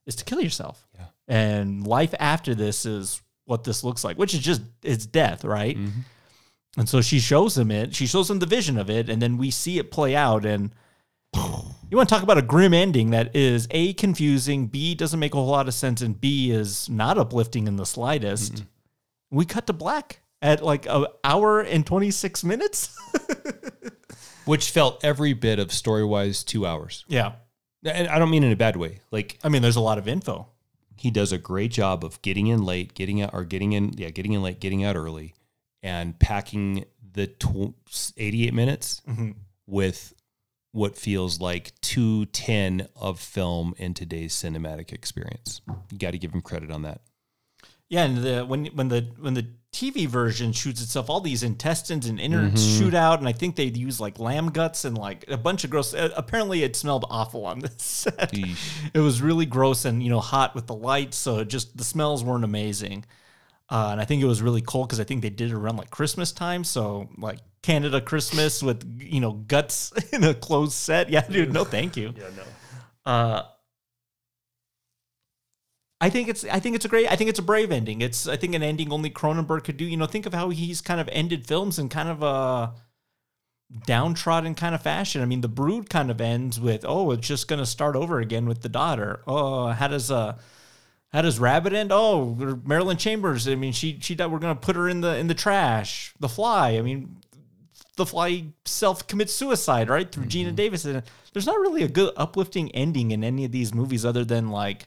is 0.06 0.16
to 0.16 0.24
kill 0.24 0.40
yourself. 0.40 0.86
Yeah. 0.94 1.06
and 1.28 1.86
life 1.86 2.14
after 2.18 2.54
this 2.54 2.84
is 2.84 3.22
what 3.44 3.64
this 3.64 3.84
looks 3.84 4.04
like 4.04 4.18
which 4.18 4.34
is 4.34 4.40
just 4.40 4.62
it's 4.82 5.06
death 5.06 5.44
right? 5.44 5.76
Mm-hmm. 5.76 6.00
And 6.78 6.88
so 6.88 7.02
she 7.02 7.20
shows 7.20 7.58
him 7.58 7.70
it. 7.70 7.94
She 7.94 8.06
shows 8.06 8.30
him 8.30 8.38
the 8.38 8.46
vision 8.46 8.78
of 8.78 8.88
it 8.88 9.10
and 9.10 9.20
then 9.20 9.36
we 9.36 9.50
see 9.50 9.78
it 9.78 9.90
play 9.90 10.16
out 10.16 10.46
and 10.46 10.72
you 11.34 11.96
want 11.96 12.08
to 12.08 12.14
talk 12.14 12.22
about 12.22 12.38
a 12.38 12.42
grim 12.42 12.72
ending 12.72 13.10
that 13.10 13.36
is 13.36 13.68
A, 13.70 13.92
confusing, 13.94 14.66
B, 14.66 14.94
doesn't 14.94 15.20
make 15.20 15.34
a 15.34 15.36
whole 15.36 15.46
lot 15.46 15.68
of 15.68 15.74
sense, 15.74 16.00
and 16.00 16.18
B, 16.18 16.50
is 16.50 16.88
not 16.88 17.18
uplifting 17.18 17.66
in 17.66 17.76
the 17.76 17.86
slightest. 17.86 18.64
We 19.30 19.44
cut 19.44 19.66
to 19.66 19.72
black 19.72 20.20
at 20.40 20.62
like 20.62 20.86
an 20.86 21.06
hour 21.24 21.60
and 21.60 21.86
26 21.86 22.44
minutes. 22.44 22.96
Which 24.44 24.70
felt 24.70 25.04
every 25.04 25.34
bit 25.34 25.58
of 25.60 25.70
story 25.70 26.04
wise 26.04 26.42
two 26.42 26.66
hours. 26.66 27.04
yeah. 27.08 27.32
And 27.84 28.08
I 28.08 28.18
don't 28.18 28.30
mean 28.30 28.44
in 28.44 28.52
a 28.52 28.56
bad 28.56 28.76
way. 28.76 29.00
Like 29.10 29.38
I 29.44 29.48
mean, 29.48 29.62
there's 29.62 29.76
a 29.76 29.80
lot 29.80 29.98
of 29.98 30.08
info. 30.08 30.48
he 30.96 31.10
does 31.10 31.32
a 31.32 31.38
great 31.38 31.72
job 31.72 32.04
of 32.04 32.20
getting 32.22 32.46
in 32.46 32.64
late, 32.64 32.94
getting 32.94 33.20
out, 33.20 33.30
or 33.34 33.44
getting 33.44 33.72
in, 33.72 33.92
yeah, 33.96 34.10
getting 34.10 34.32
in 34.32 34.42
late, 34.42 34.60
getting 34.60 34.84
out 34.84 34.96
early, 34.96 35.34
and 35.82 36.18
packing 36.18 36.84
the 37.12 37.26
tw- 37.26 37.74
88 38.16 38.54
minutes 38.54 39.02
mm-hmm. 39.08 39.32
with 39.66 40.14
what 40.72 40.96
feels 40.96 41.40
like 41.40 41.72
210 41.82 42.88
of 42.96 43.20
film 43.20 43.74
in 43.76 43.94
today's 43.94 44.34
cinematic 44.34 44.92
experience. 44.92 45.60
You 45.90 45.98
got 45.98 46.12
to 46.12 46.18
give 46.18 46.34
him 46.34 46.40
credit 46.40 46.70
on 46.70 46.82
that. 46.82 47.02
Yeah, 47.88 48.04
and 48.04 48.18
the 48.18 48.44
when 48.46 48.66
when 48.66 48.88
the 48.88 49.06
when 49.20 49.34
the 49.34 49.46
TV 49.70 50.06
version 50.06 50.52
shoots 50.52 50.82
itself, 50.82 51.10
all 51.10 51.20
these 51.20 51.42
intestines 51.42 52.06
and 52.06 52.18
innards 52.18 52.62
shoot 52.78 52.94
out, 52.94 53.18
and 53.18 53.28
I 53.28 53.32
think 53.32 53.54
they 53.54 53.64
use 53.64 54.00
like 54.00 54.18
lamb 54.18 54.48
guts 54.50 54.86
and 54.86 54.96
like 54.96 55.26
a 55.28 55.36
bunch 55.36 55.64
of 55.64 55.70
gross. 55.70 55.92
Uh, 55.92 56.08
apparently, 56.16 56.62
it 56.62 56.74
smelled 56.74 57.04
awful 57.10 57.44
on 57.44 57.58
this 57.58 57.82
set. 57.82 58.32
It 58.94 58.98
was 58.98 59.20
really 59.20 59.44
gross 59.44 59.84
and 59.84 60.02
you 60.02 60.08
know 60.08 60.20
hot 60.20 60.54
with 60.54 60.66
the 60.66 60.74
lights, 60.74 61.18
so 61.18 61.40
it 61.40 61.48
just 61.48 61.76
the 61.76 61.84
smells 61.84 62.24
weren't 62.24 62.44
amazing. 62.44 63.04
Uh, 63.72 63.88
and 63.92 64.02
I 64.02 64.04
think 64.04 64.22
it 64.22 64.26
was 64.26 64.42
really 64.42 64.60
cold 64.60 64.88
because 64.88 65.00
I 65.00 65.04
think 65.04 65.22
they 65.22 65.30
did 65.30 65.50
it 65.50 65.54
around 65.54 65.78
like 65.78 65.88
Christmas 65.88 66.30
time, 66.30 66.62
so 66.62 67.08
like 67.16 67.38
Canada 67.62 68.02
Christmas 68.02 68.62
with 68.62 69.00
you 69.00 69.18
know 69.18 69.32
guts 69.32 69.92
in 70.12 70.22
a 70.24 70.34
closed 70.34 70.74
set. 70.74 71.08
Yeah, 71.08 71.26
dude, 71.26 71.54
no, 71.54 71.64
thank 71.64 71.96
you. 71.96 72.12
Yeah, 72.14 72.28
no. 72.36 73.10
Uh, 73.10 73.42
I 76.02 76.10
think 76.10 76.28
it's 76.28 76.44
I 76.44 76.60
think 76.60 76.76
it's 76.76 76.84
a 76.84 76.88
great 76.88 77.10
I 77.10 77.16
think 77.16 77.30
it's 77.30 77.38
a 77.38 77.42
brave 77.42 77.72
ending. 77.72 78.02
It's 78.02 78.28
I 78.28 78.36
think 78.36 78.54
an 78.54 78.62
ending 78.62 78.92
only 78.92 79.08
Cronenberg 79.08 79.64
could 79.64 79.78
do. 79.78 79.86
You 79.86 79.96
know, 79.96 80.04
think 80.04 80.26
of 80.26 80.34
how 80.34 80.50
he's 80.50 80.82
kind 80.82 81.00
of 81.00 81.08
ended 81.10 81.46
films 81.46 81.78
in 81.78 81.88
kind 81.88 82.10
of 82.10 82.22
a 82.22 82.74
downtrodden 83.86 84.54
kind 84.54 84.74
of 84.74 84.82
fashion. 84.82 85.22
I 85.22 85.24
mean, 85.24 85.40
The 85.40 85.48
Brood 85.48 85.88
kind 85.88 86.10
of 86.10 86.20
ends 86.20 86.60
with, 86.60 86.84
oh, 86.86 87.10
it's 87.12 87.26
just 87.26 87.48
going 87.48 87.58
to 87.58 87.64
start 87.64 87.96
over 87.96 88.20
again 88.20 88.44
with 88.44 88.60
the 88.60 88.68
daughter. 88.68 89.22
Oh, 89.26 89.68
how 89.68 89.88
does 89.88 90.10
uh 90.10 90.36
how 91.12 91.22
does 91.22 91.38
Rabid 91.38 91.72
end? 91.74 91.90
Oh, 91.92 92.34
Marilyn 92.64 92.96
Chambers. 92.96 93.46
I 93.46 93.54
mean, 93.54 93.72
she 93.72 93.98
she 94.00 94.14
died. 94.14 94.30
We're 94.30 94.38
going 94.38 94.54
to 94.54 94.60
put 94.60 94.76
her 94.76 94.88
in 94.88 95.00
the 95.02 95.16
in 95.16 95.26
the 95.26 95.34
trash. 95.34 96.14
The 96.20 96.28
Fly. 96.28 96.70
I 96.78 96.82
mean, 96.82 97.16
the 97.96 98.06
Fly 98.06 98.44
self 98.64 99.06
commits 99.06 99.32
suicide 99.32 99.88
right 99.90 100.10
through 100.10 100.24
Geena 100.24 100.54
Davis. 100.54 100.84
And 100.84 101.02
there's 101.32 101.46
not 101.46 101.58
really 101.58 101.82
a 101.82 101.88
good 101.88 102.12
uplifting 102.16 102.70
ending 102.72 103.10
in 103.10 103.22
any 103.22 103.44
of 103.44 103.52
these 103.52 103.74
movies 103.74 104.04
other 104.04 104.24
than 104.24 104.48
like 104.48 104.86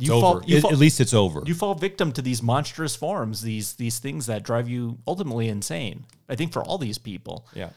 It's 0.00 0.08
over. 0.10 0.38
At- 0.44 0.72
at 0.72 0.78
least 0.78 1.00
it's 1.00 1.12
over. 1.14 1.42
You 1.44 1.54
fall 1.54 1.74
victim 1.74 2.12
to 2.12 2.22
these 2.22 2.42
monstrous 2.42 2.96
forms, 2.96 3.42
these 3.42 3.74
these 3.74 3.98
things 3.98 4.26
that 4.26 4.42
drive 4.44 4.68
you 4.68 4.98
ultimately 5.06 5.48
insane. 5.48 6.06
I 6.28 6.36
think 6.36 6.52
for 6.52 6.62
all 6.64 6.78
these 6.78 6.96
people. 6.98 7.46
Yeah. 7.54 7.70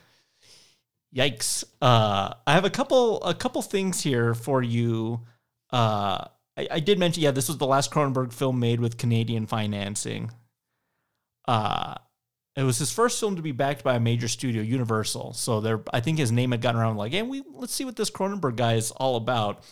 Yikes. 1.14 1.66
Uh, 1.82 2.34
I 2.48 2.54
have 2.54 2.64
a 2.64 2.70
couple 2.70 3.22
a 3.24 3.34
couple 3.34 3.62
things 3.62 4.02
here 4.02 4.34
for 4.34 4.64
you. 4.64 5.22
Uh, 5.70 6.26
I, 6.58 6.68
I 6.72 6.80
did 6.80 7.00
mention, 7.00 7.24
yeah, 7.24 7.32
this 7.32 7.48
was 7.48 7.58
the 7.58 7.68
last 7.68 7.92
Cronenberg 7.92 8.34
film 8.34 8.60
made 8.60 8.80
with 8.80 8.98
Canadian 8.98 9.46
financing. 9.48 10.32
Uh, 11.48 11.96
it 12.56 12.64
was 12.64 12.78
his 12.78 12.92
first 12.92 13.20
film 13.20 13.38
to 13.38 13.42
be 13.42 13.54
backed 13.54 13.84
by 13.84 13.96
a 13.96 14.00
major 14.00 14.28
studio, 14.28 14.62
Universal. 14.62 15.34
So 15.34 15.62
there, 15.62 15.82
I 15.94 16.02
think 16.02 16.18
his 16.18 16.32
name 16.32 16.52
had 16.52 16.62
gotten 16.62 16.82
around 16.82 16.98
like, 16.98 17.14
hey, 17.14 17.22
we 17.22 17.44
let's 17.54 17.74
see 17.74 17.86
what 17.86 17.96
this 17.96 18.10
Cronenberg 18.10 18.58
guy 18.58 18.74
is 18.74 18.92
all 18.92 19.16
about. 19.16 19.64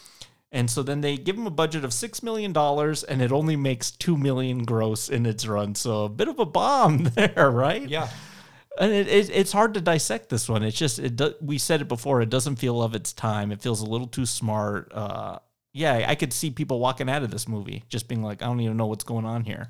And 0.52 0.70
so 0.70 0.82
then 0.82 1.02
they 1.02 1.18
give 1.18 1.38
him 1.38 1.46
a 1.46 1.52
budget 1.52 1.84
of 1.84 1.94
six 1.94 2.24
million 2.24 2.54
dollars, 2.54 3.04
and 3.04 3.22
it 3.22 3.32
only 3.32 3.56
makes 3.56 3.92
two 3.92 4.18
million 4.18 4.64
gross 4.64 5.10
in 5.10 5.26
its 5.26 5.46
run. 5.46 5.76
So 5.76 6.06
a 6.06 6.10
bit 6.10 6.28
of 6.28 6.40
a 6.40 6.46
bomb 6.46 7.04
there, 7.16 7.52
right? 7.52 7.88
Yeah. 7.88 8.10
And 8.80 8.94
it, 8.94 9.08
it, 9.08 9.30
it's 9.30 9.52
hard 9.52 9.74
to 9.74 9.82
dissect 9.82 10.30
this 10.30 10.48
one. 10.48 10.64
It's 10.64 10.78
just 10.78 11.00
it. 11.00 11.18
Do, 11.18 11.36
we 11.42 11.58
said 11.58 11.82
it 11.82 11.88
before. 11.90 12.22
It 12.22 12.30
doesn't 12.30 12.56
feel 12.56 12.82
of 12.82 12.96
its 12.96 13.12
time. 13.12 13.52
It 13.52 13.62
feels 13.62 13.82
a 13.82 13.86
little 13.86 14.08
too 14.08 14.26
smart. 14.26 14.92
Uh, 14.94 15.40
yeah, 15.74 16.06
I 16.08 16.16
could 16.16 16.34
see 16.34 16.50
people 16.52 16.80
walking 16.80 17.10
out 17.10 17.24
of 17.24 17.32
this 17.32 17.48
movie 17.48 17.84
just 17.90 18.08
being 18.08 18.24
like, 18.24 18.41
I 18.41 18.46
don't 18.46 18.60
even 18.62 18.78
know 18.78 18.88
what's 18.88 19.04
going 19.04 19.26
on 19.26 19.44
here. 19.44 19.68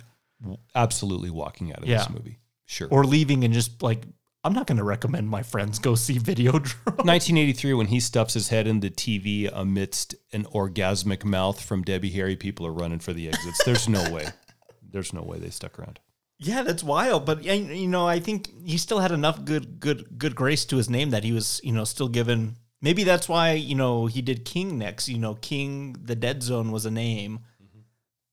Absolutely 0.75 1.29
walking 1.29 1.71
out 1.71 1.79
of 1.79 1.87
Yeah. 1.87 1.97
this 1.99 2.09
movie. 2.09 2.39
Sure. 2.65 2.87
Or 2.89 3.03
leaving 3.03 3.43
and 3.43 3.53
just 3.53 3.81
like, 3.83 4.03
I'm 4.43 4.53
not 4.53 4.67
going 4.67 4.77
to 4.77 4.83
recommend 4.85 5.27
my 5.27 5.43
friends 5.43 5.79
go 5.79 5.95
see 5.95 6.17
Videodrome. 6.17 6.85
1983, 6.85 7.73
when 7.73 7.87
he 7.87 7.99
stuffs 7.99 8.33
his 8.35 8.47
head 8.47 8.67
in 8.67 8.79
the 8.79 8.89
TV 8.89 9.49
amidst 9.51 10.15
an 10.31 10.45
orgasmic 10.45 11.25
mouth 11.25 11.61
from 11.61 11.81
Debbie 11.83 12.11
Harry, 12.11 12.35
people 12.37 12.65
are 12.65 12.71
running 12.71 12.99
for 12.99 13.11
the 13.11 13.27
exits. 13.27 13.61
There's 13.65 13.89
no 13.89 14.09
way. 14.11 14.27
There's 14.91 15.11
no 15.13 15.23
way 15.23 15.39
they 15.39 15.49
stuck 15.49 15.77
around. 15.77 15.99
Yeah, 16.37 16.61
that's 16.63 16.83
wild. 16.85 17.25
But 17.25 17.43
you 17.43 17.87
know, 17.87 18.07
I 18.07 18.19
think 18.21 18.49
he 18.65 18.77
still 18.77 18.99
had 18.99 19.11
enough 19.11 19.43
good, 19.43 19.79
good, 19.81 20.17
good 20.17 20.35
grace 20.35 20.63
to 20.65 20.77
his 20.77 20.89
name 20.89 21.09
that 21.09 21.25
he 21.25 21.33
was, 21.33 21.59
you 21.63 21.73
know, 21.73 21.83
still 21.83 22.07
given. 22.07 22.55
Maybe 22.81 23.03
that's 23.03 23.27
why 23.27 23.53
you 23.53 23.75
know 23.75 24.05
he 24.05 24.21
did 24.21 24.45
King 24.45 24.77
next. 24.77 25.09
You 25.09 25.17
know, 25.19 25.35
King, 25.35 25.95
The 26.01 26.15
Dead 26.15 26.41
Zone 26.43 26.71
was 26.71 26.85
a 26.85 26.91
name. 26.91 27.39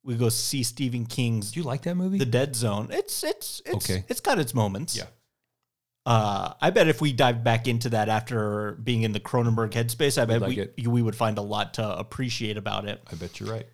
We 0.05 0.14
go 0.14 0.28
see 0.28 0.62
Stephen 0.62 1.05
King's. 1.05 1.51
Do 1.51 1.59
you 1.60 1.66
like 1.66 1.82
that 1.82 1.97
movie? 1.97 2.18
The 2.18 2.27
Dead 2.27 2.55
Zone. 2.55 2.89
It's 2.93 3.24
it's 3.24 3.60
it's 3.66 3.90
Okay. 3.90 4.05
it's 4.09 4.20
got 4.20 4.39
its 4.39 4.55
moments. 4.55 4.97
Yeah. 4.97 5.06
Uh, 6.05 6.55
I 6.60 6.70
bet 6.70 6.86
if 6.86 7.01
we 7.01 7.12
dive 7.12 7.43
back 7.43 7.66
into 7.66 7.89
that 7.89 8.09
after 8.09 8.78
being 8.85 9.02
in 9.02 9.10
the 9.10 9.18
Cronenberg 9.18 9.70
headspace, 9.73 10.16
I 10.20 10.24
bet 10.24 10.40
like 10.40 10.74
we 10.78 10.86
we 10.86 11.02
would 11.02 11.16
find 11.16 11.36
a 11.39 11.43
lot 11.43 11.74
to 11.74 11.98
appreciate 11.98 12.56
about 12.56 12.86
it. 12.86 13.02
I 13.10 13.16
bet 13.16 13.40
you're 13.40 13.51
right. 13.51 13.66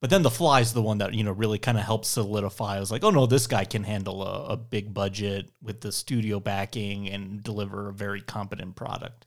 But 0.00 0.08
then 0.08 0.22
the 0.22 0.30
fly 0.30 0.60
is 0.60 0.72
the 0.72 0.80
one 0.80 0.98
that 0.98 1.12
you 1.14 1.24
know 1.24 1.32
really 1.32 1.58
kind 1.58 1.76
of 1.76 1.82
helps 1.84 2.06
solidify. 2.08 2.76
I 2.76 2.80
was 2.80 2.92
like, 2.92 3.02
oh 3.02 3.10
no, 3.10 3.26
this 3.26 3.48
guy 3.48 3.64
can 3.64 3.82
handle 3.82 4.22
a, 4.22 4.52
a 4.52 4.56
big 4.56 4.94
budget 4.94 5.50
with 5.60 5.80
the 5.80 5.90
studio 5.90 6.38
backing 6.38 7.08
and 7.08 7.42
deliver 7.42 7.88
a 7.88 7.92
very 7.92 8.20
competent 8.20 8.76
product. 8.76 9.26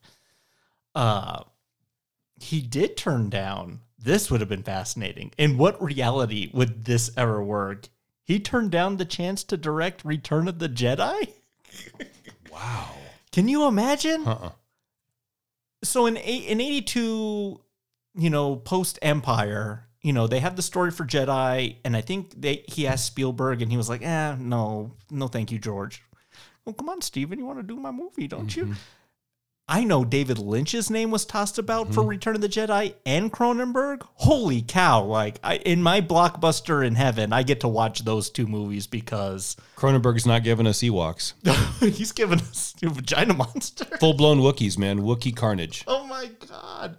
Uh, 0.95 1.43
he 2.39 2.61
did 2.61 2.97
turn 2.97 3.29
down. 3.29 3.81
This 3.97 4.29
would 4.29 4.41
have 4.41 4.49
been 4.49 4.63
fascinating. 4.63 5.31
In 5.37 5.57
what 5.57 5.81
reality 5.81 6.49
would 6.53 6.85
this 6.85 7.09
ever 7.15 7.41
work? 7.43 7.87
He 8.25 8.39
turned 8.39 8.71
down 8.71 8.97
the 8.97 9.05
chance 9.05 9.43
to 9.45 9.57
direct 9.57 10.03
Return 10.05 10.47
of 10.47 10.59
the 10.59 10.69
Jedi. 10.69 11.29
Wow. 12.51 12.91
Can 13.31 13.47
you 13.47 13.65
imagine? 13.65 14.27
Uh-uh. 14.27 14.51
so 15.83 16.05
in 16.05 16.15
in 16.17 16.61
82 16.61 17.59
you 18.15 18.29
know 18.29 18.55
post 18.57 18.99
empire 19.01 19.87
you 20.03 20.13
know 20.13 20.27
they 20.27 20.39
have 20.39 20.55
the 20.55 20.61
story 20.61 20.91
for 20.91 21.03
jedi 21.03 21.77
and 21.83 21.97
i 21.97 22.01
think 22.01 22.39
they 22.39 22.63
he 22.67 22.85
asked 22.85 23.07
spielberg 23.07 23.63
and 23.63 23.71
he 23.71 23.75
was 23.77 23.89
like 23.89 24.03
eh 24.03 24.35
no 24.39 24.91
no 25.09 25.27
thank 25.27 25.51
you 25.51 25.57
george 25.57 26.03
well 26.63 26.73
come 26.73 26.89
on 26.89 27.01
steven 27.01 27.39
you 27.39 27.45
want 27.45 27.57
to 27.57 27.63
do 27.63 27.75
my 27.75 27.89
movie 27.91 28.27
don't 28.27 28.55
you 28.55 28.75
i 29.67 29.83
know 29.83 30.03
david 30.03 30.37
lynch's 30.37 30.89
name 30.89 31.11
was 31.11 31.25
tossed 31.25 31.57
about 31.57 31.93
for 31.93 32.03
hmm. 32.03 32.09
return 32.09 32.35
of 32.35 32.41
the 32.41 32.49
jedi 32.49 32.93
and 33.05 33.31
cronenberg 33.31 34.01
holy 34.15 34.61
cow 34.61 35.03
like 35.03 35.39
I, 35.43 35.57
in 35.57 35.81
my 35.81 36.01
blockbuster 36.01 36.85
in 36.85 36.95
heaven 36.95 37.33
i 37.33 37.43
get 37.43 37.61
to 37.61 37.67
watch 37.67 38.03
those 38.03 38.29
two 38.29 38.47
movies 38.47 38.87
because 38.87 39.55
Cronenberg's 39.83 40.25
not 40.25 40.43
giving 40.43 40.65
us 40.65 40.79
Ewoks. 40.79 41.33
he's 41.93 42.13
giving 42.13 42.39
us 42.39 42.73
a 42.81 42.87
vagina 42.89 43.33
monster 43.33 43.83
Full 43.99 44.13
blown 44.13 44.39
Wookiees, 44.39 44.77
man. 44.77 45.01
Wookiee 45.01 45.35
carnage. 45.35 45.83
Oh 45.87 46.07
my 46.07 46.29
god. 46.47 46.97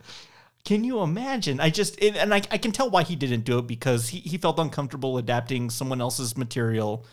Can 0.64 0.84
you 0.84 1.00
imagine? 1.00 1.60
I 1.60 1.70
just 1.70 2.02
it, 2.02 2.16
and 2.16 2.34
I, 2.34 2.42
I 2.50 2.58
can 2.58 2.72
tell 2.72 2.90
why 2.90 3.02
he 3.02 3.16
didn't 3.16 3.44
do 3.44 3.58
it 3.58 3.66
because 3.66 4.10
he, 4.10 4.20
he 4.20 4.36
felt 4.36 4.58
uncomfortable 4.58 5.16
adapting 5.18 5.70
someone 5.70 6.00
else's 6.00 6.36
material. 6.36 7.06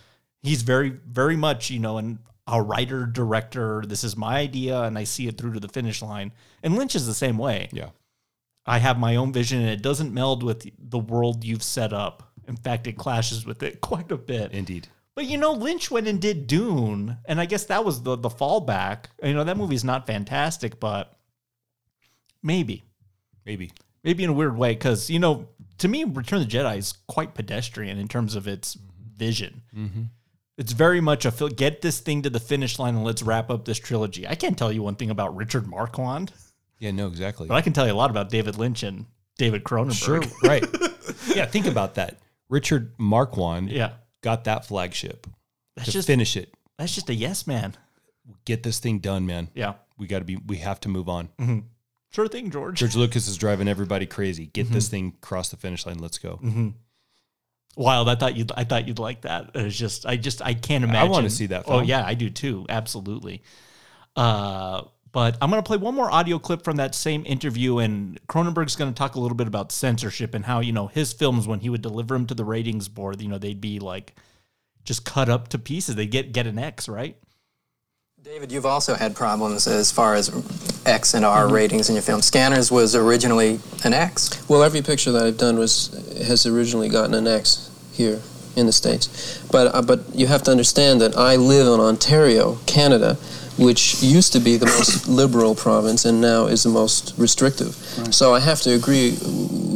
He's 0.44 0.62
very 0.62 0.90
very 0.90 1.38
much, 1.38 1.70
you 1.70 1.80
know, 1.80 1.98
an 1.98 2.20
a 2.52 2.62
writer 2.62 3.06
director. 3.06 3.84
This 3.88 4.04
is 4.04 4.16
my 4.18 4.38
idea 4.38 4.82
and 4.82 4.98
I 4.98 5.06
see 5.06 5.28
it 5.28 5.38
through 5.38 5.54
to 5.54 5.60
the 5.60 5.70
finish 5.70 6.02
line. 6.02 6.32
And 6.62 6.76
Lynch 6.76 6.96
is 6.96 7.08
the 7.08 7.14
same 7.14 7.38
way. 7.38 7.70
Yeah. 7.72 7.90
I 8.66 8.78
have 8.80 9.00
my 9.00 9.16
own 9.16 9.34
vision 9.34 9.62
and 9.62 9.70
it 9.70 9.82
doesn't 9.82 10.14
meld 10.14 10.44
with 10.44 10.70
the 10.78 11.00
world 11.00 11.44
you've 11.44 11.64
set 11.64 11.94
up. 11.94 12.32
In 12.48 12.56
fact, 12.56 12.88
it 12.88 12.98
clashes 12.98 13.46
with 13.46 13.64
it 13.64 13.82
quite 13.92 14.12
a 14.12 14.18
bit. 14.18 14.52
Indeed. 14.52 14.88
But 15.16 15.26
you 15.26 15.38
know, 15.38 15.52
Lynch 15.54 15.92
went 15.92 16.08
and 16.08 16.22
did 16.22 16.48
Dune, 16.48 17.18
and 17.26 17.42
I 17.42 17.46
guess 17.46 17.66
that 17.66 17.84
was 17.84 18.02
the 18.02 18.16
the 18.16 18.30
fallback. 18.30 19.06
You 19.22 19.34
know, 19.34 19.44
that 19.44 19.58
movie's 19.58 19.84
not 19.84 20.08
fantastic, 20.08 20.80
but 20.80 21.14
maybe, 22.42 22.84
Maybe. 23.46 23.72
maybe 24.06 24.24
in 24.24 24.30
a 24.30 24.34
weird 24.34 24.58
way, 24.58 24.74
because 24.74 25.10
you 25.10 25.20
know, 25.20 25.50
to 25.80 25.90
me, 25.90 26.06
Return 26.06 26.42
of 26.42 26.50
the 26.50 26.58
Jedi 26.58 26.78
is 26.78 26.94
quite 27.08 27.34
pedestrian 27.34 27.98
in 27.98 28.08
terms 28.08 28.36
of 28.36 28.48
its 28.48 28.78
vision. 29.18 29.64
Mm-hmm. 29.76 30.04
It's 30.58 30.74
very 30.74 31.02
much 31.02 31.26
a 31.26 31.32
get 31.50 31.82
this 31.82 32.00
thing 32.00 32.22
to 32.24 32.30
the 32.30 32.40
finish 32.40 32.78
line 32.78 32.96
and 32.96 33.04
let's 33.04 33.24
wrap 33.24 33.50
up 33.50 33.66
this 33.66 33.80
trilogy. 33.80 34.28
I 34.28 34.36
can't 34.36 34.58
tell 34.58 34.72
you 34.72 34.84
one 34.84 34.96
thing 34.96 35.10
about 35.10 35.36
Richard 35.36 35.66
Marquand, 35.68 36.34
Yeah, 36.80 36.92
no, 36.92 37.08
exactly. 37.08 37.48
but 37.48 37.56
I 37.56 37.62
can 37.62 37.74
tell 37.74 37.88
you 37.88 37.94
a 37.94 37.96
lot 37.96 38.12
about 38.12 38.30
David 38.30 38.58
Lynch 38.58 38.84
and 38.84 39.06
David 39.38 39.64
Cronenberg. 39.64 39.94
Sure, 39.94 40.22
right. 40.44 40.64
yeah, 41.36 41.46
think 41.46 41.66
about 41.66 41.96
that. 41.96 42.20
Richard 42.50 42.94
Marquand 43.00 43.72
Yeah, 43.72 43.94
got 44.22 44.44
that 44.44 44.66
flagship 44.66 45.26
That's 45.76 45.88
to 45.88 45.92
just- 45.94 46.08
finish 46.08 46.36
it. 46.36 46.54
that's 46.78 46.94
just 46.94 47.10
a 47.10 47.16
yes 47.16 47.48
man. 47.48 47.76
Get 48.46 48.64
this 48.64 48.80
thing 48.80 49.00
done, 49.00 49.26
man. 49.26 49.50
Yeah, 49.56 49.74
We 49.98 50.08
got 50.08 50.20
to 50.20 50.26
be. 50.26 50.36
We 50.36 50.58
have 50.58 50.80
to 50.82 50.90
move 50.90 51.10
on. 51.10 51.30
Mm-hmm. 51.40 51.60
sure 52.12 52.28
thing, 52.28 52.52
George. 52.52 52.78
George 52.80 52.96
Lucas 52.96 53.28
is 53.28 53.36
driving 53.38 53.68
everybody 53.68 54.06
crazy. 54.06 54.46
Get 54.46 54.70
this 54.70 54.86
mm-hmm. 54.86 54.92
thing 54.92 55.14
across 55.22 55.50
the 55.50 55.58
finish 55.58 55.86
line. 55.86 55.98
Let's 55.98 56.18
go. 56.20 56.40
Mm-hmm. 56.44 56.70
Wild. 57.78 58.10
I 58.10 58.16
thought 58.16 58.36
you'd. 58.36 58.52
I 58.56 58.64
thought 58.64 58.88
you'd 58.88 59.00
like 59.00 59.22
that. 59.22 59.52
It's 59.56 59.78
just. 59.78 60.06
I 60.06 60.18
just. 60.18 60.42
I 60.42 60.54
can't 60.54 60.84
imagine. 60.84 61.10
I 61.10 61.12
wanna 61.12 61.30
see 61.30 61.48
that 61.48 61.64
Oh 61.68 61.82
yeah, 61.82 62.06
I 62.06 62.14
do 62.14 62.30
too. 62.30 62.66
Absolutely. 62.68 63.42
Uh, 64.16 64.84
but 65.12 65.38
I'm 65.42 65.50
gonna 65.50 65.64
play 65.64 65.78
one 65.78 65.96
more 65.96 66.12
audio 66.12 66.38
clip 66.40 66.64
from 66.64 66.78
that 66.78 66.96
same 66.96 67.24
interview, 67.26 67.80
and 67.80 68.20
Cronenberg's 68.28 68.76
gonna 68.76 68.92
talk 68.92 69.16
a 69.16 69.20
little 69.20 69.38
bit 69.38 69.48
about 69.48 69.72
censorship 69.72 70.34
and 70.34 70.46
how 70.46 70.60
you 70.60 70.74
know 70.74 70.88
his 70.88 71.14
films 71.14 71.48
when 71.48 71.60
he 71.60 71.70
would 71.70 71.82
deliver 71.82 72.14
them 72.14 72.28
to 72.28 72.34
the 72.34 72.46
ratings 72.46 72.88
board, 72.88 73.22
you 73.22 73.30
know, 73.30 73.38
they'd 73.38 73.62
be 73.62 73.80
like 73.80 74.16
just 74.84 75.06
cut 75.06 75.30
up 75.30 75.48
to 75.50 75.60
pieces. 75.60 75.96
They 75.96 76.08
get 76.08 76.34
get 76.34 76.48
an 76.48 76.60
X, 76.60 76.90
right? 76.90 77.18
David, 78.24 78.52
you've 78.52 78.68
also 78.68 78.94
had 78.94 79.16
problems 79.16 79.66
as 79.66 79.92
far 79.92 80.14
as 80.14 80.30
X 80.86 81.16
and 81.16 81.26
R 81.26 81.46
Mm-hmm. 81.46 81.56
ratings 81.56 81.90
in 81.90 81.96
your 81.96 82.04
film. 82.04 82.22
Scanners 82.22 82.72
was 82.72 82.96
originally 82.96 83.60
an 83.84 83.94
X. 83.94 84.48
Well, 84.48 84.62
every 84.62 84.84
picture 84.84 85.12
that 85.12 85.24
I've 85.24 85.40
done 85.40 85.58
was 85.58 85.88
has 86.28 86.46
originally 86.46 86.88
gotten 86.88 87.16
an 87.16 87.26
X 87.26 87.72
here 87.92 88.22
in 88.56 88.68
the 88.68 88.72
states, 88.72 89.42
but 89.52 89.74
uh, 89.74 89.82
but 89.82 90.02
you 90.14 90.28
have 90.28 90.44
to 90.44 90.52
understand 90.52 91.02
that 91.02 91.18
I 91.18 91.36
live 91.36 91.66
in 91.66 91.80
Ontario, 91.80 92.60
Canada, 92.68 93.16
which 93.58 94.04
used 94.04 94.34
to 94.34 94.40
be 94.40 94.56
the 94.56 94.68
most 94.68 95.08
liberal 95.22 95.56
province 95.56 96.06
and 96.06 96.22
now 96.22 96.46
is 96.46 96.62
the 96.62 96.70
most 96.70 97.16
restrictive. 97.18 97.74
So 98.14 98.36
I 98.36 98.40
have 98.40 98.62
to 98.62 98.70
agree, 98.76 99.18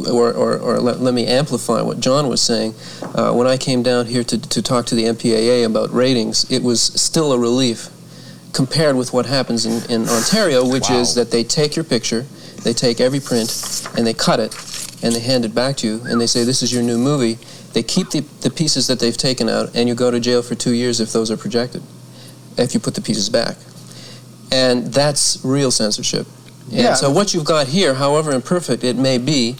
or 0.08 0.32
or, 0.32 0.56
or 0.56 0.78
let, 0.78 1.00
let 1.00 1.14
me 1.14 1.26
amplify 1.26 1.82
what 1.82 1.98
John 1.98 2.28
was 2.28 2.42
saying. 2.42 2.76
Uh, 3.02 3.32
when 3.32 3.48
I 3.48 3.56
came 3.56 3.82
down 3.82 4.06
here 4.06 4.22
to 4.22 4.38
to 4.38 4.62
talk 4.62 4.86
to 4.86 4.94
the 4.94 5.04
MPAA 5.04 5.66
about 5.66 5.90
ratings, 5.92 6.48
it 6.48 6.62
was 6.62 6.80
still 6.80 7.32
a 7.32 7.38
relief 7.40 7.90
compared 8.56 8.96
with 8.96 9.12
what 9.12 9.26
happens 9.26 9.66
in, 9.66 9.90
in 9.90 10.08
Ontario, 10.08 10.66
which 10.66 10.90
is 10.90 11.14
that 11.14 11.30
they 11.30 11.44
take 11.44 11.76
your 11.76 11.84
picture, 11.84 12.22
they 12.64 12.72
take 12.72 13.02
every 13.02 13.20
print, 13.20 13.86
and 13.98 14.06
they 14.06 14.14
cut 14.14 14.40
it, 14.40 14.54
and 15.02 15.14
they 15.14 15.20
hand 15.20 15.44
it 15.44 15.54
back 15.54 15.76
to 15.76 15.86
you, 15.86 16.00
and 16.06 16.18
they 16.18 16.26
say, 16.26 16.42
This 16.42 16.62
is 16.62 16.72
your 16.72 16.82
new 16.82 16.96
movie. 16.96 17.38
They 17.74 17.82
keep 17.82 18.08
the, 18.08 18.20
the 18.40 18.48
pieces 18.48 18.86
that 18.86 18.98
they've 18.98 19.16
taken 19.16 19.50
out, 19.50 19.76
and 19.76 19.86
you 19.90 19.94
go 19.94 20.10
to 20.10 20.18
jail 20.18 20.40
for 20.42 20.54
two 20.54 20.72
years 20.72 21.00
if 21.00 21.12
those 21.12 21.30
are 21.30 21.36
projected, 21.36 21.82
if 22.56 22.72
you 22.72 22.80
put 22.80 22.94
the 22.94 23.02
pieces 23.02 23.28
back. 23.28 23.58
And 24.50 24.86
that's 24.86 25.38
real 25.44 25.70
censorship. 25.70 26.26
And 26.70 26.72
Yeah. 26.72 26.94
so 26.94 27.10
what 27.10 27.34
you've 27.34 27.44
got 27.44 27.66
here, 27.66 27.92
however 27.92 28.32
imperfect 28.32 28.84
it 28.84 28.96
may 28.96 29.18
be, 29.18 29.56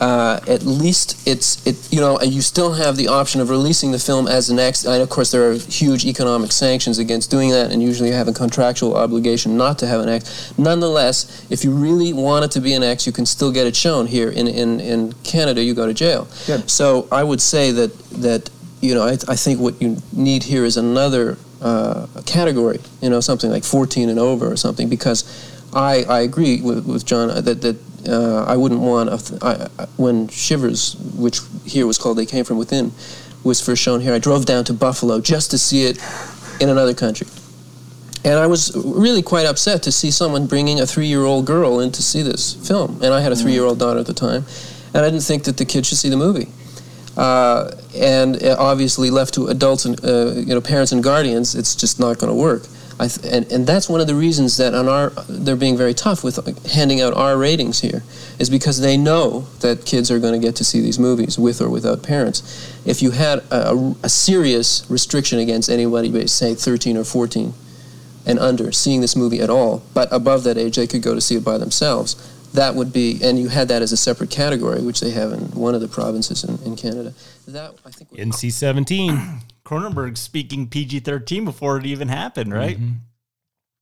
uh, 0.00 0.40
at 0.48 0.64
least 0.64 1.26
it's 1.26 1.64
it 1.66 1.92
you 1.92 2.00
know 2.00 2.20
you 2.20 2.42
still 2.42 2.72
have 2.72 2.96
the 2.96 3.08
option 3.08 3.40
of 3.40 3.48
releasing 3.48 3.92
the 3.92 3.98
film 3.98 4.26
as 4.26 4.50
an 4.50 4.58
X. 4.58 4.84
And 4.84 5.02
of 5.02 5.08
course, 5.08 5.30
there 5.30 5.50
are 5.50 5.54
huge 5.54 6.04
economic 6.04 6.52
sanctions 6.52 6.98
against 6.98 7.30
doing 7.30 7.50
that, 7.50 7.70
and 7.70 7.82
usually 7.82 8.08
you 8.08 8.14
have 8.14 8.28
a 8.28 8.32
contractual 8.32 8.96
obligation 8.96 9.56
not 9.56 9.78
to 9.78 9.86
have 9.86 10.00
an 10.00 10.08
X. 10.08 10.52
Nonetheless, 10.58 11.46
if 11.50 11.64
you 11.64 11.70
really 11.70 12.12
want 12.12 12.44
it 12.44 12.50
to 12.52 12.60
be 12.60 12.74
an 12.74 12.82
X, 12.82 13.06
you 13.06 13.12
can 13.12 13.26
still 13.26 13.52
get 13.52 13.66
it 13.66 13.76
shown 13.76 14.06
here 14.06 14.30
in 14.30 14.48
in, 14.48 14.80
in 14.80 15.12
Canada. 15.22 15.62
You 15.62 15.74
go 15.74 15.86
to 15.86 15.94
jail. 15.94 16.26
So 16.66 17.06
I 17.12 17.22
would 17.22 17.40
say 17.40 17.70
that 17.70 17.96
that 18.22 18.50
you 18.80 18.94
know 18.94 19.04
I, 19.06 19.12
I 19.28 19.36
think 19.36 19.60
what 19.60 19.80
you 19.80 19.98
need 20.12 20.42
here 20.42 20.64
is 20.64 20.76
another 20.76 21.38
uh, 21.62 22.06
category. 22.26 22.80
You 23.00 23.10
know, 23.10 23.20
something 23.20 23.50
like 23.50 23.64
14 23.64 24.08
and 24.08 24.18
over 24.18 24.50
or 24.50 24.56
something, 24.56 24.88
because 24.88 25.24
I 25.72 26.04
I 26.04 26.20
agree 26.20 26.60
with, 26.60 26.84
with 26.86 27.06
John 27.06 27.30
uh, 27.30 27.40
that 27.42 27.62
that 27.62 27.76
uh, 28.08 28.44
I 28.46 28.56
wouldn't 28.56 28.80
want 28.80 29.12
a 29.12 29.18
th- 29.18 29.42
I, 29.42 29.68
I, 29.78 29.86
when 29.96 30.28
Shivers, 30.28 30.96
which 31.16 31.40
here 31.64 31.86
was 31.86 31.98
called 31.98 32.18
They 32.18 32.26
Came 32.26 32.44
From 32.44 32.58
Within, 32.58 32.92
was 33.42 33.60
first 33.60 33.82
shown 33.82 34.00
here. 34.00 34.14
I 34.14 34.18
drove 34.18 34.46
down 34.46 34.64
to 34.64 34.72
Buffalo 34.72 35.20
just 35.20 35.50
to 35.50 35.58
see 35.58 35.84
it 35.84 35.98
in 36.60 36.68
another 36.68 36.94
country. 36.94 37.26
And 38.24 38.38
I 38.38 38.46
was 38.46 38.74
really 38.74 39.20
quite 39.22 39.44
upset 39.44 39.82
to 39.82 39.92
see 39.92 40.10
someone 40.10 40.46
bringing 40.46 40.80
a 40.80 40.86
three-year-old 40.86 41.44
girl 41.44 41.80
in 41.80 41.92
to 41.92 42.02
see 42.02 42.22
this 42.22 42.54
film. 42.66 43.02
And 43.02 43.12
I 43.12 43.20
had 43.20 43.32
a 43.32 43.36
three-year-old 43.36 43.78
daughter 43.78 44.00
at 44.00 44.06
the 44.06 44.14
time, 44.14 44.46
and 44.94 45.04
I 45.04 45.10
didn't 45.10 45.24
think 45.24 45.44
that 45.44 45.58
the 45.58 45.66
kid 45.66 45.84
should 45.84 45.98
see 45.98 46.08
the 46.08 46.16
movie. 46.16 46.48
Uh, 47.18 47.70
and 47.94 48.42
uh, 48.42 48.56
obviously, 48.58 49.10
left 49.10 49.34
to 49.34 49.48
adults 49.48 49.84
and 49.84 50.02
uh, 50.04 50.32
you 50.32 50.54
know 50.54 50.60
parents 50.60 50.90
and 50.92 51.02
guardians, 51.02 51.54
it's 51.54 51.76
just 51.76 52.00
not 52.00 52.18
going 52.18 52.32
to 52.32 52.34
work. 52.34 52.62
Th- 52.98 53.18
and, 53.32 53.50
and 53.50 53.66
that's 53.66 53.88
one 53.88 54.00
of 54.00 54.06
the 54.06 54.14
reasons 54.14 54.56
that 54.58 54.74
on 54.74 54.88
our 54.88 55.10
they're 55.28 55.56
being 55.56 55.76
very 55.76 55.94
tough 55.94 56.22
with 56.22 56.36
handing 56.66 57.00
out 57.00 57.14
R 57.14 57.36
ratings 57.36 57.80
here 57.80 58.02
is 58.38 58.48
because 58.48 58.80
they 58.80 58.96
know 58.96 59.46
that 59.60 59.84
kids 59.84 60.10
are 60.10 60.18
going 60.18 60.32
to 60.32 60.44
get 60.44 60.56
to 60.56 60.64
see 60.64 60.80
these 60.80 60.98
movies 60.98 61.38
with 61.38 61.60
or 61.60 61.68
without 61.68 62.02
parents. 62.02 62.42
If 62.84 63.02
you 63.02 63.10
had 63.12 63.40
a- 63.50 63.94
a 64.02 64.08
serious 64.08 64.84
restriction 64.88 65.38
against 65.38 65.68
anybody, 65.68 66.26
say 66.28 66.54
13 66.54 66.96
or 66.96 67.04
14 67.04 67.52
and 68.26 68.38
under, 68.38 68.72
seeing 68.72 69.00
this 69.02 69.14
movie 69.16 69.40
at 69.40 69.50
all, 69.50 69.82
but 69.92 70.08
above 70.12 70.44
that 70.44 70.56
age 70.56 70.76
they 70.76 70.86
could 70.86 71.02
go 71.02 71.14
to 71.14 71.20
see 71.20 71.34
it 71.36 71.44
by 71.44 71.58
themselves, 71.58 72.16
that 72.54 72.74
would 72.74 72.92
be, 72.92 73.20
and 73.22 73.38
you 73.38 73.48
had 73.48 73.68
that 73.68 73.82
as 73.82 73.92
a 73.92 73.96
separate 73.96 74.30
category, 74.30 74.80
which 74.82 75.00
they 75.00 75.10
have 75.10 75.32
in 75.32 75.40
one 75.52 75.74
of 75.74 75.80
the 75.80 75.88
provinces 75.88 76.42
in, 76.44 76.58
in 76.64 76.76
Canada. 76.76 77.12
That 77.48 77.74
I 77.84 77.90
think 77.90 78.10
NC 78.12 78.50
seventeen. 78.52 79.40
Cronenberg 79.64 80.18
speaking 80.18 80.68
PG 80.68 81.00
thirteen 81.00 81.44
before 81.44 81.78
it 81.78 81.86
even 81.86 82.08
happened, 82.08 82.52
right? 82.52 82.76
Mm-hmm. 82.76 82.94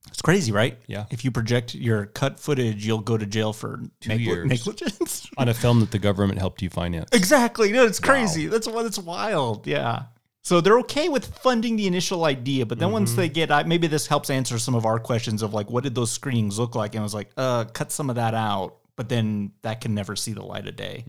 It's 0.07 0.21
crazy, 0.21 0.51
right? 0.51 0.77
Yeah. 0.85 1.05
If 1.11 1.23
you 1.25 1.31
project 1.31 1.73
your 1.75 2.05
cut 2.07 2.39
footage, 2.39 2.85
you'll 2.85 2.99
go 2.99 3.17
to 3.17 3.25
jail 3.25 3.51
for 3.53 3.79
Two 4.01 4.09
negli- 4.09 4.23
years. 4.25 4.49
negligence. 4.49 5.27
on 5.37 5.49
a 5.49 5.53
film 5.53 5.79
that 5.79 5.91
the 5.91 5.99
government 5.99 6.39
helped 6.39 6.61
you 6.61 6.69
finance. 6.69 7.09
Exactly. 7.13 7.71
No, 7.71 7.85
it's 7.85 7.99
crazy. 7.99 8.47
That's 8.47 8.67
what 8.67 8.85
it's 8.85 8.99
wild. 8.99 9.65
Yeah. 9.65 10.03
So 10.43 10.59
they're 10.59 10.79
okay 10.79 11.07
with 11.07 11.37
funding 11.37 11.77
the 11.77 11.87
initial 11.87 12.25
idea, 12.25 12.65
but 12.65 12.77
then 12.77 12.91
once 12.91 13.13
they 13.13 13.29
get, 13.29 13.49
I- 13.49 13.63
maybe 13.63 13.87
this 13.87 14.07
helps 14.07 14.29
answer 14.29 14.59
some 14.59 14.75
of 14.75 14.85
our 14.85 14.99
questions 14.99 15.41
of 15.41 15.53
like, 15.53 15.69
what 15.69 15.83
did 15.83 15.95
those 15.95 16.11
screenings 16.11 16.59
look 16.59 16.75
like? 16.75 16.95
And 16.95 16.99
I 16.99 17.03
was 17.03 17.13
like, 17.13 17.31
uh, 17.37 17.63
cut 17.65 17.93
some 17.93 18.09
of 18.09 18.17
that 18.17 18.33
out, 18.33 18.75
but 18.97 19.07
then 19.07 19.51
that 19.61 19.79
can 19.79 19.95
never 19.95 20.15
see 20.17 20.33
the 20.33 20.43
light 20.43 20.67
of 20.67 20.75
day. 20.75 21.05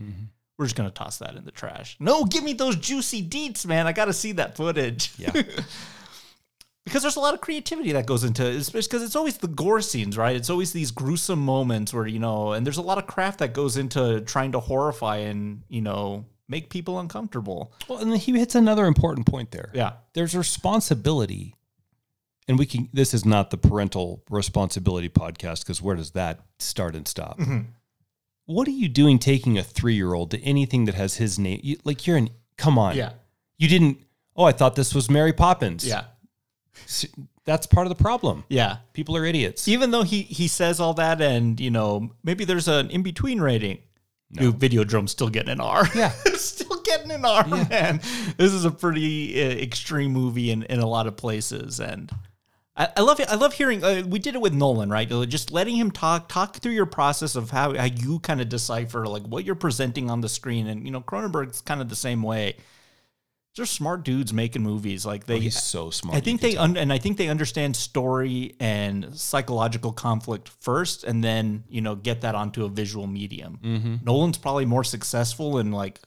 We're 0.57 0.65
just 0.67 0.77
gonna 0.77 0.89
toss 0.89 1.17
that 1.17 1.35
in 1.35 1.43
the 1.43 1.51
trash. 1.51 1.97
No, 1.99 2.23
give 2.23 2.45
me 2.45 2.53
those 2.53 2.77
juicy 2.77 3.21
deets, 3.27 3.65
man. 3.65 3.87
I 3.87 3.91
got 3.91 4.05
to 4.05 4.13
see 4.13 4.31
that 4.33 4.55
footage. 4.55 5.11
Yeah. 5.17 5.31
because 6.85 7.01
there's 7.01 7.17
a 7.17 7.19
lot 7.19 7.33
of 7.33 7.41
creativity 7.41 7.91
that 7.91 8.05
goes 8.05 8.23
into 8.23 8.45
it, 8.47 8.55
especially 8.55 8.87
because 8.87 9.03
it's 9.03 9.17
always 9.17 9.37
the 9.37 9.47
gore 9.49 9.81
scenes, 9.81 10.17
right? 10.17 10.35
It's 10.35 10.49
always 10.49 10.71
these 10.71 10.91
gruesome 10.91 11.39
moments 11.43 11.93
where 11.93 12.07
you 12.07 12.19
know, 12.19 12.53
and 12.53 12.65
there's 12.65 12.77
a 12.77 12.81
lot 12.81 12.97
of 12.97 13.05
craft 13.05 13.39
that 13.39 13.53
goes 13.53 13.75
into 13.75 14.21
trying 14.21 14.53
to 14.53 14.61
horrify 14.61 15.17
and 15.17 15.63
you 15.67 15.81
know 15.81 16.23
make 16.47 16.69
people 16.69 16.99
uncomfortable. 16.99 17.73
Well, 17.87 17.99
and 17.99 18.15
he 18.17 18.37
hits 18.37 18.55
another 18.55 18.85
important 18.85 19.25
point 19.25 19.51
there. 19.51 19.71
Yeah. 19.73 19.93
There's 20.13 20.35
responsibility. 20.35 21.55
And 22.47 22.59
we 22.59 22.65
can 22.67 22.89
this 22.93 23.13
is 23.13 23.25
not 23.25 23.49
the 23.49 23.57
parental 23.57 24.23
responsibility 24.29 25.09
podcast 25.09 25.61
because 25.61 25.81
where 25.81 25.95
does 25.95 26.11
that 26.11 26.41
start 26.59 26.95
and 26.95 27.07
stop? 27.07 27.39
Mhm. 27.39 27.65
What 28.45 28.67
are 28.67 28.71
you 28.71 28.87
doing 28.87 29.17
taking 29.17 29.57
a 29.57 29.63
3-year-old 29.63 30.29
to 30.31 30.39
anything 30.41 30.85
that 30.85 30.93
has 30.93 31.15
his 31.15 31.39
name? 31.39 31.59
You, 31.63 31.77
like 31.83 32.05
you're 32.05 32.17
in 32.17 32.29
come 32.57 32.77
on. 32.77 32.95
Yeah. 32.95 33.13
You 33.57 33.67
didn't 33.67 33.97
Oh, 34.35 34.43
I 34.43 34.51
thought 34.51 34.75
this 34.75 34.93
was 34.93 35.09
Mary 35.09 35.33
Poppins. 35.33 35.87
Yeah. 35.87 36.03
That's 37.45 37.67
part 37.67 37.87
of 37.87 37.95
the 37.95 38.03
problem. 38.03 38.43
Yeah. 38.49 38.77
People 38.93 39.15
are 39.15 39.25
idiots. 39.25 39.67
Even 39.67 39.91
though 39.91 40.03
he 40.03 40.21
he 40.23 40.47
says 40.47 40.79
all 40.79 40.93
that, 40.95 41.21
and 41.21 41.59
you 41.59 41.71
know 41.71 42.11
maybe 42.23 42.43
there's 42.45 42.67
an 42.67 42.89
in 42.89 43.01
between 43.01 43.39
rating. 43.39 43.79
No. 44.35 44.51
Videodrome's 44.51 45.11
still 45.11 45.29
getting 45.29 45.51
an 45.51 45.61
R. 45.61 45.87
Yeah. 45.95 46.09
still 46.35 46.81
getting 46.81 47.11
an 47.11 47.25
R, 47.25 47.47
man. 47.47 48.01
This 48.37 48.53
is 48.53 48.65
a 48.65 48.71
pretty 48.71 49.41
uh, 49.41 49.49
extreme 49.49 50.11
movie 50.11 50.51
in, 50.51 50.63
in 50.63 50.79
a 50.79 50.87
lot 50.87 51.07
of 51.07 51.15
places, 51.17 51.79
and 51.79 52.11
I, 52.75 52.89
I 52.97 53.01
love 53.01 53.19
it. 53.19 53.29
I 53.29 53.35
love 53.35 53.53
hearing. 53.53 53.83
Uh, 53.83 54.03
we 54.07 54.19
did 54.19 54.35
it 54.35 54.41
with 54.41 54.53
Nolan, 54.53 54.89
right? 54.89 55.09
Uh, 55.11 55.25
Just 55.25 55.51
letting 55.51 55.75
him 55.75 55.91
talk, 55.91 56.27
talk 56.29 56.57
through 56.57 56.73
your 56.73 56.85
process 56.85 57.35
of 57.35 57.51
how, 57.51 57.75
how 57.75 57.85
you 57.85 58.19
kind 58.19 58.41
of 58.41 58.49
decipher 58.49 59.07
like 59.07 59.23
what 59.23 59.45
you're 59.45 59.55
presenting 59.55 60.09
on 60.09 60.21
the 60.21 60.29
screen, 60.29 60.67
and 60.67 60.85
you 60.85 60.91
know 60.91 61.01
Cronenberg's 61.01 61.61
kind 61.61 61.81
of 61.81 61.89
the 61.89 61.95
same 61.95 62.21
way. 62.21 62.55
They're 63.55 63.65
smart 63.65 64.03
dudes 64.03 64.33
making 64.33 64.63
movies. 64.63 65.05
Like 65.05 65.25
they, 65.25 65.35
Oh, 65.35 65.39
he's 65.39 65.61
so 65.61 65.89
smart. 65.89 66.17
I 66.17 66.19
think 66.19 66.41
they 66.41 66.57
un- 66.57 66.75
and 66.77 66.91
I 66.91 66.97
think 66.97 67.17
they 67.17 67.29
understand 67.29 67.75
story 67.75 68.55
and 68.59 69.17
psychological 69.17 69.93
conflict 69.93 70.49
first, 70.59 71.03
and 71.05 71.23
then 71.23 71.63
you 71.69 71.81
know 71.81 71.95
get 71.95 72.21
that 72.21 72.35
onto 72.35 72.65
a 72.65 72.69
visual 72.69 73.07
medium. 73.07 73.59
Mhm. 73.63 74.03
Nolan's 74.03 74.37
probably 74.37 74.65
more 74.65 74.83
successful 74.83 75.57
in 75.59 75.71
like 75.71 75.99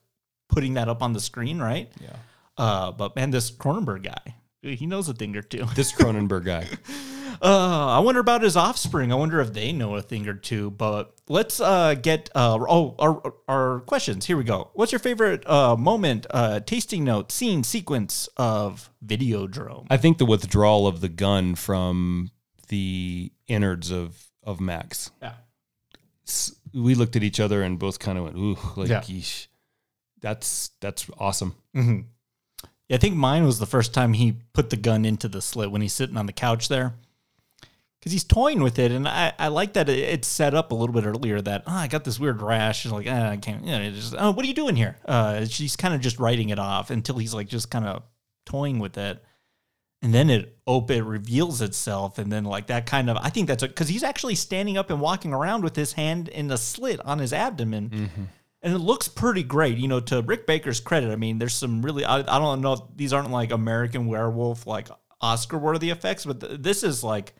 putting 0.48 0.74
that 0.74 0.88
up 0.88 1.02
on 1.02 1.12
the 1.14 1.20
screen, 1.20 1.58
right? 1.58 1.90
Yeah. 2.00 2.16
Uh, 2.56 2.92
but 2.92 3.14
man, 3.16 3.30
this 3.30 3.50
Cronenberg 3.50 4.02
guy, 4.04 4.34
he 4.62 4.86
knows 4.86 5.08
a 5.08 5.14
thing 5.14 5.36
or 5.36 5.42
two. 5.42 5.64
This 5.74 5.92
Cronenberg 5.92 6.44
guy. 6.44 6.66
Uh, 7.42 7.86
I 7.96 7.98
wonder 8.00 8.20
about 8.20 8.42
his 8.42 8.56
offspring. 8.56 9.12
I 9.12 9.14
wonder 9.14 9.40
if 9.40 9.52
they 9.52 9.72
know 9.72 9.94
a 9.96 10.02
thing 10.02 10.26
or 10.28 10.34
two. 10.34 10.70
But 10.70 11.14
let's 11.28 11.60
uh, 11.60 11.94
get 11.94 12.30
uh, 12.34 12.58
oh 12.68 12.94
our, 12.98 13.34
our 13.48 13.80
questions. 13.80 14.26
Here 14.26 14.36
we 14.36 14.44
go. 14.44 14.70
What's 14.74 14.92
your 14.92 14.98
favorite 14.98 15.48
uh, 15.48 15.76
moment, 15.76 16.26
uh, 16.30 16.60
tasting 16.60 17.04
note, 17.04 17.30
scene, 17.32 17.62
sequence 17.64 18.28
of 18.36 18.90
Videodrome? 19.04 19.86
I 19.90 19.96
think 19.96 20.18
the 20.18 20.26
withdrawal 20.26 20.86
of 20.86 21.00
the 21.00 21.08
gun 21.08 21.54
from 21.54 22.30
the 22.68 23.32
innards 23.46 23.90
of 23.90 24.24
of 24.42 24.60
Max. 24.60 25.10
Yeah. 25.22 25.32
We 26.74 26.94
looked 26.94 27.16
at 27.16 27.22
each 27.22 27.40
other 27.40 27.62
and 27.62 27.78
both 27.78 27.98
kind 27.98 28.18
of 28.18 28.24
went, 28.24 28.36
"Ooh, 28.36 28.58
like 28.76 28.88
Yeah. 28.88 29.00
yeesh." 29.02 29.46
That's 30.20 30.70
that's 30.80 31.06
awesome. 31.18 31.54
Mm-hmm. 31.76 32.00
Yeah, 32.88 32.96
I 32.96 32.98
think 32.98 33.16
mine 33.16 33.44
was 33.44 33.58
the 33.58 33.66
first 33.66 33.92
time 33.94 34.14
he 34.14 34.36
put 34.54 34.70
the 34.70 34.76
gun 34.76 35.04
into 35.04 35.28
the 35.28 35.40
slit 35.42 35.70
when 35.70 35.82
he's 35.82 35.92
sitting 35.92 36.16
on 36.16 36.26
the 36.26 36.32
couch 36.32 36.68
there. 36.68 36.94
Because 38.08 38.12
he's 38.12 38.24
toying 38.24 38.62
with 38.62 38.78
it, 38.78 38.90
and 38.90 39.06
I, 39.06 39.32
I 39.38 39.48
like 39.48 39.74
that 39.74 39.88
it's 39.88 40.26
set 40.26 40.54
up 40.54 40.72
a 40.72 40.74
little 40.74 40.94
bit 40.94 41.04
earlier 41.04 41.40
that 41.42 41.64
oh, 41.66 41.72
I 41.72 41.88
got 41.88 42.04
this 42.04 42.18
weird 42.18 42.40
rash. 42.40 42.84
And 42.84 42.94
like, 42.94 43.06
ah, 43.08 43.30
I 43.30 43.36
can't. 43.36 43.64
You 43.64 43.72
know, 43.72 43.90
just, 43.90 44.14
oh, 44.18 44.30
what 44.30 44.44
are 44.44 44.48
you 44.48 44.54
doing 44.54 44.76
here? 44.76 44.96
Uh, 45.04 45.44
she's 45.44 45.76
kind 45.76 45.94
of 45.94 46.00
just 46.00 46.18
writing 46.18 46.48
it 46.48 46.58
off 46.58 46.90
until 46.90 47.18
he's 47.18 47.34
like 47.34 47.48
just 47.48 47.70
kind 47.70 47.84
of 47.84 48.02
toying 48.46 48.78
with 48.78 48.96
it, 48.96 49.22
and 50.00 50.14
then 50.14 50.30
it 50.30 50.56
op 50.66 50.90
it 50.90 51.02
reveals 51.02 51.60
itself, 51.60 52.18
and 52.18 52.32
then 52.32 52.44
like 52.44 52.68
that 52.68 52.86
kind 52.86 53.10
of 53.10 53.16
I 53.18 53.28
think 53.28 53.48
that's 53.48 53.62
because 53.62 53.88
he's 53.88 54.02
actually 54.02 54.36
standing 54.36 54.78
up 54.78 54.90
and 54.90 55.00
walking 55.00 55.34
around 55.34 55.62
with 55.64 55.76
his 55.76 55.92
hand 55.92 56.28
in 56.28 56.48
the 56.48 56.56
slit 56.56 57.00
on 57.04 57.18
his 57.18 57.32
abdomen 57.32 58.10
and 58.62 58.74
it 58.74 58.78
looks 58.78 59.08
pretty 59.08 59.42
great. 59.42 59.78
You 59.78 59.88
know, 59.88 60.00
to 60.00 60.22
Rick 60.22 60.46
Baker's 60.46 60.80
credit, 60.80 61.10
I 61.10 61.16
mean, 61.16 61.38
there's 61.38 61.54
some 61.54 61.82
really 61.82 62.04
I, 62.04 62.18
I 62.18 62.38
don't 62.38 62.60
know 62.60 62.72
if 62.74 62.80
these 62.96 63.12
aren't 63.12 63.30
like 63.30 63.52
American 63.52 64.06
Werewolf 64.06 64.66
like 64.66 64.88
Oscar 65.20 65.58
worthy 65.58 65.90
effects, 65.90 66.24
but 66.24 66.40
th- 66.40 66.60
this 66.60 66.82
is 66.82 67.04
like 67.04 67.34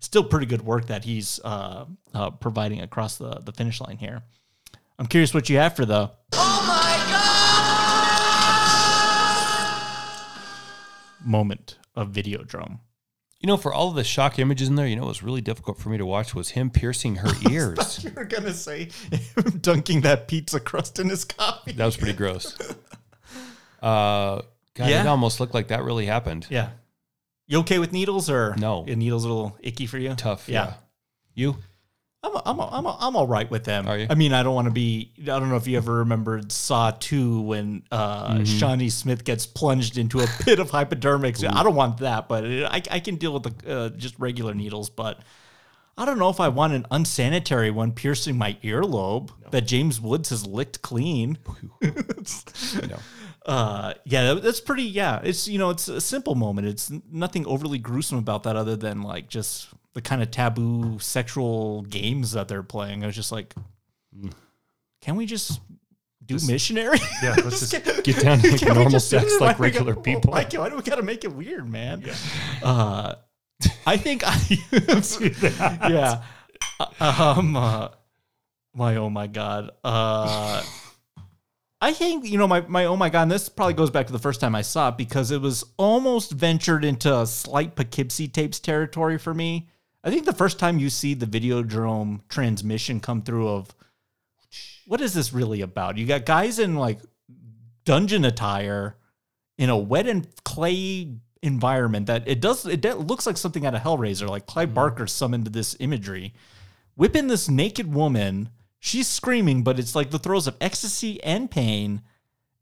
still 0.00 0.24
pretty 0.24 0.46
good 0.46 0.62
work 0.62 0.86
that 0.88 1.04
he's 1.04 1.38
uh, 1.44 1.84
uh, 2.14 2.30
providing 2.30 2.80
across 2.80 3.16
the 3.16 3.40
the 3.40 3.52
finish 3.52 3.80
line 3.80 3.98
here. 3.98 4.22
I'm 4.98 5.06
curious 5.06 5.32
what 5.34 5.48
you 5.48 5.56
have 5.58 5.74
for 5.76 5.84
the 5.86 6.10
moment 11.24 11.78
of 11.94 12.10
Videodrome. 12.12 12.80
You 13.40 13.48
know, 13.48 13.56
for 13.56 13.72
all 13.74 13.88
of 13.88 13.96
the 13.96 14.04
shock 14.04 14.38
images 14.38 14.68
in 14.68 14.76
there, 14.76 14.86
you 14.86 14.94
know, 14.94 15.02
what 15.02 15.08
was 15.08 15.22
really 15.22 15.40
difficult 15.40 15.78
for 15.80 15.88
me 15.88 15.98
to 15.98 16.06
watch 16.06 16.32
was 16.34 16.50
him 16.50 16.70
piercing 16.70 17.16
her 17.16 17.30
ears. 17.50 18.04
You 18.04 18.12
were 18.14 18.24
gonna 18.24 18.52
say 18.54 18.88
him 19.10 19.58
dunking 19.60 20.02
that 20.02 20.28
pizza 20.28 20.60
crust 20.60 20.98
in 21.00 21.08
his 21.08 21.24
coffee. 21.24 21.72
that 21.72 21.84
was 21.84 21.96
pretty 21.96 22.14
gross. 22.16 22.56
Uh, 23.82 24.42
God, 24.74 24.90
Yeah. 24.90 25.00
it 25.02 25.06
almost 25.08 25.40
looked 25.40 25.54
like 25.54 25.66
that 25.68 25.82
really 25.82 26.06
happened. 26.06 26.46
Yeah. 26.48 26.68
You 27.52 27.58
okay 27.60 27.78
with 27.78 27.92
needles 27.92 28.30
or 28.30 28.54
No. 28.56 28.84
Yeah, 28.88 28.94
needles 28.94 29.24
a 29.26 29.28
little 29.28 29.56
icky 29.60 29.84
for 29.86 29.98
you? 29.98 30.14
Tough. 30.14 30.48
Yeah. 30.48 30.72
You? 31.34 31.56
I'm 32.22 32.32
I'm 32.46 32.60
I'm 32.60 32.86
I'm 32.86 33.16
all 33.16 33.26
right 33.26 33.50
with 33.50 33.64
them. 33.64 33.86
Are 33.86 33.98
you? 33.98 34.06
I 34.08 34.14
mean, 34.14 34.32
I 34.32 34.42
don't 34.42 34.54
want 34.54 34.68
to 34.68 34.72
be. 34.72 35.12
I 35.20 35.24
don't 35.38 35.50
know 35.50 35.56
if 35.56 35.66
you 35.66 35.76
ever 35.76 35.96
remembered 35.96 36.50
Saw 36.50 36.92
Two 36.92 37.40
when 37.42 37.82
uh, 37.90 38.36
Mhm. 38.36 38.46
Shawnee 38.58 38.88
Smith 38.90 39.24
gets 39.24 39.44
plunged 39.44 39.98
into 39.98 40.20
a 40.20 40.26
pit 40.40 40.58
of 40.60 40.70
hypodermics. 40.70 41.44
I 41.44 41.62
don't 41.62 41.74
want 41.74 41.98
that, 41.98 42.28
but 42.28 42.44
I 42.44 42.80
I 42.90 43.00
can 43.00 43.16
deal 43.16 43.34
with 43.34 43.42
the 43.42 43.76
uh, 43.76 43.88
just 43.90 44.14
regular 44.18 44.54
needles. 44.54 44.88
But 44.88 45.18
I 45.98 46.04
don't 46.06 46.18
know 46.18 46.30
if 46.30 46.38
I 46.40 46.48
want 46.48 46.72
an 46.74 46.86
unsanitary 46.90 47.70
one 47.70 47.92
piercing 47.92 48.38
my 48.38 48.56
earlobe 48.62 49.30
that 49.50 49.62
James 49.62 50.00
Woods 50.00 50.30
has 50.30 50.46
licked 50.46 50.80
clean. 50.80 51.36
No. 52.88 52.98
Uh, 53.46 53.94
yeah, 54.04 54.34
that- 54.34 54.42
that's 54.42 54.60
pretty. 54.60 54.84
Yeah, 54.84 55.20
it's 55.24 55.48
you 55.48 55.58
know, 55.58 55.70
it's 55.70 55.88
a 55.88 56.00
simple 56.00 56.34
moment. 56.34 56.66
It's 56.68 56.92
nothing 57.10 57.46
overly 57.46 57.78
gruesome 57.78 58.18
about 58.18 58.44
that, 58.44 58.56
other 58.56 58.76
than 58.76 59.02
like 59.02 59.28
just 59.28 59.68
the 59.94 60.00
kind 60.02 60.22
of 60.22 60.30
taboo 60.30 60.98
sexual 61.00 61.82
games 61.82 62.32
that 62.32 62.48
they're 62.48 62.62
playing. 62.62 63.02
I 63.02 63.06
was 63.06 63.16
just 63.16 63.32
like, 63.32 63.54
can 65.00 65.16
we 65.16 65.26
just 65.26 65.60
do 66.24 66.38
missionary? 66.46 66.98
Yeah, 67.22 67.34
let's 67.44 67.60
just 67.68 67.72
get 68.04 68.20
down 68.20 68.38
to, 68.38 68.50
like, 68.52 68.62
normal 68.74 69.00
sex 69.00 69.38
like 69.40 69.40
Why 69.40 69.52
do 69.54 69.58
we 69.58 69.64
regular 69.66 69.96
people? 70.02 70.32
Why, 70.32 70.44
why 70.52 70.68
do 70.68 70.76
we 70.76 70.82
gotta 70.82 71.02
make 71.02 71.24
it 71.24 71.34
weird, 71.34 71.68
man? 71.68 72.04
Uh, 72.62 73.14
I 73.86 73.96
think 73.96 74.22
I. 74.24 74.38
yeah. 75.90 76.22
Uh, 77.00 77.34
um. 77.38 77.56
Uh, 77.56 77.88
my 78.74 78.96
oh 78.96 79.10
my 79.10 79.26
god. 79.26 79.70
Uh. 79.84 80.62
I 81.82 81.92
think 81.92 82.24
you 82.24 82.38
know 82.38 82.46
my 82.46 82.60
my 82.60 82.84
oh 82.84 82.96
my 82.96 83.10
god. 83.10 83.22
And 83.22 83.30
this 83.32 83.48
probably 83.48 83.74
goes 83.74 83.90
back 83.90 84.06
to 84.06 84.12
the 84.12 84.20
first 84.20 84.40
time 84.40 84.54
I 84.54 84.62
saw 84.62 84.90
it 84.90 84.96
because 84.96 85.32
it 85.32 85.40
was 85.40 85.64
almost 85.76 86.30
ventured 86.30 86.84
into 86.84 87.12
a 87.12 87.26
slight 87.26 87.74
Poughkeepsie 87.74 88.28
tapes 88.28 88.60
territory 88.60 89.18
for 89.18 89.34
me. 89.34 89.68
I 90.04 90.10
think 90.10 90.24
the 90.24 90.32
first 90.32 90.60
time 90.60 90.78
you 90.78 90.88
see 90.88 91.14
the 91.14 91.26
Videodrome 91.26 92.20
transmission 92.28 93.00
come 93.00 93.22
through 93.22 93.48
of 93.48 93.74
what 94.86 95.00
is 95.00 95.12
this 95.12 95.32
really 95.32 95.60
about? 95.60 95.98
You 95.98 96.06
got 96.06 96.24
guys 96.24 96.60
in 96.60 96.76
like 96.76 97.00
dungeon 97.84 98.24
attire 98.24 98.96
in 99.58 99.68
a 99.68 99.76
wet 99.76 100.06
and 100.06 100.24
clay 100.44 101.16
environment 101.42 102.06
that 102.06 102.22
it 102.28 102.40
does 102.40 102.64
it 102.64 102.84
looks 102.98 103.26
like 103.26 103.36
something 103.36 103.66
out 103.66 103.74
of 103.74 103.82
Hellraiser. 103.82 104.28
Like 104.28 104.46
Clive 104.46 104.68
mm-hmm. 104.68 104.74
Barker 104.76 105.08
summoned 105.08 105.48
this 105.48 105.76
imagery, 105.80 106.32
whipping 106.94 107.26
this 107.26 107.48
naked 107.48 107.92
woman. 107.92 108.50
She's 108.84 109.06
screaming, 109.06 109.62
but 109.62 109.78
it's 109.78 109.94
like 109.94 110.10
the 110.10 110.18
throes 110.18 110.48
of 110.48 110.56
ecstasy 110.60 111.22
and 111.22 111.48
pain, 111.48 112.02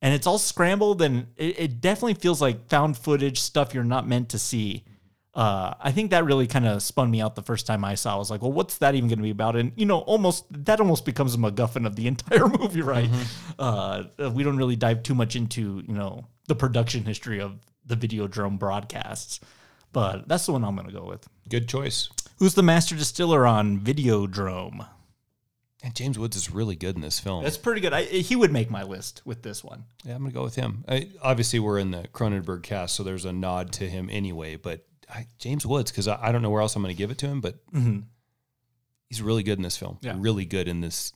and 0.02 0.12
it's 0.12 0.26
all 0.26 0.36
scrambled, 0.36 1.00
and 1.00 1.28
it, 1.38 1.58
it 1.58 1.80
definitely 1.80 2.12
feels 2.12 2.42
like 2.42 2.68
found 2.68 2.98
footage 2.98 3.40
stuff 3.40 3.72
you're 3.72 3.84
not 3.84 4.06
meant 4.06 4.28
to 4.28 4.38
see. 4.38 4.84
Uh, 5.32 5.72
I 5.80 5.92
think 5.92 6.10
that 6.10 6.26
really 6.26 6.46
kind 6.46 6.66
of 6.66 6.82
spun 6.82 7.10
me 7.10 7.22
out 7.22 7.36
the 7.36 7.42
first 7.42 7.66
time 7.66 7.86
I 7.86 7.94
saw. 7.94 8.10
it. 8.12 8.16
I 8.16 8.18
was 8.18 8.30
like, 8.30 8.42
well, 8.42 8.52
what's 8.52 8.76
that 8.78 8.94
even 8.94 9.08
going 9.08 9.18
to 9.20 9.22
be 9.22 9.30
about? 9.30 9.56
And 9.56 9.72
you 9.76 9.86
know, 9.86 10.00
almost 10.00 10.44
that 10.66 10.78
almost 10.78 11.06
becomes 11.06 11.34
a 11.34 11.38
MacGuffin 11.38 11.86
of 11.86 11.96
the 11.96 12.06
entire 12.12 12.48
movie, 12.48 12.82
right? 12.82 13.08
Uh, 13.58 14.02
we 14.34 14.42
don't 14.42 14.58
really 14.58 14.76
dive 14.76 15.02
too 15.02 15.14
much 15.14 15.36
into 15.36 15.82
you 15.88 15.94
know 15.94 16.26
the 16.48 16.54
production 16.54 17.06
history 17.06 17.40
of 17.40 17.60
the 17.86 17.96
Videodrome 17.96 18.58
broadcasts, 18.58 19.40
but 19.94 20.28
that's 20.28 20.44
the 20.44 20.52
one 20.52 20.64
I'm 20.64 20.74
going 20.76 20.86
to 20.86 20.92
go 20.92 21.06
with. 21.06 21.26
Good 21.48 21.66
choice. 21.66 22.10
Who's 22.40 22.52
the 22.52 22.62
master 22.62 22.94
distiller 22.94 23.46
on 23.46 23.80
Videodrome? 23.80 24.86
And 25.82 25.94
James 25.94 26.18
Woods 26.18 26.36
is 26.36 26.50
really 26.50 26.76
good 26.76 26.94
in 26.96 27.00
this 27.00 27.18
film. 27.18 27.42
That's 27.42 27.56
pretty 27.56 27.80
good. 27.80 27.94
I, 27.94 28.02
he 28.04 28.36
would 28.36 28.52
make 28.52 28.70
my 28.70 28.82
list 28.82 29.22
with 29.24 29.42
this 29.42 29.64
one. 29.64 29.84
Yeah, 30.04 30.14
I'm 30.14 30.20
gonna 30.22 30.32
go 30.34 30.42
with 30.42 30.54
him. 30.56 30.84
I, 30.86 31.08
obviously, 31.22 31.58
we're 31.58 31.78
in 31.78 31.90
the 31.90 32.06
Cronenberg 32.12 32.62
cast, 32.62 32.94
so 32.94 33.02
there's 33.02 33.24
a 33.24 33.32
nod 33.32 33.72
to 33.74 33.88
him 33.88 34.08
anyway. 34.12 34.56
But 34.56 34.84
I, 35.08 35.26
James 35.38 35.64
Woods, 35.64 35.90
because 35.90 36.06
I, 36.06 36.32
don't 36.32 36.42
know 36.42 36.50
where 36.50 36.60
else 36.60 36.76
I'm 36.76 36.82
gonna 36.82 36.92
give 36.92 37.10
it 37.10 37.16
to 37.18 37.26
him, 37.28 37.40
but 37.40 37.64
Mhm. 37.72 38.04
he's 39.08 39.22
really 39.22 39.42
good 39.42 39.58
in 39.58 39.62
this 39.62 39.78
film. 39.78 39.96
Yeah. 40.02 40.16
really 40.18 40.44
good 40.44 40.68
in 40.68 40.82
this 40.82 41.14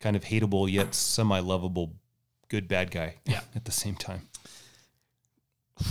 kind 0.00 0.14
of 0.14 0.24
hateable 0.24 0.70
yet 0.70 0.94
semi-lovable 0.94 1.94
good 2.48 2.68
bad 2.68 2.92
guy. 2.92 3.16
Yeah. 3.26 3.40
at 3.56 3.64
the 3.64 3.72
same 3.72 3.96
time. 3.96 4.28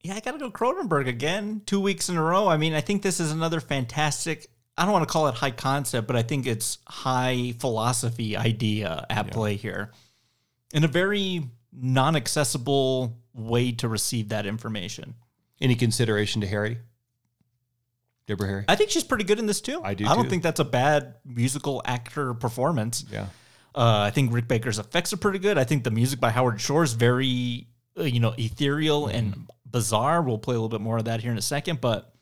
Yeah, 0.00 0.14
I 0.14 0.20
got 0.20 0.30
to 0.32 0.38
go 0.38 0.50
Cronenberg 0.50 1.08
again, 1.08 1.60
two 1.66 1.80
weeks 1.80 2.08
in 2.08 2.16
a 2.16 2.22
row. 2.22 2.46
I 2.48 2.56
mean, 2.56 2.72
I 2.72 2.80
think 2.80 3.02
this 3.02 3.18
is 3.18 3.32
another 3.32 3.60
fantastic. 3.60 4.48
I 4.78 4.84
don't 4.84 4.92
want 4.92 5.06
to 5.08 5.12
call 5.12 5.26
it 5.28 5.34
high 5.34 5.50
concept, 5.50 6.06
but 6.06 6.16
I 6.16 6.22
think 6.22 6.46
it's 6.46 6.78
high 6.86 7.54
philosophy 7.58 8.36
idea 8.36 9.04
at 9.10 9.30
play 9.30 9.56
here, 9.56 9.90
in 10.72 10.84
a 10.84 10.88
very 10.88 11.42
non-accessible 11.72 13.18
way 13.34 13.72
to 13.72 13.88
receive 13.88 14.28
that 14.30 14.46
information. 14.46 15.14
Any 15.60 15.74
consideration 15.74 16.40
to 16.42 16.46
Harry? 16.46 16.78
Deborah 18.26 18.46
Harry? 18.46 18.64
I 18.68 18.76
think 18.76 18.90
she's 18.90 19.04
pretty 19.04 19.24
good 19.24 19.38
in 19.38 19.46
this 19.46 19.60
too. 19.60 19.80
I 19.82 19.94
do 19.94 20.06
I 20.06 20.14
don't 20.14 20.24
too. 20.24 20.30
think 20.30 20.42
that's 20.42 20.60
a 20.60 20.64
bad 20.64 21.14
musical 21.24 21.82
actor 21.84 22.34
performance. 22.34 23.04
Yeah. 23.10 23.26
Uh, 23.74 24.00
I 24.06 24.10
think 24.10 24.32
Rick 24.32 24.48
Baker's 24.48 24.78
effects 24.78 25.12
are 25.12 25.16
pretty 25.18 25.38
good. 25.38 25.56
I 25.58 25.64
think 25.64 25.84
the 25.84 25.90
music 25.90 26.20
by 26.20 26.30
Howard 26.30 26.60
Shore 26.60 26.82
is 26.82 26.92
very, 26.94 27.68
uh, 27.98 28.02
you 28.02 28.20
know, 28.20 28.34
ethereal 28.38 29.06
Mm-hmm. 29.06 29.16
and 29.16 29.50
bizarre. 29.70 30.22
We'll 30.22 30.38
play 30.38 30.54
a 30.54 30.58
little 30.58 30.68
bit 30.68 30.80
more 30.80 30.98
of 30.98 31.04
that 31.06 31.20
here 31.20 31.30
in 31.30 31.38
a 31.38 31.42
second, 31.42 31.80
but 31.80 32.12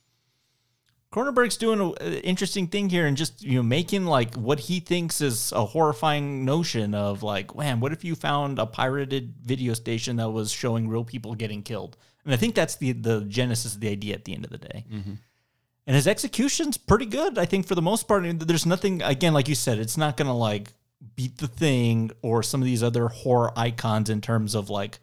Cronenberg's 1.16 1.56
doing 1.56 1.80
an 1.80 2.12
interesting 2.18 2.66
thing 2.66 2.90
here 2.90 3.06
and 3.06 3.16
just 3.16 3.42
you 3.42 3.56
know 3.56 3.62
making 3.62 4.04
like 4.04 4.34
what 4.34 4.60
he 4.60 4.80
thinks 4.80 5.22
is 5.22 5.50
a 5.52 5.64
horrifying 5.64 6.44
notion 6.44 6.94
of 6.94 7.22
like, 7.22 7.56
man, 7.56 7.80
what 7.80 7.92
if 7.92 8.04
you 8.04 8.14
found 8.14 8.58
a 8.58 8.66
pirated 8.66 9.34
video 9.42 9.72
station 9.72 10.16
that 10.16 10.28
was 10.28 10.52
showing 10.52 10.88
real 10.88 11.04
people 11.04 11.34
getting 11.34 11.62
killed? 11.62 11.96
And 12.24 12.34
I 12.34 12.36
think 12.36 12.54
that's 12.54 12.76
the 12.76 12.92
the 12.92 13.22
genesis 13.22 13.74
of 13.74 13.80
the 13.80 13.88
idea 13.88 14.14
at 14.14 14.26
the 14.26 14.34
end 14.34 14.44
of 14.44 14.50
the 14.50 14.58
day. 14.58 14.84
Mm-hmm. 14.92 15.14
And 15.86 15.96
his 15.96 16.06
execution's 16.06 16.76
pretty 16.76 17.06
good, 17.06 17.38
I 17.38 17.46
think, 17.46 17.66
for 17.66 17.76
the 17.76 17.82
most 17.82 18.08
part. 18.08 18.24
There's 18.40 18.66
nothing, 18.66 19.00
again, 19.02 19.32
like 19.32 19.48
you 19.48 19.54
said, 19.54 19.78
it's 19.78 19.96
not 19.96 20.16
going 20.16 20.26
to 20.26 20.34
like 20.34 20.72
beat 21.14 21.38
the 21.38 21.46
thing 21.46 22.10
or 22.22 22.42
some 22.42 22.60
of 22.60 22.66
these 22.66 22.82
other 22.82 23.08
horror 23.08 23.52
icons 23.56 24.10
in 24.10 24.20
terms 24.20 24.54
of 24.56 24.68
like 24.68 24.98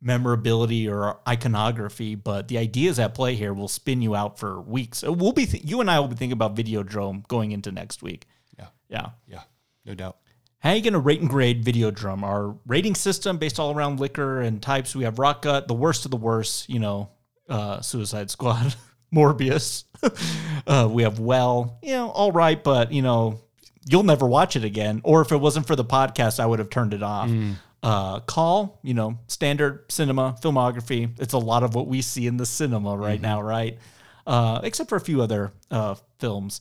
memorability 0.00 0.88
or 0.88 1.18
iconography. 1.26 2.14
But 2.14 2.48
the 2.48 2.58
ideas 2.58 2.98
at 2.98 3.14
play 3.14 3.34
here 3.34 3.52
will 3.52 3.68
spin 3.68 4.02
you 4.02 4.14
out 4.14 4.38
for 4.38 4.60
weeks. 4.60 5.02
Uh, 5.04 5.12
We'll 5.12 5.32
be, 5.32 5.46
th- 5.46 5.64
you 5.64 5.80
and 5.80 5.90
I 5.90 6.00
will 6.00 6.08
be 6.08 6.16
thinking 6.16 6.32
about 6.32 6.54
Videodrome 6.56 7.26
going 7.28 7.52
into 7.52 7.72
next 7.72 8.02
week. 8.02 8.26
Yeah. 8.58 8.66
Yeah. 8.88 9.10
Yeah, 9.26 9.42
no 9.84 9.94
doubt. 9.94 10.16
How 10.60 10.70
are 10.70 10.76
you 10.76 10.82
going 10.82 10.92
to 10.94 10.98
rate 10.98 11.20
and 11.20 11.30
grade 11.30 11.64
Videodrome? 11.64 12.22
Our 12.24 12.56
rating 12.66 12.94
system 12.96 13.38
based 13.38 13.60
all 13.60 13.72
around 13.74 14.00
liquor 14.00 14.40
and 14.40 14.60
types. 14.60 14.94
We 14.96 15.04
have 15.04 15.14
Rotgut, 15.16 15.68
the 15.68 15.74
worst 15.74 16.04
of 16.04 16.10
the 16.10 16.16
worst, 16.16 16.68
you 16.68 16.80
know, 16.80 17.10
uh, 17.48 17.80
Suicide 17.80 18.28
Squad, 18.30 18.74
Morbius. 19.14 19.84
uh, 20.66 20.88
we 20.90 21.04
have 21.04 21.20
Well, 21.20 21.78
you 21.82 21.92
know, 21.92 22.10
all 22.10 22.32
right, 22.32 22.62
but, 22.62 22.90
you 22.92 23.02
know, 23.02 23.40
you'll 23.88 24.02
never 24.02 24.26
watch 24.26 24.56
it 24.56 24.64
again. 24.64 25.00
Or 25.04 25.20
if 25.22 25.30
it 25.30 25.36
wasn't 25.36 25.66
for 25.66 25.76
the 25.76 25.84
podcast, 25.84 26.40
I 26.40 26.46
would 26.46 26.58
have 26.58 26.70
turned 26.70 26.92
it 26.92 27.02
off. 27.04 27.30
Uh, 27.82 28.20
Call, 28.20 28.80
you 28.82 28.94
know, 28.94 29.18
standard 29.28 29.84
cinema, 29.90 30.36
filmography. 30.42 31.10
It's 31.20 31.34
a 31.34 31.38
lot 31.38 31.62
of 31.62 31.74
what 31.74 31.86
we 31.86 32.02
see 32.02 32.26
in 32.26 32.36
the 32.36 32.46
cinema 32.46 32.96
right 32.96 33.20
now, 33.20 33.40
right? 33.40 33.78
Uh, 34.26 34.60
except 34.64 34.88
for 34.88 34.96
a 34.96 35.00
few 35.00 35.22
other 35.22 35.52
uh, 35.70 35.94
films. 36.18 36.60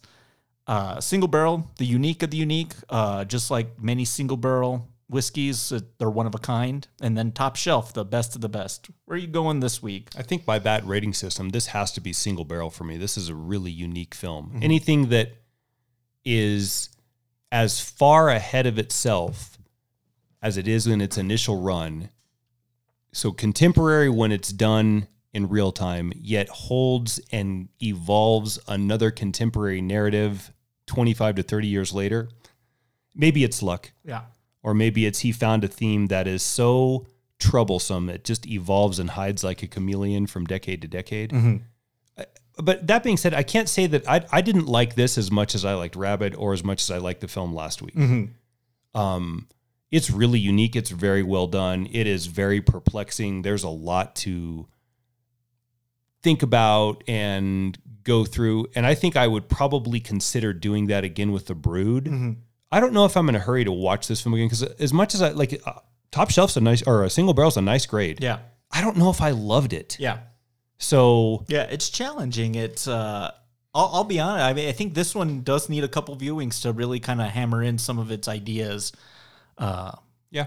Uh, 0.67 0.99
single 0.99 1.27
barrel, 1.27 1.65
the 1.77 1.85
unique 1.85 2.21
of 2.23 2.29
the 2.31 2.37
unique, 2.37 2.73
uh, 2.89 3.23
just 3.25 3.49
like 3.49 3.81
many 3.81 4.05
single 4.05 4.37
barrel 4.37 4.87
whiskeys, 5.09 5.71
uh, 5.71 5.79
they're 5.97 6.09
one 6.09 6.27
of 6.27 6.35
a 6.35 6.37
kind. 6.39 6.87
And 7.01 7.17
then 7.17 7.31
top 7.31 7.55
shelf, 7.55 7.93
the 7.93 8.03
best 8.05 8.35
of 8.35 8.41
the 8.41 8.49
best. 8.49 8.89
Where 9.05 9.15
are 9.15 9.19
you 9.19 9.27
going 9.27 9.61
this 9.61 9.81
week? 9.81 10.09
I 10.17 10.21
think 10.21 10.45
by 10.45 10.59
that 10.59 10.85
rating 10.85 11.13
system, 11.13 11.49
this 11.49 11.67
has 11.67 11.91
to 11.93 12.01
be 12.01 12.11
single 12.13 12.45
barrel 12.45 12.69
for 12.69 12.83
me. 12.83 12.97
This 12.97 13.17
is 13.17 13.29
a 13.29 13.35
really 13.35 13.71
unique 13.71 14.13
film. 14.13 14.51
Mhm. 14.55 14.63
Anything 14.63 15.09
that 15.09 15.31
is 16.25 16.89
as 17.51 17.79
far 17.79 18.29
ahead 18.29 18.65
of 18.65 18.77
itself 18.77 19.56
as 20.41 20.57
it 20.57 20.67
is 20.67 20.87
in 20.87 21.01
its 21.01 21.17
initial 21.17 21.61
run, 21.61 22.09
so 23.11 23.31
contemporary 23.31 24.09
when 24.09 24.31
it's 24.31 24.51
done 24.51 25.07
in 25.33 25.47
real 25.49 25.71
time, 25.71 26.13
yet 26.15 26.47
holds 26.49 27.19
and 27.31 27.69
evolves 27.81 28.59
another 28.67 29.11
contemporary 29.11 29.81
narrative 29.81 30.51
25 30.87 31.35
to 31.35 31.43
30 31.43 31.67
years 31.67 31.93
later. 31.93 32.29
Maybe 33.15 33.43
it's 33.43 33.61
luck. 33.63 33.91
Yeah. 34.03 34.21
Or 34.63 34.73
maybe 34.73 35.05
it's 35.05 35.19
he 35.19 35.31
found 35.31 35.63
a 35.63 35.67
theme 35.67 36.07
that 36.07 36.27
is 36.27 36.41
so 36.43 37.07
troublesome 37.39 38.09
it 38.09 38.23
just 38.23 38.47
evolves 38.47 38.97
and 38.99 39.11
hides 39.11 39.43
like 39.43 39.61
a 39.61 39.67
chameleon 39.67 40.25
from 40.27 40.45
decade 40.45 40.81
to 40.81 40.87
decade. 40.87 41.29
Mhm. 41.31 41.61
Uh, 42.17 42.23
But 42.57 42.87
that 42.87 43.03
being 43.03 43.17
said, 43.17 43.33
I 43.33 43.43
can't 43.43 43.69
say 43.69 43.85
that 43.87 44.07
I, 44.09 44.25
I 44.31 44.41
didn't 44.41 44.65
like 44.67 44.95
this 44.95 45.17
as 45.17 45.29
much 45.31 45.53
as 45.53 45.63
I 45.65 45.73
liked 45.75 45.95
Rabid 45.95 46.33
or 46.35 46.53
as 46.53 46.63
much 46.63 46.81
as 46.83 46.89
I 46.89 46.97
liked 46.97 47.21
the 47.21 47.27
film 47.27 47.53
last 47.53 47.81
week. 47.81 47.95
Mhm. 47.95 48.29
Um, 48.95 49.47
it's 49.91 50.09
really 50.09 50.39
unique. 50.39 50.75
It's 50.75 50.89
very 50.89 51.23
well 51.23 51.47
done. 51.47 51.87
It 51.91 52.07
is 52.07 52.25
very 52.27 52.61
perplexing. 52.61 53.41
There's 53.43 53.63
a 53.63 53.69
lot 53.69 54.15
to 54.17 54.67
think 56.21 56.43
about 56.43 57.03
and 57.07 57.77
go 58.03 58.25
through. 58.25 58.67
And 58.75 58.85
I 58.85 58.95
think 58.95 59.15
I 59.15 59.27
would 59.27 59.49
probably 59.49 59.99
consider 59.99 60.53
doing 60.53 60.87
that 60.87 61.03
again 61.03 61.31
with 61.31 61.45
The 61.47 61.55
Brood. 61.55 62.05
Mhm. 62.05 62.37
I 62.71 62.79
don't 62.79 62.91
know 62.93 63.05
if 63.05 63.15
I'm 63.15 63.29
in 63.29 63.35
a 63.35 63.39
hurry 63.39 63.63
to 63.63 63.71
watch 63.71 64.07
this 64.07 64.21
film 64.21 64.33
again 64.33 64.47
because 64.47 64.63
as 64.63 64.91
much 64.91 65.13
as 65.13 65.21
I 65.21 65.29
like, 65.29 65.61
uh, 65.65 65.73
Top 66.11 66.29
Shelf's 66.29 66.57
a 66.57 66.61
nice 66.61 66.81
or 66.83 67.03
a 67.03 67.09
single 67.09 67.33
barrel's 67.33 67.57
a 67.57 67.61
nice 67.61 67.85
grade. 67.85 68.19
Yeah. 68.21 68.39
I 68.71 68.81
don't 68.81 68.97
know 68.97 69.09
if 69.09 69.21
I 69.21 69.31
loved 69.31 69.73
it. 69.73 69.97
Yeah. 69.99 70.19
So 70.77 71.45
Yeah, 71.47 71.63
it's 71.63 71.89
challenging. 71.89 72.55
It's 72.55 72.87
uh 72.87 73.31
I'll, 73.73 73.89
I'll 73.93 74.03
be 74.03 74.19
honest. 74.19 74.43
I 74.43 74.53
mean, 74.53 74.67
I 74.67 74.71
think 74.71 74.95
this 74.95 75.13
one 75.13 75.43
does 75.43 75.69
need 75.69 75.83
a 75.83 75.87
couple 75.87 76.15
viewings 76.17 76.61
to 76.63 76.71
really 76.71 76.99
kind 76.99 77.21
of 77.21 77.27
hammer 77.27 77.61
in 77.61 77.77
some 77.77 77.99
of 77.99 78.09
its 78.11 78.27
ideas. 78.27 78.91
Uh, 79.57 79.91
yeah, 80.31 80.45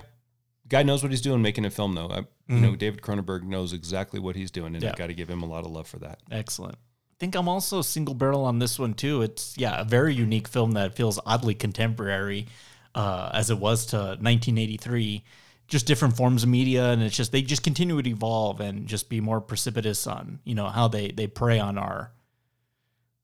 guy 0.69 0.83
knows 0.83 1.03
what 1.03 1.11
he's 1.11 1.21
doing 1.21 1.43
making 1.43 1.65
a 1.65 1.71
film 1.71 1.95
though. 1.95 2.09
I, 2.09 2.19
You 2.49 2.57
Mhm. 2.57 2.61
know, 2.63 2.75
David 2.77 3.01
Cronenberg 3.01 3.45
knows 3.45 3.73
exactly 3.73 4.19
what 4.19 4.35
he's 4.35 4.51
doing, 4.51 4.75
and 4.75 4.83
Yeah. 4.83 4.91
I 4.91 4.97
got 4.97 5.07
to 5.07 5.15
give 5.15 5.31
him 5.31 5.43
a 5.43 5.47
lot 5.47 5.65
of 5.65 5.71
love 5.71 5.87
for 5.87 6.01
that. 6.01 6.19
Excellent. 6.33 6.75
I 6.75 7.15
think 7.21 7.37
I'm 7.37 7.49
also 7.49 7.81
single 7.81 8.15
barrel 8.15 8.45
on 8.45 8.59
this 8.59 8.77
one 8.77 8.95
too. 8.95 9.23
It's 9.23 9.55
yeah, 9.57 9.81
a 9.81 9.85
very 9.85 10.15
unique 10.17 10.49
film 10.49 10.73
that 10.73 10.97
feels 10.97 11.21
oddly 11.25 11.55
contemporary, 11.55 12.47
uh, 12.95 13.31
as 13.33 13.51
it 13.51 13.59
was 13.59 13.87
to 13.87 14.17
1983. 14.21 15.23
Just 15.69 15.87
different 15.87 16.17
forms 16.17 16.43
of 16.43 16.49
media, 16.49 16.91
and 16.91 17.01
it's 17.03 17.17
just 17.17 17.31
they 17.31 17.43
just 17.43 17.63
continue 17.63 18.03
to 18.03 18.11
evolve 18.11 18.59
and 18.61 18.89
just 18.89 19.09
be 19.09 19.21
more 19.21 19.41
precipitous 19.41 20.07
on 20.09 20.41
you 20.45 20.55
know 20.57 20.67
how 20.67 20.89
they 20.89 21.13
they 21.13 21.29
prey 21.29 21.61
on 21.61 21.79
our 21.79 22.11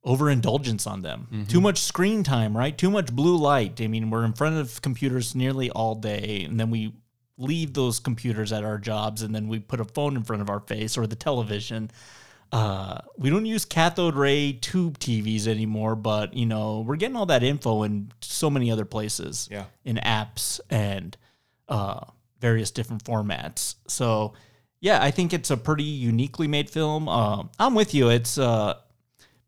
overindulgence 0.07 0.87
on 0.87 1.03
them. 1.03 1.47
Too 1.49 1.61
much 1.61 1.79
screen 1.79 2.23
time, 2.23 2.57
right? 2.57 2.77
Too 2.79 2.91
much 2.91 3.13
blue 3.13 3.37
light. 3.37 3.81
I 3.81 3.89
mean, 3.89 4.09
we're 4.11 4.25
in 4.25 4.33
front 4.33 4.57
of 4.57 4.81
computers 4.81 5.35
nearly 5.35 5.69
all 5.71 5.95
day, 5.97 6.45
and 6.49 6.59
then 6.61 6.71
we 6.71 6.95
leave 7.37 7.75
those 7.75 7.99
computers 7.99 8.53
at 8.53 8.65
our 8.65 8.79
jobs, 8.79 9.23
and 9.23 9.35
then 9.35 9.49
we 9.49 9.59
put 9.59 9.81
a 9.81 9.85
phone 9.85 10.17
in 10.17 10.23
front 10.23 10.41
of 10.43 10.49
our 10.49 10.61
face 10.61 10.97
or 10.97 11.07
the 11.07 11.17
television. 11.17 11.91
Uh, 12.53 12.99
we 13.19 13.29
don't 13.29 13.45
use 13.45 13.65
cathode 13.65 14.15
ray 14.15 14.53
tube 14.53 14.99
TVs 15.01 15.49
anymore, 15.49 15.97
but 15.97 16.33
you 16.35 16.47
know 16.47 16.85
we're 16.87 16.97
getting 16.97 17.17
all 17.17 17.27
that 17.27 17.43
info 17.43 17.83
in 17.83 18.13
so 18.21 18.49
many 18.49 18.71
other 18.71 18.85
places. 18.85 19.49
Yeah. 19.51 19.65
in 19.85 19.97
apps 19.97 20.61
and 20.71 21.17
uh, 21.69 22.01
various 22.41 22.71
different 22.71 23.03
formats. 23.03 23.75
So 23.89 24.35
yeah, 24.81 25.03
I 25.03 25.11
think 25.11 25.33
it's 25.33 25.51
a 25.51 25.57
pretty 25.57 25.83
uniquely 25.83 26.47
made 26.47 26.71
film. 26.71 27.09
Um, 27.09 27.51
I'm 27.59 27.75
with 27.75 27.93
you. 27.95 28.11
It's 28.11 28.39
uh, 28.39 28.75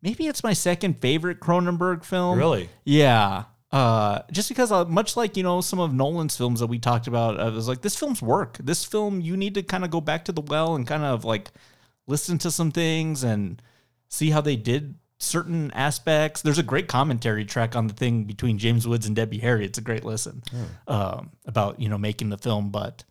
maybe 0.03 0.27
it's 0.27 0.43
my 0.43 0.53
second 0.53 1.01
favorite 1.01 1.41
Cronenberg 1.41 2.05
film. 2.05 2.39
Really? 2.39 2.69
Yeah. 2.85 3.45
Uh, 3.71 4.23
just 4.31 4.49
because, 4.49 4.73
uh, 4.73 4.85
much 4.87 5.17
like 5.17 5.37
you 5.37 5.43
know, 5.43 5.61
some 5.61 5.79
of 5.79 5.93
Nolan's 5.93 6.37
films 6.37 6.61
that 6.61 6.69
we 6.69 6.79
talked 6.79 7.07
about, 7.07 7.39
I 7.39 7.49
was 7.51 7.69
like, 7.69 7.83
this 7.83 7.97
film's 7.97 8.23
work. 8.23 8.57
This 8.59 8.85
film, 8.85 9.21
you 9.21 9.37
need 9.37 9.55
to 9.55 9.63
kind 9.63 9.85
of 9.85 9.91
go 9.91 10.01
back 10.01 10.25
to 10.27 10.33
the 10.33 10.41
well 10.41 10.75
and 10.75 10.87
kind 10.87 11.05
of 11.05 11.25
like 11.25 11.51
listen 12.07 12.39
to 12.39 12.51
some 12.51 12.71
things 12.71 13.23
and 13.23 13.61
see 14.09 14.31
how 14.31 14.41
they 14.41 14.57
did 14.57 14.95
certain 15.19 15.71
aspects. 15.73 16.41
There's 16.41 16.59
a 16.59 16.63
great 16.63 16.89
commentary 16.89 17.45
track 17.45 17.77
on 17.77 17.89
the 17.89 17.95
thing 17.95 18.25
between 18.25 18.57
James 18.57 18.89
Woods 18.89 19.07
and 19.07 19.15
Debbie 19.15 19.39
Harry. 19.39 19.67
It's 19.67 19.79
a 19.79 19.83
great 19.83 20.05
listen 20.05 20.43
um, 20.87 21.33
about 21.45 21.81
you 21.81 21.89
know 21.89 21.99
making 21.99 22.31
the 22.31 22.39
film, 22.39 22.71
but 22.71 23.05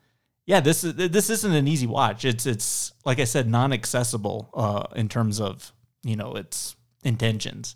yeah, 0.46 0.62
this 0.62 0.84
is 0.84 0.96
this 0.96 1.30
isn't 1.30 1.54
an 1.54 1.68
easy 1.68 1.86
watch. 1.86 2.26
It's 2.26 2.46
it's 2.46 2.94
like 3.06 3.20
I 3.20 3.26
said, 3.26 3.48
non-accessible 3.48 4.50
uh, 4.54 4.84
in 4.96 5.10
terms 5.10 5.40
of 5.40 5.72
you 6.08 6.16
know 6.16 6.34
its 6.34 6.76
intentions, 7.04 7.76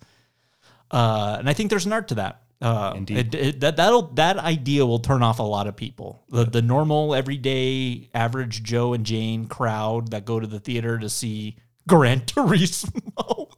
uh, 0.91 1.35
and 1.39 1.49
I 1.49 1.53
think 1.53 1.69
there's 1.69 1.85
an 1.85 1.93
art 1.93 2.07
to 2.09 2.15
that. 2.15 2.41
Uh, 2.61 2.93
Indeed. 2.95 3.33
it- 3.33 3.35
it- 3.47 3.59
that 3.61 3.75
that'll 3.77 4.03
that 4.13 4.37
idea 4.37 4.85
will 4.85 4.99
turn 4.99 5.23
off 5.23 5.39
a 5.39 5.43
lot 5.43 5.65
of 5.67 5.75
people. 5.75 6.23
The 6.29 6.45
the 6.45 6.61
normal, 6.61 7.15
everyday, 7.15 8.09
average 8.13 8.61
Joe 8.61 8.93
and 8.93 9.03
Jane 9.05 9.45
crowd 9.47 10.11
that 10.11 10.25
go 10.25 10.39
to 10.39 10.45
the 10.45 10.59
theater 10.59 10.99
to 10.99 11.09
see 11.09 11.55
Gran 11.87 12.21
Turismo. 12.27 13.49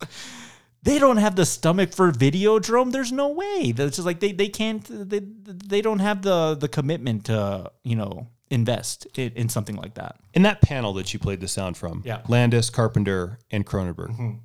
They 0.83 0.99
don't 0.99 1.17
have 1.17 1.35
the 1.37 1.45
stomach 1.45 1.93
for 1.93 2.11
Videodrome. 2.11 2.91
There's 2.91 3.11
no 3.11 3.29
way. 3.29 3.71
That's 3.73 3.95
just 3.97 4.05
like 4.05 4.19
they, 4.19 4.31
they 4.33 4.49
can't 4.49 4.85
they, 5.09 5.19
they 5.19 5.81
don't 5.81 5.99
have 5.99 6.21
the 6.21 6.55
the 6.55 6.67
commitment 6.69 7.25
to 7.25 7.71
you 7.83 7.95
know 7.97 8.27
invest 8.49 9.07
in, 9.17 9.31
in 9.33 9.49
something 9.49 9.75
like 9.75 9.95
that. 9.95 10.15
In 10.33 10.43
that 10.43 10.61
panel 10.61 10.93
that 10.93 11.13
you 11.13 11.19
played 11.19 11.39
the 11.41 11.47
sound 11.47 11.75
from, 11.75 12.03
Yeah. 12.05 12.21
Landis, 12.27 12.69
Carpenter, 12.69 13.39
and 13.49 13.65
Cronenberg, 13.65 14.39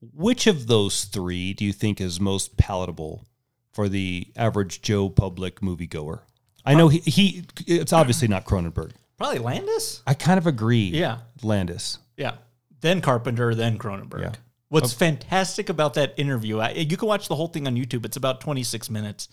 which 0.00 0.46
of 0.46 0.66
those 0.66 1.04
three 1.04 1.52
do 1.52 1.64
you 1.64 1.72
think 1.72 2.00
is 2.00 2.20
most 2.20 2.56
palatable 2.56 3.26
for 3.72 3.88
the 3.88 4.28
average 4.36 4.82
Joe 4.82 5.08
public 5.08 5.60
moviegoer? 5.60 6.20
I 6.64 6.74
know 6.74 6.88
he, 6.88 6.98
he 6.98 7.44
it's 7.66 7.92
obviously 7.92 8.28
not 8.28 8.44
Cronenberg. 8.44 8.92
Probably 9.16 9.38
Landis. 9.38 10.02
I 10.06 10.14
kind 10.14 10.38
of 10.38 10.46
agree. 10.46 10.88
Yeah. 10.88 11.18
Landis. 11.42 11.98
Yeah. 12.16 12.36
Then 12.80 13.00
Carpenter, 13.00 13.54
then 13.54 13.78
Cronenberg. 13.78 14.22
Yeah. 14.22 14.32
What's 14.68 14.92
fantastic 14.92 15.68
about 15.68 15.94
that 15.94 16.14
interview, 16.16 16.60
I, 16.60 16.70
you 16.70 16.96
can 16.96 17.08
watch 17.08 17.28
the 17.28 17.34
whole 17.34 17.48
thing 17.48 17.66
on 17.66 17.74
YouTube. 17.74 18.04
It's 18.06 18.16
about 18.16 18.40
26 18.40 18.88
minutes. 18.88 19.28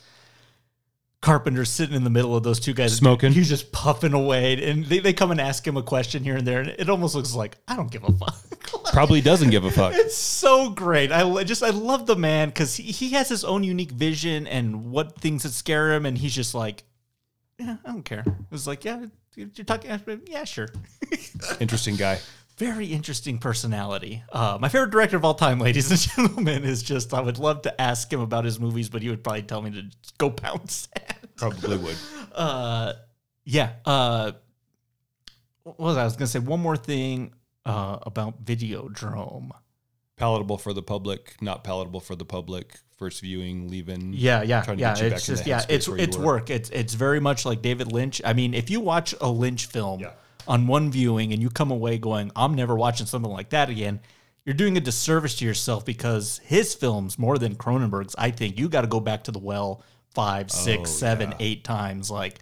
Carpenter's 1.22 1.70
sitting 1.70 1.96
in 1.96 2.04
the 2.04 2.10
middle 2.10 2.36
of 2.36 2.44
those 2.44 2.60
two 2.60 2.74
guys 2.74 2.96
Smoking. 2.96 3.32
He's 3.32 3.50
just 3.50 3.72
puffing 3.72 4.14
away, 4.14 4.64
and 4.70 4.86
they, 4.86 5.00
they 5.00 5.14
come 5.14 5.32
and 5.32 5.42
ask 5.42 5.66
him 5.66 5.76
a 5.76 5.84
question 5.84 6.24
here 6.24 6.38
and 6.38 6.48
there, 6.48 6.60
and 6.62 6.70
it 6.70 6.90
almost 6.90 7.16
looks 7.16 7.34
like 7.34 7.58
I 7.68 7.76
don't 7.76 7.92
give 7.92 8.04
a 8.04 8.12
fuck. 8.12 8.36
Probably 8.94 9.22
doesn't 9.22 9.50
give 9.50 9.66
a 9.66 9.72
fuck. 9.72 9.94
It's 9.98 10.16
so 10.16 10.70
great. 10.70 11.12
I 11.12 11.44
just 11.44 11.64
I 11.64 11.72
love 11.72 12.06
the 12.06 12.16
man 12.16 12.50
because 12.50 12.76
he, 12.76 12.92
he 12.92 13.10
has 13.12 13.30
his 13.30 13.44
own 13.44 13.64
unique 13.64 13.92
vision 13.92 14.48
and 14.48 14.92
what 14.92 15.20
things 15.20 15.44
that 15.44 15.52
scare 15.54 15.94
him, 15.94 16.06
and 16.06 16.18
he's 16.18 16.36
just 16.36 16.54
like, 16.54 16.84
yeah, 17.60 17.78
I 17.84 17.92
don't 17.92 18.04
care. 18.04 18.20
It 18.20 18.52
was 18.52 18.68
like, 18.68 18.86
yeah, 18.86 19.06
you're 19.36 19.66
talking, 19.66 20.00
yeah, 20.28 20.44
sure. 20.44 20.70
Interesting 21.60 21.96
guy. 21.96 22.20
Very 22.58 22.88
interesting 22.88 23.38
personality. 23.38 24.24
Uh, 24.32 24.58
my 24.60 24.68
favorite 24.68 24.90
director 24.90 25.16
of 25.16 25.24
all 25.24 25.36
time, 25.36 25.60
ladies 25.68 25.92
and 25.92 26.00
gentlemen, 26.00 26.64
is 26.64 26.82
just 26.82 27.14
I 27.14 27.22
would 27.22 27.38
love 27.38 27.62
to 27.64 27.82
ask 27.82 28.12
him 28.12 28.20
about 28.20 28.46
his 28.46 28.60
movies, 28.60 28.90
but 28.90 29.04
he 29.04 29.10
would 29.10 29.24
probably 29.24 29.44
tell 29.44 29.62
me 29.62 29.72
to 29.72 29.84
go 30.18 30.32
pound 30.32 30.70
sand. 30.72 31.28
Probably 31.36 31.78
would. 31.78 31.98
Uh, 32.34 32.94
yeah. 33.46 33.72
Uh, 33.84 34.32
what 35.64 35.80
was 35.80 35.98
I? 35.98 36.02
I 36.02 36.04
was 36.04 36.16
gonna 36.16 36.28
say 36.28 36.38
one 36.38 36.60
more 36.60 36.78
thing 36.78 37.34
uh, 37.66 37.98
about 38.04 38.46
Videodrome. 38.46 39.50
Palatable 40.18 40.60
for 40.60 40.72
the 40.72 40.84
public, 40.84 41.36
not 41.42 41.64
palatable 41.64 42.00
for 42.00 42.16
the 42.16 42.26
public. 42.26 42.78
First 42.96 43.22
viewing, 43.22 43.70
leaving. 43.70 44.14
Yeah, 44.14 44.44
yeah, 44.44 44.62
trying 44.62 44.78
to 44.78 44.82
yeah. 44.82 44.94
get 44.94 45.02
you 45.02 45.08
It's 45.08 45.26
just 45.26 45.48
yeah, 45.48 45.66
it's 45.68 45.88
it's 45.88 46.16
work. 46.16 46.52
It's 46.52 46.70
it's 46.70 46.94
very 46.94 47.20
much 47.20 47.44
like 47.44 47.64
David 47.64 47.92
Lynch. 47.92 48.22
I 48.24 48.34
mean, 48.34 48.54
if 48.54 48.70
you 48.70 48.82
watch 48.82 49.16
a 49.20 49.30
Lynch 49.30 49.66
film 49.66 50.04
on 50.48 50.68
one 50.68 50.92
viewing 50.92 51.34
and 51.34 51.42
you 51.42 51.50
come 51.50 51.72
away 51.72 51.98
going, 51.98 52.32
"I'm 52.36 52.56
never 52.56 52.76
watching 52.76 53.06
something 53.06 53.32
like 53.32 53.50
that 53.50 53.70
again," 53.70 54.00
you're 54.46 54.54
doing 54.54 54.78
a 54.78 54.82
disservice 54.82 55.36
to 55.36 55.46
yourself 55.46 55.86
because 55.86 56.40
his 56.44 56.74
films, 56.74 57.20
more 57.20 57.38
than 57.38 57.56
Cronenberg's, 57.56 58.16
I 58.18 58.32
think 58.32 58.58
you 58.58 58.70
got 58.70 58.82
to 58.82 58.88
go 58.88 59.00
back 59.02 59.26
to 59.26 59.32
the 59.32 59.40
well 59.40 59.84
five, 60.14 60.48
oh, 60.50 60.56
six, 60.56 60.90
Oh, 60.90 60.94
seven, 60.94 61.34
eight 61.40 61.64
times. 61.64 62.10
Like 62.10 62.40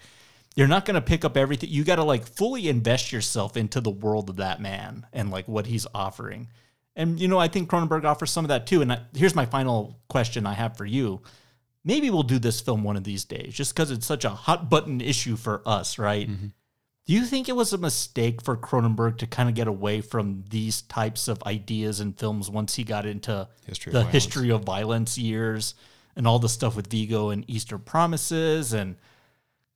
you're 0.56 0.68
not 0.68 0.86
going 0.86 0.96
to 0.96 1.02
pick 1.02 1.26
up 1.26 1.36
everything. 1.36 1.70
You 1.70 1.84
got 1.84 1.98
to 1.98 2.04
like 2.04 2.26
fully 2.26 2.70
invest 2.70 3.12
yourself 3.12 3.58
into 3.58 3.82
the 3.82 3.90
world 3.90 4.30
of 4.30 4.38
that 4.38 4.62
man 4.62 5.06
and 5.12 5.32
like 5.32 5.48
what 5.48 5.66
he's 5.66 5.88
offering. 5.94 6.48
And 6.96 7.20
you 7.20 7.28
know, 7.28 7.40
I 7.40 7.48
think 7.48 7.70
Cronenberg 7.70 8.06
offers 8.06 8.32
some 8.32 8.46
of 8.46 8.50
that 8.50 8.68
too. 8.68 8.82
And 8.82 8.94
I, 8.94 9.02
here's 9.14 9.36
my 9.36 9.46
final 9.46 10.00
question 10.08 10.46
I 10.46 10.54
have 10.54 10.78
for 10.78 10.86
you. 10.86 11.22
Maybe 11.84 12.10
we'll 12.10 12.24
do 12.24 12.40
this 12.40 12.62
film 12.62 12.84
one 12.84 12.98
of 12.98 13.04
these 13.04 13.26
days, 13.26 13.54
just 13.54 13.76
because 13.76 13.92
it's 13.92 14.06
such 14.06 14.26
a 14.26 14.30
hot 14.30 14.70
button 14.70 15.02
issue 15.02 15.36
for 15.36 15.62
us, 15.66 16.00
right? 16.00 16.30
Mm-hmm. 16.30 16.48
Do 17.06 17.14
you 17.14 17.24
think 17.24 17.48
it 17.48 17.56
was 17.56 17.72
a 17.72 17.78
mistake 17.78 18.42
for 18.42 18.58
Cronenberg 18.58 19.20
to 19.20 19.28
kind 19.28 19.48
of 19.48 19.54
get 19.54 19.68
away 19.68 20.02
from 20.02 20.44
these 20.50 20.82
types 20.82 21.28
of 21.28 21.42
ideas 21.44 22.00
and 22.00 22.18
films 22.18 22.50
once 22.50 22.76
he 22.76 22.84
got 22.84 23.06
into 23.06 23.48
History 23.68 23.94
the 23.94 24.04
history 24.04 24.50
of 24.50 24.64
violence 24.64 25.16
years 25.18 25.76
and 26.16 26.28
all 26.28 26.40
the 26.40 26.50
stuff 26.50 26.76
with 26.76 26.88
Viggo 26.88 27.30
and 27.30 27.48
Eastern 27.48 27.80
Promises 27.80 28.74
and 28.74 28.96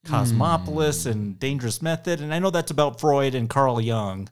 Cosmopolis 0.06 1.06
and 1.06 1.38
Dangerous 1.38 1.80
Method? 1.80 2.20
And 2.20 2.34
I 2.34 2.40
know 2.40 2.50
that's 2.50 2.72
about 2.72 3.00
Freud 3.00 3.36
and 3.36 3.48
Carl 3.48 3.80
Jung, 3.80 4.28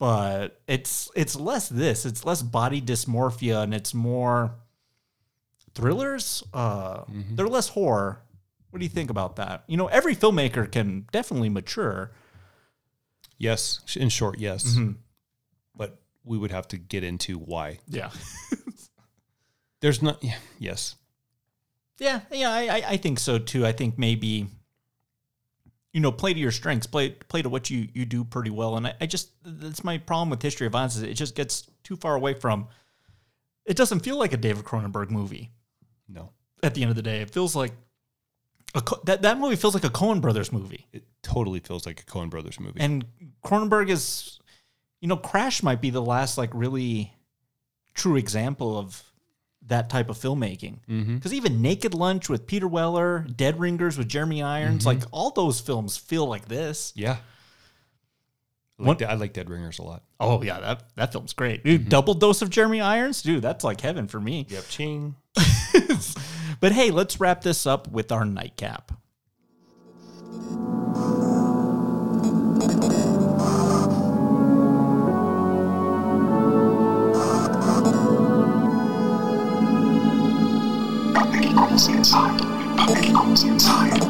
but 0.00 0.60
it's 0.66 1.08
it's 1.14 1.36
less 1.36 1.68
this. 1.68 2.04
It's 2.04 2.24
less 2.24 2.42
body 2.42 2.80
dysmorphia 2.82 3.62
and 3.62 3.72
it's 3.72 3.94
more 3.94 4.56
thrillers. 5.74 6.42
Uh, 6.52 7.04
They're 7.36 7.46
less 7.46 7.68
horror. 7.68 8.22
What 8.70 8.80
do 8.80 8.84
you 8.84 8.90
think 8.90 9.10
about 9.10 9.36
that? 9.36 9.62
You 9.68 9.76
know, 9.76 9.86
every 9.86 10.16
filmmaker 10.16 10.70
can 10.70 11.06
definitely 11.12 11.48
mature. 11.48 12.10
Yes, 13.40 13.80
in 13.96 14.10
short, 14.10 14.38
yes. 14.38 14.74
Mhm. 14.76 14.96
But 15.74 15.98
we 16.24 16.36
would 16.38 16.50
have 16.52 16.68
to 16.68 16.76
get 16.76 17.02
into 17.02 17.38
why. 17.38 17.78
Yeah. 17.88 18.10
There's 19.80 20.02
not. 20.02 20.22
Yeah, 20.22 20.36
yes. 20.58 20.96
Yeah, 21.98 22.20
yeah, 22.30 22.50
I, 22.52 22.60
I- 22.68 22.84
I 22.90 22.96
think 22.98 23.18
so 23.18 23.38
too. 23.38 23.64
I 23.66 23.72
think 23.72 23.98
maybe, 23.98 24.46
you 25.92 26.00
know, 26.00 26.12
play 26.12 26.34
to 26.34 26.38
your 26.38 26.52
strengths, 26.52 26.86
play 26.86 27.10
play 27.10 27.40
to 27.42 27.48
what 27.48 27.70
you 27.70 27.88
you 27.94 28.04
do 28.04 28.24
pretty 28.24 28.50
well. 28.50 28.76
And 28.76 28.86
I, 28.86 28.94
I 29.00 29.06
just 29.06 29.30
that's 29.42 29.82
my 29.84 29.96
problem 29.98 30.28
with 30.30 30.42
History 30.42 30.66
of 30.66 30.72
Violence 30.72 30.96
is 30.96 31.02
it 31.02 31.14
just 31.14 31.34
gets 31.34 31.62
too 31.82 31.96
far 31.96 32.14
away 32.14 32.34
from. 32.34 32.68
It 33.64 33.76
doesn't 33.76 34.00
feel 34.00 34.18
like 34.18 34.32
a 34.32 34.36
David 34.36 34.64
Cronenberg 34.64 35.10
movie. 35.10 35.50
No. 36.08 36.30
At 36.62 36.74
the 36.74 36.82
end 36.82 36.90
of 36.90 36.96
the 36.96 37.02
day, 37.02 37.20
it 37.22 37.30
feels 37.30 37.56
like 37.56 37.72
Co- 38.74 39.00
that 39.04 39.22
that 39.22 39.38
movie 39.38 39.56
feels 39.56 39.74
like 39.74 39.84
a 39.84 39.90
Coen 39.90 40.20
Brothers 40.20 40.52
movie. 40.52 40.86
It 40.92 41.02
totally 41.22 41.58
feels 41.60 41.86
like 41.86 42.00
a 42.00 42.04
Coen 42.04 42.30
Brothers 42.30 42.60
movie. 42.60 42.78
And 42.80 43.04
Cronenberg 43.44 43.90
is, 43.90 44.38
you 45.00 45.08
know, 45.08 45.16
Crash 45.16 45.62
might 45.62 45.80
be 45.80 45.90
the 45.90 46.02
last 46.02 46.38
like 46.38 46.50
really 46.54 47.12
true 47.94 48.16
example 48.16 48.78
of 48.78 49.02
that 49.66 49.90
type 49.90 50.08
of 50.08 50.16
filmmaking. 50.16 50.78
Mhm. 50.88 51.16
Because 51.16 51.34
even 51.34 51.60
Naked 51.62 51.94
Lunch 51.94 52.28
with 52.28 52.46
Peter 52.46 52.68
Weller, 52.68 53.26
Dead 53.36 53.58
Ringers 53.58 53.98
with 53.98 54.08
Jeremy 54.08 54.42
Irons, 54.42 54.82
Mhm. 54.84 54.86
like 54.86 55.02
all 55.10 55.30
those 55.30 55.60
films 55.60 55.96
feel 55.96 56.26
like 56.26 56.46
this. 56.48 56.92
yeah. 56.94 57.18
I 58.78 58.82
like, 58.84 59.02
I 59.02 59.12
like 59.14 59.32
Dead 59.34 59.50
Ringers 59.50 59.78
a 59.78 59.82
lot. 59.82 60.04
Oh 60.18 60.42
yeah, 60.42 60.58
that 60.60 60.84
that 60.96 61.12
film's 61.12 61.34
great. 61.34 61.62
Dude, 61.64 61.90
double 61.90 62.14
dose 62.14 62.40
of 62.40 62.48
Jeremy 62.48 62.80
Irons, 62.80 63.20
dude, 63.20 63.42
that's 63.42 63.62
like 63.62 63.80
heaven 63.82 64.08
for 64.08 64.18
me. 64.20 64.46
Yep, 64.48 64.64
ching. 64.70 65.16
But 66.58 66.72
hey, 66.72 66.90
let's 66.90 67.20
wrap 67.20 67.42
this 67.42 67.66
up 67.66 67.86
with 67.88 68.10
our 68.10 68.24
nightcap. 68.24 68.92
Inside. 81.88 82.40
Inside. 83.42 84.00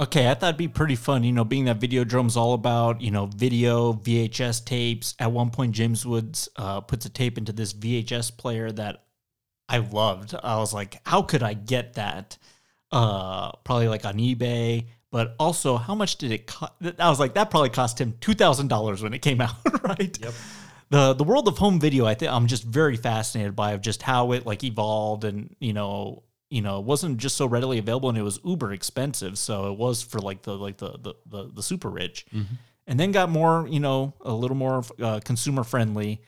Okay, 0.00 0.30
I 0.30 0.34
thought 0.34 0.48
it'd 0.48 0.56
be 0.56 0.66
pretty 0.66 0.96
fun, 0.96 1.24
you 1.24 1.32
know, 1.32 1.44
being 1.44 1.66
that 1.66 1.78
Videodrome's 1.78 2.34
all 2.34 2.54
about, 2.54 3.02
you 3.02 3.10
know, 3.10 3.26
video, 3.26 3.92
VHS 3.92 4.64
tapes. 4.64 5.14
At 5.18 5.30
one 5.30 5.50
point, 5.50 5.72
James 5.72 6.06
Woods 6.06 6.48
uh, 6.56 6.80
puts 6.80 7.04
a 7.04 7.10
tape 7.10 7.36
into 7.36 7.52
this 7.52 7.74
VHS 7.74 8.34
player 8.38 8.72
that 8.72 9.04
I 9.68 9.76
loved. 9.78 10.34
I 10.42 10.56
was 10.56 10.72
like, 10.72 11.02
how 11.04 11.20
could 11.20 11.42
I 11.42 11.52
get 11.52 11.94
that? 11.94 12.38
Uh, 12.90 13.52
probably 13.64 13.88
like 13.88 14.06
on 14.06 14.14
eBay. 14.14 14.86
But 15.10 15.36
also, 15.38 15.76
how 15.76 15.94
much 15.94 16.16
did 16.16 16.32
it 16.32 16.46
cost? 16.46 16.72
I 16.98 17.10
was 17.10 17.20
like, 17.20 17.34
that 17.34 17.50
probably 17.50 17.68
cost 17.68 18.00
him 18.00 18.16
two 18.20 18.32
thousand 18.32 18.68
dollars 18.68 19.02
when 19.02 19.12
it 19.12 19.20
came 19.20 19.40
out, 19.40 19.56
right? 19.82 20.18
Yep. 20.18 20.32
The 20.88 21.14
the 21.14 21.24
world 21.24 21.46
of 21.46 21.58
home 21.58 21.78
video, 21.78 22.06
I 22.06 22.14
think 22.14 22.32
I'm 22.32 22.46
just 22.46 22.64
very 22.64 22.96
fascinated 22.96 23.54
by 23.54 23.72
of 23.72 23.82
just 23.82 24.02
how 24.02 24.32
it 24.32 24.46
like 24.46 24.64
evolved 24.64 25.24
and 25.24 25.54
you 25.58 25.72
know 25.72 26.22
you 26.50 26.60
know, 26.62 26.78
it 26.80 26.84
wasn't 26.84 27.16
just 27.18 27.36
so 27.36 27.46
readily 27.46 27.78
available 27.78 28.08
and 28.08 28.18
it 28.18 28.22
was 28.22 28.40
uber 28.44 28.72
expensive. 28.72 29.38
So 29.38 29.72
it 29.72 29.78
was 29.78 30.02
for 30.02 30.18
like 30.18 30.42
the 30.42 30.56
like 30.56 30.76
the 30.78 30.98
the 30.98 31.14
the, 31.26 31.50
the 31.54 31.62
super 31.62 31.88
rich. 31.88 32.26
And 32.86 32.98
then 32.98 33.12
got 33.12 33.30
more, 33.30 33.68
you 33.70 33.78
know, 33.78 34.14
a 34.22 34.32
little 34.32 34.56
more 34.56 34.82
uh, 35.00 35.20
consumer 35.24 35.62
friendly. 35.62 36.20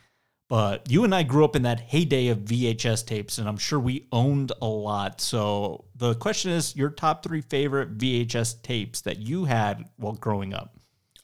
But 0.48 0.90
you 0.90 1.02
and 1.04 1.14
I 1.14 1.22
grew 1.22 1.44
up 1.44 1.56
in 1.56 1.62
that 1.62 1.80
heyday 1.80 2.28
of 2.28 2.40
VHS 2.40 3.06
tapes, 3.06 3.38
and 3.38 3.48
I'm 3.48 3.56
sure 3.56 3.80
we 3.80 4.06
owned 4.12 4.52
a 4.60 4.66
lot. 4.66 5.20
So 5.20 5.86
the 5.96 6.14
question 6.14 6.50
is 6.52 6.76
your 6.76 6.90
top 6.90 7.22
three 7.24 7.40
favorite 7.40 7.96
VHS 7.96 8.60
tapes 8.62 9.00
that 9.00 9.18
you 9.18 9.46
had 9.46 9.84
while 9.96 10.12
growing 10.12 10.52
up. 10.52 10.76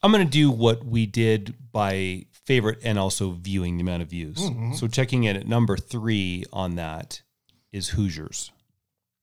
I'm 0.03 0.13
going 0.13 0.25
to 0.25 0.31
do 0.31 0.51
what 0.51 0.85
we 0.85 1.05
did 1.07 1.55
by 1.73 2.25
favorite 2.47 2.79
and 2.83 2.99
also 2.99 3.33
viewing 3.33 3.77
the 3.77 3.83
amount 3.83 4.03
of 4.03 4.09
views. 4.09 4.39
Mhm. 4.39 4.75
So 4.75 4.89
checking 4.89 5.25
in 5.25 5.37
at 5.37 5.47
number 5.47 5.77
three 5.77 6.45
on 6.53 6.77
that 6.77 7.21
is 7.71 7.91
Hoosiers. 7.91 8.51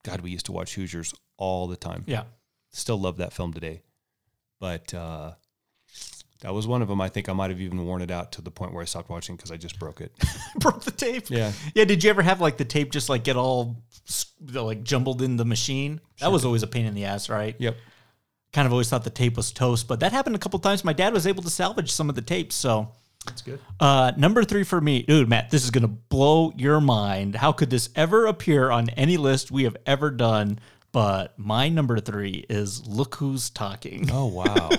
God, 0.06 0.20
we 0.20 0.30
used 0.30 0.46
to 0.46 0.52
watch 0.52 0.74
Hoosiers 0.74 1.14
all 1.36 1.66
the 1.66 1.76
time. 1.76 2.04
Yeah. 2.06 2.24
Still 2.70 2.98
love 2.98 3.16
that 3.16 3.32
film 3.32 3.52
today. 3.52 3.82
But 4.60 4.94
uh, 4.94 5.32
that 6.42 6.54
was 6.54 6.66
one 6.66 6.80
of 6.80 6.88
them. 6.88 7.00
I 7.00 7.08
think 7.08 7.28
I 7.28 7.32
might 7.32 7.50
have 7.50 7.60
even 7.60 7.84
worn 7.84 8.02
it 8.02 8.10
out 8.10 8.32
to 8.32 8.42
the 8.42 8.52
point 8.52 8.72
where 8.72 8.82
I 8.82 8.84
stopped 8.84 9.10
watching 9.10 9.34
because 9.34 9.50
I 9.50 9.56
just 9.56 9.78
broke 9.80 10.00
it. 10.00 10.12
Broke 10.60 10.84
the 10.84 10.92
tape. 10.92 11.28
Yeah. 11.28 11.52
Yeah. 11.74 11.84
Did 11.84 12.04
you 12.04 12.10
ever 12.10 12.22
have 12.22 12.40
like 12.40 12.56
the 12.56 12.64
tape 12.64 12.92
just 12.92 13.08
like 13.08 13.24
get 13.24 13.36
all 13.36 13.82
like 14.52 14.84
jumbled 14.84 15.22
in 15.22 15.36
the 15.36 15.44
machine? 15.44 16.00
That 16.20 16.30
was 16.30 16.44
always 16.44 16.62
a 16.62 16.68
pain 16.68 16.86
in 16.86 16.94
the 16.94 17.04
ass, 17.04 17.28
right? 17.28 17.56
Yep. 17.58 17.76
Kind 18.52 18.66
of 18.66 18.72
always 18.72 18.88
thought 18.88 19.02
the 19.02 19.10
tape 19.10 19.36
was 19.36 19.50
toast, 19.50 19.88
but 19.88 20.00
that 20.00 20.12
happened 20.12 20.36
a 20.36 20.38
couple 20.38 20.58
times. 20.60 20.84
My 20.84 20.92
dad 20.92 21.12
was 21.12 21.26
able 21.26 21.42
to 21.42 21.50
salvage 21.50 21.90
some 21.90 22.08
of 22.08 22.14
the 22.14 22.22
tapes, 22.22 22.54
so 22.54 22.92
That's 23.26 23.42
good. 23.42 23.60
Uh, 23.80 24.12
number 24.16 24.44
three 24.44 24.64
for 24.64 24.80
me, 24.80 25.02
dude, 25.02 25.28
Matt, 25.28 25.50
this 25.50 25.64
is 25.64 25.70
gonna 25.70 25.88
blow 25.88 26.52
your 26.56 26.80
mind. 26.80 27.36
How 27.36 27.52
could 27.52 27.70
this 27.70 27.90
ever 27.94 28.26
appear 28.26 28.70
on 28.70 28.88
any 28.90 29.16
list 29.16 29.50
we 29.50 29.64
have 29.64 29.76
ever 29.86 30.10
done? 30.10 30.58
But 30.92 31.38
my 31.38 31.68
number 31.68 32.00
three 32.00 32.46
is 32.48 32.86
"Look 32.86 33.16
Who's 33.16 33.50
Talking." 33.50 34.08
Oh 34.10 34.26
wow! 34.26 34.70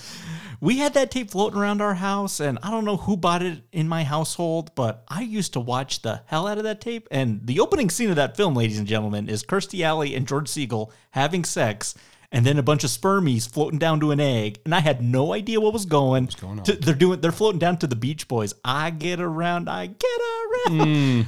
we 0.60 0.78
had 0.78 0.94
that 0.94 1.10
tape 1.10 1.30
floating 1.30 1.58
around 1.58 1.82
our 1.82 1.92
house, 1.92 2.40
and 2.40 2.58
I 2.62 2.70
don't 2.70 2.86
know 2.86 2.96
who 2.96 3.16
bought 3.16 3.42
it 3.42 3.62
in 3.70 3.86
my 3.86 4.04
household, 4.04 4.74
but 4.74 5.04
I 5.08 5.20
used 5.20 5.52
to 5.52 5.60
watch 5.60 6.00
the 6.00 6.22
hell 6.24 6.46
out 6.46 6.56
of 6.56 6.64
that 6.64 6.80
tape. 6.80 7.08
And 7.10 7.46
the 7.46 7.60
opening 7.60 7.90
scene 7.90 8.08
of 8.08 8.16
that 8.16 8.38
film, 8.38 8.54
ladies 8.54 8.78
and 8.78 8.86
gentlemen, 8.86 9.28
is 9.28 9.42
Kirstie 9.42 9.82
Alley 9.84 10.14
and 10.14 10.26
George 10.26 10.48
Segal 10.48 10.92
having 11.10 11.44
sex. 11.44 11.94
And 12.32 12.46
then 12.46 12.58
a 12.58 12.62
bunch 12.62 12.84
of 12.84 12.90
spermies 12.90 13.48
floating 13.48 13.80
down 13.80 13.98
to 14.00 14.12
an 14.12 14.20
egg, 14.20 14.60
and 14.64 14.72
I 14.72 14.78
had 14.78 15.02
no 15.02 15.32
idea 15.32 15.60
what 15.60 15.72
was 15.72 15.84
going. 15.84 16.26
What's 16.26 16.36
going 16.36 16.60
on? 16.60 16.64
they're 16.80 16.94
doing. 16.94 17.20
They're 17.20 17.32
floating 17.32 17.58
down 17.58 17.78
to 17.78 17.88
the 17.88 17.96
Beach 17.96 18.28
Boys. 18.28 18.54
I 18.64 18.90
get 18.90 19.20
around. 19.20 19.68
I 19.68 19.86
get 19.86 20.20
around. 20.20 20.80
Mm. 20.80 21.26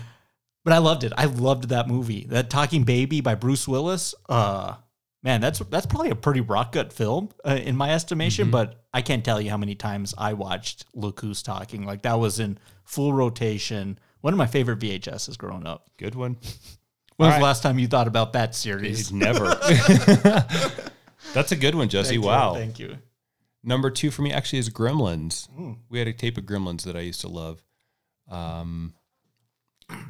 But 0.65 0.75
I 0.75 0.79
loved 0.79 1.03
it. 1.03 1.13
I 1.17 1.25
loved 1.25 1.71
that 1.71 1.89
movie. 1.89 2.27
That 2.29 2.51
Talking 2.51 2.85
Baby 2.85 3.21
by 3.21 3.35
Bruce 3.35 3.67
Willis. 3.67 4.15
Uh, 4.29 4.77
man, 5.23 5.41
that's 5.41 5.59
that's 5.59 5.87
probably 5.87 6.11
a 6.11 6.15
pretty 6.15 6.41
rotgut 6.41 6.93
film 6.93 7.31
uh, 7.45 7.59
in 7.61 7.77
my 7.77 7.91
estimation. 7.93 8.45
Mm-hmm. 8.45 8.53
But 8.53 8.85
I 8.95 9.03
can't 9.03 9.25
tell 9.25 9.41
you 9.41 9.51
how 9.51 9.57
many 9.57 9.75
times 9.75 10.15
I 10.17 10.35
watched 10.35 10.87
Look 10.95 11.21
Who's 11.21 11.43
Talking. 11.43 11.85
Like 11.85 12.03
that 12.03 12.19
was 12.19 12.39
in 12.39 12.59
full 12.85 13.13
rotation. 13.13 13.99
One 14.21 14.33
of 14.33 14.39
my 14.39 14.47
favorite 14.47 14.79
VHSs 14.79 15.37
growing 15.37 15.67
up. 15.67 15.91
Good 15.97 16.15
one. 16.15 16.37
When 17.17 17.29
was 17.29 17.35
All 17.35 17.41
the 17.41 17.45
last 17.45 17.63
time 17.63 17.79
you 17.79 17.87
thought 17.89 18.09
about 18.09 18.33
that 18.33 18.55
series? 18.55 19.13
Never. 19.13 19.45
That's 21.35 21.53
a 21.53 21.57
good 21.57 21.75
one, 21.75 21.89
Jesse. 21.89 22.11
Thank 22.11 22.23
you, 22.23 22.29
wow. 22.29 22.55
thank 22.55 22.79
you. 22.79 22.99
Number 23.65 23.91
two 23.91 24.11
for 24.11 24.23
me 24.23 24.33
actually 24.33 24.59
is 24.59 24.71
Gremlins. 24.71 25.49
Mm. 25.51 25.79
We 25.89 25.99
had 25.99 26.09
a 26.09 26.13
tape 26.13 26.37
of 26.37 26.45
Gremlins 26.45 26.83
that 26.83 26.97
I 26.97 27.01
used 27.01 27.21
to 27.21 27.29
love. 27.29 27.63
Um, 28.29 28.95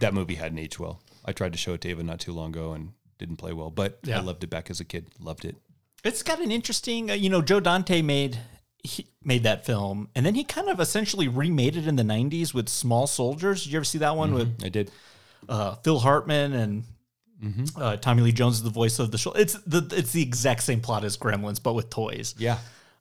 that 0.01 0.15
movie 0.15 0.37
hadn't 0.37 0.59
aged 0.59 0.79
well. 0.79 1.01
I 1.25 1.33
tried 1.33 1.53
to 1.53 1.59
show 1.59 1.75
it 1.75 1.81
to 1.83 1.89
Ava 1.91 2.03
not 2.03 2.21
too 2.21 2.33
long 2.33 2.51
ago 2.51 2.73
and 2.73 2.93
didn't 3.19 3.37
play 3.37 3.53
well, 3.53 3.71
but 3.71 3.99
Yeah. 4.05 4.19
I 4.19 4.23
loved 4.23 4.43
it 4.43 4.51
back 4.51 4.71
as 4.71 4.81
a 4.81 4.85
kid. 4.85 5.09
Loved 5.21 5.45
it. 5.45 5.57
It's 6.05 6.23
got 6.23 6.41
an 6.41 6.51
interesting, 6.51 7.11
uh, 7.11 7.15
you 7.15 7.31
know, 7.31 7.43
Joe 7.43 7.61
Dante 7.61 8.03
made 8.03 8.39
he 8.85 9.07
made 9.23 9.45
that 9.45 9.65
film, 9.65 10.09
and 10.15 10.27
then 10.27 10.35
he 10.35 10.43
kind 10.43 10.69
of 10.69 10.81
essentially 10.81 11.29
remade 11.29 11.77
it 11.77 11.87
in 11.87 11.95
the 11.95 12.03
'90s 12.03 12.53
with 12.53 12.69
Small 12.69 13.07
Soldiers. 13.07 13.63
Did 13.63 13.73
you 13.73 13.79
ever 13.79 13.85
see 13.85 13.99
that 13.99 14.17
one 14.17 14.35
with? 14.35 14.65
I 14.65 14.69
did. 14.71 14.91
Uh, 15.49 15.75
Phil 15.77 15.99
Hartman 15.99 16.53
and 16.53 16.85
uh, 17.77 17.97
Tommy 17.97 18.23
Lee 18.23 18.33
Jones 18.33 18.57
is 18.57 18.63
the 18.63 18.71
voice 18.71 18.99
of 18.99 19.11
the 19.11 19.19
show. 19.19 19.33
It's 19.33 19.55
the 19.55 19.87
it's 19.97 20.13
the 20.13 20.23
exact 20.23 20.63
same 20.63 20.81
plot 20.81 21.05
as 21.05 21.17
Gremlins, 21.17 21.63
but 21.63 21.75
with 21.75 21.91
toys. 21.91 22.35
Yeah. 22.39 22.59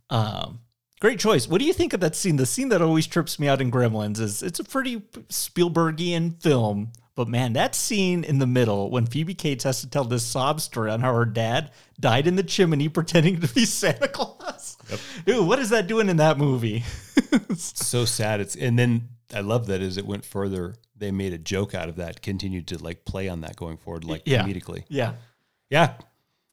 Um, 0.10 0.60
great 1.00 1.20
choice. 1.20 1.48
What 1.48 1.60
do 1.60 1.66
you 1.66 1.74
think 1.74 1.94
of 1.94 2.00
that 2.00 2.16
scene? 2.16 2.38
The 2.38 2.46
scene 2.46 2.70
that 2.70 2.82
always 2.82 3.08
trips 3.08 3.40
me 3.40 3.48
out 3.48 3.62
in 3.62 3.72
Gremlins 3.72 4.20
is 4.20 4.42
it's 4.42 4.60
a 4.60 4.64
pretty 4.64 5.02
Spielbergian 5.30 6.42
film, 6.42 6.92
but 7.16 7.28
man, 7.28 7.54
that 7.54 7.76
scene 7.76 8.24
in 8.24 8.40
the 8.40 8.48
middle 8.48 8.90
when 8.90 9.06
Phoebe 9.06 9.36
Cates 9.36 9.64
has 9.64 9.82
to 9.82 9.90
tell 9.90 10.04
this 10.04 10.26
sob 10.26 10.60
story 10.60 10.90
on 10.90 11.02
how 11.02 11.14
her 11.14 11.26
dad 11.26 11.72
died 12.00 12.26
in 12.26 12.36
the 12.36 12.44
chimney 12.44 12.90
pretending 12.90 13.40
to 13.42 13.48
be 13.54 13.66
Santa 13.66 14.08
Claus. 14.08 14.78
Dude, 15.26 15.48
what 15.48 15.60
is 15.60 15.70
that 15.70 15.88
doing 15.88 16.10
in 16.10 16.18
that 16.18 16.38
movie? 16.38 16.84
so 17.56 18.06
sad. 18.06 18.40
It's 18.42 18.56
and 18.56 18.78
then 18.78 19.10
I 19.34 19.42
love 19.42 19.68
that 19.68 19.82
as 19.82 19.98
it 19.98 20.06
went 20.06 20.26
further, 20.26 20.76
they 21.02 21.12
made 21.12 21.34
a 21.34 21.38
joke 21.38 21.76
out 21.76 21.90
of 21.90 21.98
that, 21.98 22.22
continued 22.22 22.68
to 22.68 22.82
like 22.82 23.04
play 23.04 23.28
on 23.28 23.42
that 23.42 23.58
going 23.58 23.76
forward, 23.76 24.06
like 24.06 24.22
Yeah. 24.26 24.44
comedically. 24.44 24.84
Yeah. 24.88 25.14
Yeah. 25.70 25.96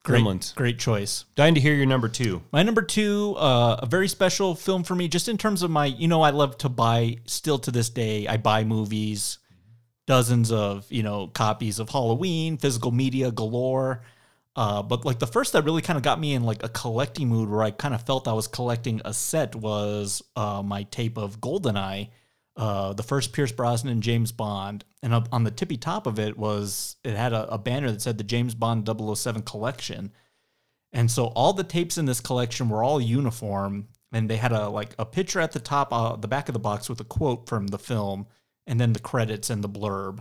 Great, 0.04 0.22
Gremlins. 0.24 0.54
great 0.54 0.78
choice. 0.78 1.24
Dying 1.36 1.54
to 1.54 1.60
hear 1.60 1.74
your 1.74 1.84
number 1.86 2.08
two. 2.08 2.42
My 2.50 2.62
number 2.62 2.82
two, 2.82 3.34
uh, 3.36 3.76
a 3.80 3.86
very 3.86 4.08
special 4.08 4.54
film 4.54 4.82
for 4.84 4.94
me, 4.94 5.06
just 5.06 5.28
in 5.28 5.36
terms 5.38 5.62
of 5.62 5.70
my, 5.70 5.86
you 5.86 6.08
know, 6.08 6.22
I 6.22 6.30
love 6.30 6.56
to 6.58 6.68
buy, 6.68 7.18
still 7.26 7.58
to 7.60 7.70
this 7.70 7.90
day, 7.90 8.26
I 8.26 8.38
buy 8.38 8.64
movies, 8.64 9.38
dozens 10.06 10.50
of, 10.50 10.86
you 10.90 11.02
know, 11.02 11.26
copies 11.26 11.78
of 11.78 11.90
Halloween, 11.90 12.56
physical 12.56 12.90
media 12.90 13.30
galore. 13.30 14.02
Uh, 14.56 14.82
but 14.82 15.04
like 15.04 15.18
the 15.18 15.26
first 15.26 15.52
that 15.52 15.64
really 15.64 15.82
kind 15.82 15.96
of 15.98 16.02
got 16.02 16.18
me 16.18 16.32
in 16.32 16.42
like 16.42 16.62
a 16.64 16.68
collecting 16.70 17.28
mood 17.28 17.48
where 17.50 17.62
I 17.62 17.70
kind 17.70 17.94
of 17.94 18.02
felt 18.02 18.26
I 18.26 18.32
was 18.32 18.48
collecting 18.48 19.02
a 19.04 19.12
set 19.12 19.54
was 19.54 20.22
uh, 20.36 20.62
my 20.64 20.84
tape 20.84 21.18
of 21.18 21.40
Goldeneye, 21.40 22.08
uh, 22.58 22.92
the 22.92 23.04
first 23.04 23.32
Pierce 23.32 23.52
Brosnan 23.52 24.02
James 24.02 24.32
Bond. 24.32 24.84
And 25.00 25.14
up 25.14 25.28
on 25.30 25.44
the 25.44 25.50
tippy 25.52 25.76
top 25.76 26.08
of 26.08 26.18
it 26.18 26.36
was, 26.36 26.96
it 27.04 27.14
had 27.14 27.32
a, 27.32 27.54
a 27.54 27.58
banner 27.58 27.90
that 27.92 28.02
said 28.02 28.18
the 28.18 28.24
James 28.24 28.54
Bond 28.54 28.86
007 29.16 29.42
collection. 29.42 30.12
And 30.92 31.08
so 31.08 31.26
all 31.26 31.52
the 31.52 31.62
tapes 31.62 31.98
in 31.98 32.06
this 32.06 32.20
collection 32.20 32.68
were 32.68 32.82
all 32.82 33.00
uniform, 33.00 33.88
and 34.10 34.28
they 34.28 34.38
had 34.38 34.52
a 34.52 34.68
like 34.68 34.94
a 34.98 35.04
picture 35.04 35.38
at 35.38 35.52
the 35.52 35.60
top, 35.60 35.92
uh, 35.92 36.16
the 36.16 36.28
back 36.28 36.48
of 36.48 36.52
the 36.54 36.58
box 36.58 36.88
with 36.88 36.98
a 37.00 37.04
quote 37.04 37.48
from 37.48 37.68
the 37.68 37.78
film, 37.78 38.26
and 38.66 38.80
then 38.80 38.92
the 38.92 38.98
credits 38.98 39.50
and 39.50 39.62
the 39.62 39.68
blurb. 39.68 40.20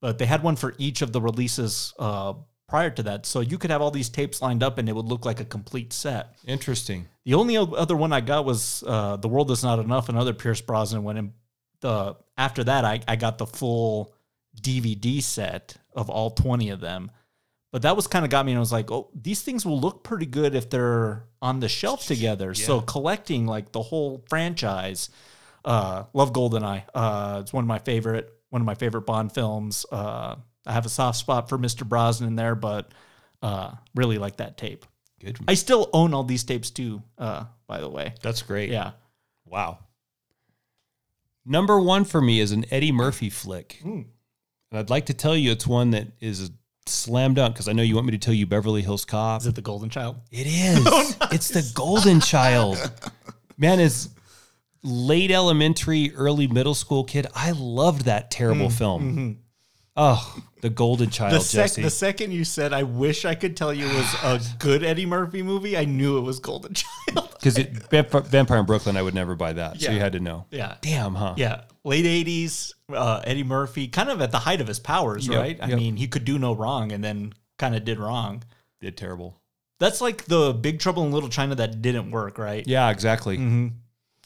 But 0.00 0.18
they 0.18 0.26
had 0.26 0.42
one 0.42 0.56
for 0.56 0.74
each 0.76 1.02
of 1.02 1.12
the 1.12 1.20
releases 1.20 1.94
uh, 2.00 2.34
prior 2.68 2.90
to 2.90 3.02
that, 3.04 3.26
so 3.26 3.40
you 3.40 3.58
could 3.58 3.70
have 3.70 3.80
all 3.80 3.92
these 3.92 4.08
tapes 4.08 4.42
lined 4.42 4.64
up, 4.64 4.76
and 4.76 4.88
it 4.88 4.96
would 4.96 5.06
look 5.06 5.24
like 5.24 5.38
a 5.38 5.44
complete 5.44 5.92
set. 5.92 6.34
Interesting. 6.44 7.06
The 7.24 7.34
only 7.34 7.56
other 7.56 7.96
one 7.96 8.12
I 8.12 8.20
got 8.20 8.44
was 8.44 8.82
uh, 8.86 9.16
"The 9.16 9.28
World 9.28 9.52
Is 9.52 9.62
Not 9.62 9.78
Enough," 9.78 10.08
another 10.08 10.34
Pierce 10.34 10.60
Brosnan 10.60 11.04
one. 11.04 11.16
And 11.16 11.32
the 11.80 12.16
after 12.36 12.64
that, 12.64 12.84
I, 12.84 13.00
I 13.08 13.16
got 13.16 13.38
the 13.38 13.46
full 13.46 14.14
DVD 14.60 15.22
set 15.22 15.76
of 15.94 16.10
all 16.10 16.30
twenty 16.30 16.70
of 16.70 16.80
them. 16.80 17.10
But 17.70 17.82
that 17.82 17.96
was 17.96 18.06
kind 18.06 18.24
of 18.24 18.30
got 18.30 18.46
me, 18.46 18.52
and 18.52 18.58
I 18.58 18.60
was 18.60 18.72
like, 18.72 18.90
"Oh, 18.90 19.10
these 19.14 19.42
things 19.42 19.66
will 19.66 19.78
look 19.78 20.02
pretty 20.02 20.26
good 20.26 20.54
if 20.54 20.70
they're 20.70 21.24
on 21.42 21.60
the 21.60 21.68
shelf 21.68 22.06
together." 22.06 22.54
So 22.54 22.80
collecting 22.80 23.46
like 23.46 23.72
the 23.72 23.82
whole 23.82 24.24
franchise, 24.28 25.10
uh, 25.64 26.04
love 26.14 26.32
Goldeneye. 26.32 26.84
Uh, 26.94 27.38
it's 27.42 27.52
one 27.52 27.64
of 27.64 27.68
my 27.68 27.78
favorite 27.78 28.32
one 28.50 28.62
of 28.62 28.66
my 28.66 28.74
favorite 28.74 29.02
Bond 29.02 29.32
films. 29.32 29.84
Uh, 29.92 30.36
I 30.66 30.72
have 30.72 30.86
a 30.86 30.90
soft 30.90 31.18
spot 31.18 31.48
for 31.48 31.58
Mr. 31.58 31.86
Brosnan 31.86 32.28
in 32.28 32.36
there, 32.36 32.54
but 32.54 32.90
uh, 33.42 33.72
really 33.94 34.18
like 34.18 34.36
that 34.36 34.56
tape. 34.56 34.86
Good. 35.20 35.38
I 35.46 35.54
still 35.54 35.90
own 35.92 36.14
all 36.14 36.24
these 36.24 36.44
tapes 36.44 36.70
too. 36.70 37.02
Uh, 37.18 37.44
by 37.66 37.80
the 37.80 37.88
way, 37.88 38.14
That's 38.22 38.42
great. 38.42 38.70
yeah. 38.70 38.92
Wow. 39.44 39.78
Number 41.46 41.78
one 41.80 42.04
for 42.04 42.20
me 42.20 42.40
is 42.40 42.52
an 42.52 42.64
Eddie 42.70 42.92
Murphy 42.92 43.30
flick. 43.30 43.78
Hmm. 43.82 44.02
And 44.70 44.78
I'd 44.78 44.90
like 44.90 45.06
to 45.06 45.14
tell 45.14 45.36
you 45.36 45.50
it's 45.52 45.66
one 45.66 45.90
that 45.92 46.08
is 46.20 46.48
a 46.48 46.52
slam 46.86 47.34
dunk 47.34 47.54
because 47.54 47.68
I 47.68 47.72
know 47.72 47.82
you 47.82 47.94
want 47.94 48.06
me 48.06 48.12
to 48.12 48.18
tell 48.18 48.34
you 48.34 48.46
Beverly 48.46 48.82
Hills 48.82 49.04
Cop. 49.04 49.40
Is 49.40 49.46
it 49.46 49.54
the 49.54 49.62
Golden 49.62 49.88
Child? 49.88 50.16
It 50.30 50.46
is. 50.46 51.16
It's 51.32 51.48
the 51.48 51.70
Golden 51.74 52.20
Child. 52.20 52.78
Man, 53.58 53.80
as 53.80 54.08
late 54.82 55.30
elementary, 55.30 56.12
early 56.14 56.46
middle 56.46 56.74
school 56.74 57.04
kid, 57.04 57.26
I 57.34 57.50
loved 57.52 58.04
that 58.06 58.30
terrible 58.30 58.70
film. 58.70 59.38
Oh, 59.96 60.36
the 60.62 60.70
Golden 60.70 61.10
Child, 61.10 61.32
Mm, 61.34 61.38
The, 61.38 61.44
sec- 61.44 61.64
Jesse. 61.64 61.82
the 61.82 61.90
second 61.90 62.30
you 62.32 62.44
said, 62.44 62.72
"I 62.72 62.84
wish 62.84 63.24
I 63.24 63.34
could 63.34 63.56
tell 63.56 63.74
you 63.74 63.86
it 63.86 63.94
was 63.94 64.14
a 64.22 64.40
good 64.58 64.84
Eddie 64.84 65.06
Murphy 65.06 65.42
movie," 65.42 65.76
I 65.76 65.84
knew 65.86 66.18
it 66.18 66.22
was 66.22 66.38
Golden 66.38 66.72
Child. 67.14 67.27
Because 67.38 67.56
Vamp- 67.90 68.26
Vampire 68.26 68.58
in 68.58 68.66
Brooklyn, 68.66 68.96
I 68.96 69.02
would 69.02 69.14
never 69.14 69.34
buy 69.34 69.52
that. 69.54 69.80
So 69.80 69.90
you 69.90 70.00
had 70.00 70.12
to 70.12 70.20
know. 70.20 70.46
Yeah. 70.50 70.76
Damn, 70.80 71.14
huh? 71.14 71.34
Yeah, 71.36 71.62
late 71.84 72.04
'80s, 72.04 72.72
uh, 72.92 73.22
Eddie 73.24 73.44
Murphy, 73.44 73.88
kind 73.88 74.08
of 74.10 74.20
at 74.20 74.30
the 74.32 74.38
height 74.38 74.60
of 74.60 74.66
his 74.66 74.78
powers, 74.80 75.26
Yep, 75.28 75.38
right? 75.38 75.58
I 75.62 75.68
yep. 75.68 75.78
mean, 75.78 75.96
he 75.96 76.08
could 76.08 76.24
do 76.24 76.38
no 76.38 76.54
wrong, 76.54 76.92
and 76.92 77.02
then 77.02 77.32
kind 77.58 77.74
of 77.76 77.84
did 77.84 77.98
wrong. 77.98 78.42
Did 78.80 78.96
terrible. 78.96 79.40
That's 79.80 80.00
like 80.00 80.24
the 80.24 80.52
Big 80.52 80.80
Trouble 80.80 81.04
in 81.04 81.12
Little 81.12 81.28
China 81.28 81.54
that 81.54 81.80
didn't 81.82 82.10
work, 82.10 82.38
right? 82.38 82.66
Yeah, 82.66 82.90
exactly. 82.90 83.36
hmm 83.36 83.68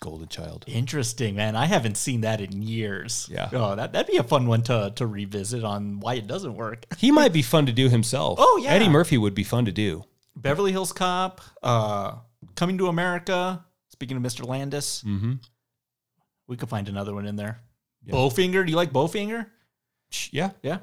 Golden 0.01 0.27
Child. 0.27 0.65
Interesting, 0.67 1.37
man. 1.37 1.55
I 1.55 1.67
haven't 1.67 1.97
seen 1.97 2.23
that 2.23 2.41
in 2.41 2.61
years. 2.61 3.29
Yeah. 3.31 3.49
Oh, 3.53 3.77
that, 3.77 3.93
that'd 3.93 4.11
be 4.11 4.17
a 4.17 4.25
fun 4.25 4.49
one 4.49 4.63
to, 4.63 4.93
to 4.97 5.07
revisit 5.07 5.63
on 5.63 6.01
why 6.01 6.15
it 6.15 6.27
doesn't 6.27 6.57
work. 6.57 6.87
He 6.99 7.13
might 7.13 7.33
be 7.33 7.41
fun 7.43 7.67
to 7.67 7.73
do 7.73 7.89
himself. 7.89 8.39
Oh, 8.43 8.61
yeah. 8.61 8.71
Eddie 8.71 8.89
Murphy 8.89 9.17
would 9.17 9.35
be 9.35 9.45
fun 9.45 9.65
to 9.67 9.73
do. 9.73 10.03
Beverly 10.35 10.73
Hills 10.73 10.93
Cop, 10.93 11.41
uh, 11.63 12.17
Coming 12.57 12.79
to 12.79 12.89
America. 12.89 13.65
Speaking 13.91 14.17
of 14.17 14.23
Mr. 14.23 14.47
Landis, 14.47 15.03
Mm-hmm. 15.07 15.35
we 16.49 16.57
could 16.57 16.69
find 16.69 16.89
another 16.89 17.15
one 17.15 17.27
in 17.27 17.37
there. 17.37 17.61
Yeah. 18.05 18.15
Bowfinger. 18.15 18.65
Do 18.65 18.71
you 18.71 18.77
like 18.77 18.93
Bowfinger? 18.93 19.47
Yeah. 20.31 20.51
Yeah. 20.63 20.79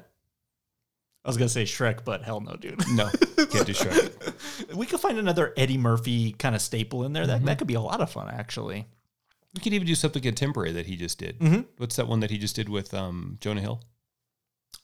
I 1.24 1.28
was 1.28 1.36
gonna 1.36 1.48
say 1.50 1.64
Shrek, 1.64 2.04
but 2.04 2.22
hell 2.22 2.40
no, 2.40 2.54
dude. 2.56 2.82
No, 2.94 3.08
can't 3.36 3.66
do 3.66 3.74
Shrek. 3.74 4.74
we 4.74 4.86
could 4.86 5.00
find 5.00 5.18
another 5.18 5.52
Eddie 5.56 5.76
Murphy 5.76 6.32
kind 6.32 6.54
of 6.54 6.62
staple 6.62 7.04
in 7.04 7.12
there. 7.12 7.26
That 7.26 7.38
Mm-hmm. 7.38 7.46
that 7.46 7.58
could 7.58 7.66
be 7.66 7.74
a 7.74 7.80
lot 7.80 8.00
of 8.00 8.10
fun, 8.10 8.28
actually. 8.32 8.86
We 9.54 9.60
could 9.60 9.74
even 9.74 9.86
do 9.86 9.94
something 9.94 10.22
contemporary 10.22 10.72
that 10.72 10.86
he 10.86 10.96
just 10.96 11.18
did. 11.18 11.38
Mhm. 11.40 11.66
What's 11.76 11.96
that 11.96 12.08
one 12.08 12.20
that 12.20 12.30
he 12.30 12.38
just 12.38 12.56
did 12.56 12.68
with 12.70 12.94
um, 12.94 13.36
Jonah 13.40 13.60
Hill? 13.60 13.82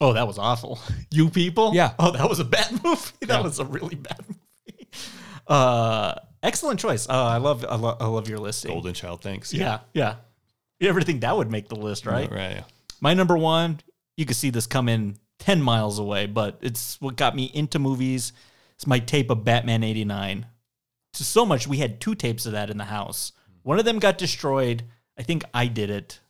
Oh, 0.00 0.12
that 0.12 0.26
was 0.26 0.36
awful. 0.38 0.78
You 1.10 1.30
people? 1.30 1.72
Yeah. 1.74 1.94
Oh, 1.98 2.10
that 2.10 2.28
was 2.28 2.38
a 2.40 2.44
bad 2.44 2.70
movie. 2.84 3.00
That 3.22 3.28
Yeah. 3.38 3.40
was 3.40 3.58
a 3.58 3.64
really 3.64 3.94
bad 3.94 4.22
movie. 4.28 4.88
Uh, 5.46 6.14
excellent 6.42 6.80
choice. 6.80 7.08
Uh, 7.08 7.12
I 7.12 7.38
love, 7.38 7.64
I 7.68 7.76
love, 7.76 7.96
I 8.00 8.06
love 8.06 8.28
your 8.28 8.38
listing. 8.38 8.72
Golden 8.72 8.94
Child. 8.94 9.22
Thanks. 9.22 9.52
Yeah, 9.52 9.80
yeah. 9.92 10.16
You 10.80 10.88
ever 10.88 11.02
think 11.02 11.22
that 11.22 11.36
would 11.36 11.50
make 11.50 11.68
the 11.68 11.76
list, 11.76 12.06
right? 12.06 12.30
Right. 12.30 12.56
Yeah. 12.56 12.64
My 13.00 13.14
number 13.14 13.36
one, 13.36 13.80
you 14.16 14.26
could 14.26 14.36
see 14.36 14.50
this 14.50 14.66
coming 14.66 15.18
10 15.40 15.62
miles 15.62 15.98
away, 15.98 16.26
but 16.26 16.58
it's 16.60 17.00
what 17.00 17.16
got 17.16 17.34
me 17.34 17.50
into 17.54 17.78
movies. 17.78 18.32
It's 18.74 18.86
my 18.86 18.98
tape 18.98 19.30
of 19.30 19.44
Batman 19.44 19.82
89. 19.82 20.46
To 21.14 21.24
so 21.24 21.46
much, 21.46 21.66
we 21.66 21.78
had 21.78 22.00
two 22.00 22.14
tapes 22.14 22.46
of 22.46 22.52
that 22.52 22.68
in 22.70 22.76
the 22.76 22.84
house. 22.84 23.32
One 23.62 23.78
of 23.78 23.84
them 23.84 23.98
got 23.98 24.18
destroyed. 24.18 24.84
I 25.18 25.22
think 25.22 25.44
I 25.54 25.66
did 25.66 25.90
it 25.90 26.20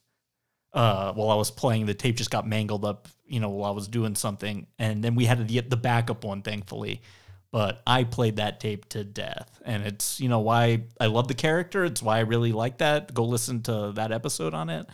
uh, 0.72 1.12
while 1.12 1.30
I 1.30 1.34
was 1.34 1.50
playing. 1.50 1.86
The 1.86 1.94
tape 1.94 2.16
just 2.16 2.30
got 2.30 2.46
mangled 2.46 2.84
up, 2.84 3.08
you 3.26 3.40
know, 3.40 3.48
while 3.48 3.70
I 3.70 3.74
was 3.74 3.88
doing 3.88 4.14
something. 4.14 4.66
And 4.78 5.02
then 5.02 5.16
we 5.16 5.24
had 5.24 5.44
get 5.48 5.70
the 5.70 5.76
backup 5.76 6.24
one, 6.24 6.42
thankfully. 6.42 7.02
But 7.52 7.80
I 7.86 8.04
played 8.04 8.36
that 8.36 8.60
tape 8.60 8.88
to 8.90 9.04
death. 9.04 9.60
And 9.64 9.82
it's, 9.84 10.20
you 10.20 10.28
know, 10.28 10.40
why 10.40 10.84
I 11.00 11.06
love 11.06 11.28
the 11.28 11.34
character. 11.34 11.84
It's 11.84 12.02
why 12.02 12.18
I 12.18 12.20
really 12.20 12.52
like 12.52 12.78
that. 12.78 13.14
Go 13.14 13.24
listen 13.24 13.62
to 13.62 13.92
that 13.94 14.12
episode 14.12 14.52
on 14.52 14.68
it. 14.68 14.86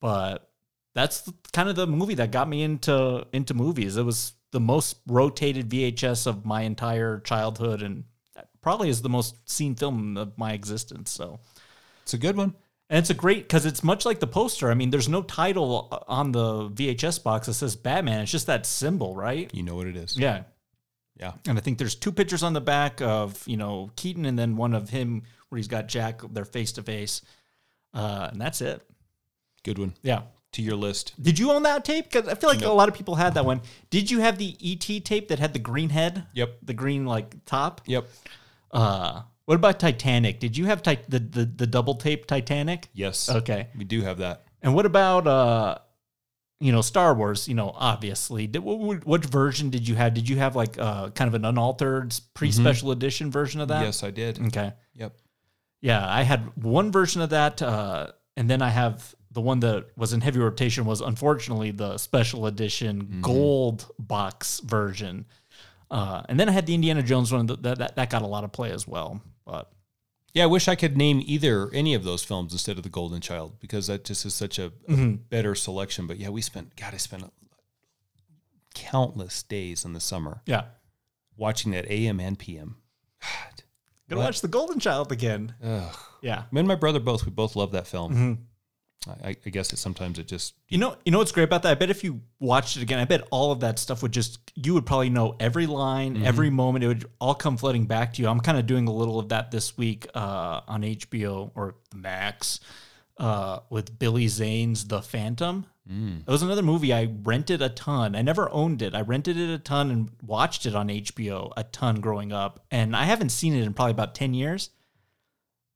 But 0.00 0.48
that's 0.94 1.22
the- 1.22 1.34
kind 1.52 1.68
of 1.68 1.76
the 1.76 1.86
movie 1.86 2.14
that 2.14 2.30
got 2.30 2.48
me 2.48 2.62
into 2.62 3.26
into 3.32 3.52
movies. 3.54 3.96
It 3.96 4.04
was 4.04 4.32
the 4.52 4.60
most 4.60 4.96
rotated 5.06 5.68
VHS 5.68 6.26
of 6.26 6.46
my 6.46 6.62
entire 6.62 7.20
childhood, 7.20 7.82
and 7.82 8.04
probably 8.62 8.88
is 8.88 9.02
the 9.02 9.08
most 9.08 9.36
seen 9.50 9.74
film 9.74 10.16
of 10.16 10.36
my 10.38 10.52
existence. 10.52 11.10
So 11.10 11.40
It's 12.02 12.14
a 12.14 12.18
good 12.18 12.36
one. 12.36 12.54
and 12.88 12.98
it's 12.98 13.10
a 13.10 13.14
great 13.14 13.42
because 13.48 13.66
it's 13.66 13.84
much 13.84 14.06
like 14.06 14.18
the 14.20 14.26
poster. 14.26 14.70
I 14.70 14.74
mean, 14.74 14.90
there's 14.90 15.08
no 15.08 15.22
title 15.22 15.88
on 16.08 16.32
the 16.32 16.70
VHS 16.70 17.18
box 17.22 17.46
that 17.48 17.54
says 17.54 17.76
Batman. 17.76 18.22
It's 18.22 18.32
just 18.32 18.46
that 18.46 18.64
symbol, 18.64 19.14
right? 19.14 19.50
You 19.54 19.62
know 19.62 19.74
what 19.76 19.86
it 19.88 19.96
is. 19.96 20.16
Yeah. 20.16 20.44
Yeah. 21.18 21.32
And 21.46 21.58
I 21.58 21.60
think 21.60 21.78
there's 21.78 21.94
two 21.94 22.12
pictures 22.12 22.42
on 22.42 22.52
the 22.52 22.60
back 22.60 23.00
of, 23.02 23.42
you 23.46 23.56
know, 23.56 23.90
Keaton 23.96 24.24
and 24.24 24.38
then 24.38 24.56
one 24.56 24.74
of 24.74 24.90
him 24.90 25.22
where 25.48 25.56
he's 25.56 25.68
got 25.68 25.88
Jack, 25.88 26.20
they're 26.30 26.44
face 26.44 26.72
to 26.72 26.82
face. 26.82 27.22
Uh, 27.94 28.28
and 28.30 28.40
that's 28.40 28.60
it. 28.60 28.82
Good 29.64 29.78
one. 29.78 29.94
Yeah. 30.02 30.22
To 30.52 30.62
your 30.62 30.76
list. 30.76 31.12
Did 31.20 31.38
you 31.38 31.50
own 31.52 31.62
that 31.64 31.84
tape? 31.84 32.10
Because 32.10 32.28
I 32.28 32.34
feel 32.34 32.48
like 32.48 32.60
No. 32.60 32.72
a 32.72 32.74
lot 32.74 32.88
of 32.88 32.94
people 32.94 33.16
had 33.16 33.34
that 33.34 33.44
one. 33.44 33.60
Did 33.90 34.10
you 34.10 34.20
have 34.20 34.38
the 34.38 34.56
ET 34.62 35.04
tape 35.04 35.28
that 35.28 35.38
had 35.38 35.52
the 35.52 35.58
green 35.58 35.90
head? 35.90 36.26
Yep. 36.34 36.58
The 36.62 36.74
green 36.74 37.04
like 37.04 37.44
top. 37.44 37.80
Yep. 37.86 38.06
Uh, 38.70 39.22
what 39.44 39.54
about 39.56 39.78
Titanic? 39.80 40.40
Did 40.40 40.56
you 40.56 40.66
have 40.66 40.82
ti- 40.82 40.98
the, 41.08 41.18
the 41.18 41.44
the 41.44 41.66
double 41.66 41.94
tape 41.94 42.26
Titanic? 42.26 42.88
Yes. 42.94 43.28
Okay. 43.30 43.68
We 43.76 43.84
do 43.84 44.02
have 44.02 44.18
that. 44.18 44.44
And 44.62 44.74
what 44.74 44.86
about 44.86 45.26
uh, 45.26 45.78
you 46.60 46.72
know, 46.72 46.80
Star 46.80 47.14
Wars? 47.14 47.48
You 47.48 47.54
know, 47.54 47.72
obviously. 47.74 48.46
Did, 48.46 48.62
what, 48.62 49.04
what, 49.06 49.24
version 49.24 49.70
did 49.70 49.86
you 49.86 49.94
have? 49.94 50.14
Did 50.14 50.28
you 50.28 50.36
have 50.36 50.56
like 50.56 50.78
uh, 50.78 51.10
kind 51.10 51.28
of 51.28 51.34
an 51.34 51.44
unaltered 51.44 52.14
pre 52.34 52.50
special 52.50 52.90
edition 52.90 53.30
version 53.30 53.60
of 53.60 53.68
that? 53.68 53.82
Yes, 53.82 54.02
I 54.02 54.10
did. 54.10 54.40
Okay. 54.46 54.72
Yep. 54.94 55.16
Yeah, 55.80 56.04
I 56.06 56.22
had 56.22 56.62
one 56.62 56.90
version 56.90 57.22
of 57.22 57.30
that, 57.30 57.62
uh, 57.62 58.08
and 58.36 58.50
then 58.50 58.62
I 58.62 58.70
have 58.70 59.14
the 59.30 59.40
one 59.40 59.60
that 59.60 59.86
was 59.96 60.12
in 60.12 60.20
heavy 60.20 60.40
rotation 60.40 60.84
was 60.84 61.00
unfortunately 61.00 61.70
the 61.70 61.98
special 61.98 62.46
edition 62.46 63.20
gold 63.20 63.88
box 63.98 64.58
version, 64.60 65.26
uh, 65.90 66.22
and 66.28 66.40
then 66.40 66.48
I 66.48 66.52
had 66.52 66.66
the 66.66 66.74
Indiana 66.74 67.02
Jones 67.02 67.32
one 67.32 67.46
that, 67.46 67.62
that 67.62 67.94
that 67.94 68.10
got 68.10 68.22
a 68.22 68.26
lot 68.26 68.42
of 68.42 68.50
play 68.50 68.72
as 68.72 68.88
well. 68.88 69.20
But 69.46 69.70
Yeah, 70.34 70.44
I 70.44 70.46
wish 70.46 70.68
I 70.68 70.74
could 70.76 70.96
name 70.96 71.22
either 71.24 71.70
any 71.72 71.94
of 71.94 72.04
those 72.04 72.22
films 72.22 72.52
instead 72.52 72.76
of 72.76 72.82
The 72.84 72.88
Golden 72.90 73.20
Child 73.20 73.58
because 73.60 73.86
that 73.86 74.04
just 74.04 74.24
is 74.26 74.34
such 74.34 74.58
a, 74.58 74.66
a 74.66 74.70
Mhm. 74.92 75.28
better 75.30 75.54
selection. 75.54 76.06
But 76.06 76.18
yeah, 76.18 76.28
we 76.28 76.42
spent 76.42 76.76
God, 76.76 76.94
I 76.94 76.98
spent 76.98 77.24
countless 78.74 79.42
days 79.42 79.84
in 79.84 79.92
the 79.92 80.00
summer 80.00 80.42
yeah, 80.46 80.64
watching 81.36 81.72
that 81.72 81.90
AM 81.90 82.20
and 82.20 82.38
PM. 82.38 82.76
gonna 84.08 84.20
What? 84.20 84.26
watch 84.26 84.40
the 84.40 84.48
Golden 84.48 84.78
Child 84.80 85.12
again. 85.12 85.54
Ugh. 85.62 85.96
Yeah. 86.22 86.44
Me 86.52 86.60
and 86.60 86.68
my 86.68 86.74
brother 86.74 87.00
both 87.00 87.24
we 87.26 87.30
both 87.32 87.56
love 87.56 87.72
that 87.72 87.86
film. 87.86 88.14
Mhm. 88.14 88.38
I, 89.08 89.36
I 89.44 89.50
guess 89.50 89.72
it 89.72 89.78
sometimes 89.78 90.18
it 90.18 90.26
just 90.28 90.54
You 90.68 90.78
know, 90.78 90.96
you 91.04 91.12
know 91.12 91.18
what's 91.18 91.32
great 91.32 91.44
about 91.44 91.62
that? 91.62 91.70
I 91.72 91.74
bet 91.74 91.90
if 91.90 92.04
you 92.04 92.20
watched 92.40 92.76
it 92.76 92.82
again, 92.82 92.98
I 92.98 93.04
bet 93.04 93.26
all 93.30 93.52
of 93.52 93.60
that 93.60 93.78
stuff 93.78 94.02
would 94.02 94.12
just 94.12 94.38
you 94.54 94.74
would 94.74 94.86
probably 94.86 95.10
know 95.10 95.36
every 95.40 95.66
line, 95.66 96.16
Mhm. 96.18 96.24
every 96.24 96.50
moment. 96.50 96.84
It 96.84 96.88
would 96.88 97.04
all 97.20 97.34
come 97.34 97.56
flooding 97.56 97.86
back 97.86 98.14
to 98.14 98.22
you. 98.22 98.28
I'm 98.28 98.40
kind 98.40 98.58
of 98.58 98.66
doing 98.66 98.86
a 98.88 98.92
little 98.92 99.18
of 99.18 99.28
that 99.30 99.50
this 99.50 99.76
week 99.76 100.06
uh, 100.14 100.60
on 100.68 100.82
HBO 100.84 101.50
or 101.54 101.74
Max 101.94 102.60
uh, 103.18 103.60
with 103.70 103.98
Billy 103.98 104.28
Zane's 104.28 104.86
The 104.86 105.02
Phantom. 105.02 105.66
Mm. 105.90 106.20
It 106.20 106.28
was 106.30 106.42
another 106.42 106.62
movie 106.62 106.92
I 106.92 107.08
rented 107.24 107.62
a 107.62 107.68
ton. 107.70 108.14
I 108.14 108.20
never 108.22 108.50
owned 108.52 108.82
it. 108.82 108.94
I 108.94 109.00
rented 109.00 109.36
it 109.38 109.48
a 109.50 109.58
ton 109.58 109.90
and 109.90 110.10
watched 110.22 110.66
it 110.66 110.74
on 110.74 110.88
HBO 110.90 111.50
a 111.56 111.64
ton 111.64 112.00
growing 112.00 112.30
up, 112.32 112.64
and 112.70 112.94
I 112.94 113.04
haven't 113.04 113.30
seen 113.30 113.54
it 113.54 113.62
in 113.64 113.72
probably 113.72 113.92
about 113.92 114.14
ten 114.14 114.34
years 114.34 114.68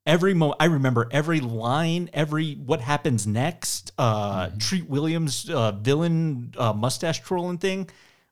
every 0.07 0.35
mo 0.35 0.55
I 0.59 0.66
remember 0.66 1.09
every 1.11 1.41
line, 1.41 2.11
every 2.12 2.55
what 2.55 2.81
happens 2.81 3.27
next. 3.27 3.93
Uh, 3.99 4.51
Treat 4.59 4.89
Williams 4.89 5.49
uh, 5.49 5.73
villain 5.73 6.55
uh, 6.57 6.73
mustache 6.73 7.20
twirling 7.20 7.59
thing. 7.59 7.89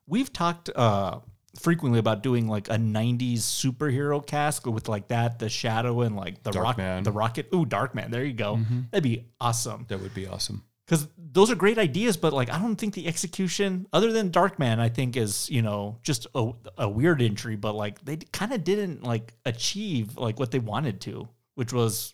We've 0.07 0.31
talked 0.31 0.69
uh, 0.75 1.19
frequently 1.59 1.99
about 1.99 2.23
doing 2.23 2.47
like 2.47 2.67
a 2.69 2.75
'90s 2.75 3.39
superhero 3.39 4.25
cast 4.25 4.65
with 4.65 4.89
like 4.89 5.07
that, 5.09 5.39
the 5.39 5.49
Shadow, 5.49 6.01
and 6.01 6.15
like 6.15 6.43
the 6.43 6.51
rock, 6.51 6.77
Darkman. 6.77 7.03
the 7.03 7.11
Rocket. 7.11 7.47
Ooh, 7.53 7.65
Darkman. 7.65 8.11
There 8.11 8.23
you 8.23 8.33
go. 8.33 8.59
That'd 8.91 9.03
be 9.03 9.25
awesome. 9.39 9.85
that 9.89 10.01
would 10.01 10.13
be 10.13 10.27
awesome. 10.27 10.63
Because 10.87 11.07
those 11.17 11.49
are 11.49 11.55
great 11.55 11.77
ideas, 11.77 12.17
but 12.17 12.33
like 12.33 12.49
I 12.51 12.59
don't 12.59 12.75
think 12.75 12.93
the 12.95 13.07
execution, 13.07 13.87
other 13.93 14.11
than 14.11 14.29
Darkman, 14.29 14.79
I 14.79 14.89
think 14.89 15.15
is 15.15 15.49
you 15.49 15.61
know 15.61 15.99
just 16.03 16.27
a, 16.35 16.51
a 16.77 16.89
weird 16.89 17.21
entry, 17.21 17.55
but 17.55 17.75
like 17.75 18.03
they 18.03 18.17
kind 18.17 18.51
of 18.51 18.65
didn't 18.65 19.03
like 19.03 19.33
achieve 19.45 20.17
like 20.17 20.37
what 20.37 20.51
they 20.51 20.59
wanted 20.59 20.99
to, 21.01 21.29
which 21.55 21.73
was 21.73 22.13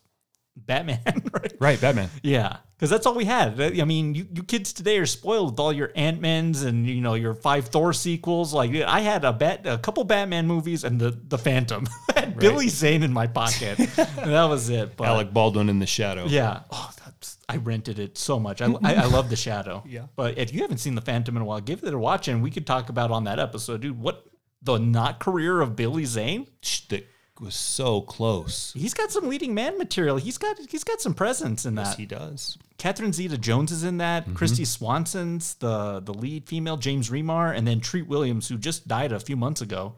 Batman, 0.55 1.01
right? 1.33 1.53
Right, 1.59 1.79
Batman. 1.81 2.09
Yeah, 2.23 2.57
because 2.75 2.89
that's 2.89 3.05
all 3.05 3.13
we 3.13 3.25
had. 3.25 3.61
I 3.61 3.83
mean, 3.85 4.15
you, 4.15 4.27
you 4.33 4.43
kids 4.43 4.73
today 4.73 4.97
are 4.97 5.05
spoiled 5.05 5.51
with 5.51 5.59
all 5.59 5.71
your 5.71 5.91
Ant 5.95 6.19
Mans 6.19 6.63
and 6.63 6.87
you 6.87 6.99
know 7.01 7.13
your 7.13 7.33
five 7.35 7.67
Thor 7.67 7.93
sequels. 7.93 8.53
Like 8.53 8.73
I 8.75 9.01
had 9.01 9.23
a 9.23 9.33
bat, 9.33 9.65
a 9.65 9.77
couple 9.77 10.03
Batman 10.03 10.47
movies 10.47 10.83
and 10.83 10.99
the 10.99 11.11
the 11.11 11.37
Phantom. 11.37 11.87
I 12.15 12.21
had 12.21 12.39
Billy 12.39 12.69
Zane 12.69 13.03
in 13.03 13.13
my 13.13 13.27
pocket, 13.27 13.77
that 13.95 14.45
was 14.45 14.69
it. 14.69 14.97
But 14.97 15.07
Alec 15.07 15.31
Baldwin 15.33 15.69
in 15.69 15.79
the 15.79 15.85
shadow. 15.87 16.25
yeah. 16.25 16.61
Oh, 16.71 16.91
that's, 17.05 17.37
I 17.47 17.57
rented 17.57 17.99
it 17.99 18.17
so 18.17 18.39
much. 18.39 18.61
I, 18.61 18.65
I, 18.83 18.93
I 18.95 19.05
love 19.05 19.29
The 19.29 19.35
Shadow. 19.35 19.81
Yeah. 19.87 20.07
But 20.15 20.37
if 20.37 20.53
you 20.53 20.61
haven't 20.61 20.79
seen 20.79 20.95
The 20.95 21.01
Phantom 21.01 21.35
in 21.35 21.41
a 21.41 21.45
while, 21.45 21.61
give 21.61 21.83
it 21.83 21.93
a 21.93 21.97
watch 21.97 22.27
and 22.27 22.43
we 22.43 22.51
could 22.51 22.67
talk 22.67 22.89
about 22.89 23.09
on 23.09 23.23
that 23.23 23.39
episode, 23.39 23.81
dude. 23.81 23.99
What 23.99 24.25
the 24.61 24.77
not 24.77 25.19
career 25.19 25.61
of 25.61 25.75
Billy 25.75 26.05
Zane? 26.05 26.47
Was 27.39 27.55
so 27.55 28.01
close. 28.01 28.73
He's 28.75 28.93
got 28.93 29.11
some 29.11 29.29
leading 29.29 29.53
man 29.53 29.77
material. 29.77 30.17
He's 30.17 30.37
got 30.37 30.57
he's 30.69 30.83
got 30.83 31.01
some 31.01 31.13
presence 31.13 31.65
in 31.65 31.75
Yes, 31.75 31.89
that. 31.91 31.99
he 31.99 32.05
does. 32.05 32.57
Catherine 32.77 33.13
Zeta 33.13 33.37
Jones 33.37 33.71
is 33.71 33.83
in 33.83 33.97
that. 33.97 34.23
Mm-hmm. 34.25 34.35
Kristy 34.35 34.65
Swanson's 34.65 35.53
the 35.55 35.99
the 35.99 36.13
lead 36.13 36.47
female. 36.47 36.77
James 36.77 37.09
Remar, 37.09 37.55
and 37.55 37.67
then 37.67 37.79
Treat 37.79 38.07
Williams, 38.07 38.47
who 38.47 38.57
just 38.57 38.87
died 38.87 39.11
a 39.11 39.19
few 39.19 39.35
months 39.35 39.61
ago. 39.61 39.95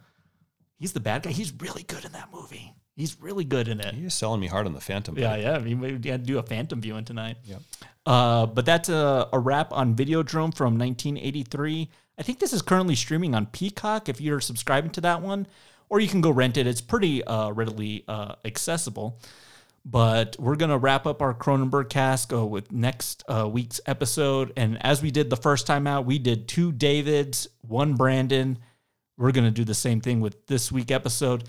He's 0.78 0.94
the 0.94 1.00
bad 1.00 1.24
guy. 1.24 1.32
He's 1.32 1.54
really 1.60 1.84
good 1.84 2.06
in 2.06 2.12
that 2.14 2.30
movie. 2.34 2.74
He's 2.96 3.20
really 3.22 3.46
good 3.46 3.70
in 3.70 3.80
it. 3.80 3.96
You're 3.96 4.10
selling 4.10 4.42
me 4.42 4.48
hard 4.48 4.66
on 4.66 4.74
the 4.74 4.82
Phantom. 4.82 5.18
Yeah, 5.18 5.30
buddy. 5.30 5.42
yeah. 5.44 5.54
I 5.56 5.60
mean, 5.60 5.80
we 5.80 5.92
had 5.92 6.04
to 6.04 6.18
do 6.28 6.38
a 6.40 6.44
Phantom 6.44 6.82
viewing 6.82 7.06
tonight. 7.06 7.38
Yep. 7.46 7.62
Uh, 8.06 8.46
but 8.48 8.66
that's 8.66 8.90
a, 8.90 9.30
a 9.32 9.40
wrap 9.40 9.72
on 9.72 9.96
Videodrome 9.96 10.54
from 10.54 10.78
1983. 10.78 11.90
I 12.18 12.24
think 12.24 12.40
this 12.40 12.52
is 12.52 12.62
currently 12.62 12.96
streaming 12.96 13.36
on 13.36 13.46
Peacock 13.46 14.10
if 14.10 14.20
you're 14.20 14.42
subscribing 14.42 14.92
to 14.92 15.02
that 15.02 15.22
one, 15.22 15.48
or 15.90 16.00
you 16.00 16.08
can 16.08 16.22
go 16.22 16.32
rent 16.32 16.58
it. 16.58 16.68
It's 16.68 16.82
pretty 16.82 17.24
uh, 17.24 17.52
readily 17.52 18.06
uh, 18.08 18.36
accessible. 18.46 19.20
But 19.86 20.36
we're 20.38 20.58
going 20.58 20.72
to 20.72 20.78
wrap 20.78 21.08
up 21.08 21.22
our 21.22 21.34
Cronenberg 21.34 21.90
cast 21.90 22.30
go 22.30 22.46
with 22.46 22.72
next 22.72 23.24
uh, 23.28 23.48
week's 23.48 23.82
episode. 23.86 24.54
And 24.56 24.78
as 24.86 25.02
we 25.02 25.10
did 25.10 25.30
the 25.30 25.38
first 25.38 25.66
time 25.66 25.88
out, 25.88 26.06
we 26.06 26.20
did 26.20 26.48
two 26.48 26.72
Davids, 26.72 27.48
one 27.62 27.96
Brandon. 27.96 28.60
We're 29.18 29.32
going 29.32 29.46
to 29.46 29.52
do 29.52 29.64
the 29.64 29.74
same 29.74 30.02
thing 30.02 30.20
with 30.20 30.48
this 30.48 30.72
week 30.72 30.92
episode. 30.92 31.46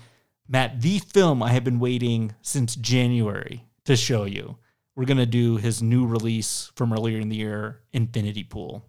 Matt, 0.47 0.81
the 0.81 0.99
film 0.99 1.43
I 1.43 1.51
have 1.51 1.63
been 1.63 1.79
waiting 1.79 2.33
since 2.41 2.75
January 2.75 3.65
to 3.85 3.95
show 3.95 4.25
you. 4.25 4.57
we're 4.95 5.05
gonna 5.05 5.25
do 5.25 5.57
his 5.57 5.81
new 5.81 6.05
release 6.05 6.71
from 6.75 6.93
earlier 6.93 7.19
in 7.19 7.29
the 7.29 7.35
year, 7.35 7.79
Infinity 7.93 8.43
Pool. 8.43 8.85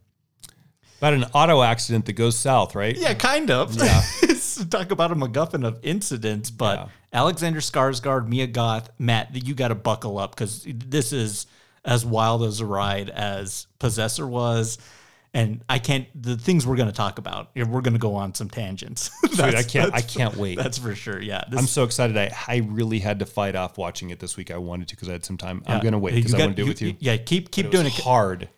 About 1.03 1.15
an 1.15 1.25
auto 1.35 1.63
accident 1.65 2.07
that 2.07 2.13
goes 2.13 2.39
south, 2.39 2.77
right? 2.77 2.97
Yeah, 2.97 3.13
kind 3.15 3.51
of. 3.51 3.75
Yeah. 3.75 4.03
Talk 4.71 4.93
about 4.93 5.11
a 5.11 5.17
MacGuffin 5.17 5.67
of 5.67 5.81
incidents, 5.83 6.49
but 6.53 6.91
Alexander 7.13 7.59
Skarsgård, 7.59 8.29
Mia 8.29 8.47
Goth, 8.47 8.89
Matt, 9.01 9.45
you 9.45 9.53
got 9.57 9.69
to 9.69 9.75
buckle 9.75 10.17
up 10.17 10.31
because 10.33 10.65
this 10.65 11.13
is 11.13 11.49
as 11.85 12.07
wild 12.07 12.45
as 12.45 12.61
a 12.61 12.67
ride 12.67 13.11
as 13.11 13.67
Possessor 13.81 14.29
was. 14.29 14.79
And 15.35 15.65
I 15.69 15.81
can't. 15.81 16.07
The 16.15 16.37
things 16.37 16.69
we're 16.69 16.77
going 16.77 16.87
to 16.91 16.95
talk 16.95 17.19
about, 17.19 17.51
we're 17.57 17.81
going 17.81 17.95
to 17.95 17.99
go 17.99 18.15
on 18.15 18.33
some 18.37 18.49
tangents. 18.49 19.11
Sweet, 19.33 19.41
I 19.57 19.65
can't. 19.65 19.93
I 19.93 20.03
can't 20.03 20.37
wait. 20.37 20.57
That's 20.57 20.79
for 20.79 20.95
sure. 20.95 21.21
Yeah, 21.21 21.43
this- 21.51 21.59
I'm 21.59 21.67
so 21.67 21.83
excited. 21.83 22.17
I, 22.17 22.31
I 22.47 22.59
really 22.59 23.01
had 23.01 23.19
to 23.19 23.27
fight 23.27 23.57
off 23.57 23.77
watching 23.77 24.11
it 24.11 24.21
this 24.21 24.37
week. 24.37 24.53
I 24.53 24.59
wanted 24.59 24.87
to 24.87 24.95
because 24.95 25.09
I 25.09 25.13
had 25.13 25.25
some 25.25 25.37
time. 25.37 25.65
I'm 25.67 25.81
gonna 25.83 25.99
wait 25.99 26.15
because 26.15 26.33
I 26.35 26.39
want 26.39 26.57
to 26.57 26.63
do 26.63 26.67
it 26.67 26.69
with 26.69 26.83
you. 26.83 26.95
Yeah, 27.01 27.17
keep 27.17 27.51
keep 27.51 27.73
doing 27.73 27.87
it. 27.87 27.93
Hard 27.95 28.49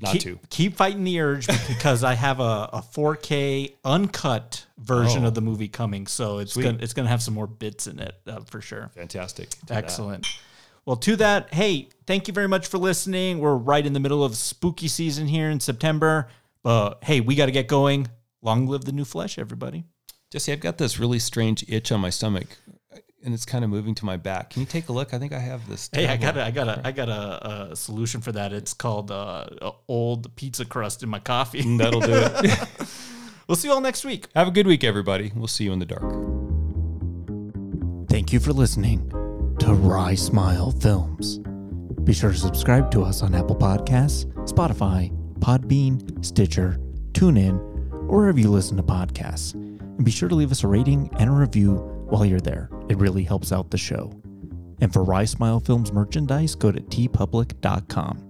not 0.00 0.12
keep, 0.12 0.22
to. 0.22 0.38
keep 0.50 0.76
fighting 0.76 1.04
the 1.04 1.20
urge 1.20 1.46
because 1.68 2.04
I 2.04 2.14
have 2.14 2.40
a, 2.40 2.68
a 2.72 2.84
4K 2.92 3.74
uncut 3.84 4.66
version 4.78 5.24
Oh. 5.24 5.28
of 5.28 5.34
the 5.34 5.40
movie 5.40 5.68
coming, 5.68 6.06
so 6.06 6.38
it's 6.38 6.52
Sweet. 6.52 6.64
gonna 6.64 6.78
it's 6.80 6.92
gonna 6.92 7.08
have 7.08 7.22
some 7.22 7.34
more 7.34 7.46
bits 7.46 7.86
in 7.86 7.98
it 7.98 8.14
uh, 8.26 8.40
for 8.40 8.60
sure. 8.60 8.90
Fantastic. 8.94 9.50
Do 9.50 9.56
that. 9.68 9.84
Excellent. 9.84 10.26
Well, 10.84 10.96
to 10.96 11.16
that, 11.16 11.52
hey, 11.52 11.88
thank 12.06 12.28
you 12.28 12.34
very 12.34 12.46
much 12.46 12.68
for 12.68 12.78
listening. 12.78 13.40
We're 13.40 13.56
right 13.56 13.84
in 13.84 13.92
the 13.92 13.98
middle 14.00 14.22
of 14.22 14.36
spooky 14.36 14.86
season 14.88 15.26
here 15.26 15.50
in 15.50 15.58
September. 15.60 16.28
But 16.62 17.02
hey, 17.02 17.20
we 17.20 17.34
got 17.34 17.46
to 17.46 17.52
get 17.52 17.66
going. 17.66 18.06
Long 18.42 18.66
live 18.68 18.84
the 18.84 18.92
new 18.92 19.04
flesh, 19.04 19.38
everybody. 19.38 19.84
Jesse, 20.30 20.52
I've 20.52 20.60
got 20.60 20.78
this 20.78 20.98
really 20.98 21.18
strange 21.18 21.64
itch 21.68 21.90
on 21.90 22.00
my 22.00 22.10
stomach, 22.10 22.46
and 23.26 23.34
it's 23.34 23.44
kind 23.44 23.64
of 23.64 23.70
moving 23.70 23.94
to 23.96 24.04
my 24.04 24.16
back. 24.16 24.50
Can 24.50 24.60
you 24.60 24.66
take 24.66 24.88
a 24.88 24.92
look? 24.92 25.12
I 25.12 25.18
think 25.18 25.32
I 25.32 25.40
have 25.40 25.68
this. 25.68 25.90
Hey, 25.92 26.06
I 26.06 26.16
got 26.16 26.36
a, 26.36 26.44
I 26.44 26.52
got 26.52 26.68
a, 26.68 26.80
I 26.84 26.92
got 26.92 27.08
a, 27.08 27.70
a 27.72 27.76
solution 27.76 28.20
for 28.20 28.30
that. 28.32 28.52
It's 28.52 28.72
called 28.72 29.10
uh, 29.10 29.46
old 29.88 30.34
pizza 30.36 30.64
crust 30.64 31.02
in 31.02 31.08
my 31.08 31.18
coffee. 31.18 31.62
Mm, 31.62 31.78
That'll 31.78 32.00
do 32.00 32.12
it. 32.14 32.68
we'll 33.48 33.56
see 33.56 33.66
you 33.66 33.74
all 33.74 33.80
next 33.80 34.04
week. 34.04 34.28
Have 34.36 34.46
a 34.46 34.52
good 34.52 34.68
week, 34.68 34.84
everybody. 34.84 35.32
We'll 35.34 35.48
see 35.48 35.64
you 35.64 35.72
in 35.72 35.80
the 35.80 35.86
dark. 35.86 36.04
Thank 38.08 38.32
you 38.32 38.38
for 38.38 38.52
listening 38.52 39.10
to 39.58 39.74
Rye 39.74 40.14
Smile 40.14 40.70
Films. 40.70 41.38
Be 42.04 42.12
sure 42.12 42.30
to 42.30 42.38
subscribe 42.38 42.92
to 42.92 43.02
us 43.02 43.22
on 43.22 43.34
Apple 43.34 43.56
Podcasts, 43.56 44.26
Spotify, 44.48 45.10
Podbean, 45.40 46.24
Stitcher, 46.24 46.78
TuneIn, 47.10 47.58
or 48.08 48.18
wherever 48.18 48.38
you 48.38 48.50
listen 48.50 48.76
to 48.76 48.84
podcasts. 48.84 49.54
And 49.54 50.04
be 50.04 50.12
sure 50.12 50.28
to 50.28 50.36
leave 50.36 50.52
us 50.52 50.62
a 50.62 50.68
rating 50.68 51.10
and 51.18 51.28
a 51.28 51.32
review 51.32 51.95
while 52.06 52.24
you're 52.24 52.40
there. 52.40 52.70
It 52.88 52.98
really 52.98 53.24
helps 53.24 53.52
out 53.52 53.70
the 53.70 53.78
show. 53.78 54.12
And 54.80 54.92
for 54.92 55.02
Rye 55.02 55.24
Smile 55.24 55.60
Films 55.60 55.92
merchandise, 55.92 56.54
go 56.54 56.70
to 56.70 56.80
teepublic.com. 56.80 58.22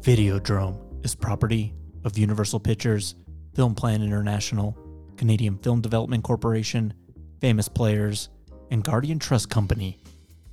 Videodrome 0.00 1.04
is 1.04 1.14
property 1.14 1.74
of 2.04 2.18
Universal 2.18 2.60
Pictures, 2.60 3.14
Film 3.54 3.74
Plan 3.74 4.02
International, 4.02 4.76
Canadian 5.16 5.58
Film 5.58 5.80
Development 5.80 6.24
Corporation, 6.24 6.94
Famous 7.40 7.68
Players, 7.68 8.30
and 8.70 8.84
Guardian 8.84 9.18
Trust 9.18 9.50
Company, 9.50 9.98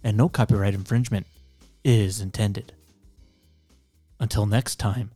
and 0.03 0.18
no 0.18 0.27
copyright 0.27 0.73
infringement 0.73 1.26
is 1.84 2.19
intended. 2.19 2.73
Until 4.19 4.45
next 4.45 4.77
time, 4.77 5.11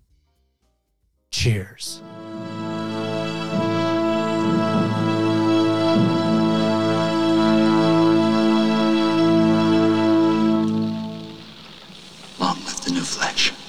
cheers. 1.32 2.02
Long 13.02 13.61